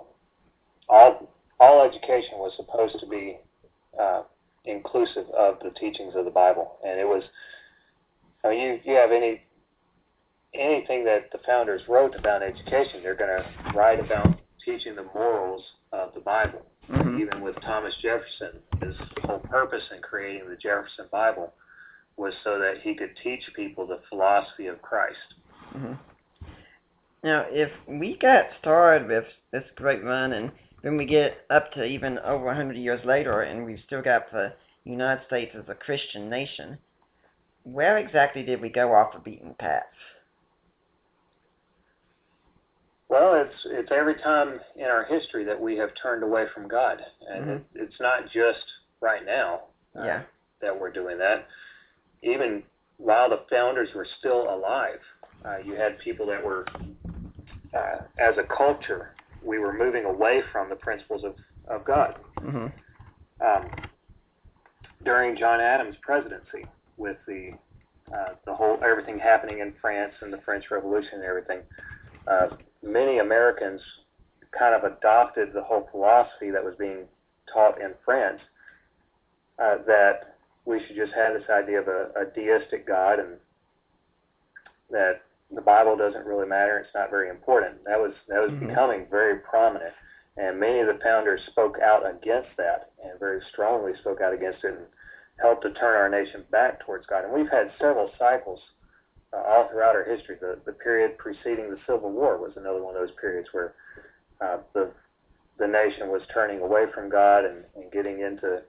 all 0.88 1.28
all 1.60 1.88
education 1.88 2.38
was 2.38 2.52
supposed 2.56 2.98
to 2.98 3.06
be 3.06 3.38
uh, 4.00 4.22
inclusive 4.64 5.26
of 5.38 5.58
the 5.62 5.70
teachings 5.78 6.14
of 6.16 6.24
the 6.24 6.30
Bible, 6.32 6.78
and 6.84 6.98
it 6.98 7.04
was. 7.04 7.22
I 8.44 8.48
mean, 8.50 8.58
you 8.60 8.78
you 8.84 8.94
have 8.98 9.12
any 9.12 9.40
anything 10.52 11.04
that 11.04 11.30
the 11.30 11.38
founders 11.46 11.80
wrote 11.88 12.16
about 12.16 12.42
education, 12.42 13.02
they're 13.04 13.14
going 13.14 13.30
to 13.30 13.72
write 13.78 14.00
about 14.00 14.26
teaching 14.64 14.96
the 14.96 15.06
morals 15.14 15.62
of 15.92 16.12
the 16.14 16.20
Bible. 16.20 16.62
Mm-hmm. 16.90 17.20
Even 17.20 17.40
with 17.42 17.56
Thomas 17.60 17.94
Jefferson, 18.02 18.60
his 18.82 18.96
whole 19.24 19.38
purpose 19.38 19.82
in 19.94 20.00
creating 20.02 20.48
the 20.48 20.56
Jefferson 20.56 21.06
Bible 21.12 21.52
was 22.16 22.32
so 22.42 22.58
that 22.58 22.78
he 22.82 22.94
could 22.94 23.10
teach 23.22 23.42
people 23.54 23.86
the 23.86 24.00
philosophy 24.08 24.66
of 24.66 24.80
Christ. 24.82 25.34
Mm-hmm. 25.76 25.92
Now, 27.26 27.44
if 27.50 27.72
we 27.88 28.16
got 28.22 28.44
started 28.60 29.08
with 29.08 29.24
this 29.50 29.64
great 29.74 30.04
run 30.04 30.34
and 30.34 30.52
then 30.84 30.96
we 30.96 31.04
get 31.06 31.38
up 31.50 31.72
to 31.72 31.82
even 31.82 32.20
over 32.20 32.44
100 32.44 32.76
years 32.76 33.00
later 33.04 33.40
and 33.42 33.64
we've 33.66 33.80
still 33.84 34.00
got 34.00 34.30
the 34.30 34.52
United 34.84 35.26
States 35.26 35.50
as 35.58 35.68
a 35.68 35.74
Christian 35.74 36.30
nation, 36.30 36.78
where 37.64 37.98
exactly 37.98 38.44
did 38.44 38.60
we 38.60 38.68
go 38.68 38.92
off 38.94 39.12
the 39.12 39.18
beaten 39.18 39.56
path? 39.58 39.82
Well, 43.08 43.32
it's 43.34 43.56
it's 43.72 43.90
every 43.90 44.20
time 44.20 44.60
in 44.76 44.84
our 44.84 45.04
history 45.06 45.42
that 45.46 45.60
we 45.60 45.76
have 45.78 45.90
turned 46.00 46.22
away 46.22 46.44
from 46.54 46.68
God, 46.68 46.98
and 47.28 47.42
mm-hmm. 47.44 47.52
it, 47.56 47.64
it's 47.74 47.98
not 48.00 48.24
just 48.32 48.64
right 49.00 49.26
now 49.26 49.62
uh, 49.98 50.04
yeah. 50.04 50.22
that 50.62 50.78
we're 50.78 50.92
doing 50.92 51.18
that. 51.18 51.48
Even 52.22 52.62
while 52.98 53.28
the 53.30 53.40
founders 53.50 53.88
were 53.96 54.06
still 54.20 54.42
alive, 54.44 55.00
uh, 55.44 55.56
you 55.64 55.74
had 55.74 55.98
people 56.00 56.26
that 56.26 56.44
were 56.44 56.66
uh, 57.76 58.02
as 58.18 58.34
a 58.38 58.54
culture, 58.56 59.14
we 59.42 59.58
were 59.58 59.72
moving 59.72 60.04
away 60.04 60.42
from 60.52 60.68
the 60.68 60.76
principles 60.76 61.24
of, 61.24 61.34
of 61.68 61.84
God. 61.84 62.14
Mm-hmm. 62.40 62.66
Um, 63.46 63.70
during 65.04 65.36
John 65.36 65.60
Adams' 65.60 65.96
presidency, 66.02 66.66
with 66.96 67.16
the 67.26 67.50
uh, 68.12 68.34
the 68.46 68.54
whole 68.54 68.78
everything 68.84 69.18
happening 69.18 69.58
in 69.58 69.74
France 69.80 70.12
and 70.22 70.32
the 70.32 70.38
French 70.44 70.64
Revolution 70.70 71.10
and 71.16 71.24
everything, 71.24 71.60
uh, 72.30 72.46
many 72.82 73.18
Americans 73.18 73.80
kind 74.58 74.74
of 74.74 74.90
adopted 74.90 75.48
the 75.52 75.62
whole 75.62 75.86
philosophy 75.90 76.50
that 76.50 76.64
was 76.64 76.74
being 76.78 77.04
taught 77.52 77.80
in 77.80 77.90
France 78.04 78.40
uh, 79.62 79.76
that 79.86 80.36
we 80.64 80.80
should 80.86 80.96
just 80.96 81.12
have 81.12 81.34
this 81.34 81.48
idea 81.50 81.80
of 81.80 81.88
a, 81.88 82.06
a 82.16 82.24
deistic 82.34 82.86
God 82.86 83.18
and 83.18 83.34
that 84.90 85.20
the 85.54 85.60
Bible 85.60 85.96
doesn't 85.96 86.24
really 86.26 86.48
matter. 86.48 86.78
It's 86.78 86.94
not 86.94 87.10
very 87.10 87.28
important. 87.30 87.84
That 87.84 87.98
was 87.98 88.12
that 88.28 88.40
was 88.42 88.50
mm-hmm. 88.50 88.68
becoming 88.68 89.06
very 89.10 89.38
prominent, 89.40 89.92
and 90.36 90.58
many 90.58 90.80
of 90.80 90.88
the 90.88 90.98
founders 91.04 91.40
spoke 91.50 91.76
out 91.82 92.02
against 92.04 92.48
that 92.56 92.90
and 93.04 93.18
very 93.20 93.40
strongly 93.52 93.92
spoke 94.00 94.20
out 94.20 94.34
against 94.34 94.64
it 94.64 94.74
and 94.74 94.86
helped 95.40 95.62
to 95.62 95.70
turn 95.74 95.96
our 95.96 96.08
nation 96.08 96.44
back 96.50 96.84
towards 96.84 97.06
God. 97.06 97.24
And 97.24 97.32
we've 97.32 97.50
had 97.50 97.70
several 97.78 98.10
cycles 98.18 98.58
uh, 99.32 99.42
all 99.48 99.68
throughout 99.70 99.94
our 99.94 100.04
history. 100.04 100.36
The 100.40 100.58
the 100.66 100.72
period 100.72 101.16
preceding 101.18 101.70
the 101.70 101.78
Civil 101.86 102.10
War 102.10 102.38
was 102.38 102.52
another 102.56 102.82
one 102.82 102.96
of 102.96 103.00
those 103.00 103.14
periods 103.20 103.48
where 103.52 103.74
uh, 104.40 104.58
the 104.74 104.90
the 105.58 105.66
nation 105.66 106.08
was 106.10 106.22
turning 106.34 106.60
away 106.60 106.84
from 106.92 107.08
God 107.08 107.44
and, 107.46 107.58
and 107.76 107.90
getting 107.92 108.20
into 108.20 108.60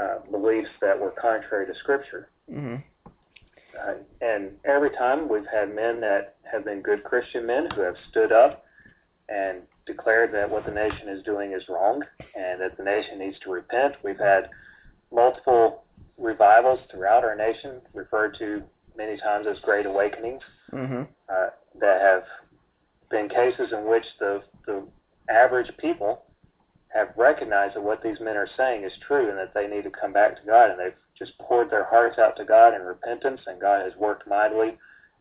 uh, 0.00 0.18
beliefs 0.30 0.68
that 0.82 0.98
were 0.98 1.10
contrary 1.10 1.66
to 1.66 1.74
Scripture. 1.80 2.28
Mm-hmm. 2.52 2.76
Uh, 3.78 3.94
and 4.20 4.50
every 4.64 4.90
time 4.90 5.28
we've 5.28 5.46
had 5.52 5.74
men 5.74 6.00
that 6.00 6.36
have 6.50 6.64
been 6.64 6.80
good 6.80 7.04
Christian 7.04 7.46
men 7.46 7.68
who 7.74 7.82
have 7.82 7.96
stood 8.10 8.32
up 8.32 8.64
and 9.28 9.62
declared 9.86 10.32
that 10.32 10.48
what 10.50 10.64
the 10.64 10.70
nation 10.72 11.08
is 11.08 11.22
doing 11.24 11.52
is 11.52 11.62
wrong 11.68 12.02
and 12.36 12.60
that 12.60 12.76
the 12.76 12.84
nation 12.84 13.18
needs 13.18 13.36
to 13.44 13.50
repent. 13.50 13.94
We've 14.04 14.18
had 14.18 14.48
multiple 15.12 15.84
revivals 16.18 16.80
throughout 16.90 17.24
our 17.24 17.36
nation, 17.36 17.80
referred 17.92 18.36
to 18.38 18.62
many 18.96 19.18
times 19.18 19.46
as 19.50 19.58
great 19.60 19.86
awakenings, 19.86 20.42
mm-hmm. 20.72 21.02
uh, 21.28 21.46
that 21.80 22.00
have 22.00 22.22
been 23.10 23.28
cases 23.28 23.72
in 23.72 23.86
which 23.88 24.04
the, 24.20 24.42
the 24.66 24.86
average 25.28 25.70
people 25.78 26.22
have 26.94 27.08
recognized 27.16 27.74
that 27.74 27.82
what 27.82 28.02
these 28.02 28.20
men 28.20 28.36
are 28.36 28.48
saying 28.56 28.84
is 28.84 28.92
true 29.06 29.28
and 29.28 29.36
that 29.38 29.52
they 29.52 29.66
need 29.66 29.82
to 29.82 29.90
come 29.90 30.12
back 30.12 30.36
to 30.40 30.46
God, 30.46 30.70
and 30.70 30.78
they've 30.78 30.92
just 31.18 31.36
poured 31.38 31.70
their 31.70 31.84
hearts 31.88 32.18
out 32.18 32.36
to 32.36 32.44
God 32.44 32.74
in 32.74 32.82
repentance, 32.82 33.40
and 33.46 33.60
God 33.60 33.82
has 33.82 33.92
worked 33.96 34.26
mightily 34.28 34.76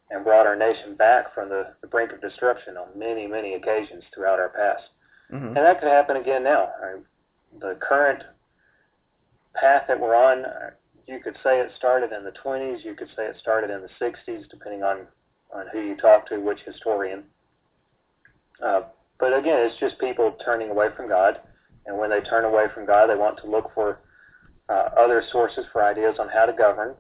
and 0.10 0.24
brought 0.24 0.46
our 0.48 0.56
nation 0.56 0.96
back 0.96 1.34
from 1.34 1.50
the, 1.50 1.68
the 1.82 1.88
brink 1.88 2.12
of 2.12 2.22
destruction 2.22 2.78
on 2.78 2.88
many, 2.98 3.28
many 3.28 3.54
occasions 3.54 4.04
throughout 4.14 4.40
our 4.40 4.50
past. 4.50 4.84
Mm-hmm. 5.32 5.48
And 5.48 5.58
that 5.58 5.80
could 5.80 5.90
happen 5.90 6.18
again 6.18 6.44
now. 6.44 6.70
Right? 6.82 7.02
The 7.60 7.78
current 7.82 8.24
path 9.56 9.84
that 9.88 10.00
we're 10.00 10.16
on, 10.16 10.44
you 11.08 11.20
could 11.24 11.36
say 11.44 11.60
it 11.60 11.72
started 11.78 12.12
in 12.12 12.24
the 12.24 12.34
20s, 12.44 12.84
you 12.84 12.96
could 12.96 13.08
say 13.16 13.24
it 13.26 13.38
started 13.40 13.70
in 13.70 13.82
the 13.82 14.06
60s, 14.06 14.50
depending 14.50 14.84
on, 14.84 15.00
on 15.54 15.66
who 15.72 15.80
you 15.82 15.96
talk 15.98 16.28
to, 16.30 16.38
which 16.38 16.60
historian. 16.66 17.24
Uh, 18.64 18.82
but 19.20 19.34
again, 19.38 19.60
it's 19.62 19.80
just 19.80 20.00
people 20.00 20.36
turning 20.44 20.70
away 20.70 20.88
from 20.98 21.08
God. 21.08 21.40
And 21.86 21.98
when 21.98 22.10
they 22.10 22.22
turn 22.22 22.46
away 22.46 22.66
from 22.74 22.86
God, 22.86 23.10
they 23.10 23.16
want 23.16 23.38
to 23.44 23.50
look 23.50 23.72
for 23.76 24.00
uh, 24.74 24.90
other 24.98 25.24
sources 25.32 25.64
for 25.72 25.84
ideas 25.84 26.16
on 26.20 26.28
how 26.30 26.46
to 26.48 26.54
govern. 26.54 26.96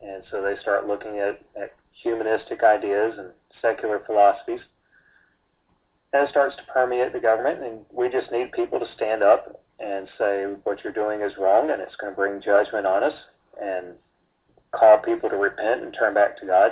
And 0.00 0.22
so 0.30 0.40
they 0.40 0.56
start 0.62 0.86
looking 0.86 1.18
at, 1.18 1.38
at 1.60 1.72
humanistic 2.02 2.62
ideas 2.62 3.12
and 3.18 3.28
secular 3.60 4.00
philosophies. 4.06 4.60
And 6.14 6.26
it 6.26 6.30
starts 6.30 6.56
to 6.56 6.62
permeate 6.72 7.12
the 7.12 7.20
government, 7.20 7.62
and 7.62 7.80
we 7.92 8.08
just 8.08 8.32
need 8.32 8.52
people 8.52 8.80
to 8.80 8.86
stand 8.96 9.22
up 9.22 9.60
and 9.80 10.08
say 10.16 10.44
what 10.62 10.82
you're 10.82 10.94
doing 10.94 11.20
is 11.20 11.36
wrong, 11.38 11.68
and 11.70 11.82
it's 11.82 11.96
going 11.96 12.12
to 12.12 12.16
bring 12.16 12.40
judgment 12.40 12.86
on 12.86 13.02
us, 13.02 13.14
and 13.60 13.94
call 14.72 14.98
people 15.04 15.28
to 15.28 15.36
repent 15.36 15.82
and 15.82 15.92
turn 15.92 16.14
back 16.14 16.38
to 16.40 16.46
God. 16.46 16.70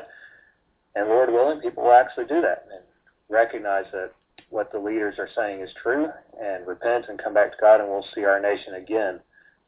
And 0.95 1.09
Lord 1.09 1.31
willing, 1.31 1.61
people 1.61 1.83
will 1.83 1.93
actually 1.93 2.25
do 2.27 2.41
that 2.41 2.65
and 2.73 2.83
recognize 3.29 3.85
that 3.93 4.13
what 4.49 4.73
the 4.73 4.79
leaders 4.79 5.17
are 5.19 5.29
saying 5.37 5.61
is 5.61 5.69
true 5.83 6.07
and 6.41 6.67
repent 6.67 7.07
and 7.11 7.23
come 7.23 7.35
back 7.35 7.51
to 7.51 7.59
God, 7.61 7.81
and 7.81 7.91
we'll 7.91 8.07
see 8.15 8.25
our 8.25 8.41
nation 8.41 8.75
again 8.75 9.21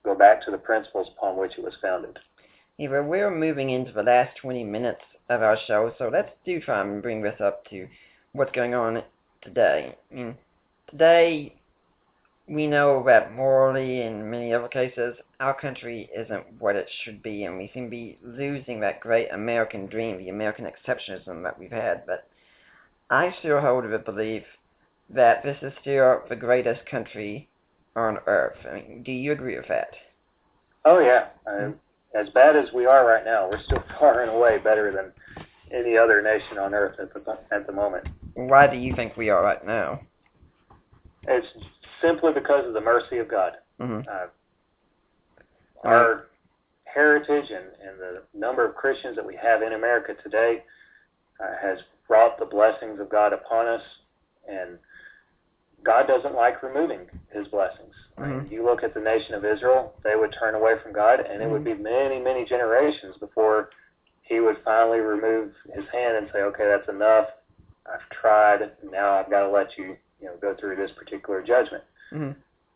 go 0.05 0.15
back 0.15 0.43
to 0.45 0.51
the 0.51 0.59
principles 0.59 1.09
upon 1.17 1.37
which 1.37 1.59
it 1.59 1.65
was 1.65 1.75
founded. 1.83 2.19
Eva, 2.79 3.03
we're 3.03 3.31
moving 3.35 3.71
into 3.71 3.93
the 3.93 4.03
last 4.03 4.37
20 4.43 4.65
minutes 4.65 5.01
of 5.31 5.43
our 5.43 5.57
show, 5.67 5.93
so 5.99 6.11
let's 6.13 6.31
do 6.45 6.61
try 6.61 6.83
and 6.83 7.03
bring 7.03 7.23
this 7.23 7.41
up 7.43 7.69
to 7.71 7.87
what's 8.33 8.53
going 8.53 8.75
on 8.75 9.03
today. 9.43 9.97
I 10.11 10.15
mm, 10.15 10.19
mean, 10.27 10.35
today, 10.91 11.55
we 12.47 12.67
know 12.67 13.03
that 13.07 13.33
morally, 13.33 14.03
in 14.03 14.29
many 14.31 14.53
other 14.53 14.69
cases, 14.69 15.17
our 15.41 15.59
country 15.59 16.11
isn't 16.15 16.45
what 16.59 16.77
it 16.77 16.89
should 17.05 17.23
be, 17.23 17.45
and 17.45 17.57
we 17.57 17.71
seem 17.73 17.85
to 17.85 17.91
be 17.91 18.19
losing 18.23 18.81
that 18.81 19.01
great 19.01 19.29
American 19.33 19.87
dream, 19.87 20.19
the 20.19 20.29
American 20.29 20.67
exceptionalism 20.67 21.43
that 21.43 21.59
we've 21.59 21.71
had. 21.73 22.05
But 22.07 22.27
I 23.09 23.35
still 23.39 23.61
hold 23.61 23.85
the 23.85 23.99
belief 23.99 24.43
that 25.09 25.43
this 25.43 25.57
is 25.63 25.73
still 25.81 26.23
the 26.29 26.37
greatest 26.37 26.85
country 26.91 27.49
on 27.97 28.19
Earth. 28.27 28.57
I 28.69 28.75
mean, 28.75 29.03
do 29.05 29.13
you 29.13 29.33
agree 29.33 29.57
with 29.57 29.69
that? 29.69 29.91
Oh 30.85 30.99
yeah. 30.99 31.27
Hmm. 31.49 31.73
as 32.15 32.29
bad 32.35 32.57
as 32.57 32.69
we 32.75 32.87
are 32.87 33.07
right 33.07 33.25
now, 33.25 33.49
we're 33.51 33.63
still 33.65 33.83
far 33.99 34.23
and 34.23 34.31
away 34.31 34.59
better 34.59 34.93
than 34.93 35.13
any 35.73 35.97
other 35.97 36.21
nation 36.23 36.59
on 36.59 36.75
Earth 36.75 36.99
at 37.01 37.13
the 37.15 37.39
at 37.53 37.67
the 37.67 37.73
moment. 37.73 38.07
Why 38.35 38.67
do 38.67 38.77
you 38.77 38.95
think 38.95 39.17
we 39.17 39.31
are 39.31 39.43
right 39.43 39.65
now? 39.65 40.01
It's 41.27 41.47
simply 42.03 42.33
because 42.33 42.67
of 42.67 42.75
the 42.75 42.81
mercy 42.81 43.19
of 43.19 43.31
God. 43.31 43.53
Mm-hmm. 43.81 44.01
Uh, 44.09 44.27
our 45.89 46.27
heritage 46.85 47.47
and, 47.51 47.67
and 47.87 47.99
the 47.99 48.39
number 48.39 48.67
of 48.67 48.75
Christians 48.75 49.17
that 49.17 49.27
we 49.27 49.37
have 49.37 49.63
in 49.63 49.73
America 49.73 50.13
today 50.23 50.63
uh, 51.41 51.47
has 51.63 51.79
brought 52.09 52.39
the 52.39 52.45
blessings 52.45 53.01
of 53.01 53.09
God 53.09 53.33
upon 53.33 53.67
us, 53.67 53.81
and 54.51 54.79
God 55.85 56.07
doesn't 56.09 56.35
like 56.35 56.63
removing 56.63 57.01
his 57.31 57.47
blessings. 57.49 57.93
Mm-hmm. 58.19 58.53
You 58.53 58.65
look 58.65 58.83
at 58.83 58.95
the 58.95 59.01
nation 59.01 59.35
of 59.35 59.45
Israel, 59.45 59.93
they 60.03 60.17
would 60.17 60.35
turn 60.39 60.55
away 60.55 60.75
from 60.83 60.93
God, 60.93 61.21
and 61.21 61.43
it 61.43 61.49
would 61.51 61.63
mm-hmm. 61.65 61.77
be 61.83 61.91
many, 61.91 62.19
many 62.21 62.45
generations 62.45 63.15
before 63.21 63.71
he 64.23 64.41
would 64.41 64.57
finally 64.65 65.01
remove 65.01 65.51
his 65.75 65.85
hand 65.93 66.17
and 66.17 66.29
say, 66.33 66.41
okay, 66.41 66.65
that's 66.75 66.89
enough. 66.89 67.27
I've 67.87 68.19
tried. 68.19 68.61
Now 68.91 69.15
I've 69.19 69.29
got 69.31 69.41
to 69.43 69.51
let 69.51 69.77
you, 69.77 69.97
you 70.21 70.27
know, 70.27 70.35
go 70.41 70.57
through 70.59 70.77
this 70.77 70.91
particular 70.97 71.43
judgment. 71.43 71.85
Mm-hmm. 72.13 72.31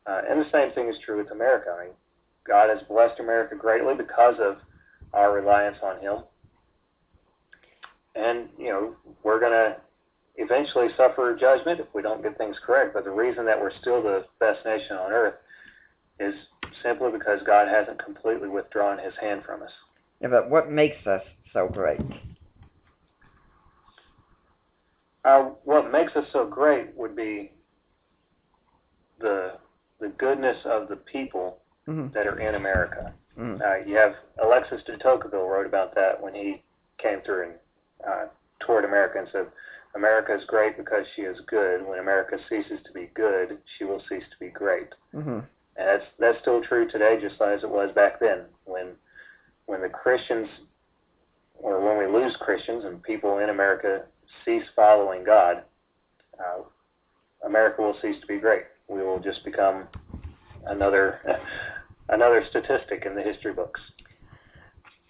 Uh, 0.06 0.20
and 0.28 0.40
the 0.40 0.50
same 0.52 0.72
thing 0.72 0.88
is 0.90 0.96
true 1.06 1.16
with 1.16 1.30
America. 1.32 1.74
I 1.80 1.84
mean, 1.86 1.94
God 2.46 2.68
has 2.68 2.86
blessed 2.88 3.20
America 3.20 3.54
greatly 3.56 3.94
because 3.96 4.34
of 4.40 4.56
our 5.14 5.32
reliance 5.32 5.78
on 5.82 6.00
Him. 6.00 6.16
And, 8.14 8.48
you 8.58 8.68
know, 8.68 8.94
we're 9.22 9.40
going 9.40 9.52
to 9.52 9.76
eventually 10.38 10.86
suffer 10.96 11.36
judgment 11.38 11.80
if 11.80 11.86
we 11.94 12.00
don't 12.00 12.22
get 12.22 12.38
things 12.38 12.56
correct. 12.64 12.94
But 12.94 13.04
the 13.04 13.10
reason 13.10 13.44
that 13.44 13.60
we're 13.60 13.76
still 13.80 14.00
the 14.02 14.24
best 14.40 14.64
nation 14.64 14.96
on 14.96 15.12
earth 15.12 15.34
is 16.18 16.32
simply 16.82 17.10
because 17.12 17.40
God 17.46 17.68
hasn't 17.68 18.02
completely 18.02 18.48
withdrawn 18.48 18.98
his 18.98 19.12
hand 19.20 19.42
from 19.44 19.62
us. 19.62 19.70
Yeah, 20.20 20.28
but 20.28 20.48
what 20.48 20.70
makes 20.70 21.06
us 21.06 21.22
so 21.52 21.68
great? 21.68 22.00
Uh, 25.24 25.50
what 25.64 25.90
makes 25.92 26.14
us 26.16 26.24
so 26.32 26.46
great 26.46 26.86
would 26.96 27.14
be 27.14 27.52
the 29.20 29.54
the 30.00 30.08
goodness 30.18 30.56
of 30.64 30.88
the 30.88 30.94
people 30.94 31.58
mm-hmm. 31.88 32.12
that 32.14 32.24
are 32.26 32.38
in 32.38 32.54
America. 32.54 33.12
Mm. 33.36 33.60
Uh, 33.60 33.84
you 33.84 33.96
have 33.96 34.12
Alexis 34.46 34.80
de 34.86 34.96
Tocqueville 34.98 35.48
wrote 35.48 35.66
about 35.66 35.92
that 35.96 36.22
when 36.22 36.34
he 36.36 36.62
came 37.02 37.20
through 37.24 37.46
and 37.48 37.52
uh, 38.08 38.24
toured 38.64 38.84
America 38.84 39.18
and 39.18 39.26
said, 39.32 39.46
America 39.94 40.34
is 40.34 40.44
great 40.46 40.76
because 40.76 41.06
she 41.16 41.22
is 41.22 41.38
good. 41.48 41.84
When 41.86 41.98
America 41.98 42.36
ceases 42.48 42.78
to 42.84 42.92
be 42.92 43.10
good, 43.14 43.58
she 43.76 43.84
will 43.84 44.00
cease 44.08 44.24
to 44.30 44.36
be 44.38 44.48
great. 44.48 44.88
Mm-hmm. 45.14 45.40
And 45.76 45.88
that's 45.88 46.04
that's 46.18 46.38
still 46.40 46.62
true 46.62 46.88
today, 46.88 47.18
just 47.20 47.40
as 47.40 47.62
it 47.62 47.70
was 47.70 47.90
back 47.94 48.20
then. 48.20 48.42
When 48.64 48.88
when 49.66 49.80
the 49.82 49.88
Christians, 49.88 50.48
or 51.58 51.80
when 51.80 51.98
we 52.12 52.20
lose 52.20 52.34
Christians 52.40 52.84
and 52.84 53.02
people 53.02 53.38
in 53.38 53.48
America 53.48 54.02
cease 54.44 54.64
following 54.76 55.24
God, 55.24 55.62
uh, 56.38 56.62
America 57.46 57.82
will 57.82 57.96
cease 58.02 58.20
to 58.20 58.26
be 58.26 58.38
great. 58.38 58.64
We 58.88 59.02
will 59.02 59.20
just 59.20 59.42
become 59.44 59.84
another 60.66 61.20
another 62.08 62.44
statistic 62.50 63.04
in 63.06 63.14
the 63.14 63.22
history 63.22 63.54
books. 63.54 63.80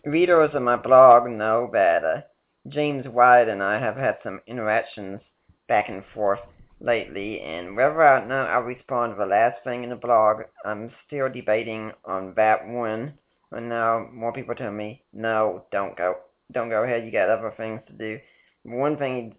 Readers 0.04 0.50
of 0.54 0.62
my 0.62 0.76
blog 0.76 1.28
know 1.30 1.68
better 1.72 2.22
James 2.66 3.06
White 3.08 3.46
and 3.48 3.62
I 3.62 3.78
have 3.78 3.94
had 3.94 4.18
some 4.24 4.40
interactions 4.48 5.20
back 5.68 5.88
and 5.88 6.04
forth 6.06 6.40
lately, 6.80 7.40
and 7.40 7.76
whether 7.76 8.02
or 8.04 8.24
not 8.26 8.48
I 8.50 8.58
respond 8.58 9.12
to 9.12 9.16
the 9.16 9.26
last 9.26 9.62
thing 9.62 9.84
in 9.84 9.90
the 9.90 9.94
blog, 9.94 10.42
I'm 10.64 10.90
still 11.06 11.28
debating 11.28 11.92
on 12.04 12.34
that 12.34 12.66
one. 12.66 13.16
But 13.52 13.62
now 13.62 14.08
more 14.12 14.32
people 14.32 14.56
tell 14.56 14.72
me, 14.72 15.04
no, 15.12 15.66
don't 15.70 15.96
go, 15.96 16.16
don't 16.50 16.68
go 16.68 16.82
ahead. 16.82 17.04
You 17.04 17.12
got 17.12 17.30
other 17.30 17.52
things 17.56 17.80
to 17.86 17.92
do. 17.92 18.18
One 18.64 18.96
thing 18.96 19.36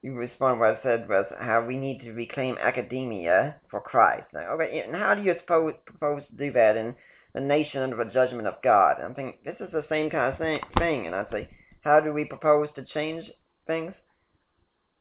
you 0.00 0.14
respond 0.14 0.58
what 0.58 0.78
I 0.78 0.82
said 0.82 1.06
was 1.06 1.26
how 1.38 1.66
we 1.66 1.76
need 1.76 2.00
to 2.04 2.12
reclaim 2.14 2.56
academia 2.56 3.56
for 3.70 3.82
Christ. 3.82 4.28
Now, 4.32 4.52
okay, 4.52 4.80
and 4.86 4.96
how 4.96 5.14
do 5.14 5.22
you 5.22 5.34
suppose, 5.38 5.74
propose 5.84 6.22
to 6.28 6.32
do 6.46 6.50
that 6.52 6.78
in 6.78 6.96
a 7.34 7.40
nation 7.40 7.82
under 7.82 7.96
the 7.96 8.06
judgment 8.06 8.48
of 8.48 8.54
God? 8.62 9.00
And 9.02 9.12
i 9.12 9.14
think 9.14 9.44
this 9.44 9.56
is 9.60 9.70
the 9.70 9.84
same 9.90 10.08
kind 10.08 10.32
of 10.32 10.40
thing, 10.78 11.04
and 11.06 11.14
I 11.14 11.26
say 11.30 11.46
how 11.84 12.00
do 12.00 12.12
we 12.12 12.24
propose 12.24 12.68
to 12.76 12.82
change 12.84 13.30
things? 13.66 13.92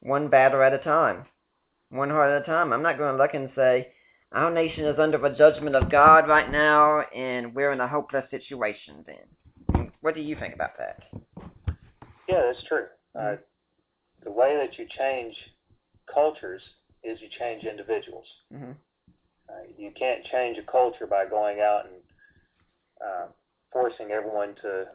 One 0.01 0.27
battle 0.27 0.61
at 0.61 0.73
a 0.73 0.80
time, 0.80 1.26
one 1.89 2.10
heart 2.10 2.30
at 2.30 2.41
a 2.43 2.45
time. 2.45 2.73
I'm 2.73 2.84
not 2.84 2.97
going 2.97 3.15
to 3.15 3.22
look 3.22 3.34
and 3.34 3.49
say, 3.55 3.88
our 4.34 4.51
nation 4.51 4.85
is 4.85 4.99
under 4.99 5.18
the 5.18 5.30
judgment 5.30 5.76
of 5.77 5.89
God 5.89 6.27
right 6.27 6.51
now, 6.51 7.01
and 7.15 7.55
we're 7.55 7.72
in 7.72 7.80
a 7.80 7.88
hopeless 7.88 8.26
situation 8.31 9.05
then. 9.07 9.91
What 10.01 10.15
do 10.15 10.22
you 10.22 10.35
think 10.35 10.53
about 10.55 10.72
that? 10.77 10.99
Yeah, 12.27 12.41
that's 12.51 12.64
true. 12.68 12.88
Mm-hmm. 13.15 13.35
Uh, 13.35 13.38
the 14.26 14.31
way 14.31 14.57
that 14.57 14.77
you 14.77 14.88
change 14.97 15.35
cultures 16.14 16.61
is 17.03 17.18
you 17.22 17.27
change 17.39 17.64
individuals. 17.64 18.26
Mm-hmm. 18.53 18.72
Uh, 19.49 19.53
you 19.77 19.91
can't 19.97 20.26
change 20.26 20.57
a 20.57 20.69
culture 20.69 21.07
by 21.07 21.26
going 21.30 21.60
out 21.61 21.84
and 21.85 21.93
uh, 23.05 23.26
forcing 23.72 24.11
everyone 24.11 24.55
to 24.64 24.85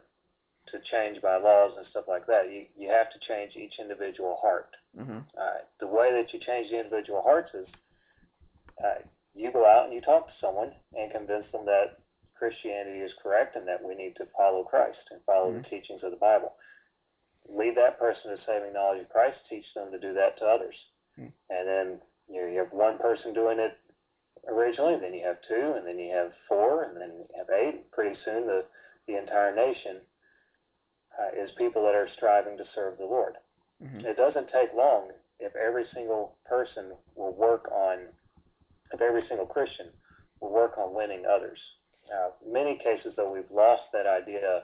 to 0.71 0.79
change 0.89 1.21
by 1.21 1.37
laws 1.37 1.73
and 1.77 1.85
stuff 1.91 2.05
like 2.07 2.25
that. 2.27 2.49
You, 2.49 2.65
you 2.77 2.89
have 2.89 3.09
to 3.11 3.19
change 3.27 3.53
each 3.55 3.79
individual 3.79 4.37
heart. 4.41 4.69
Mm-hmm. 4.97 5.25
Uh, 5.37 5.59
the 5.79 5.87
way 5.87 6.09
that 6.13 6.33
you 6.33 6.39
change 6.39 6.69
the 6.71 6.79
individual 6.79 7.21
hearts 7.21 7.49
is 7.53 7.67
uh, 8.83 9.03
you 9.35 9.51
go 9.51 9.65
out 9.65 9.85
and 9.85 9.93
you 9.93 10.01
talk 10.01 10.27
to 10.27 10.33
someone 10.41 10.71
and 10.93 11.11
convince 11.11 11.45
them 11.51 11.65
that 11.65 12.01
Christianity 12.37 12.99
is 12.99 13.11
correct 13.21 13.55
and 13.55 13.67
that 13.67 13.81
we 13.83 13.93
need 13.95 14.15
to 14.17 14.25
follow 14.37 14.63
Christ 14.63 15.01
and 15.11 15.19
follow 15.25 15.51
mm-hmm. 15.51 15.61
the 15.65 15.69
teachings 15.69 16.01
of 16.03 16.11
the 16.11 16.21
Bible. 16.21 16.53
Lead 17.49 17.75
that 17.77 17.99
person 17.99 18.31
to 18.33 18.37
saving 18.45 18.73
knowledge 18.73 19.01
of 19.01 19.09
Christ. 19.09 19.37
Teach 19.49 19.65
them 19.75 19.91
to 19.91 19.99
do 19.99 20.13
that 20.13 20.37
to 20.39 20.45
others. 20.45 20.75
Mm-hmm. 21.19 21.33
And 21.53 21.63
then 21.67 21.85
you, 22.29 22.41
know, 22.41 22.47
you 22.49 22.59
have 22.61 22.71
one 22.73 22.97
person 22.97 23.33
doing 23.33 23.59
it 23.59 23.73
originally, 24.47 24.93
and 24.95 25.03
then 25.03 25.13
you 25.13 25.25
have 25.25 25.41
two, 25.49 25.75
and 25.77 25.85
then 25.85 25.99
you 25.99 26.13
have 26.15 26.31
four, 26.47 26.83
and 26.85 26.95
then 26.95 27.25
you 27.25 27.25
have 27.35 27.49
eight. 27.51 27.89
Pretty 27.91 28.15
soon, 28.23 28.45
the 28.45 28.65
the 29.07 29.17
entire 29.17 29.55
nation 29.55 29.97
uh, 31.19 31.27
is 31.43 31.49
people 31.57 31.83
that 31.83 31.95
are 31.95 32.07
striving 32.15 32.57
to 32.57 32.63
serve 32.73 32.97
the 32.97 33.03
Lord. 33.05 33.33
Mm-hmm. 33.83 33.99
It 34.01 34.17
doesn't 34.17 34.47
take 34.53 34.73
long 34.75 35.09
if 35.39 35.51
every 35.55 35.83
single 35.93 36.35
person 36.45 36.91
will 37.15 37.33
work 37.35 37.69
on, 37.71 37.99
if 38.93 39.01
every 39.01 39.23
single 39.27 39.45
Christian 39.45 39.87
will 40.41 40.51
work 40.53 40.77
on 40.77 40.95
winning 40.95 41.23
others. 41.29 41.59
Uh, 42.09 42.31
many 42.51 42.77
cases, 42.83 43.13
though, 43.15 43.31
we've 43.31 43.51
lost 43.53 43.83
that 43.93 44.07
idea 44.07 44.63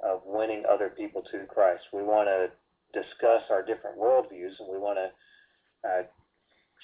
of 0.00 0.20
winning 0.24 0.62
other 0.70 0.90
people 0.96 1.22
to 1.30 1.44
Christ. 1.46 1.82
We 1.92 2.02
want 2.02 2.28
to 2.28 2.48
discuss 2.98 3.42
our 3.50 3.62
different 3.62 3.98
worldviews 3.98 4.58
and 4.58 4.68
we 4.72 4.78
want 4.78 4.98
to 4.98 5.88
uh, 5.88 6.02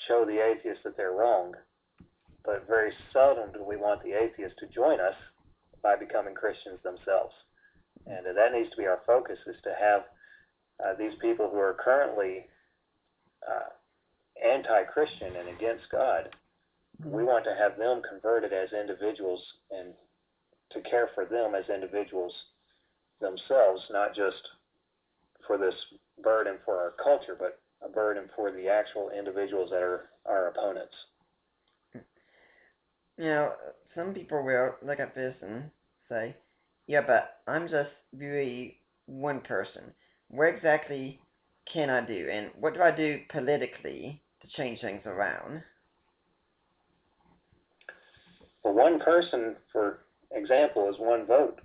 show 0.08 0.24
the 0.24 0.40
atheists 0.44 0.84
that 0.84 0.96
they're 0.96 1.12
wrong, 1.12 1.54
but 2.44 2.66
very 2.68 2.92
seldom 3.12 3.50
do 3.52 3.64
we 3.64 3.76
want 3.76 4.02
the 4.02 4.12
atheists 4.12 4.58
to 4.60 4.66
join 4.66 5.00
us 5.00 5.14
by 5.82 5.96
becoming 5.96 6.34
Christians 6.34 6.78
themselves. 6.82 7.32
And 8.06 8.26
that 8.36 8.52
needs 8.52 8.70
to 8.70 8.76
be 8.76 8.86
our 8.86 9.00
focus 9.06 9.38
is 9.46 9.56
to 9.64 9.74
have 9.78 10.02
uh, 10.84 10.94
these 10.98 11.14
people 11.22 11.48
who 11.50 11.58
are 11.58 11.76
currently 11.82 12.46
uh, 13.48 13.70
anti-Christian 14.46 15.36
and 15.36 15.48
against 15.48 15.88
God, 15.90 16.28
we 17.00 17.08
mm-hmm. 17.22 17.26
want 17.26 17.44
to 17.44 17.54
have 17.54 17.78
them 17.78 18.02
converted 18.08 18.52
as 18.52 18.68
individuals 18.72 19.40
and 19.70 19.94
to 20.72 20.80
care 20.88 21.08
for 21.14 21.24
them 21.24 21.54
as 21.54 21.64
individuals 21.70 22.32
themselves, 23.20 23.82
not 23.90 24.14
just 24.14 24.42
for 25.46 25.56
this 25.56 25.74
burden 26.22 26.56
for 26.64 26.76
our 26.78 26.92
culture, 27.02 27.36
but 27.38 27.60
a 27.84 27.88
burden 27.88 28.28
for 28.34 28.50
the 28.50 28.68
actual 28.68 29.10
individuals 29.16 29.70
that 29.70 29.82
are 29.82 30.10
our 30.26 30.48
opponents. 30.48 30.94
You 33.16 33.24
know, 33.26 33.52
some 33.94 34.12
people 34.12 34.42
will 34.42 34.74
look 34.84 34.98
at 34.98 35.14
this 35.14 35.34
and 35.42 35.64
say, 36.08 36.34
yeah, 36.86 37.00
but 37.06 37.40
I'm 37.48 37.68
just 37.68 37.90
really 38.14 38.78
one 39.06 39.40
person. 39.40 39.82
What 40.28 40.48
exactly 40.48 41.18
can 41.72 41.88
I 41.88 42.04
do, 42.04 42.28
and 42.30 42.50
what 42.58 42.74
do 42.74 42.82
I 42.82 42.90
do 42.90 43.20
politically 43.30 44.20
to 44.42 44.48
change 44.56 44.80
things 44.80 45.00
around? 45.06 45.62
Well, 48.62 48.74
one 48.74 49.00
person, 49.00 49.56
for 49.72 50.00
example, 50.32 50.88
is 50.90 50.96
one 50.98 51.26
vote. 51.26 51.58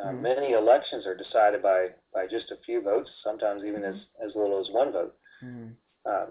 Uh, 0.00 0.08
mm-hmm. 0.08 0.22
Many 0.22 0.52
elections 0.52 1.04
are 1.06 1.16
decided 1.16 1.62
by, 1.62 1.88
by 2.14 2.26
just 2.30 2.50
a 2.52 2.56
few 2.64 2.80
votes, 2.80 3.10
sometimes 3.24 3.62
even 3.64 3.82
mm-hmm. 3.82 3.94
as, 3.94 4.02
as 4.30 4.36
little 4.36 4.60
as 4.60 4.68
one 4.70 4.92
vote. 4.92 5.14
Mm-hmm. 5.44 5.70
Uh, 6.08 6.26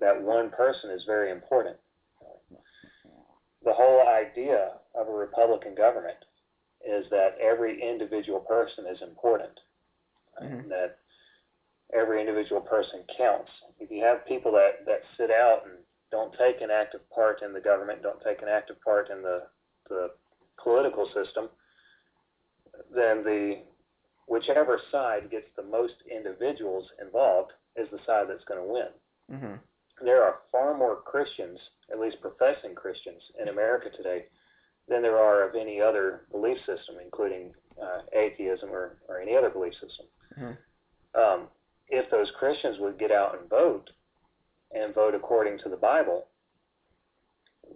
that 0.00 0.20
one 0.20 0.50
person 0.50 0.90
is 0.90 1.02
very 1.06 1.30
important. 1.30 1.76
The 3.64 3.72
whole 3.74 4.08
idea 4.08 4.70
of 4.98 5.08
a 5.08 5.12
Republican 5.12 5.74
government 5.74 6.16
is 6.86 7.04
that 7.10 7.36
every 7.40 7.80
individual 7.82 8.40
person 8.40 8.84
is 8.90 9.00
important. 9.02 9.58
Mm-hmm. 10.42 10.68
That 10.68 10.96
every 11.94 12.20
individual 12.20 12.60
person 12.60 13.00
counts. 13.16 13.50
If 13.78 13.90
you 13.90 14.02
have 14.02 14.26
people 14.26 14.52
that, 14.52 14.86
that 14.86 15.00
sit 15.18 15.30
out 15.30 15.62
and 15.66 15.74
don't 16.10 16.34
take 16.38 16.60
an 16.60 16.70
active 16.70 17.08
part 17.10 17.42
in 17.42 17.52
the 17.52 17.60
government, 17.60 18.02
don't 18.02 18.22
take 18.24 18.42
an 18.42 18.48
active 18.48 18.80
part 18.82 19.10
in 19.10 19.22
the, 19.22 19.42
the 19.88 20.10
political 20.62 21.06
system, 21.14 21.48
then 22.94 23.22
the 23.22 23.58
whichever 24.26 24.80
side 24.90 25.30
gets 25.30 25.46
the 25.56 25.62
most 25.62 25.94
individuals 26.10 26.84
involved 27.04 27.50
is 27.76 27.88
the 27.90 27.98
side 28.06 28.26
that's 28.28 28.44
going 28.44 28.60
to 28.64 28.72
win. 28.72 28.86
Mm-hmm. 29.36 30.04
There 30.04 30.22
are 30.22 30.36
far 30.50 30.76
more 30.76 30.96
Christians, 31.04 31.58
at 31.92 31.98
least 32.00 32.16
professing 32.22 32.74
Christians, 32.74 33.20
in 33.42 33.48
America 33.48 33.88
today 33.94 34.24
than 34.90 35.00
there 35.02 35.18
are 35.18 35.42
of 35.48 35.54
any 35.54 35.80
other 35.80 36.22
belief 36.32 36.58
system, 36.58 36.96
including 37.02 37.54
uh, 37.80 38.00
atheism 38.12 38.70
or, 38.70 38.96
or 39.08 39.20
any 39.20 39.36
other 39.36 39.48
belief 39.48 39.72
system. 39.74 40.06
Mm-hmm. 40.38 41.18
Um, 41.22 41.46
if 41.88 42.10
those 42.10 42.30
Christians 42.38 42.76
would 42.80 42.98
get 42.98 43.12
out 43.12 43.38
and 43.40 43.48
vote 43.48 43.88
and 44.74 44.94
vote 44.94 45.14
according 45.14 45.58
to 45.60 45.68
the 45.68 45.76
Bible, 45.76 46.26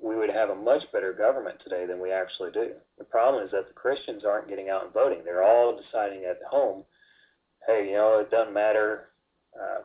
we 0.02 0.16
would 0.16 0.30
have 0.30 0.50
a 0.50 0.54
much 0.54 0.82
better 0.92 1.12
government 1.12 1.56
today 1.62 1.86
than 1.86 2.00
we 2.02 2.12
actually 2.12 2.50
do. 2.50 2.72
The 2.98 3.04
problem 3.04 3.44
is 3.44 3.50
that 3.52 3.68
the 3.68 3.74
Christians 3.74 4.22
aren't 4.26 4.48
getting 4.48 4.68
out 4.68 4.84
and 4.84 4.92
voting. 4.92 5.18
They're 5.24 5.44
all 5.44 5.78
deciding 5.80 6.24
at 6.24 6.38
home, 6.50 6.82
hey, 7.68 7.86
you 7.88 7.94
know, 7.96 8.18
it 8.20 8.30
doesn't 8.32 8.52
matter. 8.52 9.10
Uh, 9.58 9.82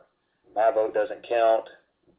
my 0.54 0.72
vote 0.74 0.92
doesn't 0.94 1.28
count. 1.28 1.64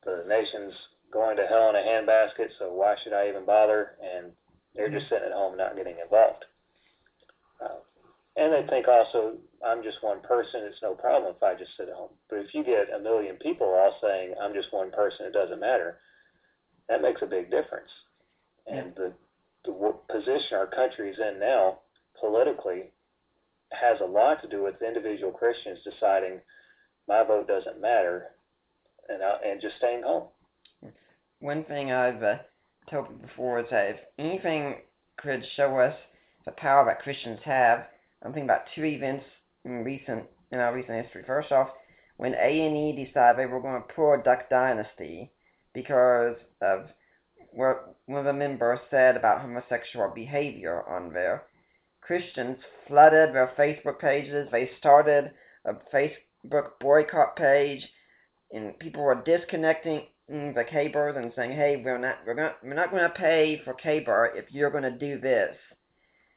The 0.06 0.24
nation's 0.28 0.74
going 1.12 1.36
to 1.36 1.44
hell 1.44 1.70
in 1.70 1.76
a 1.76 1.80
handbasket, 1.80 2.48
so 2.58 2.72
why 2.74 2.96
should 3.04 3.12
I 3.14 3.28
even 3.28 3.46
bother? 3.46 3.92
And 4.02 4.32
they're 4.76 4.90
just 4.90 5.10
sitting 5.10 5.26
at 5.28 5.34
home 5.34 5.58
not 5.58 5.76
getting 5.76 5.96
involved. 6.02 6.46
Uh, 7.64 7.84
and 8.38 8.54
they 8.54 8.66
think 8.70 8.88
also, 8.88 9.34
I'm 9.66 9.84
just 9.84 10.02
one 10.02 10.22
person. 10.22 10.62
It's 10.64 10.82
no 10.82 10.94
problem 10.94 11.34
if 11.36 11.44
I 11.44 11.54
just 11.56 11.76
sit 11.78 11.90
at 11.90 11.96
home. 11.96 12.12
But 12.30 12.40
if 12.40 12.54
you 12.54 12.64
get 12.64 12.94
a 12.96 13.00
million 13.00 13.36
people 13.38 13.68
all 13.68 13.96
saying, 14.02 14.34
I'm 14.42 14.54
just 14.54 14.72
one 14.74 14.92
person, 14.92 15.26
it 15.26 15.34
doesn't 15.34 15.60
matter, 15.60 15.98
that 16.90 17.02
makes 17.02 17.22
a 17.22 17.26
big 17.26 17.52
difference. 17.52 17.92
And 18.68 18.94
the, 18.96 19.12
the 19.66 19.94
position 20.10 20.58
our 20.58 20.68
country 20.68 21.10
is 21.12 21.20
in 21.20 21.40
now, 21.40 21.80
politically, 22.20 22.92
has 23.74 24.00
a 24.02 24.06
lot 24.06 24.42
to 24.42 24.48
do 24.50 24.64
with 24.64 24.82
individual 24.82 25.32
Christians 25.32 25.80
deciding 25.84 26.40
my 27.08 27.24
vote 27.24 27.48
doesn't 27.48 27.82
matter 27.82 28.28
and, 29.10 29.22
I, 29.24 29.38
and 29.46 29.62
just 29.62 29.76
staying 29.78 30.04
home. 30.04 30.28
One 31.40 31.64
thing 31.66 31.92
I've 31.92 32.22
uh, 32.22 32.36
Tobin 32.92 33.18
before 33.18 33.60
is 33.62 33.66
that 33.72 33.90
if 33.92 33.96
anything 34.20 34.76
could 35.18 35.44
show 35.56 35.78
us 35.80 35.96
the 36.46 36.52
power 36.52 36.84
that 36.86 37.02
Christians 37.02 37.40
have, 37.46 37.80
I'm 38.22 38.34
thinking 38.34 38.44
about 38.50 38.66
two 38.76 38.84
events 38.84 39.24
in 39.64 39.84
recent 39.84 40.24
in 40.52 40.60
our 40.60 40.76
recent 40.76 41.04
history. 41.06 41.24
First 41.26 41.52
off, 41.54 41.70
when 42.18 42.34
A&E 42.36 43.06
decided 43.06 43.40
they 43.40 43.46
were 43.52 43.62
going 43.62 43.82
to 43.82 43.94
pull 43.96 44.22
Duck 44.24 44.50
Dynasty 44.50 45.32
because 45.74 46.36
of 46.62 46.88
what 47.54 47.96
one 48.08 48.20
of 48.20 48.26
the 48.26 48.34
members 48.34 48.80
said 48.92 49.16
about 49.16 49.42
homosexual 49.42 50.12
behavior 50.14 50.84
on 50.88 51.14
there. 51.14 51.44
Christians 52.02 52.58
flooded 52.88 53.34
their 53.34 53.52
Facebook 53.58 54.00
pages. 54.00 54.48
They 54.52 54.70
started 54.80 55.32
a 55.66 55.74
Facebook 55.94 56.72
boycott 56.82 57.36
page, 57.38 57.82
and 58.54 58.78
people 58.80 59.02
were 59.04 59.24
disconnecting 59.24 60.02
Mm, 60.30 60.54
the 60.54 60.64
k 60.64 60.92
and 60.94 61.34
saying, 61.36 61.52
hey, 61.52 61.82
we're 61.84 61.98
not, 61.98 62.18
we're 62.26 62.34
not, 62.36 62.58
we're 62.64 62.76
not 62.76 62.92
going 62.92 63.04
to 63.04 63.10
pay 63.18 63.60
for 63.66 63.74
k 63.74 64.06
if 64.36 64.46
you're 64.52 64.70
going 64.70 64.84
to 64.84 64.92
do 64.92 65.20
this. 65.20 65.56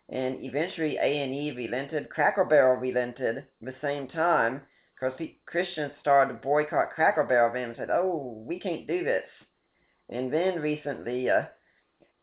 And 0.08 0.42
eventually 0.44 0.96
A&E 0.96 1.52
relented, 1.56 2.10
Cracker 2.10 2.44
Barrel 2.44 2.80
relented 2.80 3.38
at 3.38 3.44
the 3.62 3.74
same 3.80 4.08
time 4.08 4.62
because 4.94 5.18
Christians 5.46 5.92
started 6.00 6.32
to 6.34 6.38
boycott 6.40 6.90
Cracker 6.94 7.24
Barrel 7.24 7.54
and 7.54 7.74
said, 7.76 7.90
oh, 7.90 8.42
we 8.46 8.58
can't 8.58 8.86
do 8.86 9.04
this. 9.04 9.22
And 10.10 10.32
then 10.32 10.60
recently 10.60 11.30
uh, 11.30 11.42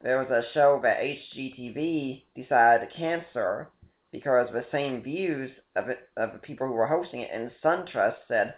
there 0.03 0.19
was 0.19 0.29
a 0.29 0.53
show 0.53 0.79
that 0.83 0.99
HGTV 0.99 2.23
decided 2.35 2.89
to 2.89 2.97
cancel 2.97 3.67
because 4.11 4.47
the 4.51 4.65
same 4.71 5.01
views 5.01 5.49
of, 5.75 5.89
it, 5.89 5.99
of 6.17 6.33
the 6.33 6.39
people 6.39 6.67
who 6.67 6.73
were 6.73 6.88
hosting 6.88 7.21
it 7.21 7.29
and 7.33 7.49
SunTrust 7.63 8.15
said, 8.27 8.55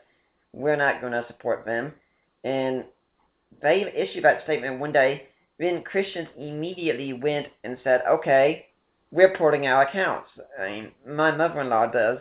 we're 0.52 0.76
not 0.76 1.00
going 1.02 1.14
to 1.14 1.24
support 1.28 1.66
them. 1.66 1.94
And 2.44 2.84
they 3.62 3.82
issued 3.96 4.24
that 4.26 4.44
statement 4.44 4.80
one 4.80 4.92
day. 4.92 5.28
Then 5.60 5.84
Christians 5.84 6.28
immediately 6.38 7.14
went 7.14 7.48
and 7.64 7.78
said, 7.84 8.02
okay, 8.10 8.68
we're 9.12 9.36
porting 9.38 9.68
our 9.68 9.84
accounts. 9.88 10.30
I 10.60 10.70
mean, 10.70 10.92
my 11.08 11.32
mother 11.32 11.62
in 11.62 11.70
law 11.70 11.86
does 11.88 12.20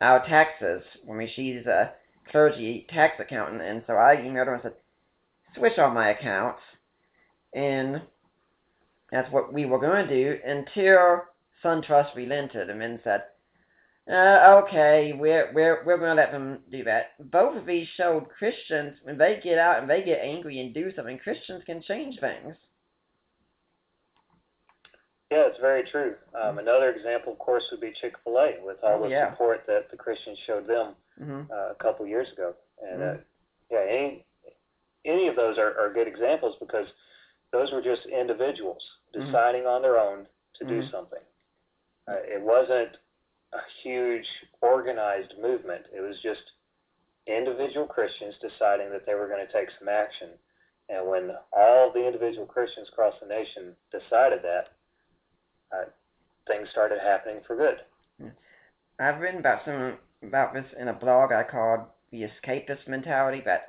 our 0.00 0.24
taxes. 0.26 0.82
I 1.08 1.12
mean, 1.12 1.28
she's 1.34 1.64
a 1.66 1.92
clergy 2.30 2.86
tax 2.90 3.18
accountant. 3.18 3.62
And 3.62 3.82
so 3.86 3.94
I 3.94 4.16
emailed 4.16 4.46
her 4.46 4.54
and 4.54 4.62
said, 4.62 4.74
switch 5.56 5.78
all 5.78 5.90
my 5.90 6.10
accounts. 6.10 6.60
And 7.54 8.02
that's 9.10 9.30
what 9.32 9.52
we 9.52 9.64
were 9.64 9.78
going 9.80 10.06
to 10.06 10.14
do 10.14 10.38
until 10.46 11.22
SunTrust 11.64 12.14
relented 12.14 12.70
and 12.70 12.80
then 12.80 13.00
said, 13.02 13.24
uh, 14.10 14.60
okay, 14.64 15.12
we're 15.16 15.52
we're 15.54 15.84
we're 15.86 15.96
gonna 15.96 16.14
let 16.14 16.32
them 16.32 16.58
do 16.72 16.82
that. 16.82 17.12
Both 17.30 17.56
of 17.56 17.66
these 17.66 17.86
showed 17.96 18.28
Christians 18.30 18.98
when 19.04 19.16
they 19.16 19.38
get 19.44 19.58
out 19.58 19.78
and 19.80 19.88
they 19.88 20.02
get 20.02 20.18
angry 20.20 20.58
and 20.58 20.74
do 20.74 20.92
something, 20.96 21.18
Christians 21.18 21.62
can 21.66 21.80
change 21.82 22.18
things. 22.18 22.56
Yeah, 25.30 25.44
it's 25.48 25.60
very 25.60 25.84
true. 25.84 26.14
Um, 26.34 26.58
another 26.58 26.90
example, 26.90 27.32
of 27.34 27.38
course, 27.38 27.62
would 27.70 27.80
be 27.80 27.92
Chick 28.00 28.14
Fil 28.24 28.38
A 28.38 28.54
with 28.64 28.78
all 28.82 28.98
the 28.98 29.04
oh, 29.04 29.08
yeah. 29.08 29.30
support 29.32 29.60
that 29.68 29.88
the 29.92 29.96
Christians 29.96 30.36
showed 30.48 30.66
them 30.66 30.94
mm-hmm. 31.22 31.42
uh, 31.50 31.70
a 31.72 31.76
couple 31.80 32.04
years 32.04 32.26
ago, 32.32 32.54
and 32.82 33.00
uh, 33.00 33.04
mm-hmm. 33.06 33.18
uh, 33.20 33.22
yeah, 33.70 33.84
any 33.88 34.26
any 35.06 35.28
of 35.28 35.36
those 35.36 35.58
are, 35.58 35.78
are 35.78 35.92
good 35.92 36.08
examples 36.08 36.56
because 36.58 36.88
those 37.52 37.70
were 37.70 37.80
just 37.80 38.04
individuals 38.06 38.82
mm-hmm. 39.14 39.26
deciding 39.26 39.60
mm-hmm. 39.60 39.70
on 39.76 39.82
their 39.82 39.96
own 39.96 40.26
to 40.60 40.64
do 40.66 40.80
mm-hmm. 40.82 40.90
something. 40.90 41.22
Uh, 42.10 42.18
it 42.24 42.42
wasn't 42.42 42.88
a 43.52 43.60
huge 43.82 44.26
organized 44.60 45.34
movement. 45.40 45.82
It 45.94 46.00
was 46.00 46.16
just 46.22 46.40
individual 47.26 47.86
Christians 47.86 48.34
deciding 48.40 48.90
that 48.90 49.06
they 49.06 49.14
were 49.14 49.28
going 49.28 49.46
to 49.46 49.52
take 49.52 49.68
some 49.78 49.88
action. 49.88 50.30
And 50.88 51.06
when 51.08 51.30
all 51.56 51.92
the 51.92 52.04
individual 52.04 52.46
Christians 52.46 52.88
across 52.92 53.14
the 53.20 53.28
nation 53.28 53.74
decided 53.92 54.40
that, 54.42 54.64
uh, 55.72 55.84
things 56.48 56.68
started 56.72 56.98
happening 57.00 57.40
for 57.46 57.56
good. 57.56 58.28
I've 58.98 59.20
written 59.20 59.38
about 59.38 59.64
some 59.64 59.94
about 60.22 60.52
this 60.52 60.64
in 60.78 60.88
a 60.88 60.92
blog 60.92 61.32
I 61.32 61.44
called 61.44 61.80
"The 62.10 62.24
Escapist 62.24 62.88
Mentality," 62.88 63.40
That 63.44 63.68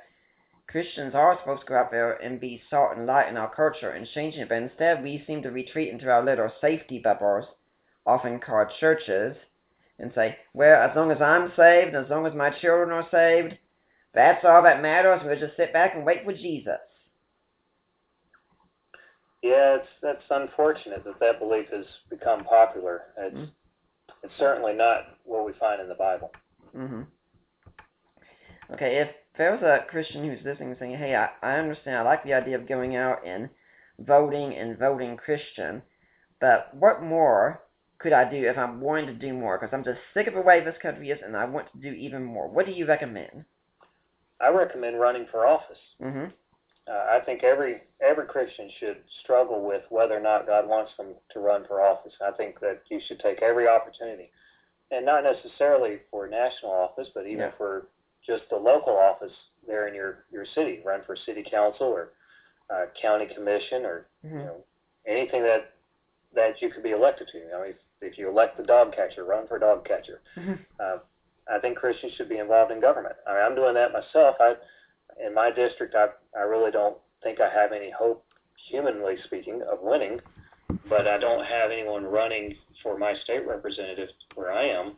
Christians 0.68 1.14
are 1.14 1.38
supposed 1.38 1.62
to 1.62 1.66
go 1.66 1.76
out 1.76 1.90
there 1.90 2.14
and 2.16 2.40
be 2.40 2.62
salt 2.68 2.96
and 2.96 3.06
light 3.06 3.28
in 3.28 3.36
our 3.36 3.52
culture 3.52 3.90
and 3.90 4.06
change 4.14 4.34
it, 4.34 4.48
but 4.48 4.56
instead 4.56 5.02
we 5.02 5.22
seem 5.26 5.42
to 5.42 5.50
retreat 5.50 5.88
into 5.88 6.10
our 6.10 6.22
little 6.22 6.50
safety 6.60 6.98
bubbles, 7.02 7.46
often 8.06 8.38
called 8.38 8.68
churches, 8.80 9.36
and 9.98 10.10
say, 10.14 10.36
well, 10.54 10.88
as 10.88 10.94
long 10.96 11.10
as 11.10 11.20
I'm 11.22 11.52
saved, 11.56 11.94
and 11.94 12.04
as 12.04 12.10
long 12.10 12.26
as 12.26 12.34
my 12.34 12.50
children 12.60 12.90
are 12.90 13.06
saved, 13.10 13.56
that's 14.12 14.44
all 14.44 14.62
that 14.62 14.82
matters. 14.82 15.20
We'll 15.24 15.38
just 15.38 15.56
sit 15.56 15.72
back 15.72 15.92
and 15.94 16.04
wait 16.04 16.24
for 16.24 16.32
Jesus. 16.32 16.78
Yeah, 19.42 19.76
it's 19.76 19.88
that's 20.02 20.22
unfortunate 20.30 21.04
that 21.04 21.20
that 21.20 21.38
belief 21.38 21.66
has 21.70 21.84
become 22.10 22.44
popular. 22.44 23.02
It's 23.18 23.34
mm-hmm. 23.36 23.44
it's 24.22 24.32
certainly 24.38 24.72
not 24.72 25.16
what 25.24 25.44
we 25.44 25.52
find 25.60 25.80
in 25.82 25.88
the 25.88 25.94
Bible. 25.94 26.30
Mm-hmm. 26.76 27.02
Okay, 28.72 28.96
if 29.00 29.08
there 29.36 29.52
was 29.52 29.60
a 29.62 29.84
Christian 29.90 30.24
who's 30.24 30.42
listening 30.44 30.70
and 30.70 30.78
saying, 30.78 30.94
"Hey, 30.96 31.14
I, 31.14 31.28
I 31.42 31.58
understand. 31.58 31.96
I 31.98 32.02
like 32.02 32.24
the 32.24 32.32
idea 32.32 32.56
of 32.58 32.66
going 32.66 32.96
out 32.96 33.18
and 33.26 33.50
voting 34.00 34.54
and 34.54 34.78
voting 34.78 35.14
Christian, 35.18 35.82
but 36.40 36.70
what 36.74 37.02
more 37.02 37.60
could 37.98 38.12
I 38.12 38.28
do 38.30 38.36
if 38.36 38.58
I'm 38.58 38.80
wanting 38.80 39.06
to 39.06 39.14
do 39.14 39.32
more? 39.32 39.58
Because 39.58 39.72
I'm 39.72 39.84
just 39.84 39.98
sick 40.12 40.26
of 40.26 40.34
the 40.34 40.40
way 40.40 40.64
this 40.64 40.74
country 40.82 41.10
is, 41.10 41.18
and 41.24 41.36
I 41.36 41.44
want 41.44 41.66
to 41.72 41.78
do 41.78 41.94
even 41.96 42.24
more. 42.24 42.48
What 42.48 42.66
do 42.66 42.72
you 42.72 42.86
recommend? 42.86 43.44
I 44.40 44.48
recommend 44.48 44.98
running 45.00 45.26
for 45.30 45.46
office. 45.46 45.78
Mm-hmm. 46.02 46.24
Uh, 46.86 47.16
I 47.16 47.20
think 47.24 47.42
every 47.44 47.82
every 48.04 48.26
Christian 48.26 48.70
should 48.78 48.96
struggle 49.22 49.64
with 49.66 49.82
whether 49.88 50.14
or 50.14 50.20
not 50.20 50.46
God 50.46 50.68
wants 50.68 50.92
them 50.98 51.14
to 51.32 51.40
run 51.40 51.64
for 51.66 51.80
office. 51.82 52.12
I 52.26 52.30
think 52.36 52.60
that 52.60 52.82
you 52.90 53.00
should 53.06 53.20
take 53.20 53.40
every 53.42 53.66
opportunity, 53.68 54.30
and 54.90 55.06
not 55.06 55.22
necessarily 55.24 55.98
for 56.10 56.28
national 56.28 56.72
office, 56.72 57.08
but 57.14 57.24
even 57.26 57.38
yeah. 57.38 57.50
for 57.56 57.86
just 58.26 58.42
the 58.50 58.56
local 58.56 58.92
office 58.94 59.32
there 59.66 59.88
in 59.88 59.94
your 59.94 60.24
your 60.30 60.44
city. 60.54 60.80
Run 60.84 61.00
for 61.06 61.16
city 61.24 61.42
council 61.48 61.86
or 61.86 62.10
uh, 62.70 62.84
county 63.00 63.28
commission 63.34 63.84
or 63.86 64.06
mm-hmm. 64.26 64.38
you 64.40 64.44
know 64.44 64.56
anything 65.06 65.42
that 65.44 65.70
that 66.34 66.60
you 66.60 66.68
could 66.68 66.82
be 66.82 66.90
elected 66.90 67.28
to. 67.30 67.38
I 67.56 67.62
mean, 67.68 67.74
if 68.04 68.18
you 68.18 68.28
elect 68.28 68.56
the 68.56 68.62
dog 68.62 68.94
catcher, 68.94 69.24
run 69.24 69.46
for 69.48 69.58
dog 69.58 69.86
catcher. 69.86 70.20
Mm-hmm. 70.36 70.54
Uh, 70.78 70.98
I 71.50 71.58
think 71.58 71.78
Christians 71.78 72.12
should 72.16 72.28
be 72.28 72.38
involved 72.38 72.70
in 72.70 72.80
government. 72.80 73.16
I 73.26 73.34
mean, 73.34 73.42
I'm 73.42 73.54
doing 73.54 73.74
that 73.74 73.92
myself. 73.92 74.36
I, 74.40 74.54
in 75.26 75.34
my 75.34 75.50
district, 75.50 75.94
I, 75.94 76.06
I 76.38 76.42
really 76.42 76.70
don't 76.70 76.96
think 77.22 77.40
I 77.40 77.48
have 77.50 77.72
any 77.72 77.90
hope, 77.90 78.24
humanly 78.68 79.16
speaking, 79.24 79.62
of 79.70 79.78
winning. 79.80 80.20
But 80.88 81.06
I 81.06 81.18
don't 81.18 81.44
have 81.44 81.70
anyone 81.70 82.04
running 82.04 82.54
for 82.82 82.98
my 82.98 83.14
state 83.24 83.46
representative 83.46 84.08
where 84.34 84.52
I 84.52 84.64
am 84.64 84.94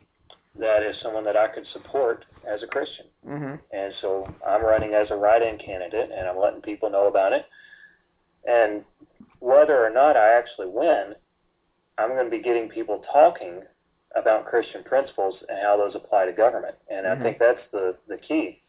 that 0.59 0.81
is 0.81 0.95
someone 1.03 1.23
that 1.23 1.37
I 1.37 1.47
could 1.49 1.65
support 1.71 2.25
as 2.51 2.63
a 2.63 2.67
Christian. 2.67 3.05
Mm-hmm. 3.27 3.55
And 3.71 3.93
so 4.01 4.27
I'm 4.47 4.63
running 4.63 4.93
as 4.95 5.05
a 5.11 5.15
write-in 5.15 5.59
candidate, 5.59 6.09
and 6.17 6.27
I'm 6.27 6.37
letting 6.39 6.61
people 6.61 6.89
know 6.89 7.07
about 7.07 7.31
it. 7.31 7.45
And 8.45 8.83
whether 9.39 9.85
or 9.85 9.91
not 9.93 10.17
I 10.17 10.33
actually 10.35 10.67
win, 10.69 11.13
I'm 11.97 12.09
going 12.09 12.25
to 12.25 12.31
be 12.35 12.41
getting 12.43 12.69
people 12.69 13.03
talking 13.11 13.61
about 14.15 14.45
Christian 14.45 14.83
principles 14.83 15.35
and 15.49 15.57
how 15.61 15.77
those 15.77 15.95
apply 15.95 16.25
to 16.25 16.33
government. 16.33 16.75
And 16.89 17.05
mm-hmm. 17.05 17.19
I 17.19 17.23
think 17.25 17.39
that's 17.39 17.59
the, 17.71 17.95
the 18.07 18.17
key. 18.17 18.61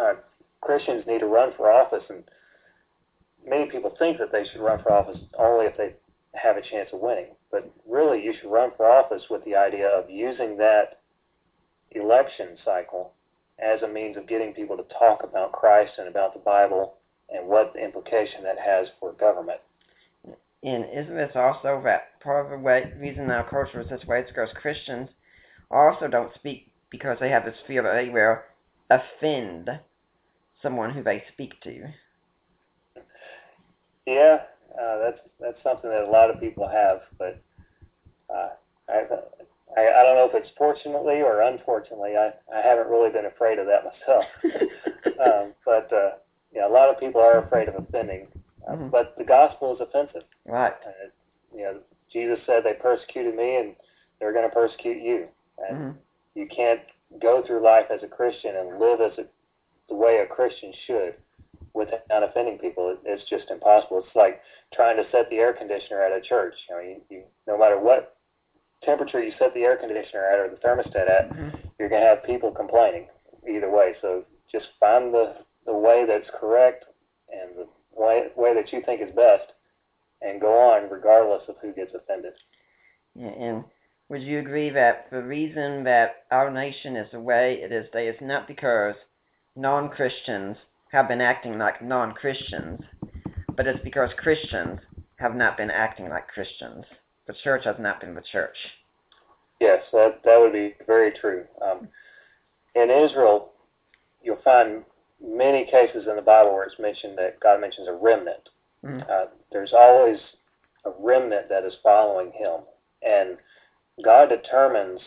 Uh, 0.00 0.14
Christians 0.60 1.04
need 1.06 1.18
to 1.20 1.26
run 1.26 1.50
for 1.56 1.70
office, 1.70 2.02
and 2.08 2.24
many 3.46 3.70
people 3.70 3.94
think 3.98 4.18
that 4.18 4.32
they 4.32 4.44
should 4.50 4.60
run 4.60 4.82
for 4.82 4.92
office 4.92 5.18
only 5.38 5.66
if 5.66 5.76
they 5.76 5.94
have 6.34 6.56
a 6.56 6.62
chance 6.62 6.88
of 6.92 7.00
winning. 7.00 7.28
But 7.50 7.70
really, 7.88 8.22
you 8.22 8.32
should 8.40 8.50
run 8.50 8.70
for 8.76 8.86
office 8.86 9.22
with 9.30 9.44
the 9.44 9.56
idea 9.56 9.88
of 9.88 10.08
using 10.10 10.56
that 10.58 11.00
election 11.92 12.56
cycle 12.64 13.12
as 13.58 13.82
a 13.82 13.88
means 13.88 14.16
of 14.16 14.28
getting 14.28 14.54
people 14.54 14.76
to 14.76 14.84
talk 14.98 15.22
about 15.24 15.52
Christ 15.52 15.92
and 15.98 16.08
about 16.08 16.32
the 16.32 16.40
Bible 16.40 16.94
and 17.28 17.46
what 17.46 17.72
the 17.74 17.84
implication 17.84 18.42
that 18.44 18.58
has 18.58 18.88
for 19.00 19.12
government. 19.12 19.60
And 20.62 20.84
isn't 20.92 21.14
this 21.16 21.32
also 21.34 21.80
that 21.84 22.20
part 22.20 22.44
of 22.46 22.50
the 22.50 22.58
way, 22.58 22.92
reason 22.98 23.30
our 23.30 23.48
culture 23.48 23.80
is 23.80 23.88
this 23.88 24.04
way? 24.06 24.24
It's 24.26 24.52
Christians 24.52 25.08
also 25.70 26.06
don't 26.08 26.34
speak 26.34 26.70
because 26.90 27.16
they 27.20 27.30
have 27.30 27.44
this 27.44 27.54
fear 27.66 27.82
that 27.82 27.94
they 27.94 28.10
will 28.10 28.38
offend 28.90 29.70
someone 30.62 30.90
who 30.90 31.02
they 31.02 31.22
speak 31.32 31.58
to. 31.62 31.72
Yeah, 34.06 34.38
uh, 34.78 34.98
that's 34.98 35.18
that's 35.40 35.62
something 35.62 35.88
that 35.88 36.04
a 36.06 36.10
lot 36.10 36.30
of 36.34 36.40
people 36.40 36.68
have, 36.68 37.00
but 37.18 37.40
uh, 38.28 38.48
I, 38.90 39.04
I 39.76 39.80
I 39.80 40.02
don't 40.02 40.16
know 40.16 40.28
if 40.30 40.34
it's 40.34 40.50
fortunately 40.58 41.22
or 41.22 41.40
unfortunately, 41.42 42.16
I 42.18 42.32
I 42.54 42.60
haven't 42.60 42.88
really 42.90 43.10
been 43.10 43.26
afraid 43.26 43.58
of 43.58 43.66
that 43.66 43.86
myself. 43.86 44.24
um, 45.24 45.52
but 45.64 45.88
uh, 45.92 46.10
yeah, 46.52 46.66
a 46.66 46.68
lot 46.72 46.90
of 46.90 46.98
people 47.00 47.20
are 47.20 47.44
afraid 47.46 47.68
of 47.68 47.76
offending 47.76 48.26
Mm-hmm. 48.70 48.88
But 48.88 49.14
the 49.18 49.24
gospel 49.24 49.74
is 49.74 49.80
offensive. 49.80 50.22
Right. 50.46 50.72
And, 50.84 51.10
you 51.54 51.64
know, 51.64 51.78
Jesus 52.12 52.38
said 52.46 52.62
they 52.64 52.74
persecuted 52.80 53.34
me 53.34 53.56
and 53.58 53.74
they're 54.18 54.32
going 54.32 54.48
to 54.48 54.54
persecute 54.54 55.02
you. 55.02 55.26
And 55.68 55.78
mm-hmm. 55.78 55.98
you 56.34 56.46
can't 56.54 56.80
go 57.20 57.42
through 57.46 57.64
life 57.64 57.86
as 57.92 58.02
a 58.02 58.06
Christian 58.08 58.54
and 58.56 58.78
live 58.78 59.00
as 59.00 59.18
a, 59.18 59.24
the 59.88 59.94
way 59.94 60.18
a 60.18 60.32
Christian 60.32 60.72
should 60.86 61.14
without 61.74 62.22
offending 62.22 62.58
people. 62.58 62.90
It, 62.90 62.98
it's 63.04 63.28
just 63.28 63.50
impossible. 63.50 64.02
It's 64.06 64.14
like 64.16 64.40
trying 64.72 64.96
to 64.96 65.04
set 65.10 65.28
the 65.30 65.36
air 65.36 65.52
conditioner 65.52 66.02
at 66.02 66.16
a 66.16 66.20
church. 66.20 66.54
You 66.68 66.74
know, 66.74 66.82
you, 66.82 66.96
you, 67.10 67.22
no 67.46 67.58
matter 67.58 67.78
what 67.78 68.16
temperature 68.84 69.22
you 69.22 69.32
set 69.38 69.52
the 69.54 69.62
air 69.62 69.76
conditioner 69.76 70.24
at 70.32 70.38
or 70.38 70.48
the 70.48 70.56
thermostat 70.62 71.10
at, 71.10 71.30
mm-hmm. 71.30 71.56
you're 71.78 71.88
going 71.88 72.02
to 72.02 72.06
have 72.08 72.24
people 72.24 72.50
complaining 72.52 73.08
either 73.48 73.70
way. 73.70 73.94
So 74.00 74.22
just 74.50 74.66
find 74.78 75.12
the, 75.12 75.36
the 75.66 75.74
way 75.74 76.04
that's 76.06 76.28
correct 76.38 76.84
and 77.32 77.56
the 77.56 77.66
way, 77.96 78.26
way 78.36 78.54
that 78.54 78.72
you 78.72 78.82
think 78.86 79.00
is 79.00 79.14
best 79.14 79.50
and 80.22 80.40
go 80.40 80.52
on 80.52 80.90
regardless 80.90 81.42
of 81.48 81.56
who 81.62 81.72
gets 81.72 81.92
offended. 81.94 82.32
Yeah, 83.14 83.28
and 83.28 83.64
would 84.08 84.22
you 84.22 84.38
agree 84.38 84.70
that 84.70 85.06
the 85.10 85.22
reason 85.22 85.84
that 85.84 86.24
our 86.30 86.50
nation 86.50 86.96
is 86.96 87.08
the 87.12 87.20
way 87.20 87.58
it 87.62 87.72
is 87.72 87.86
today 87.86 88.08
is 88.08 88.16
not 88.20 88.46
because 88.48 88.94
non 89.56 89.88
Christians 89.88 90.56
have 90.92 91.08
been 91.08 91.20
acting 91.20 91.58
like 91.58 91.82
non 91.82 92.12
Christians, 92.12 92.80
but 93.56 93.66
it's 93.66 93.82
because 93.82 94.10
Christians 94.16 94.80
have 95.16 95.34
not 95.34 95.56
been 95.56 95.70
acting 95.70 96.08
like 96.08 96.28
Christians. 96.28 96.84
The 97.26 97.34
church 97.44 97.64
has 97.64 97.76
not 97.78 98.00
been 98.00 98.14
the 98.14 98.22
church. 98.32 98.56
Yes, 99.60 99.82
that, 99.92 100.20
that 100.24 100.38
would 100.40 100.52
be 100.54 100.74
very 100.86 101.12
true. 101.20 101.44
Um, 101.62 101.88
in 102.74 102.88
Israel, 102.90 103.50
you'll 104.22 104.40
find 104.42 104.84
many 105.24 105.64
cases 105.66 106.06
in 106.08 106.16
the 106.16 106.22
Bible 106.22 106.52
where 106.54 106.64
it's 106.64 106.78
mentioned 106.78 107.18
that 107.18 107.38
God 107.40 107.60
mentions 107.60 107.88
a 107.88 107.92
remnant. 107.92 108.48
Mm. 108.84 109.08
Uh, 109.08 109.26
there's 109.52 109.72
always 109.74 110.18
a 110.84 110.90
remnant 110.98 111.48
that 111.50 111.64
is 111.64 111.74
following 111.82 112.32
Him, 112.32 112.60
and 113.02 113.36
God 114.02 114.28
determines 114.30 115.00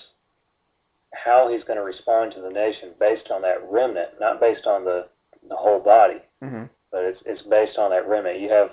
how 1.13 1.49
He's 1.51 1.63
going 1.63 1.79
to 1.79 1.83
respond 1.85 2.33
to 2.35 2.41
the 2.41 2.49
nation 2.49 2.89
based 2.99 3.31
on 3.31 3.41
that 3.41 3.57
remnant, 3.69 4.09
not 4.19 4.39
based 4.39 4.67
on 4.67 4.85
the 4.85 5.07
the 5.49 5.55
whole 5.57 5.79
body, 5.79 6.21
mm-hmm. 6.41 6.63
but 6.91 7.03
it's 7.03 7.19
it's 7.25 7.41
based 7.49 7.77
on 7.77 7.89
that 7.89 8.07
remnant. 8.07 8.39
You 8.39 8.49
have 8.49 8.69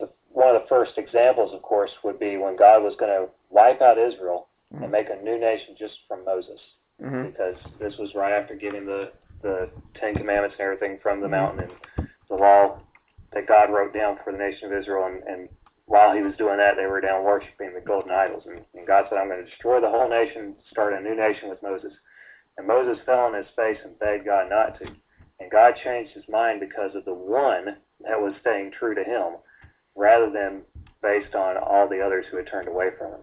the, 0.00 0.08
one 0.30 0.54
of 0.54 0.60
the 0.62 0.68
first 0.68 0.92
examples, 0.98 1.54
of 1.54 1.62
course, 1.62 1.90
would 2.04 2.18
be 2.18 2.36
when 2.36 2.56
God 2.56 2.82
was 2.82 2.94
going 2.98 3.12
to 3.12 3.28
wipe 3.48 3.80
out 3.80 3.96
Israel 3.96 4.48
mm-hmm. 4.74 4.82
and 4.82 4.90
mm. 4.90 4.92
make 4.92 5.06
a 5.08 5.22
new 5.22 5.38
nation 5.38 5.74
just 5.78 5.94
from 6.08 6.24
Moses, 6.24 6.58
mm-hmm. 7.02 7.28
because 7.30 7.54
this 7.78 7.94
was 7.98 8.10
right 8.16 8.32
after 8.32 8.54
giving 8.56 8.84
the 8.84 9.12
the 9.42 9.68
Ten 10.00 10.14
Commandments 10.14 10.56
and 10.58 10.64
everything 10.64 10.98
from 11.02 11.20
the 11.20 11.26
mm-hmm. 11.26 11.36
mountain 11.58 11.70
and 11.98 12.08
the 12.30 12.36
law 12.36 12.80
that 13.34 13.46
God 13.46 13.72
wrote 13.72 13.92
down 13.92 14.16
for 14.24 14.32
the 14.32 14.38
nation 14.38 14.72
of 14.72 14.78
Israel. 14.78 15.06
And, 15.06 15.22
and 15.26 15.48
while 15.86 16.14
he 16.14 16.22
was 16.22 16.34
doing 16.38 16.56
that, 16.58 16.74
they 16.78 16.86
were 16.86 17.00
down 17.00 17.24
worshiping 17.24 17.72
the 17.74 17.84
golden 17.84 18.10
idols. 18.12 18.44
And, 18.46 18.62
and 18.74 18.86
God 18.86 19.04
said, 19.08 19.18
I'm 19.18 19.28
going 19.28 19.44
to 19.44 19.50
destroy 19.50 19.80
the 19.80 19.90
whole 19.90 20.08
nation, 20.08 20.54
start 20.70 20.94
a 20.94 21.00
new 21.00 21.16
nation 21.16 21.50
with 21.50 21.62
Moses. 21.62 21.92
And 22.56 22.66
Moses 22.66 22.98
fell 23.04 23.20
on 23.30 23.34
his 23.34 23.46
face 23.56 23.78
and 23.84 23.98
begged 23.98 24.24
God 24.26 24.48
not 24.48 24.78
to. 24.78 24.86
And 25.40 25.50
God 25.50 25.74
changed 25.82 26.12
his 26.14 26.24
mind 26.28 26.60
because 26.60 26.94
of 26.94 27.04
the 27.04 27.14
one 27.14 27.76
that 28.06 28.20
was 28.20 28.34
staying 28.40 28.72
true 28.78 28.94
to 28.94 29.02
him 29.02 29.42
rather 29.96 30.30
than 30.30 30.62
based 31.02 31.34
on 31.34 31.56
all 31.56 31.88
the 31.88 32.00
others 32.00 32.24
who 32.30 32.36
had 32.36 32.46
turned 32.48 32.68
away 32.68 32.88
from 32.96 33.08
him. 33.12 33.20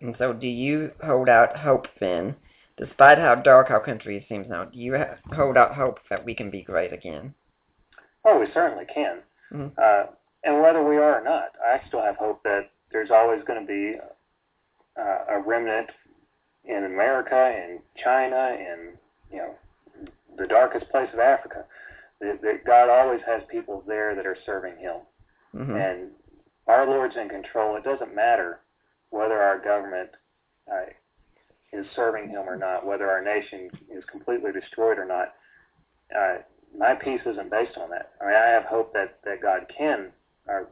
Mm-hmm. 0.00 0.06
And 0.06 0.16
so, 0.18 0.32
do 0.32 0.48
you 0.48 0.90
hold 1.04 1.28
out 1.28 1.56
hope 1.60 1.86
then 2.00 2.34
despite 2.78 3.18
how 3.18 3.34
dark 3.34 3.70
our 3.70 3.84
country 3.84 4.24
seems 4.28 4.48
now, 4.48 4.64
do 4.64 4.78
you 4.78 4.92
have, 4.94 5.18
hold 5.34 5.56
out 5.56 5.74
hope 5.74 5.98
that 6.10 6.24
we 6.24 6.34
can 6.34 6.50
be 6.50 6.62
great 6.62 6.92
again? 6.92 7.34
Oh, 8.24 8.38
we 8.38 8.46
certainly 8.54 8.84
can. 8.92 9.18
Mm-hmm. 9.52 9.68
Uh, 9.82 10.12
and 10.44 10.62
whether 10.62 10.82
we 10.82 10.96
are 10.96 11.20
or 11.20 11.24
not, 11.24 11.50
I 11.64 11.80
still 11.88 12.02
have 12.02 12.16
hope 12.16 12.42
that 12.44 12.70
there's 12.90 13.10
always 13.10 13.42
going 13.46 13.60
to 13.60 13.66
be 13.66 13.96
uh, 15.00 15.36
a 15.36 15.40
remnant 15.44 15.90
in 16.64 16.84
America 16.84 17.34
in 17.54 17.78
China 18.02 18.54
in 18.58 18.90
you 19.32 19.38
know 19.38 19.54
the 20.38 20.46
darkest 20.46 20.88
place 20.90 21.08
of 21.12 21.18
Africa. 21.20 21.64
That, 22.20 22.40
that 22.42 22.64
God 22.64 22.88
always 22.88 23.20
has 23.26 23.42
people 23.50 23.82
there 23.86 24.14
that 24.14 24.26
are 24.26 24.36
serving 24.46 24.74
Him, 24.80 24.96
mm-hmm. 25.54 25.74
and 25.74 26.10
our 26.68 26.86
Lord's 26.86 27.16
in 27.16 27.28
control. 27.28 27.76
It 27.76 27.84
doesn't 27.84 28.14
matter 28.14 28.60
whether 29.10 29.34
our 29.40 29.58
government 29.62 30.10
uh, 30.70 30.90
is 31.72 31.86
serving 31.96 32.28
him 32.28 32.42
or 32.46 32.56
not, 32.56 32.84
whether 32.84 33.10
our 33.10 33.22
nation 33.22 33.70
is 33.90 34.04
completely 34.10 34.52
destroyed 34.52 34.98
or 34.98 35.06
not, 35.06 35.34
uh, 36.16 36.38
my 36.76 36.94
peace 36.94 37.20
isn't 37.24 37.50
based 37.50 37.76
on 37.78 37.88
that. 37.90 38.12
I 38.20 38.26
mean, 38.26 38.34
I 38.34 38.46
have 38.48 38.64
hope 38.64 38.92
that, 38.92 39.18
that 39.24 39.40
God 39.42 39.62
can 39.76 40.10
uh, 40.48 40.64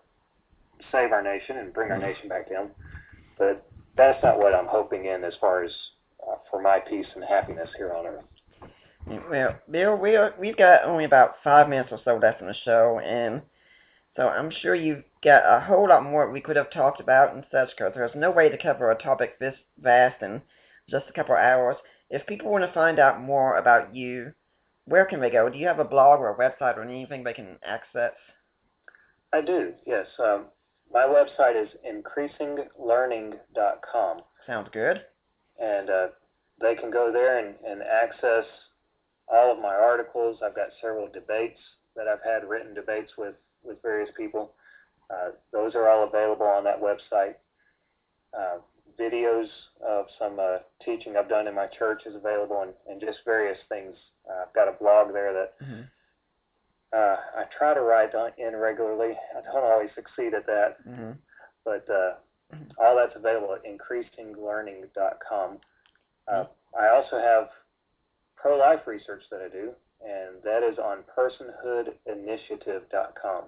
save 0.93 1.13
our 1.13 1.23
nation 1.23 1.57
and 1.59 1.73
bring 1.73 1.91
our 1.91 1.99
nation 1.99 2.29
back 2.29 2.49
to 2.49 2.55
him, 2.55 2.67
but 3.39 3.67
that's 3.97 4.23
not 4.23 4.39
what 4.39 4.55
I'm 4.55 4.67
hoping 4.67 5.07
in 5.07 5.25
as 5.25 5.33
far 5.41 5.63
as 5.65 5.73
uh, 6.31 6.37
for 6.51 6.61
my 6.61 6.79
peace 6.81 7.07
and 7.15 7.25
happiness 7.25 7.69
here 7.77 7.95
on 7.95 8.07
earth. 8.07 8.25
Well, 9.31 9.57
Bill, 9.71 9.97
we 9.97 10.17
are, 10.17 10.35
we've 10.39 10.57
got 10.57 10.85
only 10.85 11.05
about 11.05 11.37
five 11.43 11.69
minutes 11.69 11.89
or 11.93 12.01
so 12.05 12.17
left 12.21 12.41
in 12.43 12.47
the 12.47 12.55
show, 12.65 13.01
and 13.03 13.41
so 14.17 14.29
I'm 14.29 14.51
sure 14.63 14.75
you've 14.75 15.03
got 15.25 15.43
a 15.47 15.61
whole 15.65 15.89
lot 15.89 16.05
more 16.05 16.31
we 16.31 16.43
could 16.43 16.57
have 16.57 16.71
talked 16.71 17.01
about 17.01 17.35
and 17.35 17.45
such, 17.51 17.71
because 17.75 17.93
there's 17.95 18.11
no 18.15 18.31
way 18.31 18.51
to 18.51 18.59
cover 18.59 18.91
a 18.91 19.03
topic 19.03 19.39
this 19.39 19.55
vast 19.83 20.17
and 20.21 20.43
just 20.91 21.05
a 21.09 21.13
couple 21.13 21.35
of 21.37 21.41
hours. 21.41 21.77
If 22.11 22.27
people 22.27 22.51
want 22.51 22.65
to 22.65 22.73
find 22.73 22.99
out 22.99 23.21
more 23.23 23.57
about 23.59 23.95
you, 23.95 24.33
where 24.87 25.05
can 25.05 25.21
they 25.21 25.29
go? 25.31 25.49
Do 25.49 25.59
you 25.59 25.67
have 25.69 25.79
a 25.79 25.85
blog 25.85 26.19
or 26.21 26.31
a 26.35 26.39
website 26.39 26.77
or 26.77 26.83
anything 26.83 27.23
they 27.23 27.33
can 27.35 27.55
access? 27.65 28.13
I 29.33 29.41
do, 29.43 29.73
yes. 29.87 30.07
Um, 30.19 30.47
my 30.93 31.03
website 31.07 31.55
is 31.63 31.69
increasinglearning.com. 31.89 34.21
Sounds 34.47 34.69
good. 34.73 35.01
And 35.63 35.89
uh, 35.91 36.07
they 36.61 36.75
can 36.75 36.91
go 36.91 37.11
there 37.13 37.39
and, 37.47 37.55
and 37.67 37.81
access 37.83 38.45
all 39.33 39.53
of 39.53 39.61
my 39.63 39.73
articles. 39.75 40.39
I've 40.45 40.57
got 40.57 40.71
several 40.81 41.07
debates 41.13 41.61
that 41.95 42.09
I've 42.09 42.25
had 42.25 42.49
written 42.49 42.75
debates 42.75 43.13
with, 43.17 43.35
with 43.63 43.81
various 43.83 44.11
people. 44.17 44.55
Uh, 45.09 45.31
those 45.53 45.75
are 45.77 45.89
all 45.89 46.03
available 46.09 46.47
on 46.47 46.65
that 46.65 46.81
website. 46.83 47.35
Uh, 48.37 48.59
videos 48.99 49.47
of 49.87 50.07
some 50.19 50.39
uh, 50.41 50.57
teaching 50.85 51.15
I've 51.17 51.29
done 51.29 51.47
in 51.47 51.55
my 51.55 51.67
church 51.67 52.03
is 52.07 52.15
available 52.17 52.63
and, 52.63 52.73
and 52.89 53.01
just 53.01 53.19
various 53.25 53.59
things. 53.69 53.95
Uh, 54.29 54.47
I've 54.49 54.53
got 54.55 54.67
a 54.69 54.73
blog 54.73 55.13
there 55.13 55.33
that 55.33 55.55
mm-hmm. 55.63 55.83
uh, 56.95 57.17
I 57.41 57.45
try 57.57 57.75
to 57.75 57.81
write 57.81 58.13
in 58.39 58.57
regularly. 58.57 59.15
I 59.37 59.43
don't 59.53 59.63
always 59.65 59.91
succeed 59.95 60.35
at 60.35 60.47
that, 60.47 60.85
mm-hmm. 60.89 61.13
but 61.65 61.85
uh, 61.91 62.17
mm-hmm. 62.55 62.65
all 62.83 62.97
that's 62.97 63.15
available 63.17 63.55
at 63.55 63.63
increasinglearning.com. 63.65 65.59
Uh, 66.29 66.33
mm-hmm. 66.33 66.77
I 66.85 66.91
also 66.97 67.17
have 67.19 67.49
pro 68.37 68.59
life 68.59 68.87
research 68.87 69.23
that 69.31 69.41
I 69.43 69.49
do, 69.49 69.71
and 70.03 70.43
that 70.45 70.63
is 70.63 70.79
on 70.79 70.99
personhoodinitiative.com. 71.17 73.45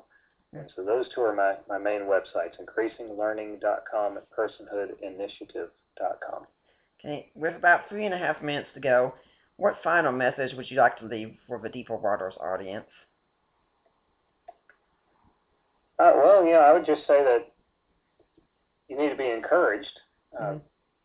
And 0.54 0.66
so 0.76 0.84
those 0.84 1.06
two 1.14 1.22
are 1.22 1.34
my, 1.34 1.54
my 1.68 1.78
main 1.82 2.02
websites, 2.02 2.58
increasinglearning.com 2.60 4.18
and 4.18 4.26
personhoodinitiative.com. 4.36 6.46
Okay, 7.00 7.30
with 7.34 7.56
about 7.56 7.80
three 7.88 8.04
and 8.04 8.12
a 8.14 8.18
half 8.18 8.40
minutes 8.42 8.68
to 8.74 8.80
go, 8.80 9.14
what 9.56 9.74
final 9.82 10.12
message 10.12 10.52
would 10.56 10.70
you 10.70 10.76
like 10.76 10.98
to 10.98 11.06
leave 11.06 11.34
for 11.48 11.58
the 11.58 11.68
Deeper 11.70 11.96
Waters 11.96 12.34
audience? 12.40 12.84
Uh, 15.98 16.12
well, 16.16 16.42
you 16.44 16.50
know, 16.52 16.60
I 16.60 16.72
would 16.72 16.86
just 16.86 17.02
say 17.06 17.24
that 17.24 17.50
you 18.88 18.96
need 18.98 19.08
to 19.10 19.16
be 19.16 19.30
encouraged. 19.30 20.00
Uh, 20.38 20.42
mm-hmm. 20.44 20.58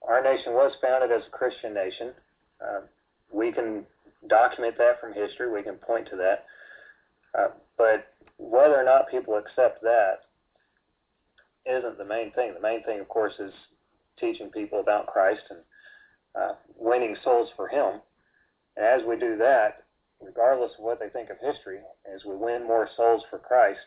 Our 0.09 0.23
nation 0.23 0.53
was 0.53 0.71
founded 0.81 1.11
as 1.11 1.23
a 1.25 1.29
Christian 1.29 1.73
nation. 1.73 2.11
Uh, 2.61 2.81
we 3.31 3.51
can 3.51 3.83
document 4.29 4.77
that 4.77 4.99
from 5.01 5.13
history. 5.13 5.49
We 5.51 5.61
can 5.63 5.75
point 5.75 6.07
to 6.09 6.15
that. 6.17 6.45
Uh, 7.37 7.49
but 7.77 8.07
whether 8.37 8.75
or 8.79 8.83
not 8.83 9.09
people 9.09 9.35
accept 9.35 9.81
that 9.81 10.19
isn't 11.65 11.97
the 11.97 12.05
main 12.05 12.31
thing. 12.31 12.53
The 12.53 12.61
main 12.61 12.83
thing, 12.83 12.99
of 12.99 13.07
course, 13.09 13.33
is 13.39 13.53
teaching 14.19 14.49
people 14.49 14.79
about 14.79 15.07
Christ 15.07 15.41
and 15.49 15.59
uh, 16.39 16.53
winning 16.77 17.15
souls 17.23 17.49
for 17.55 17.67
Him. 17.67 17.99
And 18.77 18.85
as 18.85 19.01
we 19.07 19.17
do 19.17 19.37
that, 19.37 19.83
regardless 20.21 20.71
of 20.77 20.83
what 20.85 20.99
they 20.99 21.09
think 21.09 21.29
of 21.29 21.37
history, 21.43 21.79
as 22.13 22.21
we 22.25 22.35
win 22.35 22.65
more 22.67 22.87
souls 22.95 23.23
for 23.29 23.39
Christ, 23.39 23.79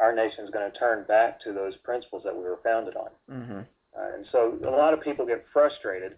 our 0.00 0.14
nation 0.14 0.44
is 0.44 0.50
going 0.50 0.70
to 0.70 0.78
turn 0.78 1.04
back 1.06 1.40
to 1.42 1.52
those 1.52 1.74
principles 1.84 2.22
that 2.24 2.34
we 2.34 2.42
were 2.44 2.60
founded 2.64 2.94
on. 2.96 3.10
Mm-hmm. 3.30 3.58
Uh, 3.58 4.14
and 4.14 4.26
so 4.30 4.58
a 4.66 4.70
lot 4.70 4.94
of 4.94 5.00
people 5.02 5.26
get 5.26 5.44
frustrated 5.52 6.14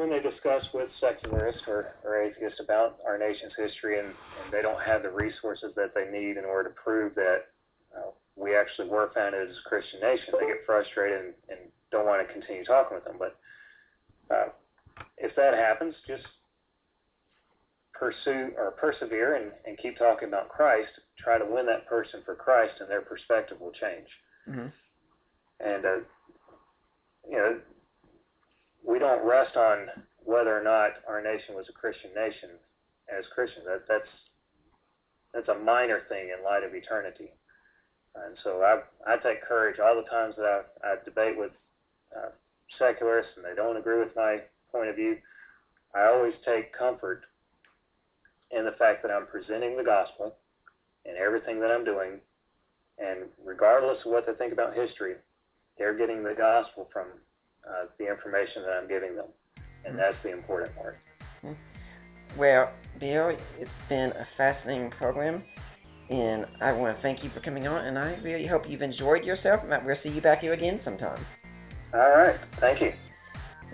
when 0.00 0.08
they 0.08 0.18
discuss 0.18 0.64
with 0.72 0.88
secularists 0.98 1.60
or, 1.68 1.92
or 2.06 2.22
atheists 2.22 2.58
about 2.58 2.96
our 3.06 3.18
nation's 3.18 3.52
history, 3.54 3.98
and, 3.98 4.08
and 4.08 4.48
they 4.50 4.62
don't 4.62 4.80
have 4.80 5.02
the 5.02 5.10
resources 5.10 5.72
that 5.76 5.92
they 5.94 6.08
need 6.08 6.38
in 6.38 6.44
order 6.48 6.70
to 6.70 6.74
prove 6.74 7.14
that 7.14 7.52
uh, 7.94 8.08
we 8.34 8.56
actually 8.56 8.88
were 8.88 9.10
founded 9.14 9.46
as 9.50 9.54
a 9.54 9.68
Christian 9.68 10.00
nation, 10.00 10.32
they 10.40 10.46
get 10.46 10.64
frustrated 10.64 11.20
and, 11.20 11.34
and 11.52 11.58
don't 11.92 12.06
want 12.06 12.26
to 12.26 12.32
continue 12.32 12.64
talking 12.64 12.96
with 12.96 13.04
them. 13.04 13.16
But 13.20 13.36
uh, 14.32 14.48
if 15.18 15.36
that 15.36 15.52
happens, 15.52 15.94
just 16.08 16.24
pursue 17.92 18.56
or 18.56 18.70
persevere 18.80 19.36
and, 19.36 19.52
and 19.68 19.76
keep 19.76 19.98
talking 19.98 20.28
about 20.28 20.48
Christ. 20.48 20.96
Try 21.18 21.36
to 21.38 21.44
win 21.44 21.66
that 21.66 21.84
person 21.86 22.20
for 22.24 22.34
Christ, 22.34 22.72
and 22.80 22.88
their 22.88 23.02
perspective 23.02 23.60
will 23.60 23.74
change. 23.76 24.08
Mm-hmm. 24.48 24.68
And 25.60 25.84
uh, 25.84 26.00
you 27.28 27.36
know 27.36 27.60
we 28.86 28.98
don't 28.98 29.24
rest 29.26 29.56
on 29.56 29.86
whether 30.24 30.56
or 30.56 30.62
not 30.62 31.02
our 31.08 31.22
nation 31.22 31.54
was 31.54 31.66
a 31.68 31.72
Christian 31.72 32.10
nation. 32.14 32.50
As 33.10 33.24
Christians, 33.34 33.64
that, 33.66 33.82
that's 33.88 34.08
that's 35.34 35.48
a 35.48 35.64
minor 35.64 36.00
thing 36.08 36.30
in 36.36 36.44
light 36.44 36.62
of 36.62 36.74
eternity. 36.74 37.30
And 38.14 38.36
so 38.44 38.62
I 38.62 38.82
I 39.10 39.16
take 39.18 39.42
courage 39.42 39.80
all 39.80 39.96
the 39.96 40.08
times 40.08 40.34
that 40.36 40.44
I, 40.46 40.92
I 40.92 40.94
debate 41.04 41.36
with 41.36 41.50
uh, 42.16 42.30
secularists 42.78 43.32
and 43.36 43.44
they 43.44 43.54
don't 43.56 43.76
agree 43.76 43.98
with 43.98 44.14
my 44.14 44.38
point 44.70 44.90
of 44.90 44.96
view. 44.96 45.16
I 45.92 46.06
always 46.06 46.34
take 46.46 46.76
comfort 46.76 47.22
in 48.56 48.64
the 48.64 48.76
fact 48.78 49.02
that 49.02 49.10
I'm 49.10 49.26
presenting 49.26 49.76
the 49.76 49.82
gospel 49.84 50.34
and 51.04 51.16
everything 51.16 51.58
that 51.60 51.70
I'm 51.72 51.84
doing, 51.84 52.20
and 52.98 53.26
regardless 53.44 53.98
of 54.06 54.12
what 54.12 54.24
they 54.26 54.34
think 54.34 54.52
about 54.52 54.74
history, 54.76 55.14
they're 55.78 55.98
getting 55.98 56.22
the 56.22 56.34
gospel 56.38 56.88
from 56.92 57.06
uh, 57.70 57.84
the 57.98 58.06
information 58.10 58.62
that 58.62 58.72
I'm 58.72 58.88
giving 58.88 59.16
them, 59.16 59.26
and 59.84 59.98
that's 59.98 60.16
the 60.22 60.32
important 60.32 60.74
part. 60.76 60.96
Mm-hmm. 61.44 61.54
Well, 62.38 62.70
Bill, 63.00 63.32
it's 63.58 63.70
been 63.88 64.10
a 64.12 64.26
fascinating 64.36 64.90
program, 64.92 65.42
and 66.10 66.46
I 66.62 66.72
want 66.72 66.96
to 66.96 67.02
thank 67.02 67.24
you 67.24 67.30
for 67.34 67.40
coming 67.40 67.66
on, 67.66 67.86
and 67.86 67.98
I 67.98 68.14
really 68.22 68.46
hope 68.46 68.64
you've 68.68 68.82
enjoyed 68.82 69.24
yourself, 69.24 69.60
and 69.68 69.86
we'll 69.86 69.96
see 70.02 70.10
you 70.10 70.20
back 70.20 70.40
here 70.40 70.52
again 70.52 70.80
sometime. 70.84 71.24
All 71.92 72.10
right. 72.10 72.38
Thank 72.60 72.80
you. 72.82 72.92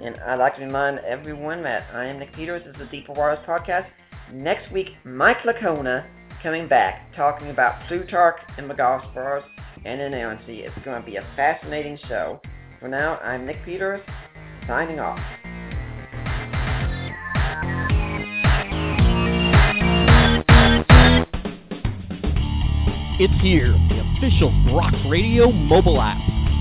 And 0.02 0.16
I'd 0.23 0.39
like 0.39 0.56
to 0.56 0.62
remind 0.64 1.01
everyone 1.01 1.62
that 1.64 1.86
I 1.93 2.06
am 2.06 2.18
Nick 2.18 2.35
Peters. 2.35 2.62
This 2.64 2.73
is 2.74 2.78
the 2.90 2.97
Deeper 3.01 3.12
Waters 3.12 3.44
Podcast. 3.47 3.86
Next 4.32 4.70
week, 4.73 4.89
Mike 5.05 5.39
Licona 5.47 6.06
coming 6.43 6.66
back, 6.66 7.14
talking 7.14 7.51
about 7.51 7.74
Plutarch 7.89 8.36
and 8.56 8.74
Gospels 8.77 9.43
and 9.85 10.01
inerrancy. 10.01 10.60
It's 10.62 10.74
going 10.85 11.01
to 11.02 11.06
be 11.06 11.16
a 11.16 11.27
fascinating 11.36 11.98
show. 12.09 12.40
For 12.81 12.89
now, 12.89 13.16
I'm 13.19 13.47
Nick 13.47 13.65
Peters, 13.65 14.03
signing 14.66 15.01
off. 15.01 15.19
It's 23.19 23.32
here, 23.40 23.69
the 23.89 24.03
official 24.19 24.53
Rock 24.74 24.93
Radio 25.09 25.51
mobile 25.51 26.03
app. 26.03 26.19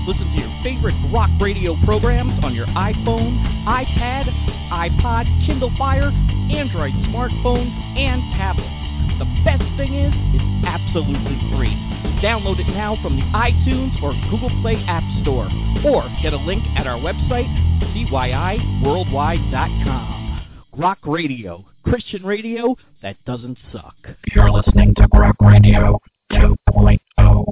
Listen 0.08 0.24
to 0.36 0.40
your 0.40 0.62
favorite 0.64 0.96
rock 1.12 1.28
radio 1.38 1.76
programs 1.84 2.42
on 2.42 2.54
your 2.54 2.66
iPhone, 2.68 3.36
iPad, 3.66 4.24
iPod, 4.70 5.46
Kindle 5.46 5.72
Fire, 5.76 6.10
Android 6.50 6.92
smartphone, 7.12 7.68
and 7.98 8.22
tablet 8.40 8.75
the 9.18 9.24
best 9.46 9.64
thing 9.78 9.94
is, 9.94 10.12
it's 10.36 10.66
absolutely 10.66 11.40
free. 11.56 11.72
Download 12.22 12.58
it 12.60 12.66
now 12.68 12.98
from 13.00 13.16
the 13.16 13.22
iTunes 13.32 13.96
or 14.02 14.12
Google 14.28 14.50
Play 14.60 14.76
App 14.86 15.02
Store, 15.22 15.48
or 15.86 16.10
get 16.20 16.34
a 16.34 16.36
link 16.36 16.62
at 16.78 16.86
our 16.86 16.98
website, 17.00 17.48
cyiworldwide.com. 17.96 20.44
Rock 20.76 20.98
Radio, 21.06 21.64
Christian 21.82 22.26
radio 22.26 22.76
that 23.00 23.16
doesn't 23.24 23.56
suck. 23.72 23.96
You're 24.34 24.50
listening 24.50 24.94
to 24.96 25.08
Rock 25.18 25.36
Radio 25.40 25.98
2.0. 26.32 26.98